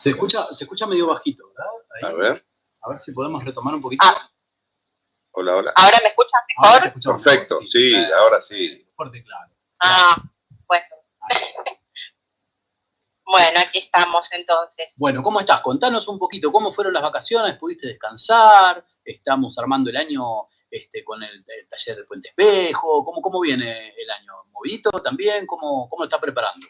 Se 0.00 0.10
escucha, 0.10 0.46
se 0.54 0.64
escucha 0.64 0.86
medio 0.86 1.06
bajito, 1.08 1.44
¿verdad? 1.48 1.72
Ahí. 1.94 2.10
A 2.10 2.16
ver. 2.16 2.46
A 2.82 2.90
ver 2.90 3.00
si 3.00 3.12
podemos 3.12 3.44
retomar 3.44 3.74
un 3.74 3.82
poquito. 3.82 4.04
Hola, 5.32 5.56
hola. 5.56 5.72
¿Ahora 5.76 5.98
me 6.02 6.08
escuchan 6.08 6.40
mejor? 6.48 6.86
escuchamos 6.86 7.22
Perfecto, 7.22 7.60
sí, 7.68 7.94
ahora 7.94 8.42
sí. 8.42 8.86
Fuerte 8.96 9.18
y 9.18 9.24
claro. 9.24 9.52
Ah, 9.80 10.16
bueno. 10.66 10.86
bueno, 13.24 13.60
aquí 13.60 13.78
estamos 13.78 14.28
entonces. 14.32 14.88
Bueno, 14.96 15.22
¿cómo 15.22 15.40
estás? 15.40 15.60
Contanos 15.60 16.08
un 16.08 16.18
poquito, 16.18 16.50
¿cómo 16.50 16.72
fueron 16.72 16.92
las 16.92 17.02
vacaciones? 17.02 17.56
¿Pudiste 17.58 17.86
descansar? 17.86 18.84
Estamos 19.04 19.56
armando 19.58 19.90
el 19.90 19.96
año 19.96 20.48
este, 20.70 21.04
con 21.04 21.22
el, 21.22 21.44
el 21.46 21.68
taller 21.68 21.96
de 21.96 22.04
Puente 22.04 22.28
Espejo. 22.30 23.04
¿Cómo, 23.04 23.22
¿Cómo 23.22 23.40
viene 23.40 23.94
el 23.96 24.10
año? 24.10 24.32
¿Movidito 24.50 24.90
también? 25.02 25.46
¿Cómo, 25.46 25.88
cómo 25.88 26.02
lo 26.02 26.08
está 26.08 26.20
preparando? 26.20 26.66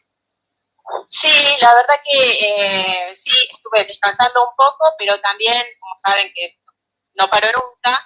Sí, 1.08 1.56
la 1.60 1.74
verdad 1.74 2.00
que 2.04 2.30
eh, 2.32 3.18
sí, 3.24 3.48
estuve 3.50 3.84
descansando 3.84 4.42
un 4.42 4.56
poco, 4.56 4.94
pero 4.98 5.18
también, 5.20 5.62
como 5.80 5.94
saben 5.98 6.32
que 6.34 6.50
no 7.14 7.28
paró 7.28 7.48
nunca, 7.48 8.00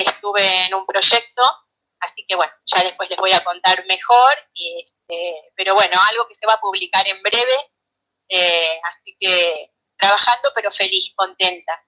estuve 0.00 0.66
en 0.66 0.74
un 0.74 0.86
proyecto, 0.86 1.42
así 2.00 2.24
que 2.26 2.34
bueno, 2.34 2.52
ya 2.66 2.82
después 2.82 3.08
les 3.10 3.18
voy 3.18 3.32
a 3.32 3.44
contar 3.44 3.84
mejor, 3.86 4.34
este, 4.54 5.52
pero 5.54 5.74
bueno, 5.74 6.00
algo 6.10 6.26
que 6.28 6.36
se 6.36 6.46
va 6.46 6.54
a 6.54 6.60
publicar 6.60 7.06
en 7.06 7.22
breve, 7.22 7.56
eh, 8.28 8.80
así 8.84 9.16
que 9.18 9.70
trabajando 9.96 10.50
pero 10.54 10.70
feliz, 10.72 11.12
contenta. 11.14 11.80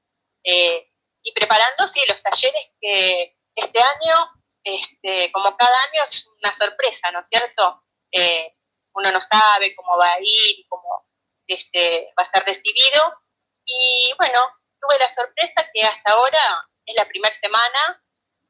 Eh, 0.45 0.91
y 1.23 1.33
preparando, 1.33 1.87
sí, 1.89 2.01
los 2.07 2.23
talleres 2.23 2.67
que 2.81 3.37
este 3.55 3.81
año, 3.81 4.31
este, 4.63 5.33
como 5.33 5.57
cada 5.57 5.83
año, 5.85 6.05
es 6.05 6.27
una 6.43 6.53
sorpresa, 6.55 7.11
¿no 7.13 7.21
es 7.21 7.29
cierto? 7.29 7.83
Eh, 8.13 8.55
uno 8.95 9.11
no 9.11 9.21
sabe 9.21 9.75
cómo 9.75 9.97
va 9.97 10.13
a 10.13 10.21
ir, 10.21 10.67
cómo 10.69 11.07
este, 11.47 12.13
va 12.19 12.23
a 12.23 12.27
estar 12.27 12.45
recibido. 12.45 13.21
Y 13.65 14.13
bueno, 14.19 14.41
tuve 14.81 14.99
la 14.99 15.13
sorpresa 15.15 15.69
que 15.73 15.83
hasta 15.83 16.13
ahora 16.13 16.69
es 16.87 16.95
la 16.97 17.07
primera 17.07 17.35
semana 17.41 18.03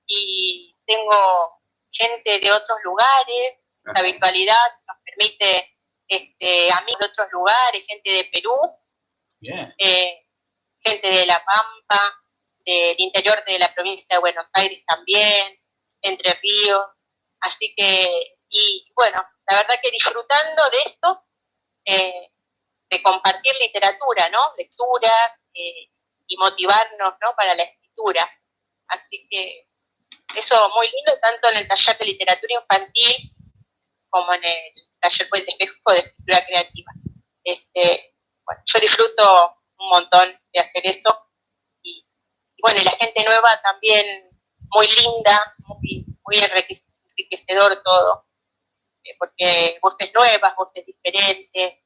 y 0.07 0.77
tengo 0.87 1.61
gente 1.91 2.39
de 2.39 2.53
otros 2.53 2.79
lugares, 2.83 3.59
la 3.85 4.03
virtualidad 4.03 4.71
nos 4.87 4.97
permite 5.05 5.77
este, 6.09 6.73
amigos 6.73 7.01
de 7.01 7.07
otros 7.07 7.29
lugares, 7.33 7.85
gente 7.87 8.11
de 8.11 8.25
Perú, 8.25 8.57
eh, 9.79 10.27
gente 10.83 11.09
de 11.09 11.27
La 11.27 11.45
Pampa, 11.45 12.15
del 12.65 12.97
interior 12.99 13.45
de 13.45 13.59
la 13.59 13.73
provincia 13.75 14.07
de 14.09 14.19
Buenos 14.19 14.49
Aires 14.53 14.83
también, 14.87 15.59
Entre 16.01 16.35
Ríos, 16.35 16.87
así 17.41 17.75
que, 17.77 18.37
y 18.49 18.87
bueno, 18.95 19.23
la 19.47 19.57
verdad 19.59 19.79
que 19.83 19.91
disfrutando 19.91 20.71
de 20.71 20.79
esto, 20.87 21.25
eh, 21.85 22.31
de 22.91 23.03
compartir 23.03 23.53
literatura, 23.61 24.29
¿no? 24.31 24.41
Lectura 24.57 25.13
eh, 25.53 25.91
y 26.27 26.37
motivarnos, 26.37 27.15
¿no? 27.21 27.35
Para 27.37 27.55
la 27.55 27.63
escritura. 27.63 27.84
Así 28.89 29.27
que 29.31 29.67
eso 30.37 30.71
muy 30.77 30.87
lindo, 30.91 31.13
tanto 31.21 31.49
en 31.51 31.59
el 31.59 31.69
taller 31.69 31.99
de 31.99 32.05
literatura 32.07 32.55
infantil 32.61 33.31
como 34.11 34.33
en 34.35 34.45
el 34.45 34.73
taller 35.01 35.29
Puente 35.29 35.51
Espejo 35.53 35.93
de 35.93 35.99
escritura 36.01 36.45
creativa. 36.47 36.93
Este, 37.45 38.15
bueno, 38.45 38.63
yo 38.67 38.81
disfruto 38.81 39.57
un 39.79 39.89
montón 39.89 40.41
de 40.53 40.61
hacer 40.61 40.87
eso. 40.87 41.29
Y, 41.83 42.07
bueno, 42.63 42.81
y 42.81 42.85
la 42.85 42.93
gente 42.93 43.25
nueva 43.25 43.61
también 43.63 44.05
muy 44.71 44.87
linda, 44.89 45.55
muy, 45.67 46.07
muy 46.27 46.37
enrique- 46.39 46.85
enriquecedor 47.11 47.83
todo, 47.83 48.27
eh, 49.05 49.17
porque 49.19 49.79
voces 49.83 50.11
nuevas, 50.15 50.55
voces 50.57 50.85
diferentes, 50.87 51.81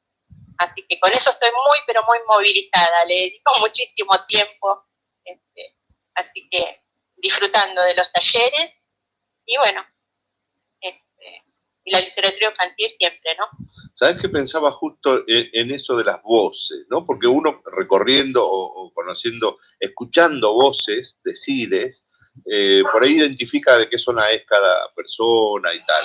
así 0.59 0.87
que 0.89 1.01
con 1.01 1.13
eso 1.13 1.31
estoy 1.31 1.51
muy, 1.51 1.79
pero 1.87 2.03
muy 2.05 2.19
movilizada, 2.29 3.05
le 3.07 3.15
dedico 3.15 3.53
muchísimo 3.61 4.25
tiempo, 4.27 4.87
este, 5.25 5.77
así 6.19 6.49
que 6.51 6.83
disfrutando 7.17 7.83
de 7.83 7.95
los 7.97 8.11
talleres 8.13 8.75
y 9.45 9.57
bueno, 9.57 9.85
este, 10.81 11.43
y 11.85 11.91
la 11.91 12.01
literatura 12.01 12.51
infantil 12.51 12.91
siempre, 12.99 13.37
¿no? 13.37 13.47
¿Sabes 13.95 14.21
qué 14.21 14.29
pensaba 14.29 14.71
justo 14.73 15.25
en, 15.27 15.71
eso 15.71 15.97
de 15.97 16.05
las 16.05 16.23
voces, 16.23 16.87
¿no? 16.91 17.05
Porque 17.05 17.27
uno 17.27 17.63
recorriendo 17.65 18.47
o, 18.47 18.85
o 18.85 18.93
conociendo, 18.93 19.59
escuchando 19.81 20.53
voces, 20.53 21.19
decides, 21.25 22.07
eh, 22.47 22.83
por 22.93 23.03
ahí 23.03 23.17
identifica 23.17 23.77
de 23.77 23.89
qué 23.89 23.99
zona 23.99 24.31
es 24.31 24.45
cada 24.47 24.93
persona 24.95 25.75
y 25.75 25.85
tal. 25.85 26.05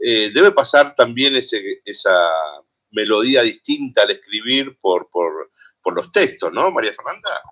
Eh, 0.00 0.30
debe 0.32 0.52
pasar 0.52 0.94
también 0.96 1.36
ese, 1.36 1.80
esa 1.84 2.30
melodía 2.90 3.42
distinta 3.42 4.02
al 4.02 4.10
escribir 4.10 4.78
por, 4.80 5.10
por, 5.10 5.50
por 5.82 5.94
los 5.94 6.10
textos, 6.12 6.52
¿no, 6.52 6.70
María 6.70 6.94
Fernanda? 6.94 7.42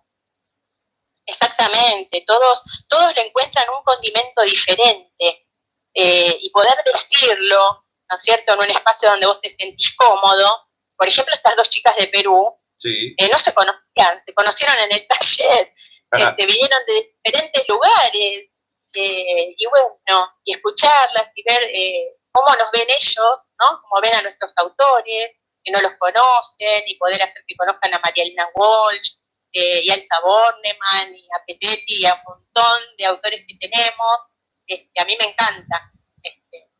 Exactamente, 1.28 2.24
todos, 2.26 2.62
todos 2.88 3.14
le 3.14 3.26
encuentran 3.26 3.66
un 3.68 3.84
condimento 3.84 4.40
diferente 4.42 5.46
eh, 5.92 6.38
y 6.40 6.50
poder 6.50 6.72
decirlo, 6.86 7.84
¿no 8.08 8.16
es 8.16 8.22
cierto?, 8.22 8.54
en 8.54 8.60
un 8.60 8.70
espacio 8.70 9.10
donde 9.10 9.26
vos 9.26 9.38
te 9.42 9.54
sentís 9.54 9.94
cómodo. 9.94 10.68
Por 10.96 11.06
ejemplo, 11.06 11.34
estas 11.34 11.54
dos 11.54 11.68
chicas 11.68 11.94
de 11.96 12.08
Perú 12.08 12.56
Sí. 12.78 13.14
eh, 13.18 13.28
no 13.28 13.38
se 13.40 13.52
conocían, 13.52 14.22
se 14.24 14.32
conocieron 14.32 14.78
en 14.78 14.92
el 14.92 15.06
taller, 15.06 15.74
este, 16.12 16.46
vinieron 16.46 16.86
de 16.86 17.10
diferentes 17.22 17.68
lugares 17.68 18.50
eh, 18.94 19.54
y 19.58 19.66
bueno, 19.66 20.32
y 20.44 20.54
escucharlas 20.54 21.26
y 21.34 21.42
ver 21.42 21.62
eh, 21.64 22.16
cómo 22.32 22.56
nos 22.56 22.70
ven 22.70 22.88
ellos, 22.88 23.34
¿no?, 23.58 23.82
cómo 23.82 24.00
ven 24.00 24.14
a 24.14 24.22
nuestros 24.22 24.52
autores, 24.56 25.36
que 25.62 25.72
no 25.72 25.80
los 25.82 25.92
conocen 25.98 26.84
y 26.86 26.96
poder 26.96 27.20
hacer 27.20 27.42
que 27.46 27.56
conozcan 27.56 27.92
a 27.92 27.98
María 27.98 28.24
Elena 28.24 28.48
Walsh, 28.54 29.10
eh, 29.52 29.80
y 29.84 29.90
a 29.90 29.94
Elsa 29.94 30.20
Bornemann, 30.22 31.14
y 31.16 31.26
a 31.26 31.44
Petetti, 31.46 32.00
y 32.02 32.06
a 32.06 32.14
un 32.14 32.20
montón 32.26 32.80
de 32.96 33.06
autores 33.06 33.44
que 33.46 33.56
tenemos, 33.58 34.18
este, 34.66 35.00
a 35.00 35.04
mí 35.04 35.16
me 35.18 35.30
encanta. 35.30 35.92
Este, 36.22 36.70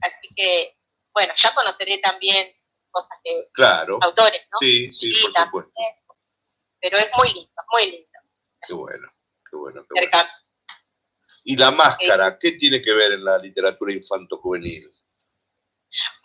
así 0.00 0.28
que, 0.34 0.76
bueno, 1.14 1.32
ya 1.36 1.54
conoceré 1.54 1.98
también 1.98 2.52
cosas 2.90 3.18
de 3.24 3.48
Claro. 3.54 3.98
autores, 4.02 4.42
¿no? 4.52 4.58
Sí, 4.60 4.92
sí, 4.92 5.12
por 5.22 5.32
también, 5.32 5.50
supuesto. 5.72 6.16
Pero 6.80 6.98
es 6.98 7.08
muy 7.16 7.28
lindo, 7.32 7.62
muy 7.70 7.90
lindo. 7.90 8.18
Qué 8.66 8.74
bueno, 8.74 9.08
qué 9.50 9.56
bueno, 9.56 9.82
qué 9.82 10.00
bueno. 10.00 10.28
Y 11.44 11.56
la 11.56 11.70
máscara, 11.72 12.38
¿qué 12.38 12.52
tiene 12.52 12.80
que 12.82 12.92
ver 12.92 13.12
en 13.12 13.24
la 13.24 13.38
literatura 13.38 13.92
infanto-juvenil? 13.92 14.88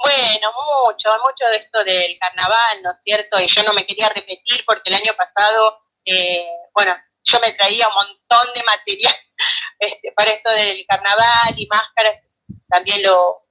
Bueno, 0.03 0.51
mucho, 0.85 1.09
mucho 1.25 1.45
de 1.49 1.57
esto 1.57 1.83
del 1.83 2.17
carnaval, 2.19 2.81
¿no 2.83 2.91
es 2.91 2.97
cierto? 3.03 3.39
Y 3.39 3.47
yo 3.47 3.63
no 3.63 3.73
me 3.73 3.85
quería 3.85 4.09
repetir 4.09 4.63
porque 4.65 4.89
el 4.89 4.95
año 4.95 5.13
pasado, 5.15 5.81
eh, 6.05 6.47
bueno, 6.73 6.95
yo 7.23 7.39
me 7.39 7.51
traía 7.53 7.87
un 7.89 7.93
montón 7.95 8.53
de 8.53 8.63
material 8.63 9.15
este, 9.79 10.11
para 10.13 10.31
esto 10.31 10.49
del 10.51 10.85
carnaval 10.87 11.53
y 11.57 11.67
máscaras, 11.67 12.15
también 12.69 13.03
lo, 13.03 13.43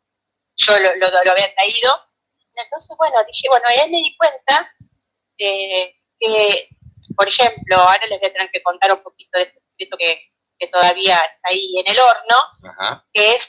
yo 0.57 0.79
lo, 0.79 0.95
lo- 0.97 1.11
lo 1.25 1.33
había 1.33 1.55
traído. 1.55 2.03
Entonces, 2.55 2.97
bueno, 2.97 3.17
dije, 3.27 3.49
bueno, 3.51 3.67
ahí 3.69 3.91
me 3.91 3.99
di 3.99 4.17
cuenta 4.17 4.73
eh, 5.39 5.95
que, 6.19 6.69
por 7.15 7.29
ejemplo, 7.29 7.77
ahora 7.77 8.07
les 8.07 8.19
voy 8.19 8.29
a 8.29 8.33
tener 8.33 8.51
que 8.51 8.63
contar 8.63 8.93
un 8.93 9.03
poquito 9.03 9.39
de 9.39 9.45
este 9.45 9.61
secreto 9.61 9.97
que, 9.99 10.31
que 10.59 10.69
todavía 10.69 11.19
está 11.21 11.51
ahí 11.51 11.79
en 11.79 11.93
el 11.93 12.01
horno, 12.01 12.37
Ajá. 12.71 13.05
que 13.13 13.33
es 13.35 13.47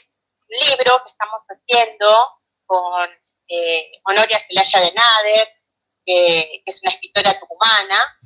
un 0.50 0.68
libro 0.68 1.02
que 1.04 1.10
estamos 1.10 1.40
haciendo 1.48 2.28
con 2.68 3.08
eh, 3.48 3.92
Honoria 4.04 4.40
Celaya 4.46 4.80
de 4.86 4.92
Nader, 4.92 5.48
que, 6.04 6.62
que 6.64 6.70
es 6.70 6.80
una 6.82 6.92
escritora 6.92 7.40
tucumana, 7.40 8.18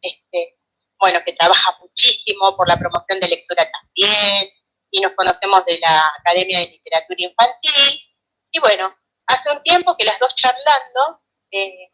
este, 0.00 0.58
bueno, 0.98 1.20
que 1.24 1.34
trabaja 1.34 1.76
muchísimo 1.80 2.56
por 2.56 2.66
la 2.66 2.78
promoción 2.78 3.20
de 3.20 3.28
lectura 3.28 3.70
también, 3.70 4.48
y 4.90 5.00
nos 5.00 5.12
conocemos 5.12 5.64
de 5.66 5.78
la 5.78 6.12
Academia 6.18 6.60
de 6.60 6.66
Literatura 6.66 7.16
Infantil. 7.18 8.00
Y 8.50 8.58
bueno, 8.58 8.96
hace 9.26 9.50
un 9.50 9.62
tiempo 9.62 9.96
que 9.96 10.04
las 10.04 10.18
dos 10.18 10.34
charlando, 10.34 11.20
eh, 11.50 11.92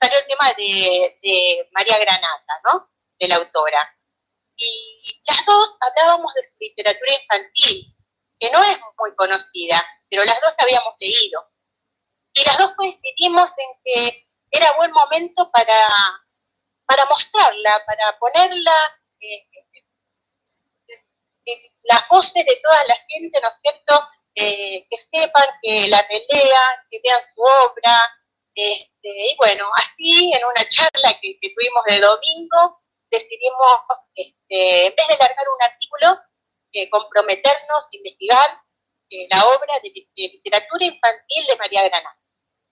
salió 0.00 0.18
el 0.18 0.26
tema 0.26 0.52
de, 0.56 1.18
de 1.22 1.68
María 1.72 1.98
Granata, 1.98 2.60
¿no? 2.64 2.90
De 3.18 3.28
la 3.28 3.36
autora. 3.36 3.94
Y 4.56 5.20
las 5.26 5.46
dos 5.46 5.76
hablábamos 5.80 6.34
de 6.34 6.42
su 6.42 6.54
literatura 6.58 7.12
infantil, 7.14 7.94
que 8.38 8.50
no 8.50 8.62
es 8.62 8.78
muy 8.98 9.14
conocida, 9.16 9.84
pero 10.08 10.24
las 10.24 10.40
dos 10.40 10.54
la 10.58 10.64
habíamos 10.64 10.94
leído. 10.98 11.48
Y 12.34 12.44
las 12.44 12.58
dos 12.58 12.72
coincidimos 12.76 13.50
en 13.58 13.68
que 13.84 14.28
era 14.50 14.76
buen 14.76 14.92
momento 14.92 15.50
para, 15.50 15.88
para 16.86 17.04
mostrarla, 17.06 17.82
para 17.86 18.18
ponerla, 18.18 18.76
eh, 19.20 19.46
eh, 21.46 21.72
las 21.84 22.08
voces 22.08 22.44
de 22.44 22.60
toda 22.62 22.84
la 22.84 22.96
gente, 23.08 23.40
¿no 23.40 23.48
es 23.48 23.54
cierto? 23.62 24.08
Eh, 24.34 24.86
que 24.88 24.96
sepan, 25.10 25.48
que 25.62 25.88
la 25.88 26.02
relean, 26.02 26.76
que 26.90 27.00
vean 27.02 27.20
su 27.34 27.42
obra. 27.42 28.08
Este, 28.54 29.08
y 29.32 29.36
bueno, 29.36 29.68
así 29.76 30.32
en 30.32 30.44
una 30.44 30.68
charla 30.68 31.18
que, 31.20 31.38
tuvimos 31.40 31.84
de 31.86 32.00
domingo, 32.00 32.80
decidimos, 33.10 33.80
este, 34.14 34.86
en 34.86 34.94
vez 34.94 35.08
de 35.08 35.16
largar 35.16 35.46
un 35.48 35.62
artículo, 35.62 36.20
comprometernos, 36.90 37.88
investigar 37.90 38.60
la 39.30 39.46
obra 39.46 39.80
de, 39.82 39.90
literatura 40.14 40.84
infantil 40.84 41.46
de 41.46 41.56
María 41.56 41.88
Granada. 41.88 42.16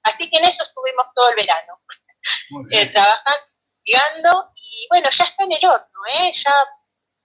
Así 0.03 0.29
que 0.31 0.37
en 0.37 0.45
eso 0.45 0.63
estuvimos 0.63 1.07
todo 1.15 1.31
el 1.31 1.37
verano, 1.37 1.81
eh, 2.71 2.87
trabajando, 2.93 3.47
investigando, 3.85 4.53
y 4.55 4.87
bueno, 4.89 5.09
ya 5.11 5.25
está 5.25 5.45
en 5.45 5.53
el 5.53 5.65
horno, 5.65 6.01
¿eh? 6.09 6.33
ya 6.33 6.53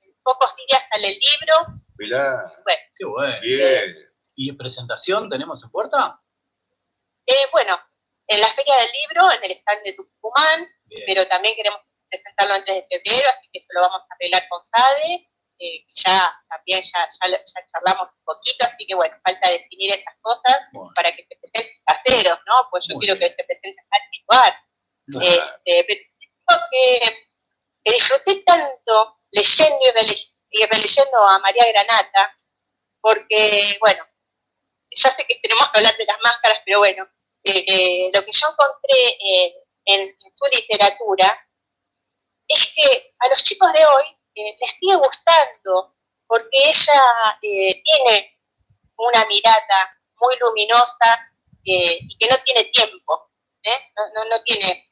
en 0.02 0.14
pocos 0.24 0.56
días 0.56 0.82
sale 0.90 1.10
el 1.10 1.20
libro. 1.20 1.82
Mirá, 1.98 2.54
bueno, 2.64 2.82
qué 2.96 3.06
bueno. 3.06 3.42
Bien. 3.42 3.96
¿Y 4.36 4.52
presentación 4.54 5.30
tenemos 5.30 5.64
en 5.64 5.70
puerta? 5.70 6.20
Eh, 7.26 7.46
bueno, 7.52 7.80
en 8.28 8.42
la 8.42 8.54
Feria 8.54 8.76
del 8.78 8.90
Libro, 8.92 9.32
en 9.32 9.44
el 9.44 9.52
stand 9.58 9.84
de 9.84 9.94
Tucumán, 9.94 10.68
pero 11.06 11.28
también 11.28 11.56
queremos 11.56 11.82
presentarlo 12.10 12.56
antes 12.56 12.76
de 12.76 12.88
febrero, 12.90 13.30
así 13.30 13.50
que 13.52 13.60
esto 13.60 13.74
lo 13.74 13.82
vamos 13.82 14.02
a 14.02 14.16
arreglar 14.16 14.48
con 14.50 14.66
SADE 14.66 15.31
eh, 15.62 15.86
ya 15.94 16.34
también 16.50 16.82
ya, 16.82 17.08
ya, 17.30 17.68
charlamos 17.72 18.10
un 18.18 18.24
poquito, 18.26 18.66
así 18.66 18.84
que 18.88 18.96
bueno, 18.96 19.16
falta 19.24 19.48
definir 19.48 19.94
esas 19.94 20.16
cosas 20.22 20.58
para 20.96 21.16
que 21.16 21.24
se 21.24 21.36
presenten 21.36 21.84
caseros, 21.86 22.40
¿no? 22.48 22.68
Pues 22.72 22.88
yo 22.88 22.98
quiero 22.98 23.20
que 23.20 23.30
se 23.30 23.44
presenten 23.44 23.86
al 23.92 24.02
lugar. 24.22 24.56
Este, 25.22 25.86
pero 25.86 26.62
que, 26.72 27.00
que, 27.84 27.92
disfruté 27.94 28.42
tanto 28.44 29.20
leyendo 29.30 29.86
y, 30.50 30.66
releyendo 30.66 31.18
a 31.28 31.38
María 31.38 31.72
Granata, 31.72 32.36
porque, 33.00 33.78
bueno, 33.80 34.04
ya 34.90 35.16
sé 35.16 35.26
que 35.28 35.40
tenemos 35.44 35.70
que 35.70 35.78
hablar 35.78 35.96
de 35.96 36.06
las 36.06 36.20
máscaras, 36.22 36.62
pero 36.66 36.80
bueno, 36.80 37.08
eh, 37.44 37.64
eh, 37.68 38.10
lo 38.12 38.26
que 38.26 38.32
yo 38.32 38.48
encontré 38.50 39.54
en 39.86 40.16
su 40.32 40.46
literatura 40.52 41.38
es 42.48 42.74
que 42.76 43.14
a 43.20 43.28
los 43.28 43.44
chicos 43.44 43.72
de 43.74 43.86
hoy 43.86 44.21
eh, 44.36 44.56
les 44.60 44.72
sigue 44.80 44.96
gustando, 44.96 45.96
porque 46.26 46.58
ella 46.70 47.38
eh, 47.42 47.82
tiene 47.84 48.40
una 48.98 49.26
mirada 49.26 49.98
muy 50.20 50.38
luminosa 50.40 51.34
eh, 51.66 52.00
y 52.02 52.18
que 52.18 52.30
no 52.30 52.42
tiene 52.44 52.66
tiempo, 52.66 53.30
no, 54.16 54.26
no, 54.26 54.44
tiene 54.44 54.88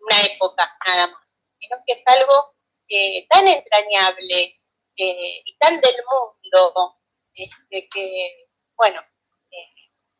una 0.00 0.22
época 0.22 0.76
nada 0.86 1.08
más, 1.08 1.22
sino 1.58 1.76
que 1.86 1.92
es 1.92 2.02
algo 2.06 2.54
tan 3.28 3.46
entrañable 3.46 4.60
y 4.96 5.56
tan 5.58 5.80
del 5.80 5.96
mundo, 6.10 6.96
este, 7.34 7.88
que, 7.88 8.48
bueno, 8.76 9.02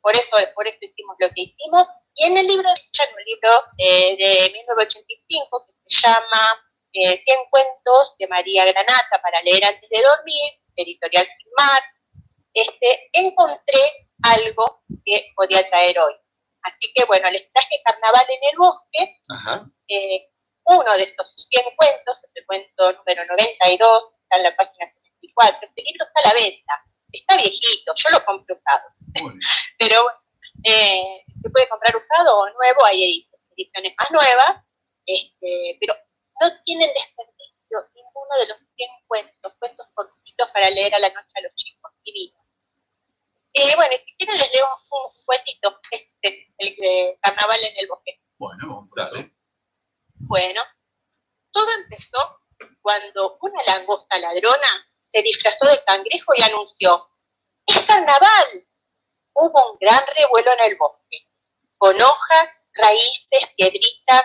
por 0.03 0.15
eso, 0.15 0.37
por 0.55 0.69
eso 0.69 0.79
hicimos 0.81 1.17
lo 1.19 1.29
que 1.31 1.43
hicimos. 1.43 1.89
Y 2.15 2.27
en 2.27 2.37
el 2.37 2.47
libro, 2.47 2.69
en 2.69 3.15
un 3.15 3.25
libro 3.25 3.51
de 3.77 4.51
1985 4.53 5.67
que 5.67 5.73
se 5.87 6.07
llama 6.07 6.66
100 7.03 7.21
cuentos 7.51 8.15
de 8.19 8.27
María 8.27 8.65
Granata 8.65 9.21
para 9.23 9.43
leer 9.43 9.65
antes 9.65 9.89
de 9.89 10.03
dormir, 10.03 10.53
editorial 10.77 11.27
Filmar, 11.39 11.83
este, 12.55 13.11
encontré 13.13 13.81
algo 14.23 14.83
que 15.05 15.33
podía 15.35 15.69
traer 15.69 15.99
hoy. 15.99 16.15
Así 16.63 16.93
que 16.95 17.05
bueno, 17.05 17.31
les 17.31 17.51
traje 17.53 17.81
Carnaval 17.85 18.27
en 18.29 18.51
el 18.51 18.59
Bosque, 18.59 19.21
eh, 19.89 20.29
uno 20.65 20.93
de 20.97 21.05
estos 21.05 21.35
100 21.51 21.65
cuentos, 21.77 22.21
el 22.35 22.47
cuento 22.47 22.93
número 22.93 23.25
92, 23.27 24.05
está 24.23 24.37
en 24.37 24.43
la 24.43 24.57
página 24.57 24.91
74, 24.93 25.69
este 25.69 25.83
libro 25.83 26.07
está 26.07 26.21
a 26.21 26.29
la 26.29 26.35
venta, 26.35 26.83
está 27.13 27.37
viejito, 27.37 27.93
yo 27.95 28.11
lo 28.11 28.25
compré 28.25 28.57
usado, 28.57 28.89
pero 29.79 30.07
eh, 30.65 31.23
se 31.41 31.51
puede 31.51 31.69
comprar 31.69 31.95
usado 31.95 32.41
o 32.41 32.51
nuevo, 32.51 32.85
hay 32.85 33.29
ediciones 33.57 33.95
más 33.97 34.11
nuevas, 34.11 34.65
este, 35.07 35.79
pero 35.79 35.95
no 36.41 36.63
tienen 36.65 36.91
desperdicio 36.93 37.79
ninguno 37.95 38.37
de 38.39 38.47
los 38.47 38.61
100 38.77 38.91
cuentos, 39.07 39.53
cuentos 39.59 39.87
cortitos 39.95 40.51
para 40.51 40.71
leer 40.71 40.95
a 40.95 40.99
la 40.99 41.09
noche 41.09 41.33
a 41.35 41.43
los 41.43 41.55
chicos, 41.55 41.93
divinos. 42.05 42.43
Eh, 43.53 43.75
bueno, 43.75 43.95
y 43.95 43.99
si 43.99 44.17
quieren 44.17 44.39
les 44.39 44.53
leo 44.53 44.67
un, 44.91 45.25
cuentito, 45.25 45.81
este, 45.91 46.53
el 46.59 46.77
de 46.77 47.19
Carnaval 47.23 47.65
en 47.65 47.75
el 47.79 47.87
Bosque. 47.89 48.21
Bueno, 48.37 48.89
claro. 48.93 49.31
Bueno, 50.19 50.63
todo 51.53 51.71
empezó 51.73 52.41
cuando 52.83 53.39
una 53.41 53.63
langosta 53.65 54.19
ladrona 54.19 54.87
se 55.11 55.23
disfrazó 55.23 55.67
de 55.67 55.83
cangrejo 55.85 56.33
y 56.37 56.43
anunció, 56.43 57.09
¡Es 57.67 57.81
carnaval! 57.83 58.47
Hubo 59.35 59.73
un 59.73 59.79
gran 59.79 60.05
revuelo 60.17 60.53
en 60.53 60.71
el 60.71 60.77
bosque, 60.77 61.29
con 61.79 62.01
hojas, 62.01 62.49
raíces, 62.75 63.55
piedritas, 63.57 64.25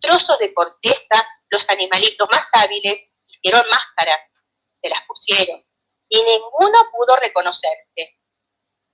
trozos 0.00 0.38
de 0.38 0.54
corteza, 0.54 1.26
los 1.50 1.68
animalitos 1.68 2.28
más 2.30 2.46
hábiles 2.52 3.08
hicieron 3.26 3.64
máscaras, 3.68 4.20
se 4.80 4.88
las 4.88 5.00
pusieron, 5.06 5.62
y 6.08 6.22
ninguno 6.22 6.90
pudo 6.92 7.16
reconocerse. 7.16 8.18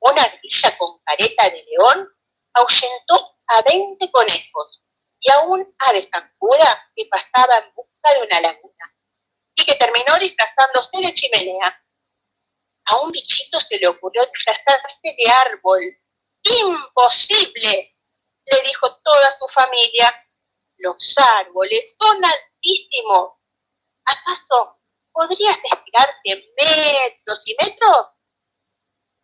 Una 0.01 0.23
ardilla 0.23 0.77
con 0.79 0.99
careta 1.05 1.51
de 1.51 1.65
león 1.65 2.09
ahuyentó 2.55 3.37
a 3.47 3.63
veinte 3.63 4.11
conejos 4.11 4.83
y 5.21 5.31
a 5.31 5.41
un 5.41 5.75
ave 5.79 6.09
zancuda 6.13 6.91
que 6.95 7.07
pasaba 7.07 7.59
en 7.59 7.75
busca 7.75 8.15
de 8.15 8.23
una 8.23 8.41
laguna 8.41 8.95
y 9.55 9.65
que 9.65 9.75
terminó 9.75 10.19
disfrazándose 10.19 10.99
de 11.01 11.15
chimenea. 11.15 11.79
A 12.87 13.01
un 13.01 13.13
bichito 13.13 13.61
se 13.61 13.79
le 13.79 13.87
ocurrió 13.87 14.25
disfrazarse 14.27 15.15
de 15.17 15.31
árbol. 15.31 15.83
¡Imposible! 16.43 17.93
le 18.45 18.63
dijo 18.63 18.97
toda 19.03 19.31
su 19.39 19.47
familia 19.49 20.13
los 20.83 21.15
árboles 21.17 21.95
son 21.99 22.25
altísimos. 22.25 23.35
¿Acaso 24.05 24.79
podrías 25.13 25.57
estirarte 25.65 26.53
metros 26.57 27.43
y 27.45 27.57
metros? 27.61 28.07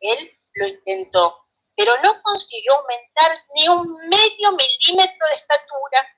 Él 0.00 0.30
lo 0.54 0.66
intentó, 0.68 1.48
pero 1.76 2.00
no 2.02 2.22
consiguió 2.22 2.76
aumentar 2.76 3.44
ni 3.54 3.68
un 3.68 4.08
medio 4.08 4.52
milímetro 4.52 5.26
de 5.26 5.34
estatura. 5.34 6.08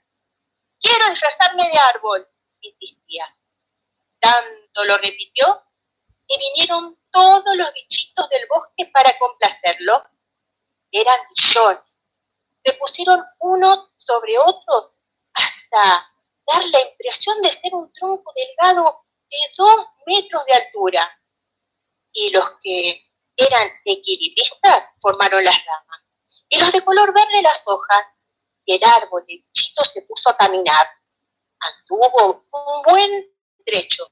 Quiero 0.78 1.08
disfrazarme 1.10 1.68
de 1.68 1.78
árbol, 1.78 2.28
insistía. 2.60 3.24
Tanto 4.20 4.84
lo 4.84 4.98
repitió 4.98 5.64
que 6.28 6.36
vinieron 6.36 6.98
todos 7.10 7.56
los 7.56 7.72
bichitos 7.72 8.28
del 8.28 8.46
bosque 8.48 8.90
para 8.92 9.18
complacerlo. 9.18 10.04
Eran 10.92 11.18
millones. 11.30 11.82
Se 12.62 12.74
pusieron 12.74 13.24
unos 13.40 13.90
sobre 13.96 14.38
otros 14.38 14.92
dar 15.70 16.64
la 16.64 16.80
impresión 16.80 17.40
de 17.42 17.50
ser 17.60 17.74
un 17.74 17.92
tronco 17.92 18.32
delgado 18.34 19.04
de 19.30 19.38
dos 19.56 19.86
metros 20.06 20.44
de 20.46 20.54
altura. 20.54 21.20
Y 22.12 22.30
los 22.30 22.44
que 22.60 23.10
eran 23.36 23.70
equilibristas 23.84 24.84
formaron 25.00 25.44
las 25.44 25.56
ramas. 25.64 26.02
Y 26.48 26.58
los 26.58 26.72
de 26.72 26.84
color 26.84 27.12
verde 27.14 27.42
las 27.42 27.62
hojas. 27.64 28.06
Y 28.64 28.74
el 28.74 28.84
árbol 28.84 29.24
de 29.26 29.36
bichito 29.36 29.84
se 29.84 30.02
puso 30.02 30.30
a 30.30 30.36
caminar. 30.36 30.88
Anduvo 31.60 32.44
un 32.50 32.82
buen 32.82 33.26
trecho. 33.64 34.06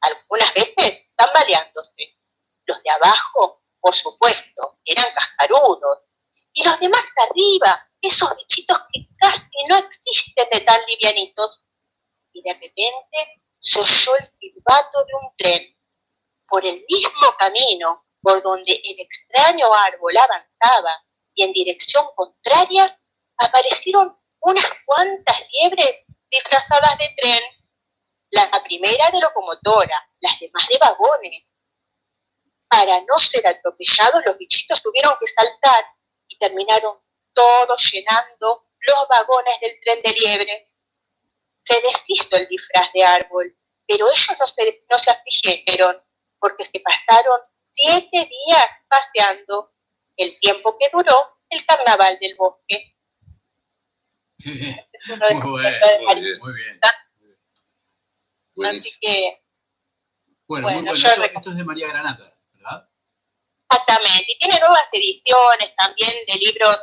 Algunas 0.00 0.54
veces 0.54 1.06
tambaleándose. 1.16 2.16
Los 2.64 2.82
de 2.82 2.90
abajo, 2.90 3.62
por 3.80 3.94
supuesto, 3.94 4.78
eran 4.84 5.06
cascarudos. 5.14 6.04
Y 6.52 6.64
los 6.64 6.78
demás 6.80 7.04
arriba, 7.28 7.87
esos 8.00 8.36
bichitos 8.36 8.78
que 8.92 9.08
casi 9.18 9.64
no 9.68 9.76
existen 9.78 10.48
de 10.50 10.60
tan 10.60 10.80
livianitos. 10.86 11.62
Y 12.32 12.42
de 12.42 12.52
repente 12.52 13.42
se 13.58 13.80
oyó 13.80 14.16
el 14.16 14.24
silbato 14.24 15.04
de 15.04 15.14
un 15.14 15.36
tren. 15.36 15.76
Por 16.46 16.64
el 16.64 16.84
mismo 16.88 17.34
camino 17.38 18.04
por 18.22 18.42
donde 18.42 18.72
el 18.72 19.00
extraño 19.00 19.72
árbol 19.72 20.16
avanzaba 20.16 21.02
y 21.34 21.44
en 21.44 21.52
dirección 21.52 22.04
contraria, 22.14 22.98
aparecieron 23.38 24.16
unas 24.40 24.66
cuantas 24.84 25.36
liebres 25.52 26.04
disfrazadas 26.30 26.98
de 26.98 27.08
tren. 27.16 27.42
La 28.30 28.62
primera 28.62 29.10
de 29.10 29.20
locomotora, 29.20 29.96
las 30.20 30.38
demás 30.40 30.66
de 30.68 30.78
vagones. 30.78 31.54
para 32.70 33.00
no 33.00 33.18
ser 33.18 33.46
atropellados, 33.46 34.22
los 34.26 34.36
bichitos 34.36 34.82
tuvieron 34.82 35.14
que 35.18 35.26
saltar 35.28 35.86
y 36.28 36.36
terminaron 36.36 36.98
todos 37.38 37.90
llenando 37.92 38.66
los 38.80 39.08
vagones 39.08 39.60
del 39.60 39.78
tren 39.80 40.02
de 40.02 40.10
liebre. 40.12 40.70
Se 41.64 41.80
deshizo 41.80 42.36
el 42.36 42.48
disfraz 42.48 42.92
de 42.92 43.04
árbol, 43.04 43.54
pero 43.86 44.06
ellos 44.10 44.36
no 44.40 44.46
se, 44.46 44.84
no 44.90 44.98
se 44.98 45.10
afligieron 45.10 46.02
porque 46.40 46.64
se 46.64 46.80
pasaron 46.80 47.40
siete 47.72 48.28
días 48.28 48.66
paseando, 48.88 49.72
el 50.16 50.38
tiempo 50.40 50.76
que 50.78 50.88
duró 50.92 51.36
el 51.50 51.64
carnaval 51.66 52.18
del 52.20 52.34
bosque. 52.36 52.94
Es 55.00 55.08
uno 55.10 55.26
de 55.28 55.34
Muy 55.34 55.50
bueno, 55.50 55.78
bien, 56.20 56.38
muy 56.40 56.54
bien. 56.54 56.80
Así 58.80 58.90
que, 59.00 59.42
Bueno, 60.48 60.66
Bueno, 60.66 60.80
muy 60.80 60.88
bueno. 60.90 60.94
yo 60.94 61.08
Esto, 61.08 61.22
reco- 61.22 61.36
esto 61.38 61.50
es 61.50 61.56
de 61.56 61.64
María 61.64 61.88
Granata, 61.88 62.36
¿verdad? 62.54 62.88
exactamente. 63.70 64.24
Y 64.26 64.38
tiene 64.38 64.58
nuevas 64.58 64.88
ediciones 64.92 65.76
también 65.76 66.10
de 66.26 66.34
libros 66.34 66.76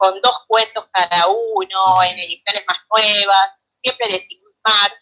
con 0.00 0.18
dos 0.22 0.44
cuentos 0.48 0.86
cada 0.90 1.26
uno, 1.28 2.02
en 2.02 2.18
ediciones 2.18 2.64
más 2.66 2.78
nuevas, 2.90 3.50
siempre 3.82 4.08
de 4.08 4.26
Sigmar. 4.26 4.92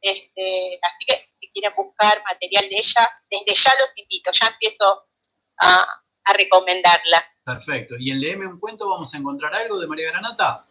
Este, 0.00 0.80
así 0.82 1.04
que 1.06 1.28
si 1.38 1.52
quieren 1.52 1.72
buscar 1.76 2.20
material 2.24 2.68
de 2.68 2.76
ella, 2.76 3.08
desde 3.30 3.54
ya 3.54 3.72
los 3.78 3.90
invito, 3.94 4.32
ya 4.32 4.48
empiezo 4.48 5.04
a, 5.58 5.86
a 6.24 6.32
recomendarla. 6.32 7.24
Perfecto. 7.44 7.94
¿Y 8.00 8.10
en 8.10 8.20
Leeme 8.20 8.48
un 8.48 8.58
cuento 8.58 8.90
vamos 8.90 9.14
a 9.14 9.16
encontrar 9.16 9.54
algo 9.54 9.78
de 9.78 9.86
María 9.86 10.10
Granata? 10.10 10.66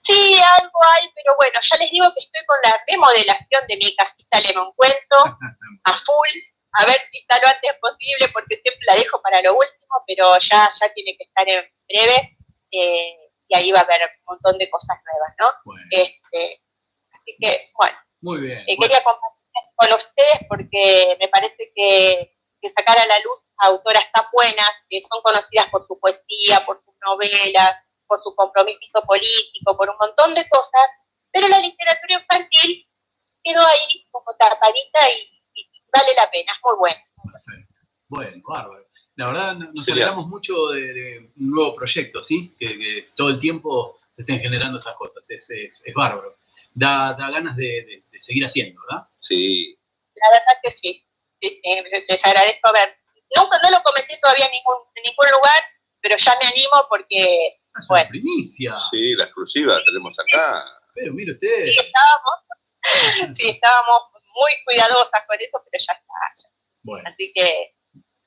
Sí, 0.00 0.40
algo 0.58 0.78
hay, 0.94 1.10
pero 1.14 1.36
bueno, 1.36 1.58
ya 1.60 1.76
les 1.76 1.90
digo 1.90 2.06
que 2.14 2.20
estoy 2.20 2.46
con 2.46 2.56
la 2.62 2.82
remodelación 2.88 3.62
de 3.68 3.76
mi 3.76 3.94
casita 3.94 4.40
Lemon 4.40 4.72
Cuento 4.72 5.16
a 5.84 5.92
full, 5.98 6.32
a 6.74 6.86
ver 6.86 7.00
si 7.10 7.18
está 7.18 7.38
lo 7.40 7.48
antes 7.48 7.70
posible, 7.80 8.28
porque 8.32 8.60
siempre 8.62 8.84
la 8.86 8.94
dejo 8.96 9.20
para 9.22 9.42
lo 9.42 9.54
último, 9.54 10.02
pero 10.06 10.38
ya, 10.38 10.70
ya 10.80 10.92
tiene 10.94 11.16
que 11.16 11.24
estar 11.24 11.48
en 11.48 11.64
breve, 11.88 12.36
eh, 12.70 13.30
y 13.48 13.56
ahí 13.56 13.72
va 13.72 13.80
a 13.80 13.82
haber 13.82 14.00
un 14.18 14.24
montón 14.34 14.58
de 14.58 14.68
cosas 14.70 14.98
nuevas, 15.04 15.34
¿no? 15.38 15.74
Este, 15.90 16.60
así 17.12 17.36
que, 17.40 17.70
bueno, 17.74 17.96
Muy 18.20 18.40
bien. 18.40 18.64
eh, 18.66 18.76
quería 18.78 19.02
compartir 19.04 19.34
con 19.76 19.92
ustedes 19.92 20.40
porque 20.48 21.16
me 21.20 21.28
parece 21.28 21.72
que, 21.74 22.36
que 22.60 22.70
sacar 22.70 22.98
a 22.98 23.06
la 23.06 23.18
luz 23.20 23.40
a 23.58 23.66
autoras 23.66 24.04
tan 24.12 24.24
buenas, 24.32 24.70
que 24.88 25.00
son 25.08 25.20
conocidas 25.22 25.68
por 25.70 25.86
su 25.86 25.98
poesía, 26.00 26.64
por 26.64 26.82
sus 26.84 26.94
novelas, 27.04 27.84
por 28.06 28.22
su 28.22 28.34
compromiso 28.34 29.02
político, 29.06 29.76
por 29.76 29.90
un 29.90 29.96
montón 30.00 30.34
de 30.34 30.48
cosas, 30.48 30.90
pero 31.32 31.48
la 31.48 31.58
literatura 31.58 32.14
infantil 32.20 32.88
quedó 33.42 33.66
ahí 33.66 34.06
como 34.10 34.34
tapadita 34.38 35.10
y 35.10 35.42
vale 35.94 36.14
la 36.16 36.30
pena, 36.30 36.52
es 36.52 36.58
muy 36.62 36.76
buena. 36.78 37.00
Bueno, 38.08 38.42
bárbaro. 38.46 38.84
La 39.16 39.26
verdad, 39.28 39.54
no- 39.54 39.72
nos 39.72 39.88
alegramos 39.88 40.26
mucho 40.26 40.52
de, 40.70 40.92
de 40.92 41.18
un 41.36 41.50
nuevo 41.50 41.74
proyecto, 41.76 42.22
¿sí? 42.22 42.54
Que, 42.58 42.78
que 42.78 43.08
todo 43.16 43.30
el 43.30 43.40
tiempo 43.40 43.98
se 44.14 44.22
estén 44.22 44.40
generando 44.40 44.78
esas 44.80 44.94
cosas. 44.96 45.28
Es, 45.30 45.48
es, 45.50 45.82
es 45.84 45.94
bárbaro. 45.94 46.36
Da, 46.74 47.14
da 47.14 47.30
ganas 47.30 47.56
de, 47.56 47.64
de- 47.64 48.02
de 48.10 48.20
seguir 48.20 48.44
haciendo, 48.44 48.80
¿verdad? 48.88 49.06
Sí. 49.20 49.78
La 50.16 50.38
verdad 50.38 50.60
que 50.62 50.70
sí, 50.72 51.04
sí, 51.40 51.60
sí, 51.62 52.02
les 52.08 52.24
agradezco 52.24 52.72
ver. 52.72 52.96
Nunca 53.36 53.58
no 53.62 53.70
lo 53.70 53.82
comenté 53.82 54.18
todavía 54.22 54.46
en 54.46 54.52
ningún, 54.52 54.76
en 54.94 55.02
ningún 55.04 55.26
lugar, 55.30 55.62
pero 56.00 56.16
ya 56.16 56.36
me 56.40 56.48
animo 56.48 56.86
porque, 56.88 57.56
bueno, 57.88 58.08
Primicia. 58.10 58.76
Sí, 58.90 59.14
la 59.14 59.24
exclusiva 59.24 59.74
la 59.78 59.84
tenemos 59.84 60.16
acá. 60.18 60.64
Pero 60.94 61.12
mire 61.12 61.32
usted. 61.32 61.64
sí 61.72 61.78
estábamos, 61.78 62.34
sí, 63.38 63.48
estábamos 63.48 64.02
muy 64.34 64.52
cuidadosas 64.64 65.22
con 65.26 65.36
eso, 65.40 65.62
pero 65.70 65.84
ya 65.86 65.92
está. 65.92 66.14
ya. 66.42 66.48
Bueno, 66.82 67.08
Así 67.08 67.32
que 67.34 67.70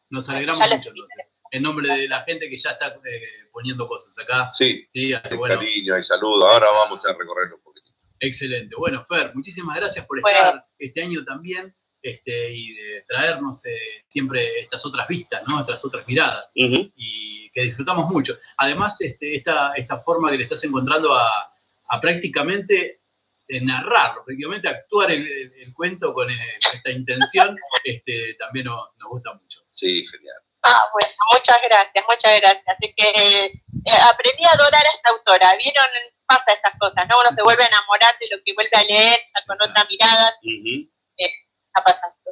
nos 0.09 0.27
alegramos 0.29 0.59
mucho 0.61 0.89
entonces. 0.89 1.25
En 1.51 1.63
nombre 1.63 1.88
de 1.88 2.07
la 2.09 2.23
gente 2.23 2.49
que 2.49 2.57
ya 2.57 2.71
está 2.71 2.88
eh, 2.88 3.21
poniendo 3.53 3.88
cosas 3.88 4.17
acá. 4.19 4.51
Sí. 4.53 4.85
Sí, 4.91 5.13
así, 5.13 5.27
Hay 5.31 5.38
bueno, 5.38 5.55
cariño, 5.55 5.95
hay 5.95 6.03
saludo. 6.03 6.45
Ahora 6.47 6.67
vamos 6.71 7.05
a 7.05 7.13
recorrer 7.13 7.53
un 7.53 7.61
poquito. 7.61 7.91
excelente. 8.19 8.75
Bueno, 8.77 9.05
Fer, 9.07 9.34
muchísimas 9.34 9.77
gracias 9.77 10.05
por 10.05 10.19
Bueno. 10.21 10.38
estar 10.38 10.65
este 10.79 11.03
año 11.03 11.23
también 11.23 11.73
este, 12.01 12.51
y 12.51 12.73
de 12.73 13.01
traernos 13.07 13.65
eh, 13.65 14.03
siempre 14.09 14.59
estas 14.59 14.85
otras 14.85 15.07
vistas, 15.07 15.43
¿no? 15.47 15.61
Estas 15.61 15.84
otras 15.85 16.05
miradas. 16.07 16.49
y 16.53 17.49
que 17.51 17.61
disfrutamos 17.61 18.09
mucho. 18.11 18.34
Además, 18.57 18.99
este, 19.01 19.35
esta, 19.35 19.73
esta 19.75 19.99
forma 19.99 20.29
que 20.31 20.38
le 20.38 20.43
estás 20.43 20.63
encontrando 20.65 21.13
a, 21.15 21.53
a 21.89 22.01
prácticamente 22.01 22.99
eh, 23.48 23.61
narrarlo, 23.64 24.24
prácticamente 24.26 24.68
actuar 24.68 25.11
el, 25.11 25.22
el- 25.26 25.53
el 25.61 25.74
cuento 25.74 26.14
con 26.14 26.30
eh, 26.30 26.36
esta 26.74 26.90
intención, 26.91 27.57
este, 27.84 28.36
también 28.40 28.65
nos, 28.65 28.95
nos 28.98 29.10
gusta 29.10 29.34
mucho. 29.34 29.60
Sí, 29.72 30.06
genial. 30.11 30.38
Ah, 30.64 30.84
bueno, 30.91 31.10
muchas 31.34 31.57
gracias, 31.64 32.03
muchas 32.10 32.41
gracias. 32.41 32.65
Así 32.68 32.94
que 32.98 33.45
eh, 33.45 33.61
aprendí 34.02 34.44
a 34.44 34.52
adorar 34.52 34.84
a 34.86 34.90
esta 34.95 35.10
autora. 35.11 35.56
¿Vieron? 35.56 35.88
Pasa 36.26 36.52
estas 36.52 36.74
cosas, 36.78 37.07
¿no? 37.07 37.19
Uno 37.19 37.30
se 37.34 37.41
vuelve 37.44 37.64
a 37.64 37.68
enamorar 37.68 38.15
de 38.19 38.28
lo 38.36 38.44
que 38.44 38.53
vuelve 38.53 38.76
a 38.76 38.84
leer, 38.84 39.19
ya 39.34 39.45
con 39.48 39.56
otra 39.61 39.86
mirada. 39.90 40.34
Eh, 40.44 40.90
está 41.18 41.84
pasando. 41.86 42.32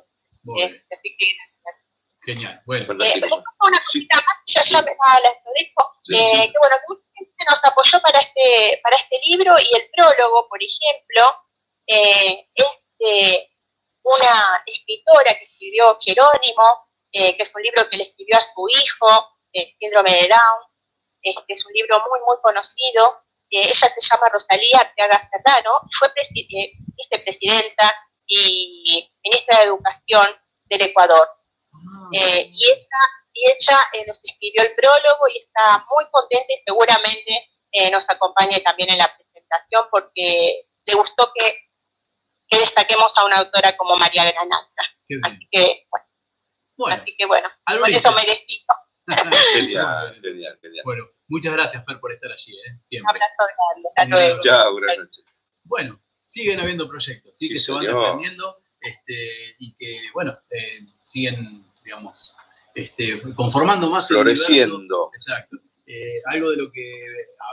Eh, 0.60 0.84
así 0.92 1.16
que, 1.18 1.26
genial. 2.26 2.62
Bueno, 2.66 2.86
eh, 3.04 3.22
una 3.62 3.80
cosita 3.86 4.16
más, 4.18 4.38
ya, 4.48 4.64
ya 4.64 4.82
me 4.82 4.92
las 5.24 5.36
lo 5.46 5.52
dejo. 5.58 5.92
Eh, 6.14 6.52
que 6.52 6.58
bueno, 6.60 6.76
que 6.78 6.94
mucha 6.94 7.04
gente 7.18 7.44
nos 7.50 7.60
apoyó 7.64 8.02
para 8.02 8.20
este, 8.20 8.80
para 8.84 8.96
este 8.98 9.20
libro 9.26 9.56
y 9.60 9.76
el 9.76 9.90
prólogo, 9.92 10.48
por 10.48 10.60
ejemplo, 10.62 11.24
eh, 11.88 12.48
es 12.54 12.68
de 13.00 13.50
una 14.04 14.64
escritora 14.66 15.34
que 15.38 15.46
escribió 15.46 15.98
Jerónimo, 16.00 16.88
eh, 17.12 17.36
que 17.36 17.44
es 17.44 17.56
un 17.56 17.64
libro 17.64 17.90
que 17.90 17.98
le 17.98 18.04
escribió 18.04 18.38
a 18.38 18.42
su 18.42 18.68
hijo, 18.70 19.30
eh, 19.54 19.74
Síndrome 19.80 20.12
de 20.12 20.28
Down. 20.28 20.62
Este 21.22 21.54
es 21.54 21.66
un 21.66 21.74
libro 21.74 22.04
muy, 22.08 22.20
muy 22.28 22.38
conocido. 22.44 23.22
Eh, 23.50 23.62
ella 23.62 23.74
se 23.74 24.02
llama 24.02 24.30
Rosalía 24.30 24.80
Arteaga 24.80 25.30
Serrano, 25.32 25.82
y 25.90 25.94
fue 25.98 26.10
presi- 26.10 26.48
eh, 26.50 26.72
vicepresidenta 26.98 27.96
y 28.28 29.12
ministra 29.24 29.60
de 29.60 29.66
Educación 29.66 30.36
del 30.66 30.82
Ecuador. 30.82 31.28
Eh, 32.14 32.50
y 32.54 32.66
ella, 32.70 33.02
y 33.34 33.50
ella 33.50 33.80
eh, 33.94 34.06
nos 34.08 34.20
escribió 34.24 34.62
el 34.64 34.76
prólogo 34.76 35.28
y 35.34 35.40
está 35.40 35.86
muy 35.90 36.06
contenta 36.12 36.54
y 36.54 36.62
seguramente 36.66 37.50
eh, 37.72 37.90
nos 37.92 38.10
acompañe 38.10 38.60
también 38.62 38.90
en 38.92 38.98
la 39.00 39.14
presentación 39.16 39.86
porque 39.92 40.66
le 40.86 40.94
gustó 40.96 41.32
que, 41.34 41.58
que 42.48 42.60
destaquemos 42.60 43.12
a 43.18 43.26
una 43.26 43.38
autora 43.38 43.76
como 43.76 43.96
María 43.96 44.24
Granata. 44.26 44.84
Así 45.24 45.48
que, 45.52 45.86
bueno, 45.90 46.06
Bueno, 46.78 47.02
así 47.02 47.16
que 47.18 47.26
bueno, 47.26 47.50
por 47.66 47.90
eso 47.90 48.12
me 48.12 48.26
despido. 48.26 48.66
Genial, 49.54 50.20
genial, 50.22 50.58
genial. 50.62 50.84
bueno, 50.84 51.06
muchas 51.28 51.54
gracias, 51.54 51.86
Fer, 51.86 52.00
por 52.00 52.12
estar 52.12 52.32
allí, 52.32 52.54
¿eh? 52.58 53.00
Un 53.02 53.10
abrazo 53.10 53.34
grande. 53.38 53.90
Hasta 53.96 54.06
luego. 54.06 54.42
Chao, 54.42 54.72
buenas 54.74 54.98
noches. 54.98 55.26
Bueno, 55.64 56.00
siguen 56.26 56.60
habiendo 56.60 56.88
proyectos, 56.88 57.36
sí, 57.38 57.48
Sí, 57.48 57.54
que 57.54 57.60
se 57.60 57.72
van 57.72 57.82
señor. 57.82 58.00
desprendiendo 58.00 58.58
este, 58.82 59.56
y 59.60 59.76
que, 59.78 60.10
bueno, 60.14 60.38
eh, 60.50 60.80
siguen, 61.16 61.64
digamos, 61.84 62.36
este, 62.74 63.22
conformando 63.36 63.90
más 63.90 64.12
el 64.12 64.18
universo. 64.18 64.44
Floreciendo. 64.44 65.10
Exacto. 65.16 65.58
Eh, 65.88 66.22
algo 66.26 66.52
de 66.52 66.58
lo 66.58 66.72
que 66.72 66.92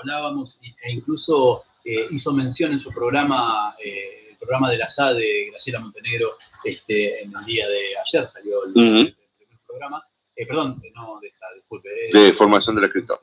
hablábamos 0.00 0.58
e 0.82 0.92
incluso 0.92 1.62
eh, 1.84 2.08
hizo 2.10 2.32
mención 2.32 2.72
en 2.72 2.80
su 2.80 2.90
programa, 2.90 3.76
eh, 3.84 4.30
el 4.30 4.36
programa 4.38 4.68
de 4.68 4.78
la 4.78 4.90
SA 4.90 5.14
de 5.14 5.46
Graciela 5.50 5.78
Montenegro, 5.78 6.38
este, 6.64 7.22
en 7.22 7.32
el 7.36 7.44
día 7.44 7.68
de 7.68 7.96
ayer 7.98 8.26
salió 8.28 8.64
el, 8.64 8.70
el 8.76 9.14
primer 9.36 9.58
programa, 9.64 10.02
perdón, 10.34 10.82
no 10.94 11.20
de 11.20 11.30
SA, 11.30 11.46
disculpe, 11.54 11.88
De 12.12 12.32
formación 12.32 12.74
del 12.74 12.86
escritor. 12.86 13.18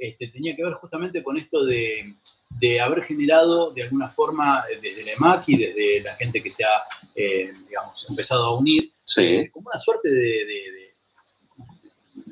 Este, 0.00 0.28
tenía 0.28 0.56
que 0.56 0.64
ver 0.64 0.72
justamente 0.74 1.22
con 1.22 1.36
esto 1.36 1.64
de, 1.64 2.02
de 2.58 2.80
haber 2.80 3.02
generado 3.02 3.70
de 3.72 3.82
alguna 3.84 4.08
forma 4.10 4.62
eh, 4.72 4.78
desde 4.80 5.04
la 5.04 5.12
EMAC 5.12 5.44
y 5.48 5.58
desde 5.58 6.00
la 6.00 6.16
gente 6.16 6.42
que 6.42 6.50
se 6.50 6.64
ha, 6.64 6.82
eh, 7.14 7.52
digamos, 7.68 8.06
empezado 8.08 8.44
a 8.46 8.58
unir, 8.58 8.90
Sí. 9.04 9.20
eh, 9.22 9.50
como 9.52 9.68
una 9.72 9.78
suerte 9.80 10.08
de, 10.08 10.18
de- 10.20 10.70
de, 10.72 10.94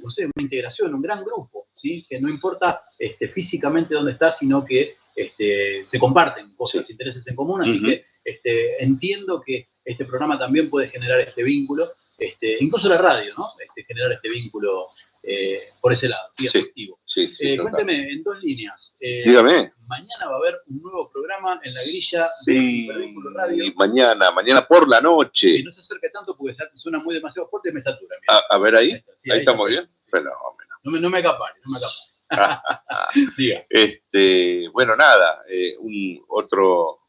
no 0.03 0.11
sé, 0.11 0.25
una 0.25 0.43
integración, 0.43 0.95
un 0.95 1.03
gran 1.03 1.25
grupo, 1.25 1.67
¿sí? 1.73 2.07
que 2.09 2.21
no 2.21 2.29
importa 2.29 2.83
este, 2.99 3.29
físicamente 3.29 3.95
dónde 3.95 4.13
está, 4.13 4.33
sino 4.33 4.65
que 4.65 4.97
este, 5.15 5.85
se 5.89 5.99
comparten 5.99 6.55
cosas, 6.55 6.89
intereses 6.91 7.27
en 7.27 7.35
común, 7.37 7.61
así 7.63 7.83
que 7.83 8.05
este, 8.25 8.83
entiendo 8.83 9.43
que 9.45 9.69
este 9.85 10.05
programa 10.05 10.39
también 10.39 10.71
puede 10.71 10.89
generar 10.89 11.21
este 11.21 11.43
vínculo, 11.43 11.93
este, 12.17 12.57
incluso 12.61 12.89
la 12.89 12.99
radio, 12.99 13.33
¿no? 13.37 13.49
Este, 13.61 13.85
generar 13.85 14.13
este 14.13 14.29
vínculo 14.29 14.89
eh, 15.23 15.71
por 15.81 15.93
ese 15.93 16.09
lado, 16.09 16.29
sí, 16.37 16.47
Sí, 16.47 16.59
afectivo. 16.59 17.01
Sí, 17.07 17.33
sí, 17.35 17.49
Eh, 17.53 17.59
cuénteme, 17.59 18.11
en 18.11 18.23
dos 18.23 18.43
líneas. 18.43 18.97
eh, 19.01 19.23
Dígame. 19.27 19.73
Mañana 19.89 20.27
va 20.27 20.33
a 20.35 20.37
haber 20.37 20.61
un 20.67 20.81
nuevo 20.83 21.11
programa 21.11 21.61
en 21.65 21.75
la 21.75 21.83
grilla 21.83 22.23
de 22.47 22.53
Sí, 22.53 22.85
Hipervínculo 22.85 23.31
Radio. 23.31 23.65
y 23.65 23.75
mañana, 23.75 24.31
mañana 24.31 24.67
por 24.67 24.89
la 24.89 25.01
noche. 25.01 25.49
Si 25.57 25.63
no 25.63 25.73
se 25.73 25.81
acerca 25.81 26.09
tanto 26.13 26.37
porque 26.37 26.55
suena 26.75 26.99
muy 26.99 27.15
demasiado 27.15 27.49
fuerte, 27.49 27.73
me 27.73 27.83
satura. 27.83 28.17
A, 28.29 28.43
a 28.55 28.59
ver 28.59 28.77
ahí, 28.77 28.93
ahí 28.93 29.31
ahí 29.31 29.39
estamos 29.41 29.69
bien. 29.69 29.89
Fenómeno. 30.11 30.37
No 30.85 30.93
me, 30.93 31.01
no 31.01 31.11
me 31.11 31.19
acapare, 31.19 31.55
no 31.65 31.73
me 31.73 31.79
acapare. 31.79 32.09
Diga. 33.39 33.65
Este, 33.69 34.69
bueno, 34.69 34.95
nada, 34.97 35.43
un 35.81 36.23
otro 36.29 37.01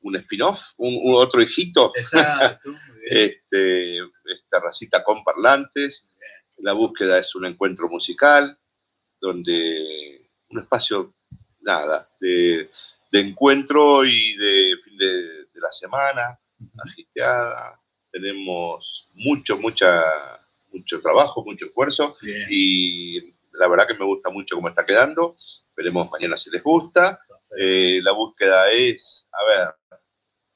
un 0.00 0.14
spin-off, 0.16 0.58
un, 0.76 0.96
un 1.02 1.14
otro 1.16 1.42
hijito. 1.42 1.92
Exacto, 1.96 2.70
este, 3.10 3.98
esta 3.98 4.60
racita 4.62 5.02
con 5.02 5.24
parlantes. 5.24 6.08
La 6.58 6.72
búsqueda 6.72 7.18
es 7.18 7.34
un 7.34 7.46
encuentro 7.46 7.88
musical, 7.88 8.58
donde 9.20 10.28
un 10.50 10.60
espacio, 10.60 11.14
nada, 11.60 12.08
de, 12.20 12.70
de 13.12 13.20
encuentro 13.20 14.04
y 14.04 14.36
de 14.36 14.76
fin 14.84 14.96
de, 14.96 15.22
de 15.44 15.60
la 15.60 15.70
semana, 15.70 16.38
agiteada. 16.84 17.80
Tenemos 18.10 19.08
mucho, 19.14 19.58
mucha, 19.58 20.40
mucho 20.72 21.00
trabajo, 21.00 21.44
mucho 21.44 21.66
esfuerzo 21.66 22.16
Bien. 22.22 22.46
y 22.50 23.20
la 23.52 23.68
verdad 23.68 23.86
que 23.86 23.94
me 23.94 24.04
gusta 24.04 24.30
mucho 24.30 24.56
cómo 24.56 24.68
está 24.68 24.86
quedando. 24.86 25.36
Veremos 25.76 26.10
mañana 26.10 26.36
si 26.36 26.50
les 26.50 26.62
gusta. 26.62 27.20
Eh, 27.56 28.00
la 28.02 28.12
búsqueda 28.12 28.70
es, 28.70 29.26
a 29.32 29.44
ver, 29.44 29.74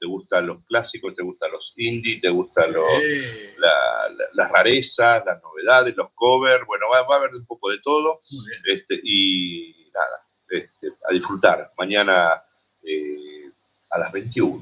¿te 0.03 0.09
gustan 0.09 0.49
los 0.49 0.65
clásicos? 0.65 1.15
¿Te 1.15 1.23
gustan 1.23 1.53
los 1.53 1.73
indie? 1.77 2.21
¿Te 2.21 2.29
gustan 2.29 2.73
los, 2.73 2.89
Eh, 3.01 3.55
la- 3.57 4.09
la- 4.19 4.25
las 4.33 4.51
rarezas, 4.51 5.25
las 5.25 5.41
novedades, 5.41 5.95
los 5.97 6.11
covers? 6.17 6.67
Bueno, 6.67 6.87
va, 6.93 7.03
va 7.07 7.15
a 7.15 7.19
haber 7.19 7.31
un 7.37 7.47
poco 7.47 7.71
de 7.71 7.79
todo. 7.85 8.21
Este, 8.67 8.99
y 9.05 9.89
nada, 9.95 10.27
este, 10.49 10.89
a 11.09 11.13
disfrutar. 11.13 11.71
Mañana 11.79 12.43
eh, 12.83 13.49
a 13.91 13.99
las 14.01 14.11
21. 14.11 14.61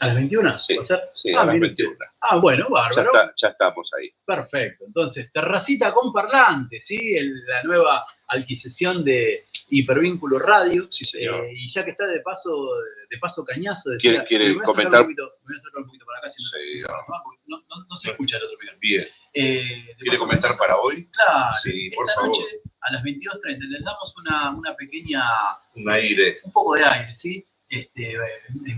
¿A 0.00 0.06
las 0.06 0.14
21? 0.16 0.58
Sí, 0.58 0.76
¿Va 0.76 0.82
a 0.82 0.84
ser? 0.84 1.00
sí, 1.12 1.32
Ah, 1.34 1.42
a 1.42 1.44
las 1.46 1.54
mire 1.54 1.66
21. 1.68 1.92
usted. 1.92 2.06
Ah, 2.20 2.36
bueno, 2.36 2.66
Ya, 2.68 2.72
bárbaro. 2.74 3.12
está- 3.14 3.34
ya 3.36 3.48
estamos 3.48 3.90
ahí. 3.98 4.10
Perfecto. 4.24 4.84
Entonces, 4.86 5.30
terracita 5.32 5.92
con 5.92 6.12
parlante, 6.12 6.80
¿sí? 6.80 6.96
El- 7.16 7.44
la 7.46 7.62
nueva 7.64 8.06
adquisición 8.28 9.04
de 9.04 9.44
Hipervínculo 9.70 10.38
Radio. 10.38 10.86
Sí, 10.90 11.04
señor. 11.04 11.44
Eh, 11.46 11.52
y 11.54 11.68
ya 11.72 11.84
que 11.84 11.92
está 11.92 12.06
de 12.06 12.20
paso, 12.20 12.50
de 13.10 13.18
paso 13.18 13.44
cañazo, 13.44 13.90
¿Quiere- 13.98 14.24
quiere 14.24 14.54
me 14.54 14.62
comentar? 14.62 15.00
Un 15.00 15.06
poquito, 15.06 15.22
me 15.24 15.46
voy 15.48 15.54
a 15.54 15.58
acercar 15.58 15.80
un 15.80 15.86
poquito 15.86 16.04
para 16.06 16.18
acá, 16.18 16.30
si 16.30 16.42
no, 16.42 16.48
Sí, 16.50 16.80
no, 17.46 17.56
no- 17.58 17.86
no 17.88 17.96
se 17.96 18.10
escucha 18.10 18.36
el 18.36 18.42
otro 18.44 18.56
micrófono. 18.58 18.78
Bien. 18.80 19.06
Eh, 19.32 19.94
¿Quiere 19.98 20.18
comentar 20.18 20.50
cañazo, 20.50 20.58
para 20.58 20.76
hoy? 20.76 21.08
Claro, 21.10 21.56
Sí, 21.62 21.90
por 21.96 22.04
esta 22.08 22.20
favor. 22.20 22.36
noche 22.38 22.44
a 22.82 22.92
las 22.92 23.02
22.30 23.02 23.64
les 23.66 23.82
damos 23.82 24.14
una, 24.18 24.50
una 24.56 24.74
pequeña, 24.76 25.22
Un 25.74 25.90
aire. 25.90 26.38
un 26.44 26.52
poco 26.52 26.74
de 26.74 26.84
aire, 26.84 27.16
¿sí? 27.16 27.46
Este, 27.68 28.12
eh, 28.12 28.18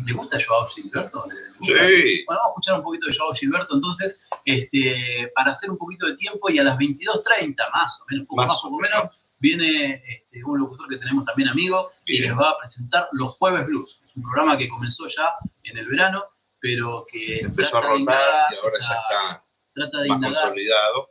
¿Le 0.05 0.13
gusta 0.13 0.39
Joao 0.45 0.67
Gilberto? 0.67 1.25
Sí. 1.61 2.25
Bueno, 2.27 2.41
vamos 2.41 2.47
a 2.47 2.49
escuchar 2.49 2.75
un 2.77 2.83
poquito 2.83 3.07
de 3.07 3.17
Joao 3.17 3.35
Gilberto 3.35 3.75
entonces, 3.77 4.19
este, 4.45 5.31
para 5.35 5.53
hacer 5.53 5.71
un 5.71 5.79
poquito 5.79 6.07
de 6.07 6.17
tiempo 6.17 6.51
y 6.51 6.59
a 6.59 6.65
las 6.65 6.77
22.30 6.79 7.57
más 7.73 8.01
o 8.01 8.05
menos, 8.11 8.27
poco 8.27 8.37
Más 8.37 8.49
más, 8.49 8.65
o 8.65 8.71
menos, 8.79 9.17
viene 9.39 10.03
este, 10.07 10.45
un 10.45 10.59
locutor 10.59 10.89
que 10.89 10.97
tenemos 10.99 11.25
también 11.25 11.49
amigo 11.49 11.93
y 12.07 12.19
les 12.21 12.33
va 12.37 12.51
a 12.51 12.59
presentar 12.59 13.09
Los 13.13 13.35
Jueves 13.37 13.67
Blues. 13.67 14.01
Es 14.05 14.17
un 14.17 14.23
programa 14.23 14.59
que 14.59 14.69
comenzó 14.69 15.07
ya 15.09 15.35
en 15.65 15.79
el 15.79 15.87
verano, 15.89 16.25
pero 16.59 17.07
que 17.11 17.41
Empezó 17.41 17.79
a 17.79 17.81
trata 17.81 17.95
de 17.95 17.99
rotar 17.99 18.01
indagar 18.01 18.53
y 18.53 18.57
ahora 18.57 18.79
ya 18.81 18.95
está 18.95 19.45
trata 19.73 19.99
de 20.03 20.09
más 20.09 20.17
indagar 20.19 20.53
eh, 20.57 21.05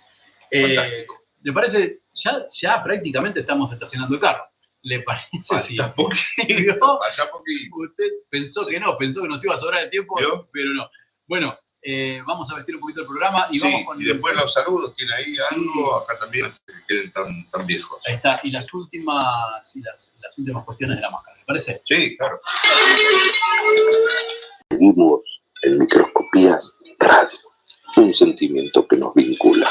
Eh. 0.52 1.06
¿Le 1.42 1.54
parece? 1.54 2.00
Ya, 2.16 2.46
ya 2.62 2.84
prácticamente 2.84 3.40
estamos 3.40 3.72
estacionando 3.72 4.16
el 4.16 4.22
carro. 4.22 4.44
¿Le 4.82 5.00
parece? 5.02 5.30
Falta 5.48 5.94
poquito, 5.96 6.48
¿Vio? 6.48 6.78
falta 6.80 7.30
poquito. 7.32 7.76
Usted 7.78 8.06
pensó 8.30 8.66
que 8.68 8.80
no, 8.80 8.98
pensó 8.98 9.22
que 9.22 9.28
nos 9.28 9.44
iba 9.44 9.56
a 9.56 9.58
sobrar 9.58 9.84
el 9.86 9.90
tiempo, 9.90 10.16
pero 10.52 10.74
no. 10.74 10.90
Bueno, 11.28 11.58
eh, 11.82 12.22
vamos 12.26 12.52
a 12.52 12.56
vestir 12.56 12.76
un 12.76 12.82
poquito 12.82 13.02
el 13.02 13.08
programa 13.08 13.48
y 13.50 13.60
Sí, 13.60 13.64
vamos 13.64 13.82
con 13.86 14.02
y 14.02 14.06
después 14.06 14.36
los 14.36 14.52
saludos, 14.54 14.94
tiene 14.96 15.14
ahí 15.14 15.34
algo, 15.50 15.98
acá 15.98 16.20
también, 16.20 16.54
que 16.66 16.74
queden 16.88 17.12
tan, 17.12 17.50
tan 17.52 17.66
viejos. 17.66 18.00
Ahí 18.06 18.16
está, 18.16 18.40
y 18.44 18.52
las 18.52 18.74
últimas, 18.74 19.24
sí, 19.64 19.82
las, 19.82 20.12
las 20.22 20.38
últimas 20.38 20.66
cuestiones 20.66 20.98
de 20.98 21.02
la 21.02 21.12
máscara, 21.12 21.38
¿le 21.38 21.46
parece? 21.46 21.82
Sí, 21.86 22.18
claro. 22.18 22.40
Seguimos 24.70 25.22
en 25.64 25.80
Microscopías 25.80 26.78
Radio, 27.00 27.40
un 27.96 28.14
sentimiento 28.14 28.86
que 28.88 28.98
nos 28.98 29.14
vincula. 29.14 29.70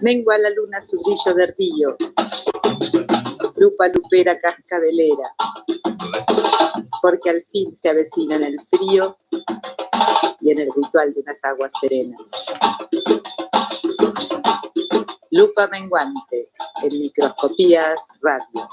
Mengua 0.00 0.38
la 0.38 0.50
luna 0.50 0.80
su 0.80 0.96
brillo 1.02 1.34
de 1.34 1.46
río, 1.58 1.96
lupa 3.56 3.88
lupera 3.88 4.38
cascabelera, 4.40 5.34
porque 7.06 7.30
al 7.30 7.44
fin 7.52 7.76
se 7.76 7.88
avecina 7.88 8.34
en 8.34 8.42
el 8.42 8.56
frío 8.68 9.16
y 10.40 10.50
en 10.50 10.58
el 10.58 10.68
ritual 10.74 11.14
de 11.14 11.20
unas 11.20 11.44
aguas 11.44 11.70
serenas. 11.80 12.20
Lupa 15.30 15.68
menguante 15.68 16.48
en 16.82 16.88
microscopías 16.88 17.94
radio. 18.20 18.68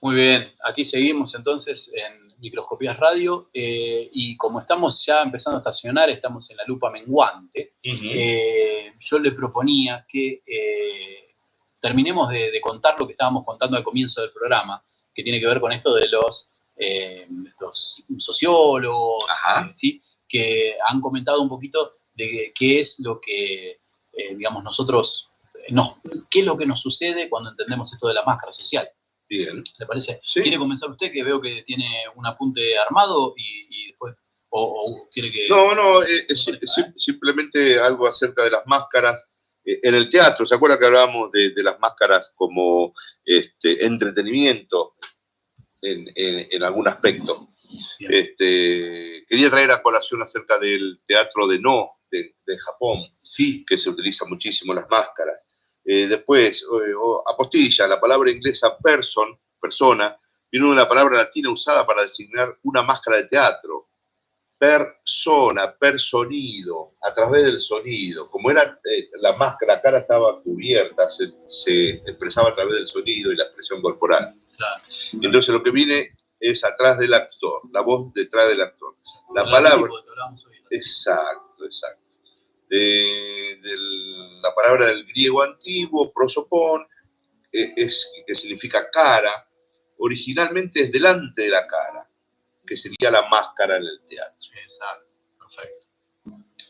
Muy 0.00 0.14
bien, 0.14 0.52
aquí 0.62 0.84
seguimos 0.84 1.34
entonces 1.34 1.90
en 1.92 2.27
Microscopías 2.38 2.96
Radio 2.98 3.48
eh, 3.52 4.08
y 4.12 4.36
como 4.36 4.60
estamos 4.60 5.04
ya 5.04 5.22
empezando 5.22 5.56
a 5.56 5.60
estacionar, 5.60 6.08
estamos 6.10 6.48
en 6.50 6.56
la 6.56 6.64
lupa 6.66 6.90
menguante, 6.90 7.74
eh, 7.82 8.92
yo 8.98 9.18
le 9.18 9.32
proponía 9.32 10.06
que 10.08 10.42
eh, 10.46 11.34
terminemos 11.80 12.30
de, 12.30 12.50
de 12.50 12.60
contar 12.60 12.94
lo 12.98 13.06
que 13.06 13.12
estábamos 13.12 13.44
contando 13.44 13.76
al 13.76 13.84
comienzo 13.84 14.20
del 14.20 14.32
programa, 14.32 14.82
que 15.14 15.22
tiene 15.22 15.40
que 15.40 15.46
ver 15.46 15.60
con 15.60 15.72
esto 15.72 15.94
de 15.94 16.08
los, 16.08 16.48
los 17.60 18.04
sociólogos, 18.18 19.24
¿sí? 19.74 20.02
que 20.28 20.76
han 20.88 21.00
comentado 21.00 21.42
un 21.42 21.48
poquito 21.48 21.94
de 22.14 22.52
qué 22.54 22.80
es 22.80 22.96
lo 22.98 23.20
que, 23.20 23.80
digamos, 24.36 24.62
nosotros, 24.62 25.28
nos, 25.70 25.94
qué 26.30 26.40
es 26.40 26.46
lo 26.46 26.56
que 26.56 26.66
nos 26.66 26.80
sucede 26.80 27.28
cuando 27.28 27.50
entendemos 27.50 27.92
esto 27.92 28.06
de 28.06 28.14
la 28.14 28.24
máscara 28.24 28.52
social. 28.52 28.88
Bien. 29.28 29.62
¿Le 29.78 29.86
parece? 29.86 30.20
Sí. 30.24 30.40
¿Quiere 30.42 30.56
comenzar 30.58 30.90
usted 30.90 31.12
que 31.12 31.22
veo 31.22 31.40
que 31.40 31.62
tiene 31.64 31.86
un 32.14 32.26
apunte 32.26 32.78
armado 32.78 33.34
y, 33.36 33.66
y 33.68 33.86
después, 33.88 34.16
o, 34.50 34.62
o 34.62 35.08
quiere 35.10 35.30
que... 35.30 35.48
No, 35.48 35.74
no, 35.74 36.02
eh, 36.02 36.24
es, 36.28 36.44
sim- 36.44 36.58
sim- 36.74 36.94
simplemente 36.96 37.78
algo 37.78 38.06
acerca 38.08 38.42
de 38.44 38.50
las 38.50 38.66
máscaras. 38.66 39.22
Eh, 39.64 39.80
En 39.82 39.94
el 39.94 40.08
teatro, 40.08 40.46
¿se 40.46 40.54
acuerda 40.54 40.78
que 40.78 40.86
hablábamos 40.86 41.30
de, 41.32 41.50
de 41.50 41.62
las 41.62 41.78
máscaras 41.78 42.32
como 42.36 42.94
este, 43.24 43.84
entretenimiento 43.84 44.94
en, 45.82 46.08
en- 46.14 46.48
en 46.50 46.62
algún 46.62 46.88
aspecto? 46.88 47.48
Bien. 47.98 48.12
Este, 48.14 49.26
quería 49.28 49.50
traer 49.50 49.70
a 49.72 49.82
colación 49.82 50.22
acerca 50.22 50.58
del 50.58 51.00
teatro 51.06 51.46
de 51.46 51.58
no 51.60 51.90
de, 52.10 52.34
de 52.46 52.58
Japón, 52.58 53.00
Sí, 53.22 53.62
que 53.68 53.76
se 53.76 53.90
utiliza 53.90 54.24
muchísimo 54.24 54.72
las 54.72 54.88
máscaras. 54.88 55.46
Eh, 55.90 56.06
después, 56.06 56.60
eh, 56.62 56.92
o 56.94 57.22
apostilla, 57.26 57.86
la 57.86 57.98
palabra 57.98 58.30
inglesa 58.30 58.76
person, 58.76 59.38
persona, 59.58 60.14
viene 60.52 60.66
de 60.66 60.72
una 60.72 60.86
palabra 60.86 61.16
latina 61.16 61.50
usada 61.50 61.86
para 61.86 62.02
designar 62.02 62.58
una 62.64 62.82
máscara 62.82 63.16
de 63.16 63.28
teatro. 63.28 63.86
Persona, 64.58 65.72
personido, 65.78 66.94
a 67.02 67.14
través 67.14 67.44
del 67.44 67.60
sonido. 67.60 68.28
Como 68.28 68.50
era 68.50 68.78
eh, 68.84 69.08
la 69.20 69.32
máscara, 69.36 69.76
la 69.76 69.80
cara 69.82 69.98
estaba 69.98 70.42
cubierta, 70.42 71.08
se, 71.10 71.32
se 71.46 71.90
expresaba 72.06 72.50
a 72.50 72.54
través 72.54 72.74
del 72.74 72.88
sonido 72.88 73.32
y 73.32 73.36
la 73.36 73.44
expresión 73.44 73.80
corporal. 73.80 74.34
Entonces 75.22 75.54
lo 75.54 75.62
que 75.62 75.70
viene 75.70 76.10
es 76.40 76.62
atrás 76.64 76.98
del 76.98 77.14
actor, 77.14 77.62
la 77.72 77.80
voz 77.82 78.12
detrás 78.12 78.48
del 78.48 78.60
actor. 78.60 78.94
La 79.34 79.44
palabra. 79.50 79.90
Exacto, 80.70 81.64
exacto. 81.64 82.02
De, 82.68 83.58
del- 83.62 84.07
la 84.42 84.54
palabra 84.54 84.86
del 84.86 85.04
griego 85.06 85.42
antiguo, 85.42 86.12
prosopón, 86.12 86.86
eh, 87.52 87.72
es, 87.76 88.06
que 88.26 88.34
significa 88.34 88.90
cara, 88.90 89.48
originalmente 89.98 90.84
es 90.84 90.92
delante 90.92 91.42
de 91.42 91.48
la 91.48 91.66
cara, 91.66 92.08
que 92.66 92.76
sería 92.76 93.10
la 93.10 93.28
máscara 93.28 93.76
en 93.76 93.82
el 93.84 94.00
teatro. 94.08 94.50
Exacto, 94.62 95.06
perfecto. 95.38 95.86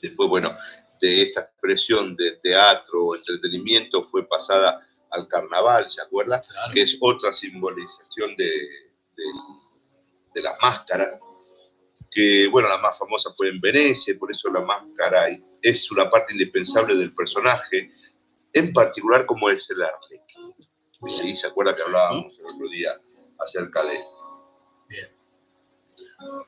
Después, 0.03 0.29
bueno, 0.29 0.57
de 1.01 1.23
esta 1.23 1.41
expresión 1.43 2.17
de 2.17 2.37
teatro 2.43 3.07
o 3.07 3.17
entretenimiento 3.17 4.05
fue 4.09 4.27
pasada 4.29 4.85
al 5.11 5.27
carnaval, 5.29 5.89
¿se 5.89 6.01
acuerda? 6.03 6.43
Claro. 6.43 6.73
Que 6.75 6.83
es 6.83 6.97
otra 7.01 7.33
simbolización 7.33 8.37
de, 8.37 8.45
de- 8.45 9.69
de 10.35 10.43
las 10.43 10.57
máscaras, 10.61 11.19
bueno, 12.51 12.69
la 12.69 12.79
más 12.79 12.99
famosa 12.99 13.31
fue 13.37 13.49
en 13.49 13.61
Venecia, 13.61 14.17
por 14.19 14.31
eso 14.31 14.51
la 14.51 14.61
máscara 14.61 15.29
es 15.63 15.91
una 15.91 16.11
parte 16.11 16.33
indispensable 16.33 16.97
del 16.97 17.15
personaje, 17.15 17.91
en 18.53 18.73
particular 18.73 19.27
como 19.27 19.51
es 19.51 19.69
el 19.71 19.83
arlequín. 19.83 20.55
¿Sí? 21.21 21.37
¿Se 21.37 21.47
acuerda 21.47 21.77
que 21.77 21.83
hablábamos 21.83 22.39
el 22.39 22.47
otro 22.47 22.69
día 22.69 22.91
acerca 23.39 23.85
de 23.85 23.99
Bien. 24.89 25.09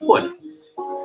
Bueno, 0.01 0.36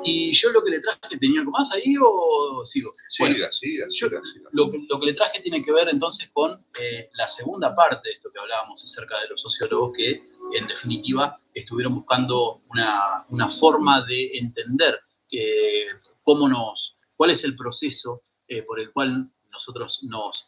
y 0.06 0.34
yo 0.34 0.52
lo 0.52 0.64
que 0.64 0.72
le 0.72 0.80
traje, 0.82 1.18
¿tenía 1.20 1.40
algo 1.42 1.52
más 1.52 1.70
ahí 1.72 1.96
o 2.02 2.64
sigo? 2.66 2.94
Siga, 3.10 3.30
Bueno, 3.30 3.52
siga, 3.52 3.86
yo 3.90 4.08
siga, 4.10 4.22
siga. 4.34 4.50
lo, 4.52 4.72
que- 4.72 4.86
lo 4.90 5.00
que 5.00 5.06
le 5.08 5.14
traje 5.14 5.42
tiene 5.42 5.64
que 5.64 5.72
ver 5.72 5.90
entonces 5.90 6.30
con 6.34 6.52
eh, 6.80 7.10
la 7.14 7.28
segunda 7.28 7.76
parte 7.76 8.10
de 8.10 8.16
esto 8.16 8.30
que 8.32 8.40
hablábamos 8.40 8.84
acerca 8.84 9.20
de 9.22 9.28
los 9.30 9.42
sociólogos 9.42 9.92
que 9.98 10.22
en 10.54 10.68
definitiva 10.68 11.40
estuvieron 11.54 11.96
buscando 11.96 12.62
una, 12.70 13.26
una 13.30 13.50
forma 13.50 14.06
de 14.06 14.38
entender 14.38 15.00
que, 15.30 15.88
cómo 16.24 16.48
nos, 16.48 16.96
cuál 17.16 17.32
es 17.32 17.44
el 17.44 17.56
proceso 17.56 18.22
eh, 18.48 18.62
por 18.64 18.80
el 18.80 18.92
cual 18.92 19.30
nosotros 19.52 20.00
nos, 20.04 20.46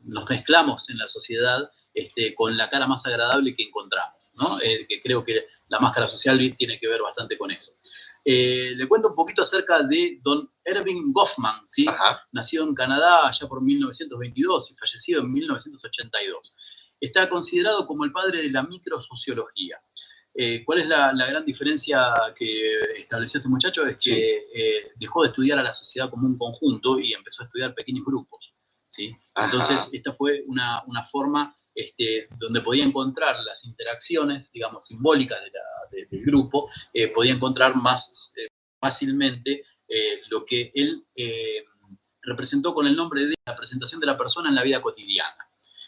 nos 0.00 0.28
mezclamos 0.30 0.88
en 0.90 0.98
la 0.98 1.08
sociedad 1.08 1.70
este, 1.92 2.34
con 2.34 2.56
la 2.56 2.70
cara 2.70 2.86
más 2.86 3.04
agradable 3.06 3.54
que 3.54 3.64
encontramos, 3.64 4.14
¿no? 4.34 4.60
Eh, 4.60 4.86
que 4.88 5.00
creo 5.02 5.24
que 5.24 5.46
la 5.68 5.78
máscara 5.80 6.08
social 6.08 6.38
tiene 6.56 6.78
que 6.78 6.88
ver 6.88 7.00
bastante 7.02 7.36
con 7.38 7.50
eso. 7.50 7.72
Eh, 8.24 8.74
le 8.74 8.88
cuento 8.88 9.08
un 9.08 9.14
poquito 9.14 9.42
acerca 9.42 9.82
de 9.82 10.18
don 10.22 10.48
Erving 10.64 11.12
Goffman, 11.12 11.68
¿sí? 11.68 11.84
nacido 12.32 12.64
en 12.64 12.74
Canadá 12.74 13.28
allá 13.28 13.46
por 13.46 13.62
1922 13.62 14.70
y 14.70 14.74
fallecido 14.76 15.20
en 15.20 15.30
1982. 15.30 16.56
Está 17.00 17.28
considerado 17.28 17.86
como 17.86 18.04
el 18.04 18.12
padre 18.12 18.42
de 18.42 18.50
la 18.50 18.62
microsociología. 18.62 19.78
Eh, 20.36 20.64
¿Cuál 20.64 20.80
es 20.80 20.88
la, 20.88 21.12
la 21.12 21.26
gran 21.26 21.44
diferencia 21.44 22.12
que 22.34 22.78
estableció 22.98 23.38
este 23.38 23.48
muchacho? 23.48 23.86
Es 23.86 24.00
que 24.02 24.36
eh, 24.54 24.92
dejó 24.96 25.22
de 25.22 25.28
estudiar 25.28 25.58
a 25.58 25.62
la 25.62 25.74
sociedad 25.74 26.08
como 26.08 26.26
un 26.26 26.38
conjunto 26.38 26.98
y 26.98 27.12
empezó 27.12 27.42
a 27.42 27.46
estudiar 27.46 27.74
pequeños 27.74 28.04
grupos. 28.06 28.54
¿sí? 28.88 29.14
Entonces, 29.36 29.88
esta 29.92 30.14
fue 30.14 30.42
una, 30.46 30.82
una 30.86 31.04
forma 31.06 31.54
este, 31.74 32.28
donde 32.38 32.60
podía 32.60 32.84
encontrar 32.84 33.40
las 33.44 33.64
interacciones, 33.64 34.50
digamos, 34.52 34.86
simbólicas 34.86 35.40
de 35.42 35.50
la- 35.50 35.60
de- 35.90 36.06
del 36.06 36.24
grupo, 36.24 36.70
eh, 36.92 37.08
podía 37.08 37.32
encontrar 37.34 37.74
más 37.76 38.32
eh, 38.36 38.48
fácilmente 38.80 39.64
eh, 39.88 40.20
lo 40.30 40.44
que 40.44 40.70
él 40.74 41.04
eh, 41.14 41.64
representó 42.22 42.72
con 42.74 42.86
el 42.86 42.96
nombre 42.96 43.26
de 43.26 43.34
la 43.46 43.56
presentación 43.56 44.00
de 44.00 44.06
la 44.06 44.16
persona 44.16 44.48
en 44.48 44.54
la 44.54 44.62
vida 44.62 44.80
cotidiana. 44.80 45.46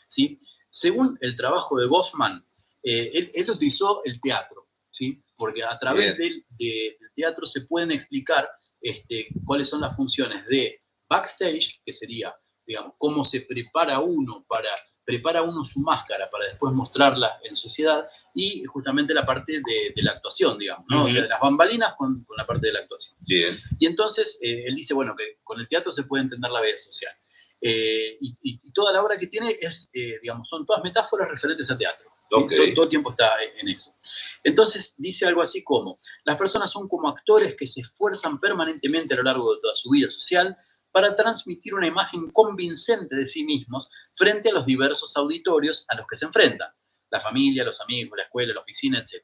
¿sí? 0.09 0.39
Según 0.71 1.17
el 1.21 1.37
trabajo 1.37 1.79
de 1.79 1.87
Goffman, 1.87 2.45
eh, 2.83 3.11
él, 3.15 3.31
él 3.35 3.51
utilizó 3.51 4.03
el 4.05 4.21
teatro, 4.21 4.69
¿sí? 4.91 5.23
porque 5.37 5.65
a 5.65 5.79
través 5.79 6.17
del, 6.19 6.45
de- 6.59 6.97
del 7.01 7.11
teatro 7.15 7.47
se 7.47 7.63
pueden 7.63 7.91
explicar 7.91 8.49
este, 8.81 9.29
cuáles 9.45 9.69
son 9.69 9.81
las 9.81 9.97
funciones 9.97 10.47
de 10.47 10.81
backstage, 11.09 11.81
que 11.85 11.93
sería, 11.93 12.35
digamos, 12.67 12.93
cómo 12.99 13.25
se 13.25 13.41
prepara 13.43 14.01
uno 14.01 14.45
para 14.49 14.69
prepara 15.07 15.43
uno 15.43 15.65
su 15.65 15.79
máscara 15.79 16.29
para 16.29 16.47
después 16.47 16.75
mostrarla 16.75 17.39
en 17.45 17.55
sociedad 17.55 18.09
y 18.35 18.65
justamente 18.65 19.15
la 19.15 19.25
parte 19.25 19.53
de, 19.53 19.93
de 19.95 20.03
la 20.03 20.13
actuación, 20.13 20.59
digamos, 20.59 20.85
¿no? 20.89 21.05
O 21.05 21.09
sea, 21.09 21.21
Ujú. 21.21 21.31
las 21.31 21.41
bambalinas 21.41 21.95
con, 21.97 22.25
con 22.25 22.37
la 22.37 22.45
parte 22.45 22.67
de 22.67 22.73
la 22.73 22.81
actuación. 22.81 23.17
Bien. 23.21 23.57
Y 23.79 23.87
entonces 23.87 24.37
eh, 24.43 24.65
él 24.67 24.75
dice, 24.75 24.95
bueno, 24.95 25.15
que 25.17 25.39
con 25.45 25.61
el 25.61 25.69
teatro 25.69 25.93
se 25.93 26.03
puede 26.03 26.25
entender 26.25 26.51
la 26.51 26.61
vida 26.61 26.77
social. 26.77 27.15
Eh, 27.61 28.19
y, 28.21 28.61
toda 28.73 28.93
la 28.93 29.03
obra 29.03 29.17
que 29.17 29.29
tiene 29.29 29.57
es, 29.59 29.89
eh, 29.95 30.19
digamos, 30.21 30.47
son 30.51 30.67
todas 30.67 30.83
metáforas 30.83 31.31
referentes 31.31 31.71
a 31.71 31.79
teatro. 31.79 32.11
Todo, 32.29 32.47
todo 32.75 32.85
el 32.85 32.91
tiempo 32.91 33.13
está 33.13 33.37
en 33.43 33.69
eso. 33.69 33.95
Entonces 34.43 34.95
dice 34.99 35.25
algo 35.25 35.41
así 35.41 35.63
como, 35.63 35.99
las 36.25 36.37
personas 36.37 36.71
son 36.71 36.89
como 36.89 37.09
actores 37.09 37.55
que 37.55 37.67
se 37.67 37.81
esfuerzan 37.81 38.39
permanentemente 38.39 39.15
a 39.15 39.19
lo 39.19 39.23
largo 39.23 39.55
de 39.55 39.61
toda 39.63 39.77
su 39.77 39.89
vida 39.89 40.11
social 40.11 40.57
para 40.97 41.15
transmitir 41.15 41.75
una 41.75 41.87
imagen 41.87 42.31
convincente 42.31 43.15
de 43.15 43.27
sí 43.27 43.45
mismos 43.45 43.91
frente 44.15 44.49
a 44.49 44.55
los 44.55 44.65
diversos 44.65 45.15
auditorios 45.15 45.85
a 45.89 45.95
los 45.95 46.07
que 46.07 46.17
se 46.17 46.25
enfrentan, 46.25 46.71
la 47.11 47.21
familia, 47.21 47.65
los 47.65 47.79
amigos, 47.83 48.17
la 48.17 48.23
escuela, 48.23 48.55
la 48.55 48.63
oficina, 48.63 48.99
etc. 49.01 49.23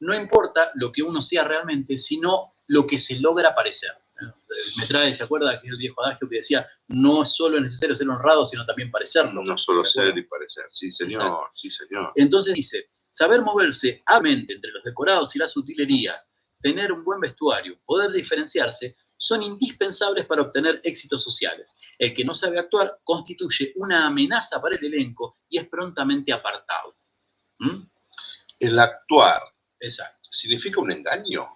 No 0.00 0.14
importa 0.14 0.72
lo 0.74 0.92
que 0.92 1.02
uno 1.02 1.22
sea 1.22 1.44
realmente, 1.44 1.98
sino 1.98 2.56
lo 2.66 2.86
que 2.86 2.98
se 2.98 3.18
logra 3.18 3.54
parecer. 3.54 3.92
Eh, 4.20 4.26
Me 4.76 4.86
trae, 4.86 5.16
¿se 5.16 5.22
acuerda 5.22 5.52
aquel 5.52 5.78
viejo 5.78 6.04
adagio 6.04 6.28
que 6.28 6.36
decía, 6.36 6.68
no 6.88 7.22
es 7.22 7.34
solo 7.34 7.58
necesario 7.62 7.96
ser 7.96 8.10
honrado, 8.10 8.44
sino 8.44 8.66
también 8.66 8.90
parecerlo? 8.90 9.42
No 9.42 9.56
solo 9.56 9.86
ser 9.86 10.18
y 10.18 10.22
parecer. 10.24 10.64
Sí, 10.68 10.92
señor, 10.92 11.22
Exacto. 11.22 11.48
sí, 11.54 11.70
señor. 11.70 12.12
Entonces 12.16 12.52
dice, 12.52 12.90
saber 13.10 13.40
moverse 13.40 14.02
hábilmente 14.04 14.52
entre 14.52 14.70
los 14.70 14.84
decorados 14.84 15.34
y 15.34 15.38
las 15.38 15.56
utilerías, 15.56 16.28
tener 16.60 16.92
un 16.92 17.02
buen 17.04 17.20
vestuario, 17.20 17.78
poder 17.86 18.10
diferenciarse, 18.10 18.96
son 19.18 19.42
indispensables 19.42 20.26
para 20.26 20.42
obtener 20.42 20.80
éxitos 20.84 21.22
sociales. 21.22 21.74
El 21.98 22.14
que 22.14 22.24
no 22.24 22.34
sabe 22.34 22.58
actuar 22.58 22.98
constituye 23.02 23.72
una 23.76 24.06
amenaza 24.06 24.60
para 24.60 24.76
el 24.76 24.84
elenco 24.84 25.38
y 25.48 25.58
es 25.58 25.68
prontamente 25.68 26.32
apartado. 26.32 26.94
¿Mm? 27.58 27.82
El 28.60 28.78
actuar 28.78 29.42
Exacto. 29.80 30.28
significa 30.30 30.80
un 30.80 30.92
engaño 30.92 31.48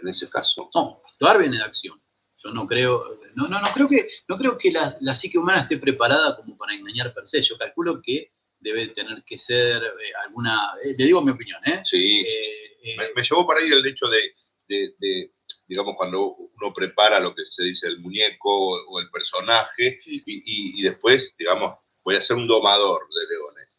en 0.00 0.08
ese 0.08 0.28
caso. 0.28 0.70
No, 0.74 1.02
actuar 1.12 1.38
viene 1.38 1.56
de 1.58 1.62
acción. 1.64 2.00
Yo 2.42 2.50
no 2.50 2.66
creo, 2.66 3.18
no, 3.34 3.48
no, 3.48 3.60
no 3.60 3.72
creo 3.72 3.88
que, 3.88 4.06
no 4.28 4.36
creo 4.36 4.58
que 4.58 4.70
la, 4.70 4.96
la 5.00 5.14
psique 5.14 5.38
humana 5.38 5.62
esté 5.62 5.78
preparada 5.78 6.36
como 6.36 6.56
para 6.58 6.74
engañar 6.74 7.12
per 7.14 7.26
se. 7.26 7.42
Yo 7.42 7.56
calculo 7.56 8.00
que 8.02 8.32
debe 8.60 8.88
tener 8.88 9.22
que 9.24 9.38
ser 9.38 9.82
eh, 9.82 10.12
alguna, 10.24 10.72
eh, 10.84 10.94
le 10.98 11.04
digo 11.06 11.22
mi 11.22 11.30
opinión, 11.30 11.60
¿eh? 11.66 11.80
Sí. 11.84 12.24
Eh, 12.26 12.96
me, 12.98 13.04
me 13.14 13.22
llevó 13.22 13.46
para 13.46 13.60
ahí 13.60 13.70
el 13.70 13.86
hecho 13.86 14.06
de, 14.06 14.34
de- 14.68 14.94
de, 14.98 15.32
digamos, 15.66 15.94
cuando 15.96 16.34
uno 16.36 16.72
prepara 16.74 17.18
lo 17.20 17.34
que 17.34 17.44
se 17.46 17.62
dice 17.64 17.86
el 17.88 17.98
muñeco 18.00 18.50
o, 18.50 18.76
o 18.88 19.00
el 19.00 19.10
personaje 19.10 20.00
y, 20.06 20.16
y- 20.26 20.80
y 20.80 20.82
después, 20.82 21.34
digamos, 21.38 21.78
voy 22.04 22.16
a 22.16 22.20
ser 22.20 22.36
un 22.36 22.46
domador 22.46 23.02
de 23.08 23.34
leones. 23.34 23.78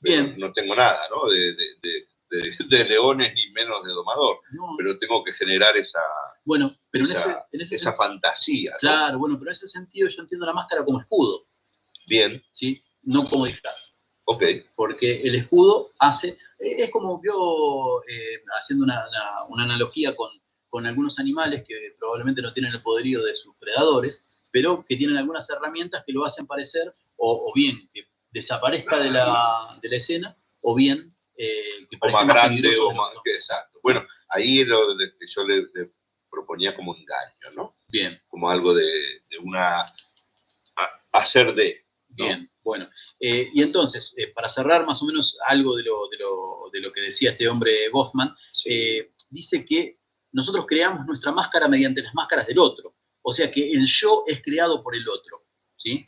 Bien. 0.00 0.34
No 0.38 0.52
tengo 0.52 0.74
nada, 0.74 1.00
¿no? 1.10 1.28
De, 1.30 1.54
de- 1.54 2.06
de- 2.68 2.84
leones 2.84 3.32
ni 3.34 3.50
menos 3.52 3.84
de 3.84 3.92
domador. 3.92 4.38
No. 4.52 4.74
Pero 4.76 4.98
tengo 4.98 5.22
que 5.22 5.32
generar 5.34 5.76
esa, 5.76 6.00
Bueno, 6.44 6.74
pero 6.90 7.04
en 7.04 7.12
ese, 7.12 7.28
en 7.52 7.60
ese 7.60 7.76
esa 7.76 7.92
fantasía. 7.94 8.72
¿no? 8.72 8.78
Claro, 8.80 9.18
bueno, 9.18 9.36
pero 9.38 9.50
en 9.50 9.54
ese 9.54 9.68
sentido 9.68 10.08
yo 10.08 10.22
entiendo 10.22 10.44
la 10.46 10.52
máscara 10.52 10.84
como 10.84 11.00
escudo, 11.00 11.46
Bien, 12.08 12.42
¿sí? 12.52 12.82
No 13.02 13.28
como 13.28 13.46
disfraz. 13.46 13.92
ok. 14.24 14.42
Porque 14.74 15.20
el 15.22 15.36
escudo 15.36 15.92
hace, 16.00 16.36
es 16.58 16.90
como 16.90 17.20
vio, 17.20 18.02
eh, 18.08 18.42
haciendo 18.60 18.84
una, 18.84 19.04
una- 19.08 19.44
una 19.48 19.62
analogía 19.64 20.14
con, 20.16 20.28
con 20.76 20.84
algunos 20.86 21.18
animales 21.18 21.64
que 21.66 21.94
probablemente 21.98 22.42
no 22.42 22.52
tienen 22.52 22.70
el 22.74 22.82
poderío 22.82 23.22
de 23.24 23.34
sus 23.34 23.56
predadores, 23.56 24.22
pero 24.50 24.84
que 24.86 24.94
tienen 24.98 25.16
algunas 25.16 25.48
herramientas 25.48 26.02
que 26.06 26.12
lo 26.12 26.22
hacen 26.26 26.46
parecer, 26.46 26.94
o, 27.16 27.48
o 27.48 27.52
bien 27.54 27.88
que 27.94 28.04
desaparezca 28.30 28.98
de 28.98 29.10
la, 29.10 29.78
de 29.80 29.88
la 29.88 29.96
escena, 29.96 30.36
o 30.60 30.74
bien 30.74 31.14
eh, 31.34 31.86
que 31.88 31.96
O 31.96 32.00
parezca 32.00 32.24
más 32.26 32.34
grande 32.36 32.78
o 32.78 32.92
más... 32.92 33.08
que- 33.24 33.34
exacto. 33.34 33.78
Bueno, 33.82 34.04
ahí 34.28 34.60
es 34.60 34.68
lo 34.68 34.94
de- 34.94 35.12
que 35.18 35.26
yo 35.34 35.44
le, 35.44 35.56
le 35.74 35.92
proponía 36.30 36.74
como 36.76 36.94
engaño, 36.94 37.54
¿no? 37.54 37.76
Bien. 37.88 38.20
Como 38.28 38.50
algo 38.50 38.74
de, 38.74 38.84
de 39.30 39.38
una... 39.42 39.80
a- 39.80 41.00
hacer 41.12 41.54
de... 41.54 41.86
¿no? 42.18 42.24
Bien, 42.26 42.50
bueno. 42.62 42.86
Eh, 43.18 43.48
y 43.50 43.62
entonces, 43.62 44.12
eh, 44.18 44.26
para 44.34 44.50
cerrar 44.50 44.84
más 44.84 45.00
o 45.02 45.06
menos 45.06 45.38
algo 45.46 45.74
de 45.74 45.84
lo, 45.84 46.06
de 46.08 46.18
lo, 46.18 46.68
de 46.70 46.80
lo 46.80 46.92
que 46.92 47.00
decía 47.00 47.30
este 47.30 47.48
hombre 47.48 47.88
Goffman, 47.88 48.34
eh, 48.66 49.12
dice 49.30 49.64
que 49.64 49.98
nosotros 50.36 50.66
creamos 50.68 51.06
nuestra 51.06 51.32
máscara 51.32 51.66
mediante 51.66 52.02
las 52.02 52.14
máscaras 52.14 52.46
del 52.46 52.58
otro. 52.58 52.94
O 53.22 53.32
sea 53.32 53.50
que 53.50 53.72
el 53.72 53.86
yo 53.86 54.22
es 54.26 54.42
creado 54.42 54.82
por 54.82 54.94
el 54.94 55.08
otro. 55.08 55.44
¿sí? 55.78 56.06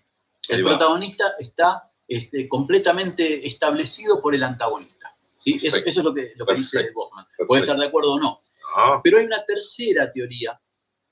El 0.49 0.63
protagonista 0.63 1.33
está 1.39 1.91
este, 2.07 2.47
completamente 2.47 3.49
establecido 3.49 4.21
por 4.21 4.35
el 4.35 4.43
antagonista. 4.43 5.17
¿sí? 5.39 5.59
Eso, 5.63 5.79
es 5.79 5.97
lo 5.97 6.13
que, 6.13 6.33
lo 6.37 6.45
que 6.45 6.55
dice. 6.57 6.91
Goffman. 6.93 7.25
Puede 7.47 7.63
estar 7.63 7.79
de 7.79 7.87
acuerdo 7.87 8.13
o 8.13 8.21
no. 8.21 8.43
Ah, 8.77 9.01
Pero 9.03 9.17
hay 9.17 9.25
una 9.25 9.43
tercera 9.47 10.13
teoría, 10.13 10.61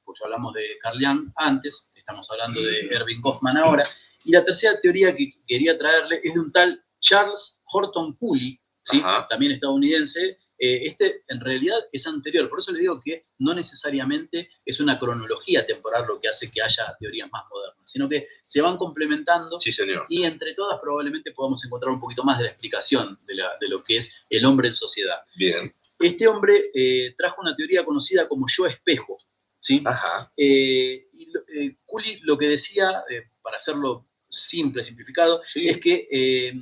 pues 0.04 0.20
hablamos 0.22 0.52
de 0.52 0.76
Carl 0.82 0.98
Jung 1.02 1.32
antes, 1.36 1.88
estamos 1.94 2.30
hablando 2.30 2.60
de 2.60 2.80
Erving 2.80 3.22
Goffman 3.22 3.56
ahora, 3.56 3.88
y 4.24 4.32
la 4.32 4.44
tercera 4.44 4.78
teoría 4.82 5.16
que 5.16 5.32
quería 5.46 5.78
traerle 5.78 6.20
es 6.22 6.34
de 6.34 6.40
un 6.40 6.52
tal 6.52 6.84
Charles 7.00 7.58
Horton 7.72 8.14
Cooley, 8.16 8.60
¿sí? 8.84 9.02
También 9.30 9.52
estadounidense. 9.52 10.38
Eh, 10.58 10.86
este 10.88 11.22
en 11.28 11.40
realidad 11.40 11.78
es 11.92 12.06
anterior, 12.06 12.48
por 12.48 12.58
eso 12.60 12.72
le 12.72 12.80
digo 12.80 12.98
que 13.04 13.26
no 13.38 13.52
necesariamente 13.54 14.48
es 14.64 14.80
una 14.80 14.98
cronología 14.98 15.66
temporal 15.66 16.06
lo 16.08 16.18
que 16.18 16.28
hace 16.28 16.50
que 16.50 16.62
haya 16.62 16.96
teorías 16.98 17.28
más 17.30 17.44
modernas, 17.50 17.90
sino 17.90 18.08
que 18.08 18.26
se 18.44 18.62
van 18.62 18.76
complementando 18.78 19.60
sí, 19.60 19.70
señor. 19.72 20.06
y 20.08 20.24
entre 20.24 20.54
todas 20.54 20.80
probablemente 20.80 21.32
podamos 21.32 21.62
encontrar 21.64 21.92
un 21.92 22.00
poquito 22.00 22.24
más 22.24 22.38
de 22.38 22.44
la 22.44 22.50
explicación 22.50 23.18
de, 23.26 23.34
la- 23.34 23.56
de 23.60 23.68
lo 23.68 23.84
que 23.84 23.98
es 23.98 24.10
el 24.30 24.44
hombre 24.46 24.68
en 24.68 24.74
sociedad. 24.74 25.18
Bien. 25.36 25.74
Este 25.98 26.26
hombre 26.26 26.70
eh, 26.74 27.14
trajo 27.18 27.40
una 27.42 27.54
teoría 27.54 27.84
conocida 27.84 28.26
como 28.28 28.46
yo 28.48 28.66
espejo, 28.66 29.18
¿sí? 29.60 29.82
Ajá. 29.84 30.32
Eh, 30.36 31.06
y 31.12 31.30
lo- 31.32 31.42
Cooley 31.84 32.20
lo 32.22 32.36
que 32.38 32.48
decía, 32.48 33.02
para 33.42 33.56
hacerlo 33.58 34.06
simple, 34.28 34.82
simplificado, 34.84 35.42
es 35.54 35.78
que, 35.80 36.52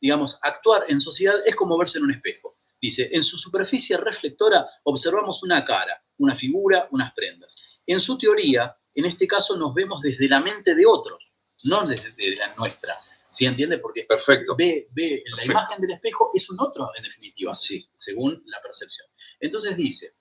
digamos, 0.00 0.38
actuar 0.42 0.84
en 0.88 1.00
sociedad 1.00 1.36
es 1.44 1.54
como 1.54 1.76
verse 1.78 1.98
en 1.98 2.04
un 2.04 2.12
espejo. 2.12 2.56
Dice, 2.80 3.10
en 3.12 3.22
su 3.24 3.36
superficie 3.38 3.96
reflectora 3.96 4.66
observamos 4.84 5.42
una 5.42 5.64
cara, 5.64 6.02
una 6.18 6.34
figura, 6.34 6.88
unas 6.90 7.12
prendas. 7.14 7.56
En 7.86 8.00
su 8.00 8.16
teoría, 8.18 8.74
en 8.94 9.04
este 9.04 9.26
caso 9.26 9.56
nos 9.56 9.74
vemos 9.74 10.00
desde 10.02 10.28
la 10.28 10.40
mente 10.40 10.74
de 10.74 10.86
otros, 10.86 11.34
no 11.64 11.86
desde 11.86 12.12
de 12.12 12.36
la 12.36 12.54
nuestra. 12.56 12.96
¿Sí 13.30 13.44
entiende? 13.46 13.78
Porque 13.78 14.04
Perfecto. 14.08 14.56
ve, 14.56 14.88
ve 14.92 15.22
la 15.26 15.36
Perfecto. 15.36 15.50
imagen 15.52 15.80
del 15.82 15.90
espejo 15.92 16.30
es 16.34 16.48
un 16.50 16.58
otro, 16.60 16.90
en 16.96 17.04
definitiva, 17.04 17.54
Sí. 17.54 17.86
según 17.94 18.42
la 18.46 18.60
percepción. 18.62 19.06
Entonces 19.40 19.76
dice, 19.76 20.14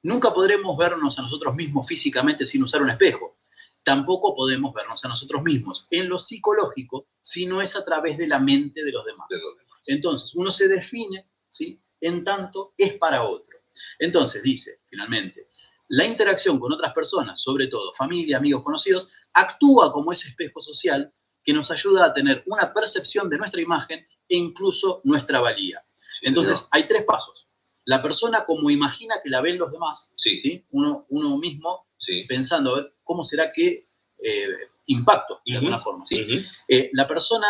Nunca 0.00 0.32
podremos 0.32 0.78
vernos 0.78 1.18
a 1.18 1.22
nosotros 1.22 1.56
mismos 1.56 1.84
físicamente 1.88 2.46
sin 2.46 2.62
usar 2.62 2.80
un 2.82 2.88
espejo. 2.90 3.38
Tampoco 3.82 4.32
podemos 4.36 4.72
vernos 4.72 5.04
a 5.04 5.08
nosotros 5.08 5.42
mismos 5.42 5.88
en 5.90 6.08
lo 6.08 6.20
psicológico 6.20 7.08
si 7.20 7.46
no 7.46 7.60
es 7.60 7.74
a 7.74 7.84
través 7.84 8.16
de 8.16 8.28
la 8.28 8.38
mente 8.38 8.84
de 8.84 8.92
los 8.92 9.04
demás. 9.04 9.26
Entonces, 9.86 10.32
uno 10.36 10.52
se 10.52 10.68
define, 10.68 11.28
¿sí? 11.50 11.82
En 12.00 12.24
tanto 12.24 12.74
es 12.76 12.94
para 12.98 13.24
otro. 13.24 13.58
Entonces, 13.98 14.42
dice, 14.42 14.80
finalmente, 14.88 15.48
la 15.88 16.04
interacción 16.04 16.58
con 16.58 16.72
otras 16.72 16.92
personas, 16.92 17.40
sobre 17.40 17.68
todo 17.68 17.94
familia, 17.94 18.36
amigos, 18.36 18.62
conocidos, 18.62 19.08
actúa 19.32 19.92
como 19.92 20.12
ese 20.12 20.28
espejo 20.28 20.60
social 20.62 21.12
que 21.44 21.52
nos 21.52 21.70
ayuda 21.70 22.06
a 22.06 22.14
tener 22.14 22.42
una 22.46 22.72
percepción 22.74 23.30
de 23.30 23.38
nuestra 23.38 23.60
imagen 23.60 24.06
e 24.28 24.36
incluso 24.36 25.00
nuestra 25.04 25.40
valía. 25.40 25.82
Entonces, 26.22 26.66
hay 26.70 26.86
tres 26.86 27.04
pasos. 27.04 27.46
La 27.84 28.02
persona 28.02 28.44
como 28.44 28.68
imagina 28.68 29.14
que 29.22 29.30
la 29.30 29.40
ven 29.40 29.56
los 29.56 29.72
demás, 29.72 30.10
sí. 30.16 30.66
Uno, 30.70 31.06
uno 31.08 31.38
mismo 31.38 31.86
pensando, 32.28 32.74
a 32.74 32.80
ver, 32.80 32.92
¿cómo 33.02 33.24
será 33.24 33.50
que 33.52 33.88
eh, 34.22 34.46
impacto 34.86 35.40
de 35.46 35.56
alguna 35.56 35.80
forma? 35.80 36.04
¿sí? 36.04 36.44
Eh, 36.68 36.90
la 36.92 37.08
persona 37.08 37.46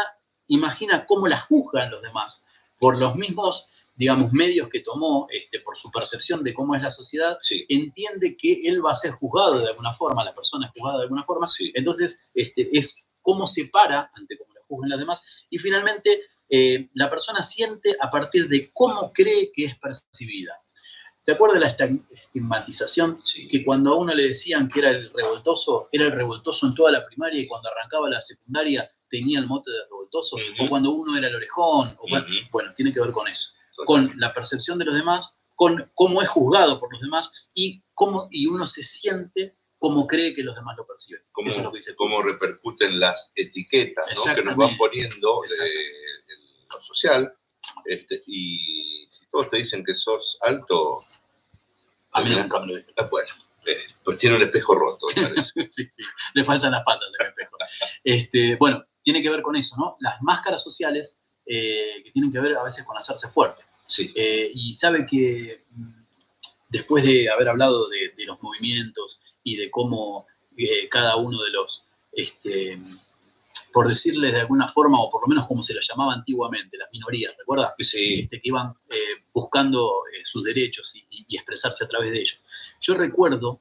imagina 0.46 1.06
cómo 1.06 1.26
la 1.26 1.40
juzgan 1.40 1.90
los 1.90 2.02
demás 2.02 2.44
por 2.78 2.96
los 2.96 3.16
mismos, 3.16 3.66
digamos, 3.98 4.32
medios 4.32 4.68
que 4.68 4.80
tomó, 4.80 5.26
este, 5.28 5.58
por 5.58 5.76
su 5.76 5.90
percepción 5.90 6.44
de 6.44 6.54
cómo 6.54 6.76
es 6.76 6.82
la 6.82 6.90
sociedad, 6.92 7.36
entiende 7.68 8.36
que 8.36 8.60
él 8.62 8.84
va 8.84 8.92
a 8.92 8.94
ser 8.94 9.10
juzgado 9.10 9.58
de 9.58 9.68
alguna 9.68 9.92
forma, 9.94 10.24
la 10.24 10.34
persona 10.34 10.66
es 10.66 10.72
juzgada 10.72 10.98
de 10.98 11.02
alguna 11.02 11.24
forma, 11.24 11.48
entonces 11.74 12.16
este, 12.32 12.68
es 12.78 12.96
cómo 13.20 13.48
se 13.48 13.66
para 13.66 14.08
ante 14.14 14.38
cómo 14.38 14.54
la 14.54 14.60
juzgan 14.68 14.90
los 14.90 15.00
demás, 15.00 15.22
y 15.50 15.58
finalmente 15.58 16.22
eh, 16.48 16.88
la 16.94 17.10
persona 17.10 17.42
siente 17.42 17.96
a 18.00 18.08
partir 18.08 18.48
de 18.48 18.70
cómo 18.72 19.12
cree 19.12 19.50
que 19.52 19.64
es 19.64 19.78
percibida. 19.78 20.54
¿Se 21.20 21.32
acuerda 21.32 21.54
de 21.54 21.60
la 21.60 21.98
estigmatización? 22.10 23.20
Que 23.50 23.64
cuando 23.64 23.92
a 23.92 23.98
uno 23.98 24.14
le 24.14 24.28
decían 24.28 24.68
que 24.68 24.78
era 24.78 24.90
el 24.90 25.12
revoltoso, 25.12 25.88
era 25.90 26.06
el 26.06 26.12
revoltoso 26.12 26.66
en 26.66 26.74
toda 26.74 26.92
la 26.92 27.04
primaria 27.04 27.42
y 27.42 27.48
cuando 27.48 27.68
arrancaba 27.68 28.08
la 28.08 28.22
secundaria 28.22 28.88
tenía 29.10 29.40
el 29.40 29.46
mote 29.46 29.70
de 29.72 29.82
revoltoso, 29.90 30.36
o 30.36 30.68
cuando 30.68 30.92
uno 30.92 31.18
era 31.18 31.26
el 31.26 31.34
orejón, 31.34 31.96
o 31.98 32.06
bueno, 32.52 32.72
tiene 32.76 32.92
que 32.92 33.00
ver 33.00 33.10
con 33.10 33.26
eso, 33.26 33.50
con 33.86 34.12
la 34.16 34.34
percepción 34.34 34.78
de 34.78 34.84
los 34.84 34.94
demás, 34.94 35.36
con 35.54 35.90
cómo 35.94 36.22
es 36.22 36.28
juzgado 36.28 36.78
por 36.78 36.92
los 36.92 37.00
demás 37.00 37.30
y 37.52 37.82
cómo 37.94 38.28
y 38.30 38.46
uno 38.46 38.66
se 38.66 38.84
siente 38.84 39.54
como 39.78 40.06
cree 40.06 40.34
que 40.34 40.42
los 40.42 40.56
demás 40.56 40.76
lo 40.76 40.86
perciben. 40.86 41.22
Cómo, 41.32 41.48
Eso 41.48 41.58
es 41.58 41.64
lo 41.64 41.72
que 41.72 41.78
dice 41.78 41.94
cómo 41.94 42.22
repercuten 42.22 42.98
las 42.98 43.30
etiquetas 43.34 44.06
¿no? 44.16 44.34
que 44.34 44.42
nos 44.42 44.56
van 44.56 44.76
poniendo 44.76 45.42
lo 46.70 46.82
social, 46.82 47.32
este, 47.84 48.22
y 48.26 49.06
si 49.08 49.26
todos 49.30 49.48
te 49.48 49.58
dicen 49.58 49.84
que 49.84 49.94
sos 49.94 50.36
alto, 50.42 51.02
a 52.12 52.22
mí 52.22 52.30
nunca 52.30 52.60
me 52.60 52.66
lo 52.66 52.76
dicen. 52.76 52.94
Bueno, 53.10 53.28
eh, 53.66 53.78
pues 54.04 54.18
tiene 54.18 54.36
un 54.36 54.42
espejo 54.42 54.74
roto, 54.74 55.06
sí, 55.68 55.88
sí, 55.90 56.02
le 56.34 56.44
faltan 56.44 56.72
las 56.72 56.84
patas 56.84 57.08
del 57.18 57.28
espejo. 57.28 57.56
Este, 58.04 58.56
bueno, 58.56 58.84
tiene 59.02 59.22
que 59.22 59.30
ver 59.30 59.42
con 59.42 59.56
eso, 59.56 59.76
¿no? 59.78 59.96
Las 60.00 60.20
máscaras 60.22 60.62
sociales 60.62 61.16
eh, 61.46 62.02
que 62.04 62.12
tienen 62.12 62.32
que 62.32 62.40
ver 62.40 62.56
a 62.56 62.62
veces 62.62 62.84
con 62.84 62.96
hacerse 62.96 63.28
fuerte. 63.28 63.62
Sí. 63.88 64.12
Eh, 64.14 64.50
y 64.54 64.74
sabe 64.74 65.06
que 65.06 65.64
mm, 65.70 66.04
después 66.68 67.04
de 67.04 67.28
haber 67.30 67.48
hablado 67.48 67.88
de, 67.88 68.12
de 68.16 68.24
los 68.24 68.40
movimientos 68.42 69.20
y 69.42 69.56
de 69.56 69.70
cómo 69.70 70.26
cada 70.90 71.16
uno 71.16 71.40
de 71.42 71.50
los 71.50 71.84
este, 72.12 72.78
por 73.72 73.88
decirles 73.88 74.32
de 74.32 74.40
alguna 74.40 74.68
forma, 74.68 75.00
o 75.00 75.10
por 75.10 75.22
lo 75.22 75.28
menos 75.28 75.46
como 75.46 75.62
se 75.62 75.74
las 75.74 75.86
llamaba 75.88 76.14
antiguamente, 76.14 76.76
las 76.76 76.88
minorías, 76.92 77.34
¿recuerdas? 77.38 77.74
Sí. 77.78 78.20
Este, 78.20 78.40
que 78.40 78.48
iban 78.48 78.74
eh, 78.90 79.24
buscando 79.32 80.02
eh, 80.12 80.24
sus 80.24 80.42
derechos 80.44 80.92
y, 80.94 81.36
expresarse 81.36 81.84
a 81.84 81.88
través 81.88 82.12
de 82.12 82.20
ellos. 82.20 82.44
Yo 82.80 82.94
recuerdo, 82.94 83.60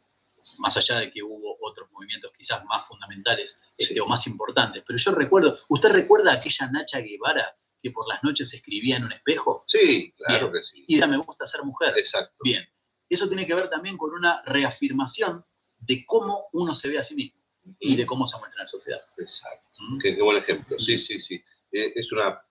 más 0.57 0.75
allá 0.77 0.99
de 0.99 1.11
que 1.11 1.21
hubo 1.21 1.57
otros 1.61 1.91
movimientos 1.91 2.31
quizás 2.35 2.63
más 2.65 2.87
fundamentales 2.87 3.59
este, 3.77 3.99
o 3.99 4.07
más 4.07 4.25
importantes, 4.25 4.83
pero 4.87 4.97
yo 4.97 5.11
recuerdo, 5.11 5.59
¿usted 5.67 5.89
recuerda 5.89 6.33
aquella 6.33 6.71
Nacha 6.71 6.99
Guevara 6.99 7.55
que 7.87 7.93
por 7.93 8.07
las 8.07 8.23
noches 8.23 8.53
escribía 8.53 8.97
en 8.97 9.05
un 9.05 9.13
espejo? 9.13 9.63
Sí, 9.67 10.13
claro 10.17 10.51
que 10.51 10.61
sí. 10.61 10.83
Y 10.87 10.97
era 10.97 11.07
me 11.07 11.17
gusta 11.17 11.47
ser 11.47 11.63
mujer. 11.63 11.93
Exacto. 11.97 12.35
Bien. 12.43 12.67
Eso 13.09 13.27
tiene 13.27 13.47
que 13.47 13.55
ver 13.55 13.69
también 13.69 13.97
con 13.97 14.11
una 14.11 14.41
reafirmación 14.45 15.45
de 15.79 16.05
cómo 16.05 16.47
uno 16.53 16.75
se 16.75 16.89
ve 16.89 16.99
a 16.99 17.03
sí 17.03 17.15
mismo 17.15 17.39
y 17.79 17.95
de 17.95 18.05
cómo 18.05 18.27
se 18.27 18.37
muestra 18.37 18.61
en 18.61 18.65
la 18.65 18.67
sociedad. 18.67 19.01
Exacto. 19.17 19.79
Qué, 20.01 20.21
buen 20.21 20.37
ejemplo. 20.37 20.77
Sí, 20.79 20.97
sí, 20.97 21.19
sí. 21.19 21.35
Eh, 21.71 21.93
es 21.95 22.11
una 22.11 22.41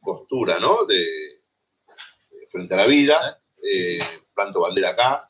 postura, 0.00 0.58
¿no? 0.58 0.84
De, 0.84 1.42
frente 2.50 2.74
a 2.74 2.78
la 2.78 2.86
vida. 2.86 3.40
Eh, 3.62 4.00
planto 4.34 4.60
bandera 4.60 4.90
acá. 4.90 5.28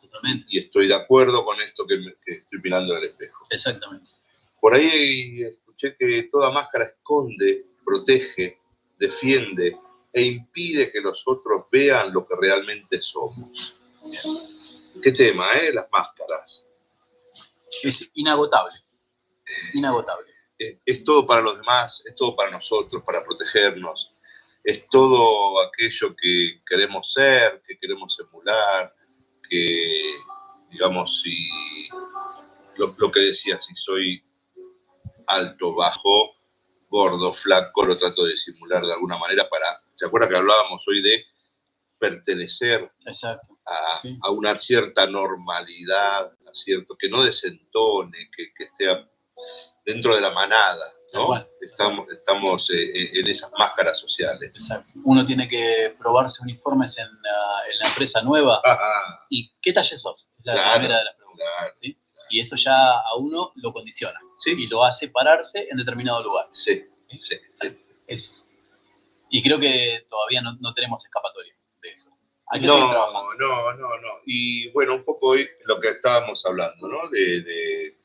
Y 0.49 0.59
estoy 0.59 0.89
de 0.89 0.95
acuerdo 0.95 1.45
con 1.45 1.61
esto 1.61 1.87
que, 1.87 1.97
estoy 2.25 2.61
mirando 2.63 2.97
en 2.97 3.03
el 3.03 3.11
espejo. 3.11 3.47
Exactamente. 3.51 4.11
Por 4.61 4.75
ahí 4.75 5.43
escuché 5.43 5.97
que 5.97 6.29
toda 6.31 6.53
máscara 6.53 6.85
esconde, 6.85 7.67
protege, 7.85 8.61
defiende 9.07 9.77
e 10.13 10.23
impide 10.25 10.91
que 10.93 11.01
los 11.01 11.23
otros 11.27 11.65
vean 11.71 12.13
lo 12.13 12.27
que 12.27 12.35
realmente 12.37 13.01
somos. 13.01 13.75
Qué 15.03 15.13
tema, 15.13 15.53
¿eh? 15.55 15.73
Las 15.73 15.89
máscaras. 15.91 16.67
Es 17.83 18.11
inagotable 18.15 18.83
inagotable. 19.75 20.29
Eh, 20.59 20.79
es 20.85 21.05
todo 21.05 21.27
para 21.27 21.41
los 21.41 21.57
demás, 21.57 22.03
es 22.07 22.15
todo 22.17 22.37
para 22.37 22.51
nosotros, 22.51 23.03
para 23.05 23.25
protegernos, 23.25 24.13
es 24.65 24.87
todo 24.91 25.61
aquello 25.63 26.15
que 26.17 26.63
queremos 26.67 27.13
ser, 27.13 27.63
que 27.67 27.79
queremos 27.79 28.19
emular, 28.21 28.95
que, 29.49 30.03
digamos, 30.71 31.21
si 31.23 31.49
lo, 32.77 33.11
que 33.11 33.21
decía, 33.21 33.59
si 33.59 33.75
soy 33.75 34.23
alto, 35.27 35.75
bajo, 35.75 36.35
gordo, 36.93 37.33
flaco, 37.33 37.85
lo 37.85 37.97
trato 37.97 38.25
de 38.25 38.37
simular 38.37 38.85
de 38.85 38.93
alguna 38.93 39.17
manera 39.17 39.49
para, 39.49 39.81
¿se 39.95 40.05
acuerda 40.05 40.29
que 40.29 40.37
hablábamos 40.37 40.87
hoy 40.87 41.03
de 41.03 41.25
pertenecer 41.99 42.91
A, 43.65 44.31
una 44.31 44.57
cierta 44.57 45.07
normalidad, 45.07 46.27
a 46.27 46.53
cierto, 46.53 46.95
que 46.99 47.09
no 47.09 47.23
desentone, 47.23 48.29
que, 48.37 48.53
que 48.55 48.65
esté 48.65 49.07
dentro 49.87 50.15
de 50.15 50.21
la 50.21 50.31
manada, 50.31 50.93
¿no? 51.15 51.35
Estamos, 51.61 52.11
estamos 52.11 52.71
eh, 52.71 52.83
eh, 52.83 53.11
en 53.15 53.29
esas 53.29 53.51
máscaras 53.59 53.99
sociales. 53.99 54.51
Exacto. 54.55 54.93
Uno 55.05 55.25
tiene 55.25 55.49
que 55.49 55.95
probarse 55.99 56.43
uniformes 56.43 56.99
en 56.99 57.07
la, 57.07 57.73
en 57.73 57.79
la 57.79 57.89
empresa 57.89 58.21
nueva. 58.21 58.61
¿Y 59.31 59.51
qué 59.63 59.73
talle 59.73 59.97
sos? 59.97 60.29
Es 60.41 60.45
la 60.45 60.75
primera 60.75 60.99
de 60.99 61.05
las 61.05 61.15
preguntas. 61.15 61.47
¿sí? 61.81 61.97
Y 62.33 62.41
eso 62.41 62.57
ya 62.57 62.73
a 62.73 63.17
uno 63.19 63.53
lo 63.57 63.73
condiciona. 63.73 64.19
¿Sí? 64.39 64.55
Y 64.57 64.67
lo 64.67 64.83
hace 64.83 65.09
pararse 65.09 65.69
en 65.71 65.77
determinado 65.77 66.23
lugar. 66.25 66.49
Sí, 66.53 66.83
sí, 67.09 67.37
sí. 67.61 67.69
Es, 68.07 68.47
y 69.31 69.43
creo 69.43 69.61
que 69.61 70.07
todavía 70.11 70.41
no, 70.43 70.57
no 70.61 70.75
tenemos 70.75 71.05
escapatoria 71.05 71.55
de 71.83 71.91
eso. 71.91 72.11
no, 72.61 72.79
no, 73.39 73.73
no, 73.75 73.75
no. 73.77 74.09
Y 74.27 74.71
bueno, 74.73 74.95
un 74.95 75.05
poco 75.05 75.29
hoy 75.29 75.49
lo 75.67 75.79
que 75.79 75.91
estábamos 75.91 76.45
hablando, 76.47 76.89
¿no? 76.89 77.09
de, 77.11 77.43
de 77.43 77.97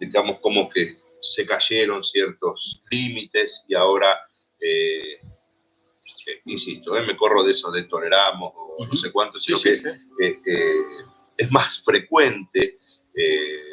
digamos, 0.00 0.38
como 0.40 0.68
que 0.68 0.96
se 1.20 1.46
cayeron 1.46 2.04
ciertos 2.04 2.80
límites 2.90 3.64
y 3.68 3.74
ahora, 3.74 4.20
eh, 4.60 5.14
eh, 5.14 6.40
insisto, 6.46 6.96
eh, 6.96 7.04
me 7.06 7.16
corro 7.16 7.42
de 7.42 7.52
eso 7.52 7.70
de 7.70 7.84
toleramos 7.84 8.52
o 8.54 8.86
no 8.86 8.94
sé 8.94 9.10
cuánto, 9.12 9.40
sino 9.40 9.60
que 9.60 9.80
es 11.36 11.50
más 11.50 11.82
frecuente 11.84 12.78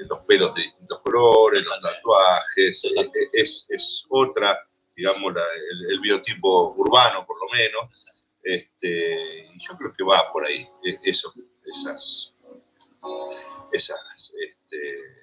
los 0.08 0.20
pelos 0.26 0.56
de 0.56 0.64
distintos 0.64 1.02
colores, 1.02 1.64
los 1.64 1.80
tatuajes, 1.82 2.84
es, 3.34 3.66
es, 3.70 4.06
otra, 4.10 4.68
digamos, 4.96 5.34
el, 5.90 6.00
biotipo 6.00 6.74
urbano 6.76 7.26
por 7.26 7.38
lo 7.40 7.50
menos, 7.52 8.08
este, 8.44 9.48
y 9.54 9.68
yo 9.68 9.78
creo 9.78 9.94
que 9.94 10.04
va 10.04 10.32
por 10.32 10.46
ahí, 10.46 10.68
eso, 11.04 11.34
esas, 11.66 12.34
esas 13.72 14.34
este, 14.40 15.16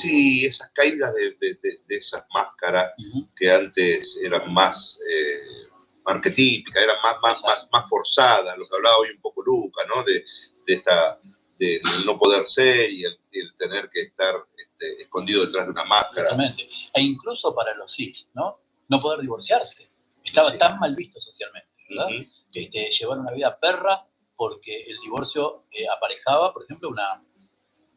Sí, 0.00 0.44
esas 0.46 0.70
caídas 0.72 1.14
de, 1.14 1.58
esas 1.88 2.24
máscaras 2.34 2.92
que 3.36 3.50
antes 3.50 4.18
eran 4.22 4.52
más 4.52 4.98
eh, 5.08 5.68
arquetípicas, 6.04 6.82
eran 6.82 6.96
más, 7.02 7.16
más, 7.22 7.42
más, 7.42 7.68
más 7.72 7.88
forzadas, 7.88 8.56
lo 8.58 8.64
que 8.64 8.76
hablaba 8.76 8.98
hoy 8.98 9.10
un 9.10 9.20
poco 9.20 9.42
Luca, 9.42 9.84
¿no? 9.86 10.02
De, 10.04 10.24
esta 10.66 11.18
de 11.60 11.78
no 12.06 12.18
poder 12.18 12.46
ser 12.46 12.90
y 12.90 13.04
el, 13.04 13.18
tener 13.58 13.90
que 13.90 14.02
estar 14.04 14.34
este, 14.56 15.02
escondido 15.02 15.44
detrás 15.44 15.66
de 15.66 15.72
una 15.72 15.84
máscara. 15.84 16.30
Exactamente. 16.30 16.68
E 16.94 17.02
incluso 17.02 17.54
para 17.54 17.74
los 17.74 17.94
cis, 17.94 18.28
¿no? 18.32 18.60
No 18.88 18.98
poder 18.98 19.20
divorciarse. 19.20 19.90
Estaba 20.24 20.56
tan 20.56 20.78
mal 20.78 20.96
visto 20.96 21.20
socialmente, 21.20 21.68
¿verdad? 21.90 22.08
este, 22.52 22.90
llevar 22.90 23.18
una 23.18 23.32
vida 23.32 23.58
perra 23.60 24.06
porque 24.34 24.84
el 24.88 24.98
divorcio 25.00 25.64
eh, 25.70 25.86
aparejaba, 25.86 26.52
por 26.54 26.64
ejemplo, 26.64 26.88
una, 26.88 27.22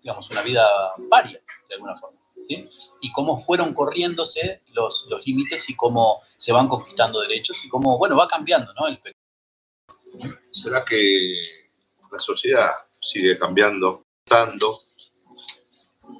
digamos, 0.01 0.29
una 0.29 0.41
vida 0.41 0.67
varia, 1.09 1.41
de 1.69 1.75
alguna 1.75 1.97
forma. 1.97 2.19
¿sí? 2.47 2.69
Y 2.99 3.13
cómo 3.13 3.45
fueron 3.45 3.73
corriéndose 3.73 4.61
los, 4.73 5.05
los 5.09 5.25
límites 5.25 5.69
y 5.69 5.75
cómo 5.75 6.21
se 6.37 6.51
van 6.51 6.67
conquistando 6.67 7.21
derechos 7.21 7.57
y 7.63 7.69
cómo, 7.69 7.97
bueno, 7.97 8.17
va 8.17 8.27
cambiando, 8.27 8.73
¿no? 8.73 8.87
El... 8.87 8.99
¿Será 10.51 10.83
que 10.83 11.35
la 12.11 12.19
sociedad 12.19 12.69
sigue 13.03 13.37
cambiando, 13.37 14.03
estando, 14.25 14.79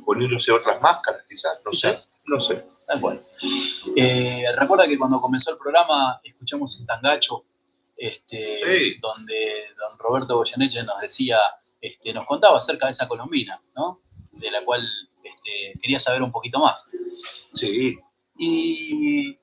poniéndose 0.06 0.52
otras 0.52 0.82
máscaras, 0.82 1.24
quizás, 1.28 1.62
no 1.66 1.72
sé, 1.74 1.96
no 2.26 2.42
sé. 2.42 2.66
Tal 2.86 3.00
cual. 3.00 3.26
Eh, 3.96 4.44
recuerda 4.58 4.86
que 4.88 4.98
cuando 4.98 5.22
comenzó 5.22 5.52
el 5.52 5.58
programa 5.58 6.20
escuchamos 6.24 6.78
un 6.80 6.86
tangacho 6.86 7.46
este, 7.96 8.60
Sí. 8.66 9.00
donde 9.00 9.68
don 9.78 9.98
Roberto 10.00 10.36
Goyeneche 10.36 10.84
nos 10.84 11.00
decía, 11.00 11.40
este, 11.80 12.14
nos 12.14 12.26
contaba 12.26 12.58
acerca 12.58 12.88
de 12.88 12.92
esa 12.92 13.08
colombina, 13.08 13.62
¿no? 13.76 14.02
De 14.32 14.52
la 14.52 14.64
cual 14.66 14.82
este, 15.24 15.80
quería 15.80 16.00
saber 16.00 16.22
un 16.22 16.32
poquito 16.32 16.60
más. 16.60 16.86
Sí. 17.54 17.98
Y 18.38 19.38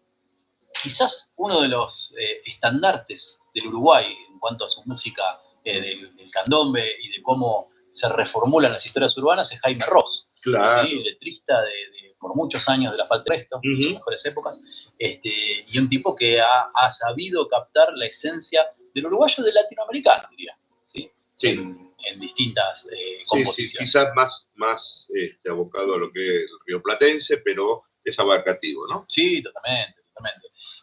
quizás 0.83 1.31
uno 1.37 1.62
de 1.62 1.69
los 1.69 2.12
eh, 2.19 2.43
estandartes 2.45 3.39
del 3.55 3.69
Uruguay 3.69 4.07
en 4.31 4.39
cuanto 4.39 4.67
a 4.67 4.69
su 4.69 4.83
música 4.85 5.23
eh, 5.65 5.81
del, 5.81 6.16
del 6.16 6.31
candombe 6.31 6.97
y 7.03 7.11
de 7.11 7.23
cómo 7.23 7.70
se 7.93 8.09
reformulan 8.09 8.73
las 8.73 8.85
historias 8.87 9.16
urbanas 9.19 9.51
es 9.53 9.61
Jaime 9.61 9.85
Ross. 9.87 10.27
Claro. 10.43 10.87
¿sí? 10.89 11.03
letrista 11.05 11.61
de, 11.62 11.69
de- 11.70 12.11
por 12.19 12.35
muchos 12.37 12.69
años 12.69 12.93
de 12.93 12.99
la 12.99 13.07
falta 13.07 13.32
de 13.32 13.39
resto, 13.41 13.59
en 13.62 13.81
sus 13.81 13.93
mejores 13.95 14.24
épocas, 14.27 14.61
este, 14.99 15.31
y 15.66 15.78
un 15.78 15.89
tipo 15.89 16.15
que 16.15 16.39
ha, 16.41 16.70
ha 16.74 16.91
sabido 16.91 17.49
captar 17.49 17.89
la 17.95 18.05
esencia 18.07 18.66
del 18.95 19.07
uruguayo 19.07 19.43
del 19.43 19.55
latinoamericano, 19.55 20.28
diría, 20.31 20.55
¿sí? 20.87 21.11
Sí. 21.37 21.49
En, 21.49 21.95
en 22.07 22.20
distintas 22.20 22.85
eh, 22.87 22.91
Sí, 22.91 23.23
sí, 23.24 23.31
composiciones. 23.31 23.91
quizás 23.91 24.15
más, 24.15 24.51
más 24.55 25.09
este, 25.15 25.49
abocado 25.51 25.95
a 25.95 25.99
lo 25.99 26.12
que 26.12 26.45
es 26.45 26.51
el 26.51 26.59
río 26.66 26.82
Platense, 26.82 27.39
pero 27.39 27.85
es 28.05 28.19
abarcativo, 28.19 28.87
¿no? 28.87 29.07
Sí, 29.09 29.43
totalmente, 29.43 29.99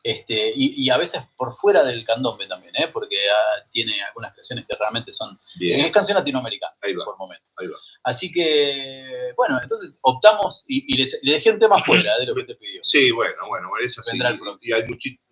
Este, 0.03 0.53
y, 0.55 0.85
y 0.85 0.89
a 0.89 0.97
veces 0.97 1.21
por 1.35 1.55
fuera 1.55 1.83
del 1.83 2.05
candombe 2.05 2.47
también, 2.47 2.73
¿eh? 2.77 2.87
porque 2.93 3.17
ah, 3.29 3.67
tiene 3.71 4.01
algunas 4.03 4.33
canciones 4.33 4.65
que 4.67 4.75
realmente 4.77 5.11
son... 5.11 5.37
Bien. 5.59 5.81
Es 5.81 5.91
canción 5.91 6.17
latinoamericana, 6.17 6.73
Ahí 6.81 6.93
va. 6.93 7.03
por 7.03 7.17
momentos. 7.17 7.47
Ahí 7.59 7.67
va. 7.67 7.77
Así 8.03 8.31
que, 8.31 9.33
bueno, 9.35 9.59
entonces 9.61 9.91
optamos 10.01 10.63
y, 10.67 10.93
y 10.93 11.03
le, 11.03 11.33
dejé 11.33 11.51
un 11.51 11.59
tema 11.59 11.83
fuera 11.83 12.17
de 12.19 12.25
lo 12.25 12.35
que 12.35 12.45
te 12.45 12.55
pidió. 12.55 12.81
Sí, 12.83 13.11
bueno, 13.11 13.35
bueno, 13.49 13.69
es 13.81 13.99
así. 13.99 14.11
Vendrá 14.11 14.29
el 14.29 14.39
Y 14.61 14.71
hay 14.71 14.83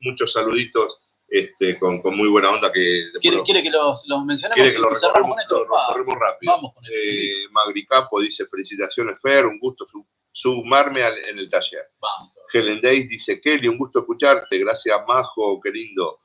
muchos 0.01 0.33
saluditos 0.33 0.99
este, 1.29 1.79
con, 1.79 2.01
con 2.01 2.15
muy 2.15 2.27
buena 2.27 2.51
onda 2.51 2.71
que 2.71 3.11
¿Quiere, 3.19 3.41
quiere 3.43 3.63
que 3.63 3.69
los, 3.69 4.03
los 4.07 4.25
mencionemos 4.25 4.55
quiere 4.55 4.73
que 4.73 4.79
lo 4.79 4.91
y 4.91 4.95
cerramos 4.95 5.35
recorremos, 5.35 5.35
con 5.35 5.41
esto? 5.41 6.13
lo 6.13 6.19
rápido. 6.19 6.53
Vamos 6.53 6.73
con. 6.73 6.83
Eh, 6.85 7.47
Magri 7.51 7.85
Capo 7.85 8.19
dice, 8.19 8.45
felicitaciones 8.45 9.19
Fer, 9.21 9.45
un 9.45 9.59
gusto 9.59 9.85
sumarme 10.35 11.01
al- 11.01 11.17
en 11.29 11.39
el 11.39 11.49
taller. 11.49 11.85
Vamos. 11.99 12.33
Helen 12.51 12.81
Days 12.81 13.07
dice, 13.09 13.39
Kelly, 13.41 13.67
un 13.69 13.77
gusto 13.77 13.99
escucharte, 13.99 14.57
gracias 14.59 14.97
Majo, 15.07 15.59
qué 15.61 15.71
lindo. 15.71 16.19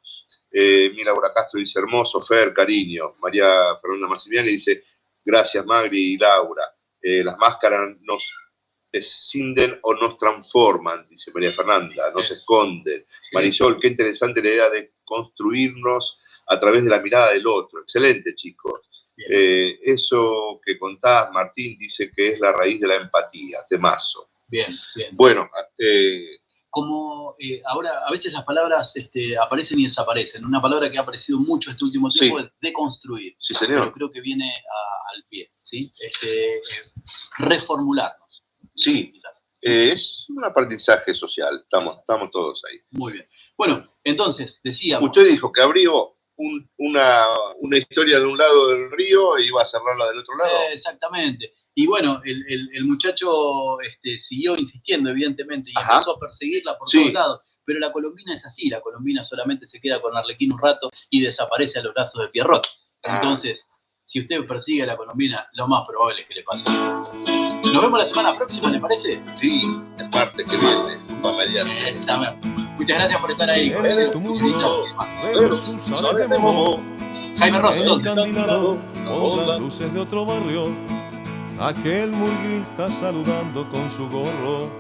Eh, 0.53 0.91
mi 0.95 1.05
Laura 1.05 1.33
Castro 1.33 1.61
dice, 1.61 1.79
hermoso, 1.79 2.21
Fer, 2.23 2.53
cariño. 2.53 3.15
María 3.21 3.77
Fernanda 3.81 4.09
Massimiani 4.09 4.51
dice, 4.51 4.83
gracias 5.25 5.65
Magri 5.65 6.15
y 6.15 6.19
Laura. 6.19 6.65
Eh, 7.01 7.23
las 7.25 7.39
máscaras 7.39 7.97
nos 8.01 8.23
escinden 8.93 9.79
o 9.83 9.95
nos 9.95 10.19
transforman, 10.19 11.07
dice 11.09 11.31
María 11.33 11.53
Fernanda, 11.53 12.11
nos 12.13 12.29
esconden. 12.31 13.07
Marisol, 13.33 13.79
qué 13.81 13.89
interesante 13.89 14.43
la 14.43 14.49
idea 14.51 14.71
de 14.71 14.93
construirnos 15.05 16.19
a 16.49 16.59
través 16.59 16.83
de 16.85 16.91
la 16.91 17.01
mirada 17.01 17.33
del 17.33 17.47
otro. 17.47 17.81
Excelente, 17.83 18.35
chicos. 18.35 18.81
Eh, 19.29 19.79
eso 19.83 20.61
que 20.65 20.79
contás, 20.79 21.31
Martín, 21.33 21.77
dice 21.79 22.11
que 22.15 22.33
es 22.33 22.41
la 22.41 22.53
raíz 22.53 22.81
de 22.81 22.87
la 22.89 22.97
empatía, 22.97 23.59
temazo. 23.69 24.31
Bien, 24.49 24.75
bien. 24.95 25.11
Bueno, 25.17 25.49
eh, 25.79 26.27
Como 26.73 27.35
eh, 27.41 27.61
ahora 27.67 28.07
a 28.07 28.11
veces 28.13 28.33
las 28.33 28.45
palabras 28.45 28.93
este, 28.95 29.37
aparecen 29.37 29.81
y 29.81 29.85
desaparecen. 29.85 30.45
Una 30.45 30.63
palabra 30.63 30.89
que 30.91 30.99
ha 30.99 31.03
aparecido 31.03 31.39
mucho 31.41 31.71
este 31.73 31.85
último 31.85 32.09
tiempo 32.11 32.39
Sí. 32.39 32.45
es 32.47 32.53
deconstruir. 32.61 33.35
Sí, 33.41 33.55
señor. 33.55 33.81
Pero 33.81 33.93
creo 33.93 34.13
que 34.13 34.21
viene 34.21 34.49
a- 34.49 35.15
al 35.15 35.25
pie, 35.29 35.51
¿sí? 35.63 35.93
Este, 35.99 36.61
reformularnos. 37.39 38.45
Sí, 38.75 39.13
eh, 39.63 39.91
es 39.93 40.27
un 40.29 40.45
aprendizaje 40.45 41.13
social, 41.15 41.61
estamos, 41.63 41.99
estamos 41.99 42.31
todos 42.31 42.63
ahí. 42.71 42.79
Muy 42.93 43.13
bien. 43.15 43.27
Bueno, 43.57 43.85
entonces, 44.05 44.61
decíamos... 44.63 45.09
Usted 45.11 45.27
dijo 45.29 45.53
que 45.53 45.61
abrió 45.61 46.17
un- 46.43 46.71
una, 46.79 47.27
una 47.61 47.77
historia 47.79 48.19
de 48.19 48.27
un 48.27 48.39
lado 48.39 48.69
del 48.69 48.91
río 48.93 49.37
e 49.37 49.45
iba 49.45 49.63
a 49.63 49.67
cerrarla 49.67 50.07
del 50.09 50.19
otro 50.21 50.37
lado. 50.37 50.51
Eh, 50.63 50.73
exactamente. 50.75 51.53
Y 51.75 51.87
bueno, 51.87 52.21
el, 52.25 52.45
el- 52.49 52.69
el 52.75 52.85
muchacho 52.85 53.81
este, 53.83 54.19
siguió 54.19 54.57
insistiendo, 54.57 55.11
evidentemente, 55.11 55.71
y 55.71 55.79
Ajá. 55.79 55.95
empezó 55.95 56.17
a 56.17 56.19
perseguirla 56.19 56.79
por 56.79 56.89
Sí. 56.89 56.99
todos 57.01 57.13
lados. 57.13 57.41
Pero 57.67 57.79
la 57.79 57.93
colombina 57.93 58.35
es 58.35 58.45
así, 58.47 58.69
la 58.69 58.81
colombina 58.81 59.23
solamente 59.23 59.69
se 59.69 59.81
queda 59.81 60.01
con 60.01 60.17
Arlequín 60.17 60.53
un 60.53 60.61
rato 60.61 60.91
y 61.11 61.21
desaparece 61.21 61.79
a 61.79 61.83
los 61.83 61.93
brazos 61.95 62.23
de 62.23 62.29
Pierrot. 62.29 62.67
Ah. 63.05 63.17
Entonces, 63.17 63.67
si 64.07 64.21
usted 64.21 64.45
persigue 64.47 64.83
a 64.83 64.87
la 64.87 64.97
colombina, 64.97 65.47
lo 65.53 65.69
más 65.69 65.87
probable 65.87 66.23
es 66.23 66.27
que 66.29 66.35
le 66.35 66.43
pase. 66.43 66.65
Nos 66.69 67.83
vemos 67.83 67.99
la 67.99 68.07
semana 68.07 68.35
próxima, 68.35 68.71
¿le 68.71 68.81
parece? 68.81 69.21
Sí, 69.39 69.63
el 69.99 70.09
martes 70.11 70.47
que 70.47 70.57
viene, 70.57 70.99
para 71.23 71.37
mediante. 71.37 71.91
Exactamente. 71.91 72.60
Muchas 72.81 72.97
gracias 72.97 73.21
por 73.21 73.31
estar 73.31 73.51
ahí. 73.51 73.75
En 73.75 73.83
de 76.31 76.39
Momo, 76.39 76.81
Jaime 77.39 77.59
Ross, 77.61 77.77
encandilado 77.77 78.79
por 79.05 79.47
las 79.47 79.61
luces 79.61 79.93
de 79.93 80.01
otro 80.01 80.25
barrio, 80.25 80.71
aquel 81.61 82.11
murguista 82.11 82.91
saludando 82.91 83.69
con 83.69 83.91
su 83.91 84.09
gorro, 84.09 84.71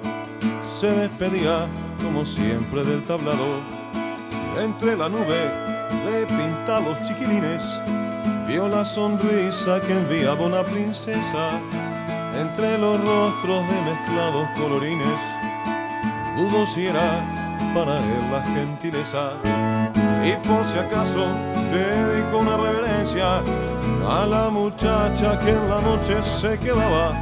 se 0.63 0.91
despedía 0.93 1.69
como 2.03 2.25
siempre 2.25 2.83
del 2.85 3.03
tablado. 3.03 3.61
Entre 4.59 4.97
la 4.97 5.11
nube 5.11 5.51
de 6.07 6.25
pintados 6.25 7.07
chiquilines, 7.07 7.83
vio 8.49 8.67
la 8.67 8.83
sonrisa 8.83 9.79
que 9.87 9.93
enviaba 9.93 10.47
una 10.47 10.63
princesa. 10.63 11.51
Entre 12.35 12.79
los 12.79 12.99
rostros 12.99 13.69
de 13.69 13.83
mezclados 13.83 14.49
colorines, 14.57 15.21
dudo 16.39 16.67
si 16.67 16.87
era 16.87 17.40
para 17.75 17.97
él 17.97 18.31
la 18.31 18.43
gentileza. 18.43 19.33
Y 20.25 20.33
por 20.47 20.65
si 20.65 20.79
acaso 20.79 21.27
dedico 21.73 22.39
una 22.39 22.57
reverencia 22.57 23.43
a 24.09 24.27
la 24.27 24.51
muchacha 24.51 25.39
que 25.39 25.51
en 25.51 25.69
la 25.69 25.81
noche 25.81 26.23
se 26.23 26.59
quedaba 26.59 27.13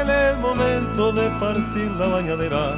en 0.00 0.08
el 0.08 0.38
momento 0.38 1.12
de 1.12 1.28
partir 1.38 1.90
la 1.92 2.06
bañadera. 2.06 2.76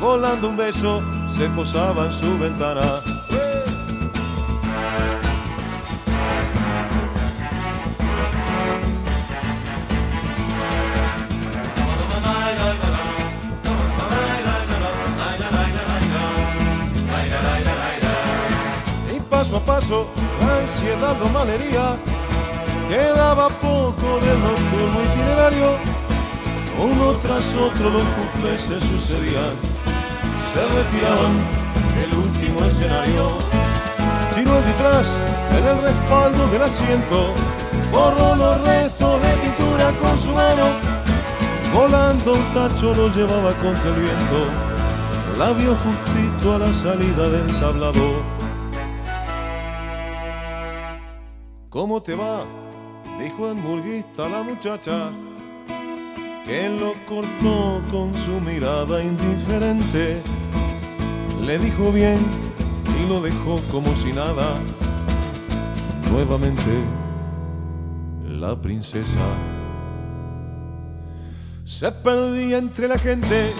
Volando 0.00 0.48
un 0.48 0.56
beso 0.56 1.02
se 1.28 1.48
posaba 1.50 2.06
en 2.06 2.12
su 2.12 2.38
ventana. 2.38 3.00
Lo 20.96 21.28
malhería. 21.28 21.96
Quedaba 22.88 23.48
poco 23.48 24.18
del 24.20 24.38
nocturno 24.40 24.98
itinerario. 25.12 25.78
Uno 26.78 27.12
tras 27.22 27.54
otro 27.54 27.90
los 27.90 28.02
cumples 28.02 28.60
se 28.60 28.80
sucedían. 28.80 29.54
Se 30.52 30.60
retiraban 30.66 31.34
del 31.94 32.18
último 32.18 32.64
escenario. 32.64 33.38
Tiró 34.34 34.58
el 34.58 34.64
disfraz 34.64 35.12
en 35.56 35.66
el 35.68 35.82
respaldo 35.82 36.48
del 36.48 36.62
asiento. 36.62 37.34
Borró 37.92 38.34
los 38.34 38.60
restos 38.62 39.22
de 39.22 39.28
pintura 39.42 39.92
con 39.98 40.18
su 40.18 40.30
mano. 40.30 40.66
Volando 41.72 42.32
un 42.32 42.44
tacho 42.52 42.94
lo 42.94 43.08
llevaba 43.08 43.52
contra 43.54 43.90
el 43.94 44.00
viento. 44.00 44.40
La 45.38 45.52
vio 45.52 45.76
justito 45.76 46.54
a 46.54 46.58
la 46.58 46.74
salida 46.74 47.28
del 47.28 47.60
tablado. 47.60 48.39
¿Cómo 51.80 52.02
te 52.02 52.14
va? 52.14 52.44
Dijo 53.18 53.50
el 53.50 53.54
murguista 53.56 54.26
a 54.26 54.28
la 54.28 54.42
muchacha, 54.42 55.12
que 56.44 56.68
lo 56.68 56.92
cortó 57.06 57.80
con 57.90 58.14
su 58.14 58.38
mirada 58.42 59.02
indiferente. 59.02 60.20
Le 61.40 61.58
dijo 61.58 61.90
bien 61.90 62.18
y 63.02 63.08
lo 63.08 63.22
dejó 63.22 63.62
como 63.72 63.96
si 63.96 64.12
nada. 64.12 64.58
Nuevamente, 66.12 66.84
la 68.28 68.60
princesa 68.60 69.24
se 71.64 71.90
perdía 71.90 72.58
entre 72.58 72.88
la 72.88 72.98
gente. 72.98 73.54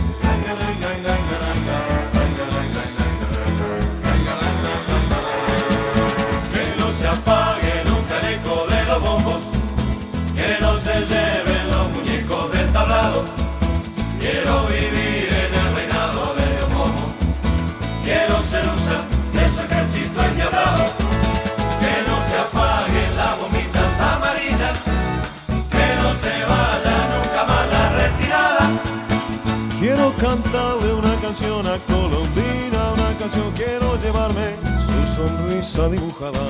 Canción 31.30 31.64
a 31.64 31.78
Colombina, 31.86 32.92
una 32.92 33.16
canción 33.18 33.52
quiero 33.54 33.96
llevarme 34.02 34.56
su 34.76 35.14
sonrisa 35.14 35.88
dibujada. 35.88 36.40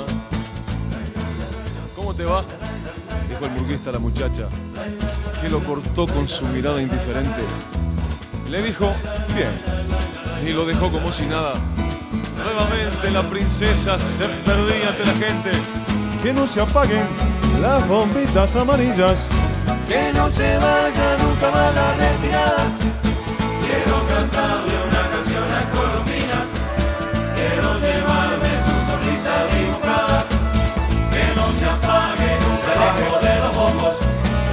¿Cómo 1.94 2.14
te 2.14 2.24
va? 2.24 2.44
Dijo 3.28 3.44
el 3.44 3.50
burguista 3.50 3.90
a 3.90 3.92
la 3.92 3.98
muchacha, 3.98 4.48
que 5.42 5.50
lo 5.50 5.62
cortó 5.62 6.06
con 6.06 6.26
su 6.26 6.46
mirada 6.46 6.80
indiferente. 6.80 7.42
Le 8.48 8.62
dijo, 8.62 8.90
bien, 9.34 9.50
y 10.48 10.54
lo 10.54 10.64
dejó 10.64 10.90
como 10.90 11.12
si 11.12 11.26
nada. 11.26 11.54
Nuevamente 12.42 13.10
la 13.10 13.28
princesa 13.28 13.98
se 13.98 14.24
perdía 14.46 14.88
ante 14.88 15.04
la 15.04 15.14
gente. 15.14 15.50
Que 16.22 16.32
no 16.32 16.46
se 16.46 16.62
apaguen 16.62 17.06
las 17.60 17.86
bombitas 17.86 18.56
amarillas. 18.56 19.28
Que 19.86 20.10
no 20.14 20.30
se 20.30 20.56
vaya 20.56 21.18
nunca 21.18 21.50
más 21.50 21.74
la 21.74 21.94
retirada. 21.94 22.99
Quiero 24.20 24.32
cantarle 24.32 24.76
una 24.84 25.02
canción 25.08 25.44
a 25.50 25.70
Colombina. 25.70 26.38
Quiero 27.36 27.68
llevarme 27.80 28.50
su 28.60 28.74
sonrisa 28.84 29.32
dibujada. 29.48 30.24
Que 31.10 31.24
no 31.34 31.46
se 31.56 31.64
apague 31.64 32.30
nunca 32.44 32.70
eco 33.00 33.16
de 33.24 33.34
los 33.40 33.54
bombos. 33.56 33.96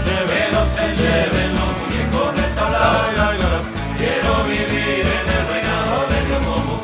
Que 0.06 0.52
no 0.53 0.64
se 0.65 0.85
lleven 0.95 1.52
los 1.60 1.72
muñecos 1.80 2.35
del 2.35 2.56
tablado. 2.56 3.60
Quiero 3.98 4.44
vivir 4.45 5.03
en 5.03 5.27
el 5.35 5.44
reinado 5.52 5.98
de 6.11 6.18
Dios 6.27 6.41
Momo. 6.48 6.76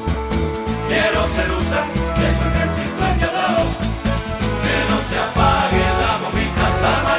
Quiero 0.90 1.28
ser 1.28 1.52
usa 1.52 1.82
de 2.20 2.28
su 2.36 2.44
ejército 2.52 3.00
enviado. 3.12 3.64
Que 4.64 4.78
no 4.92 4.98
se 5.08 5.16
apaguen 5.24 5.94
las 6.04 6.20
bombitas 6.22 6.76
amarillas. 6.84 7.13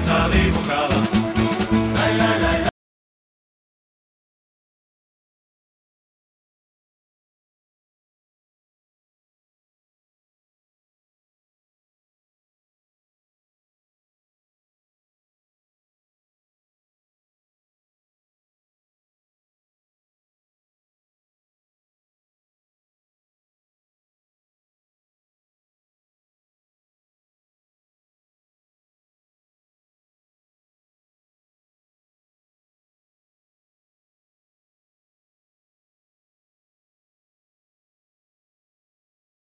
Sonrisa 0.00 0.28
dibujada. 0.32 0.95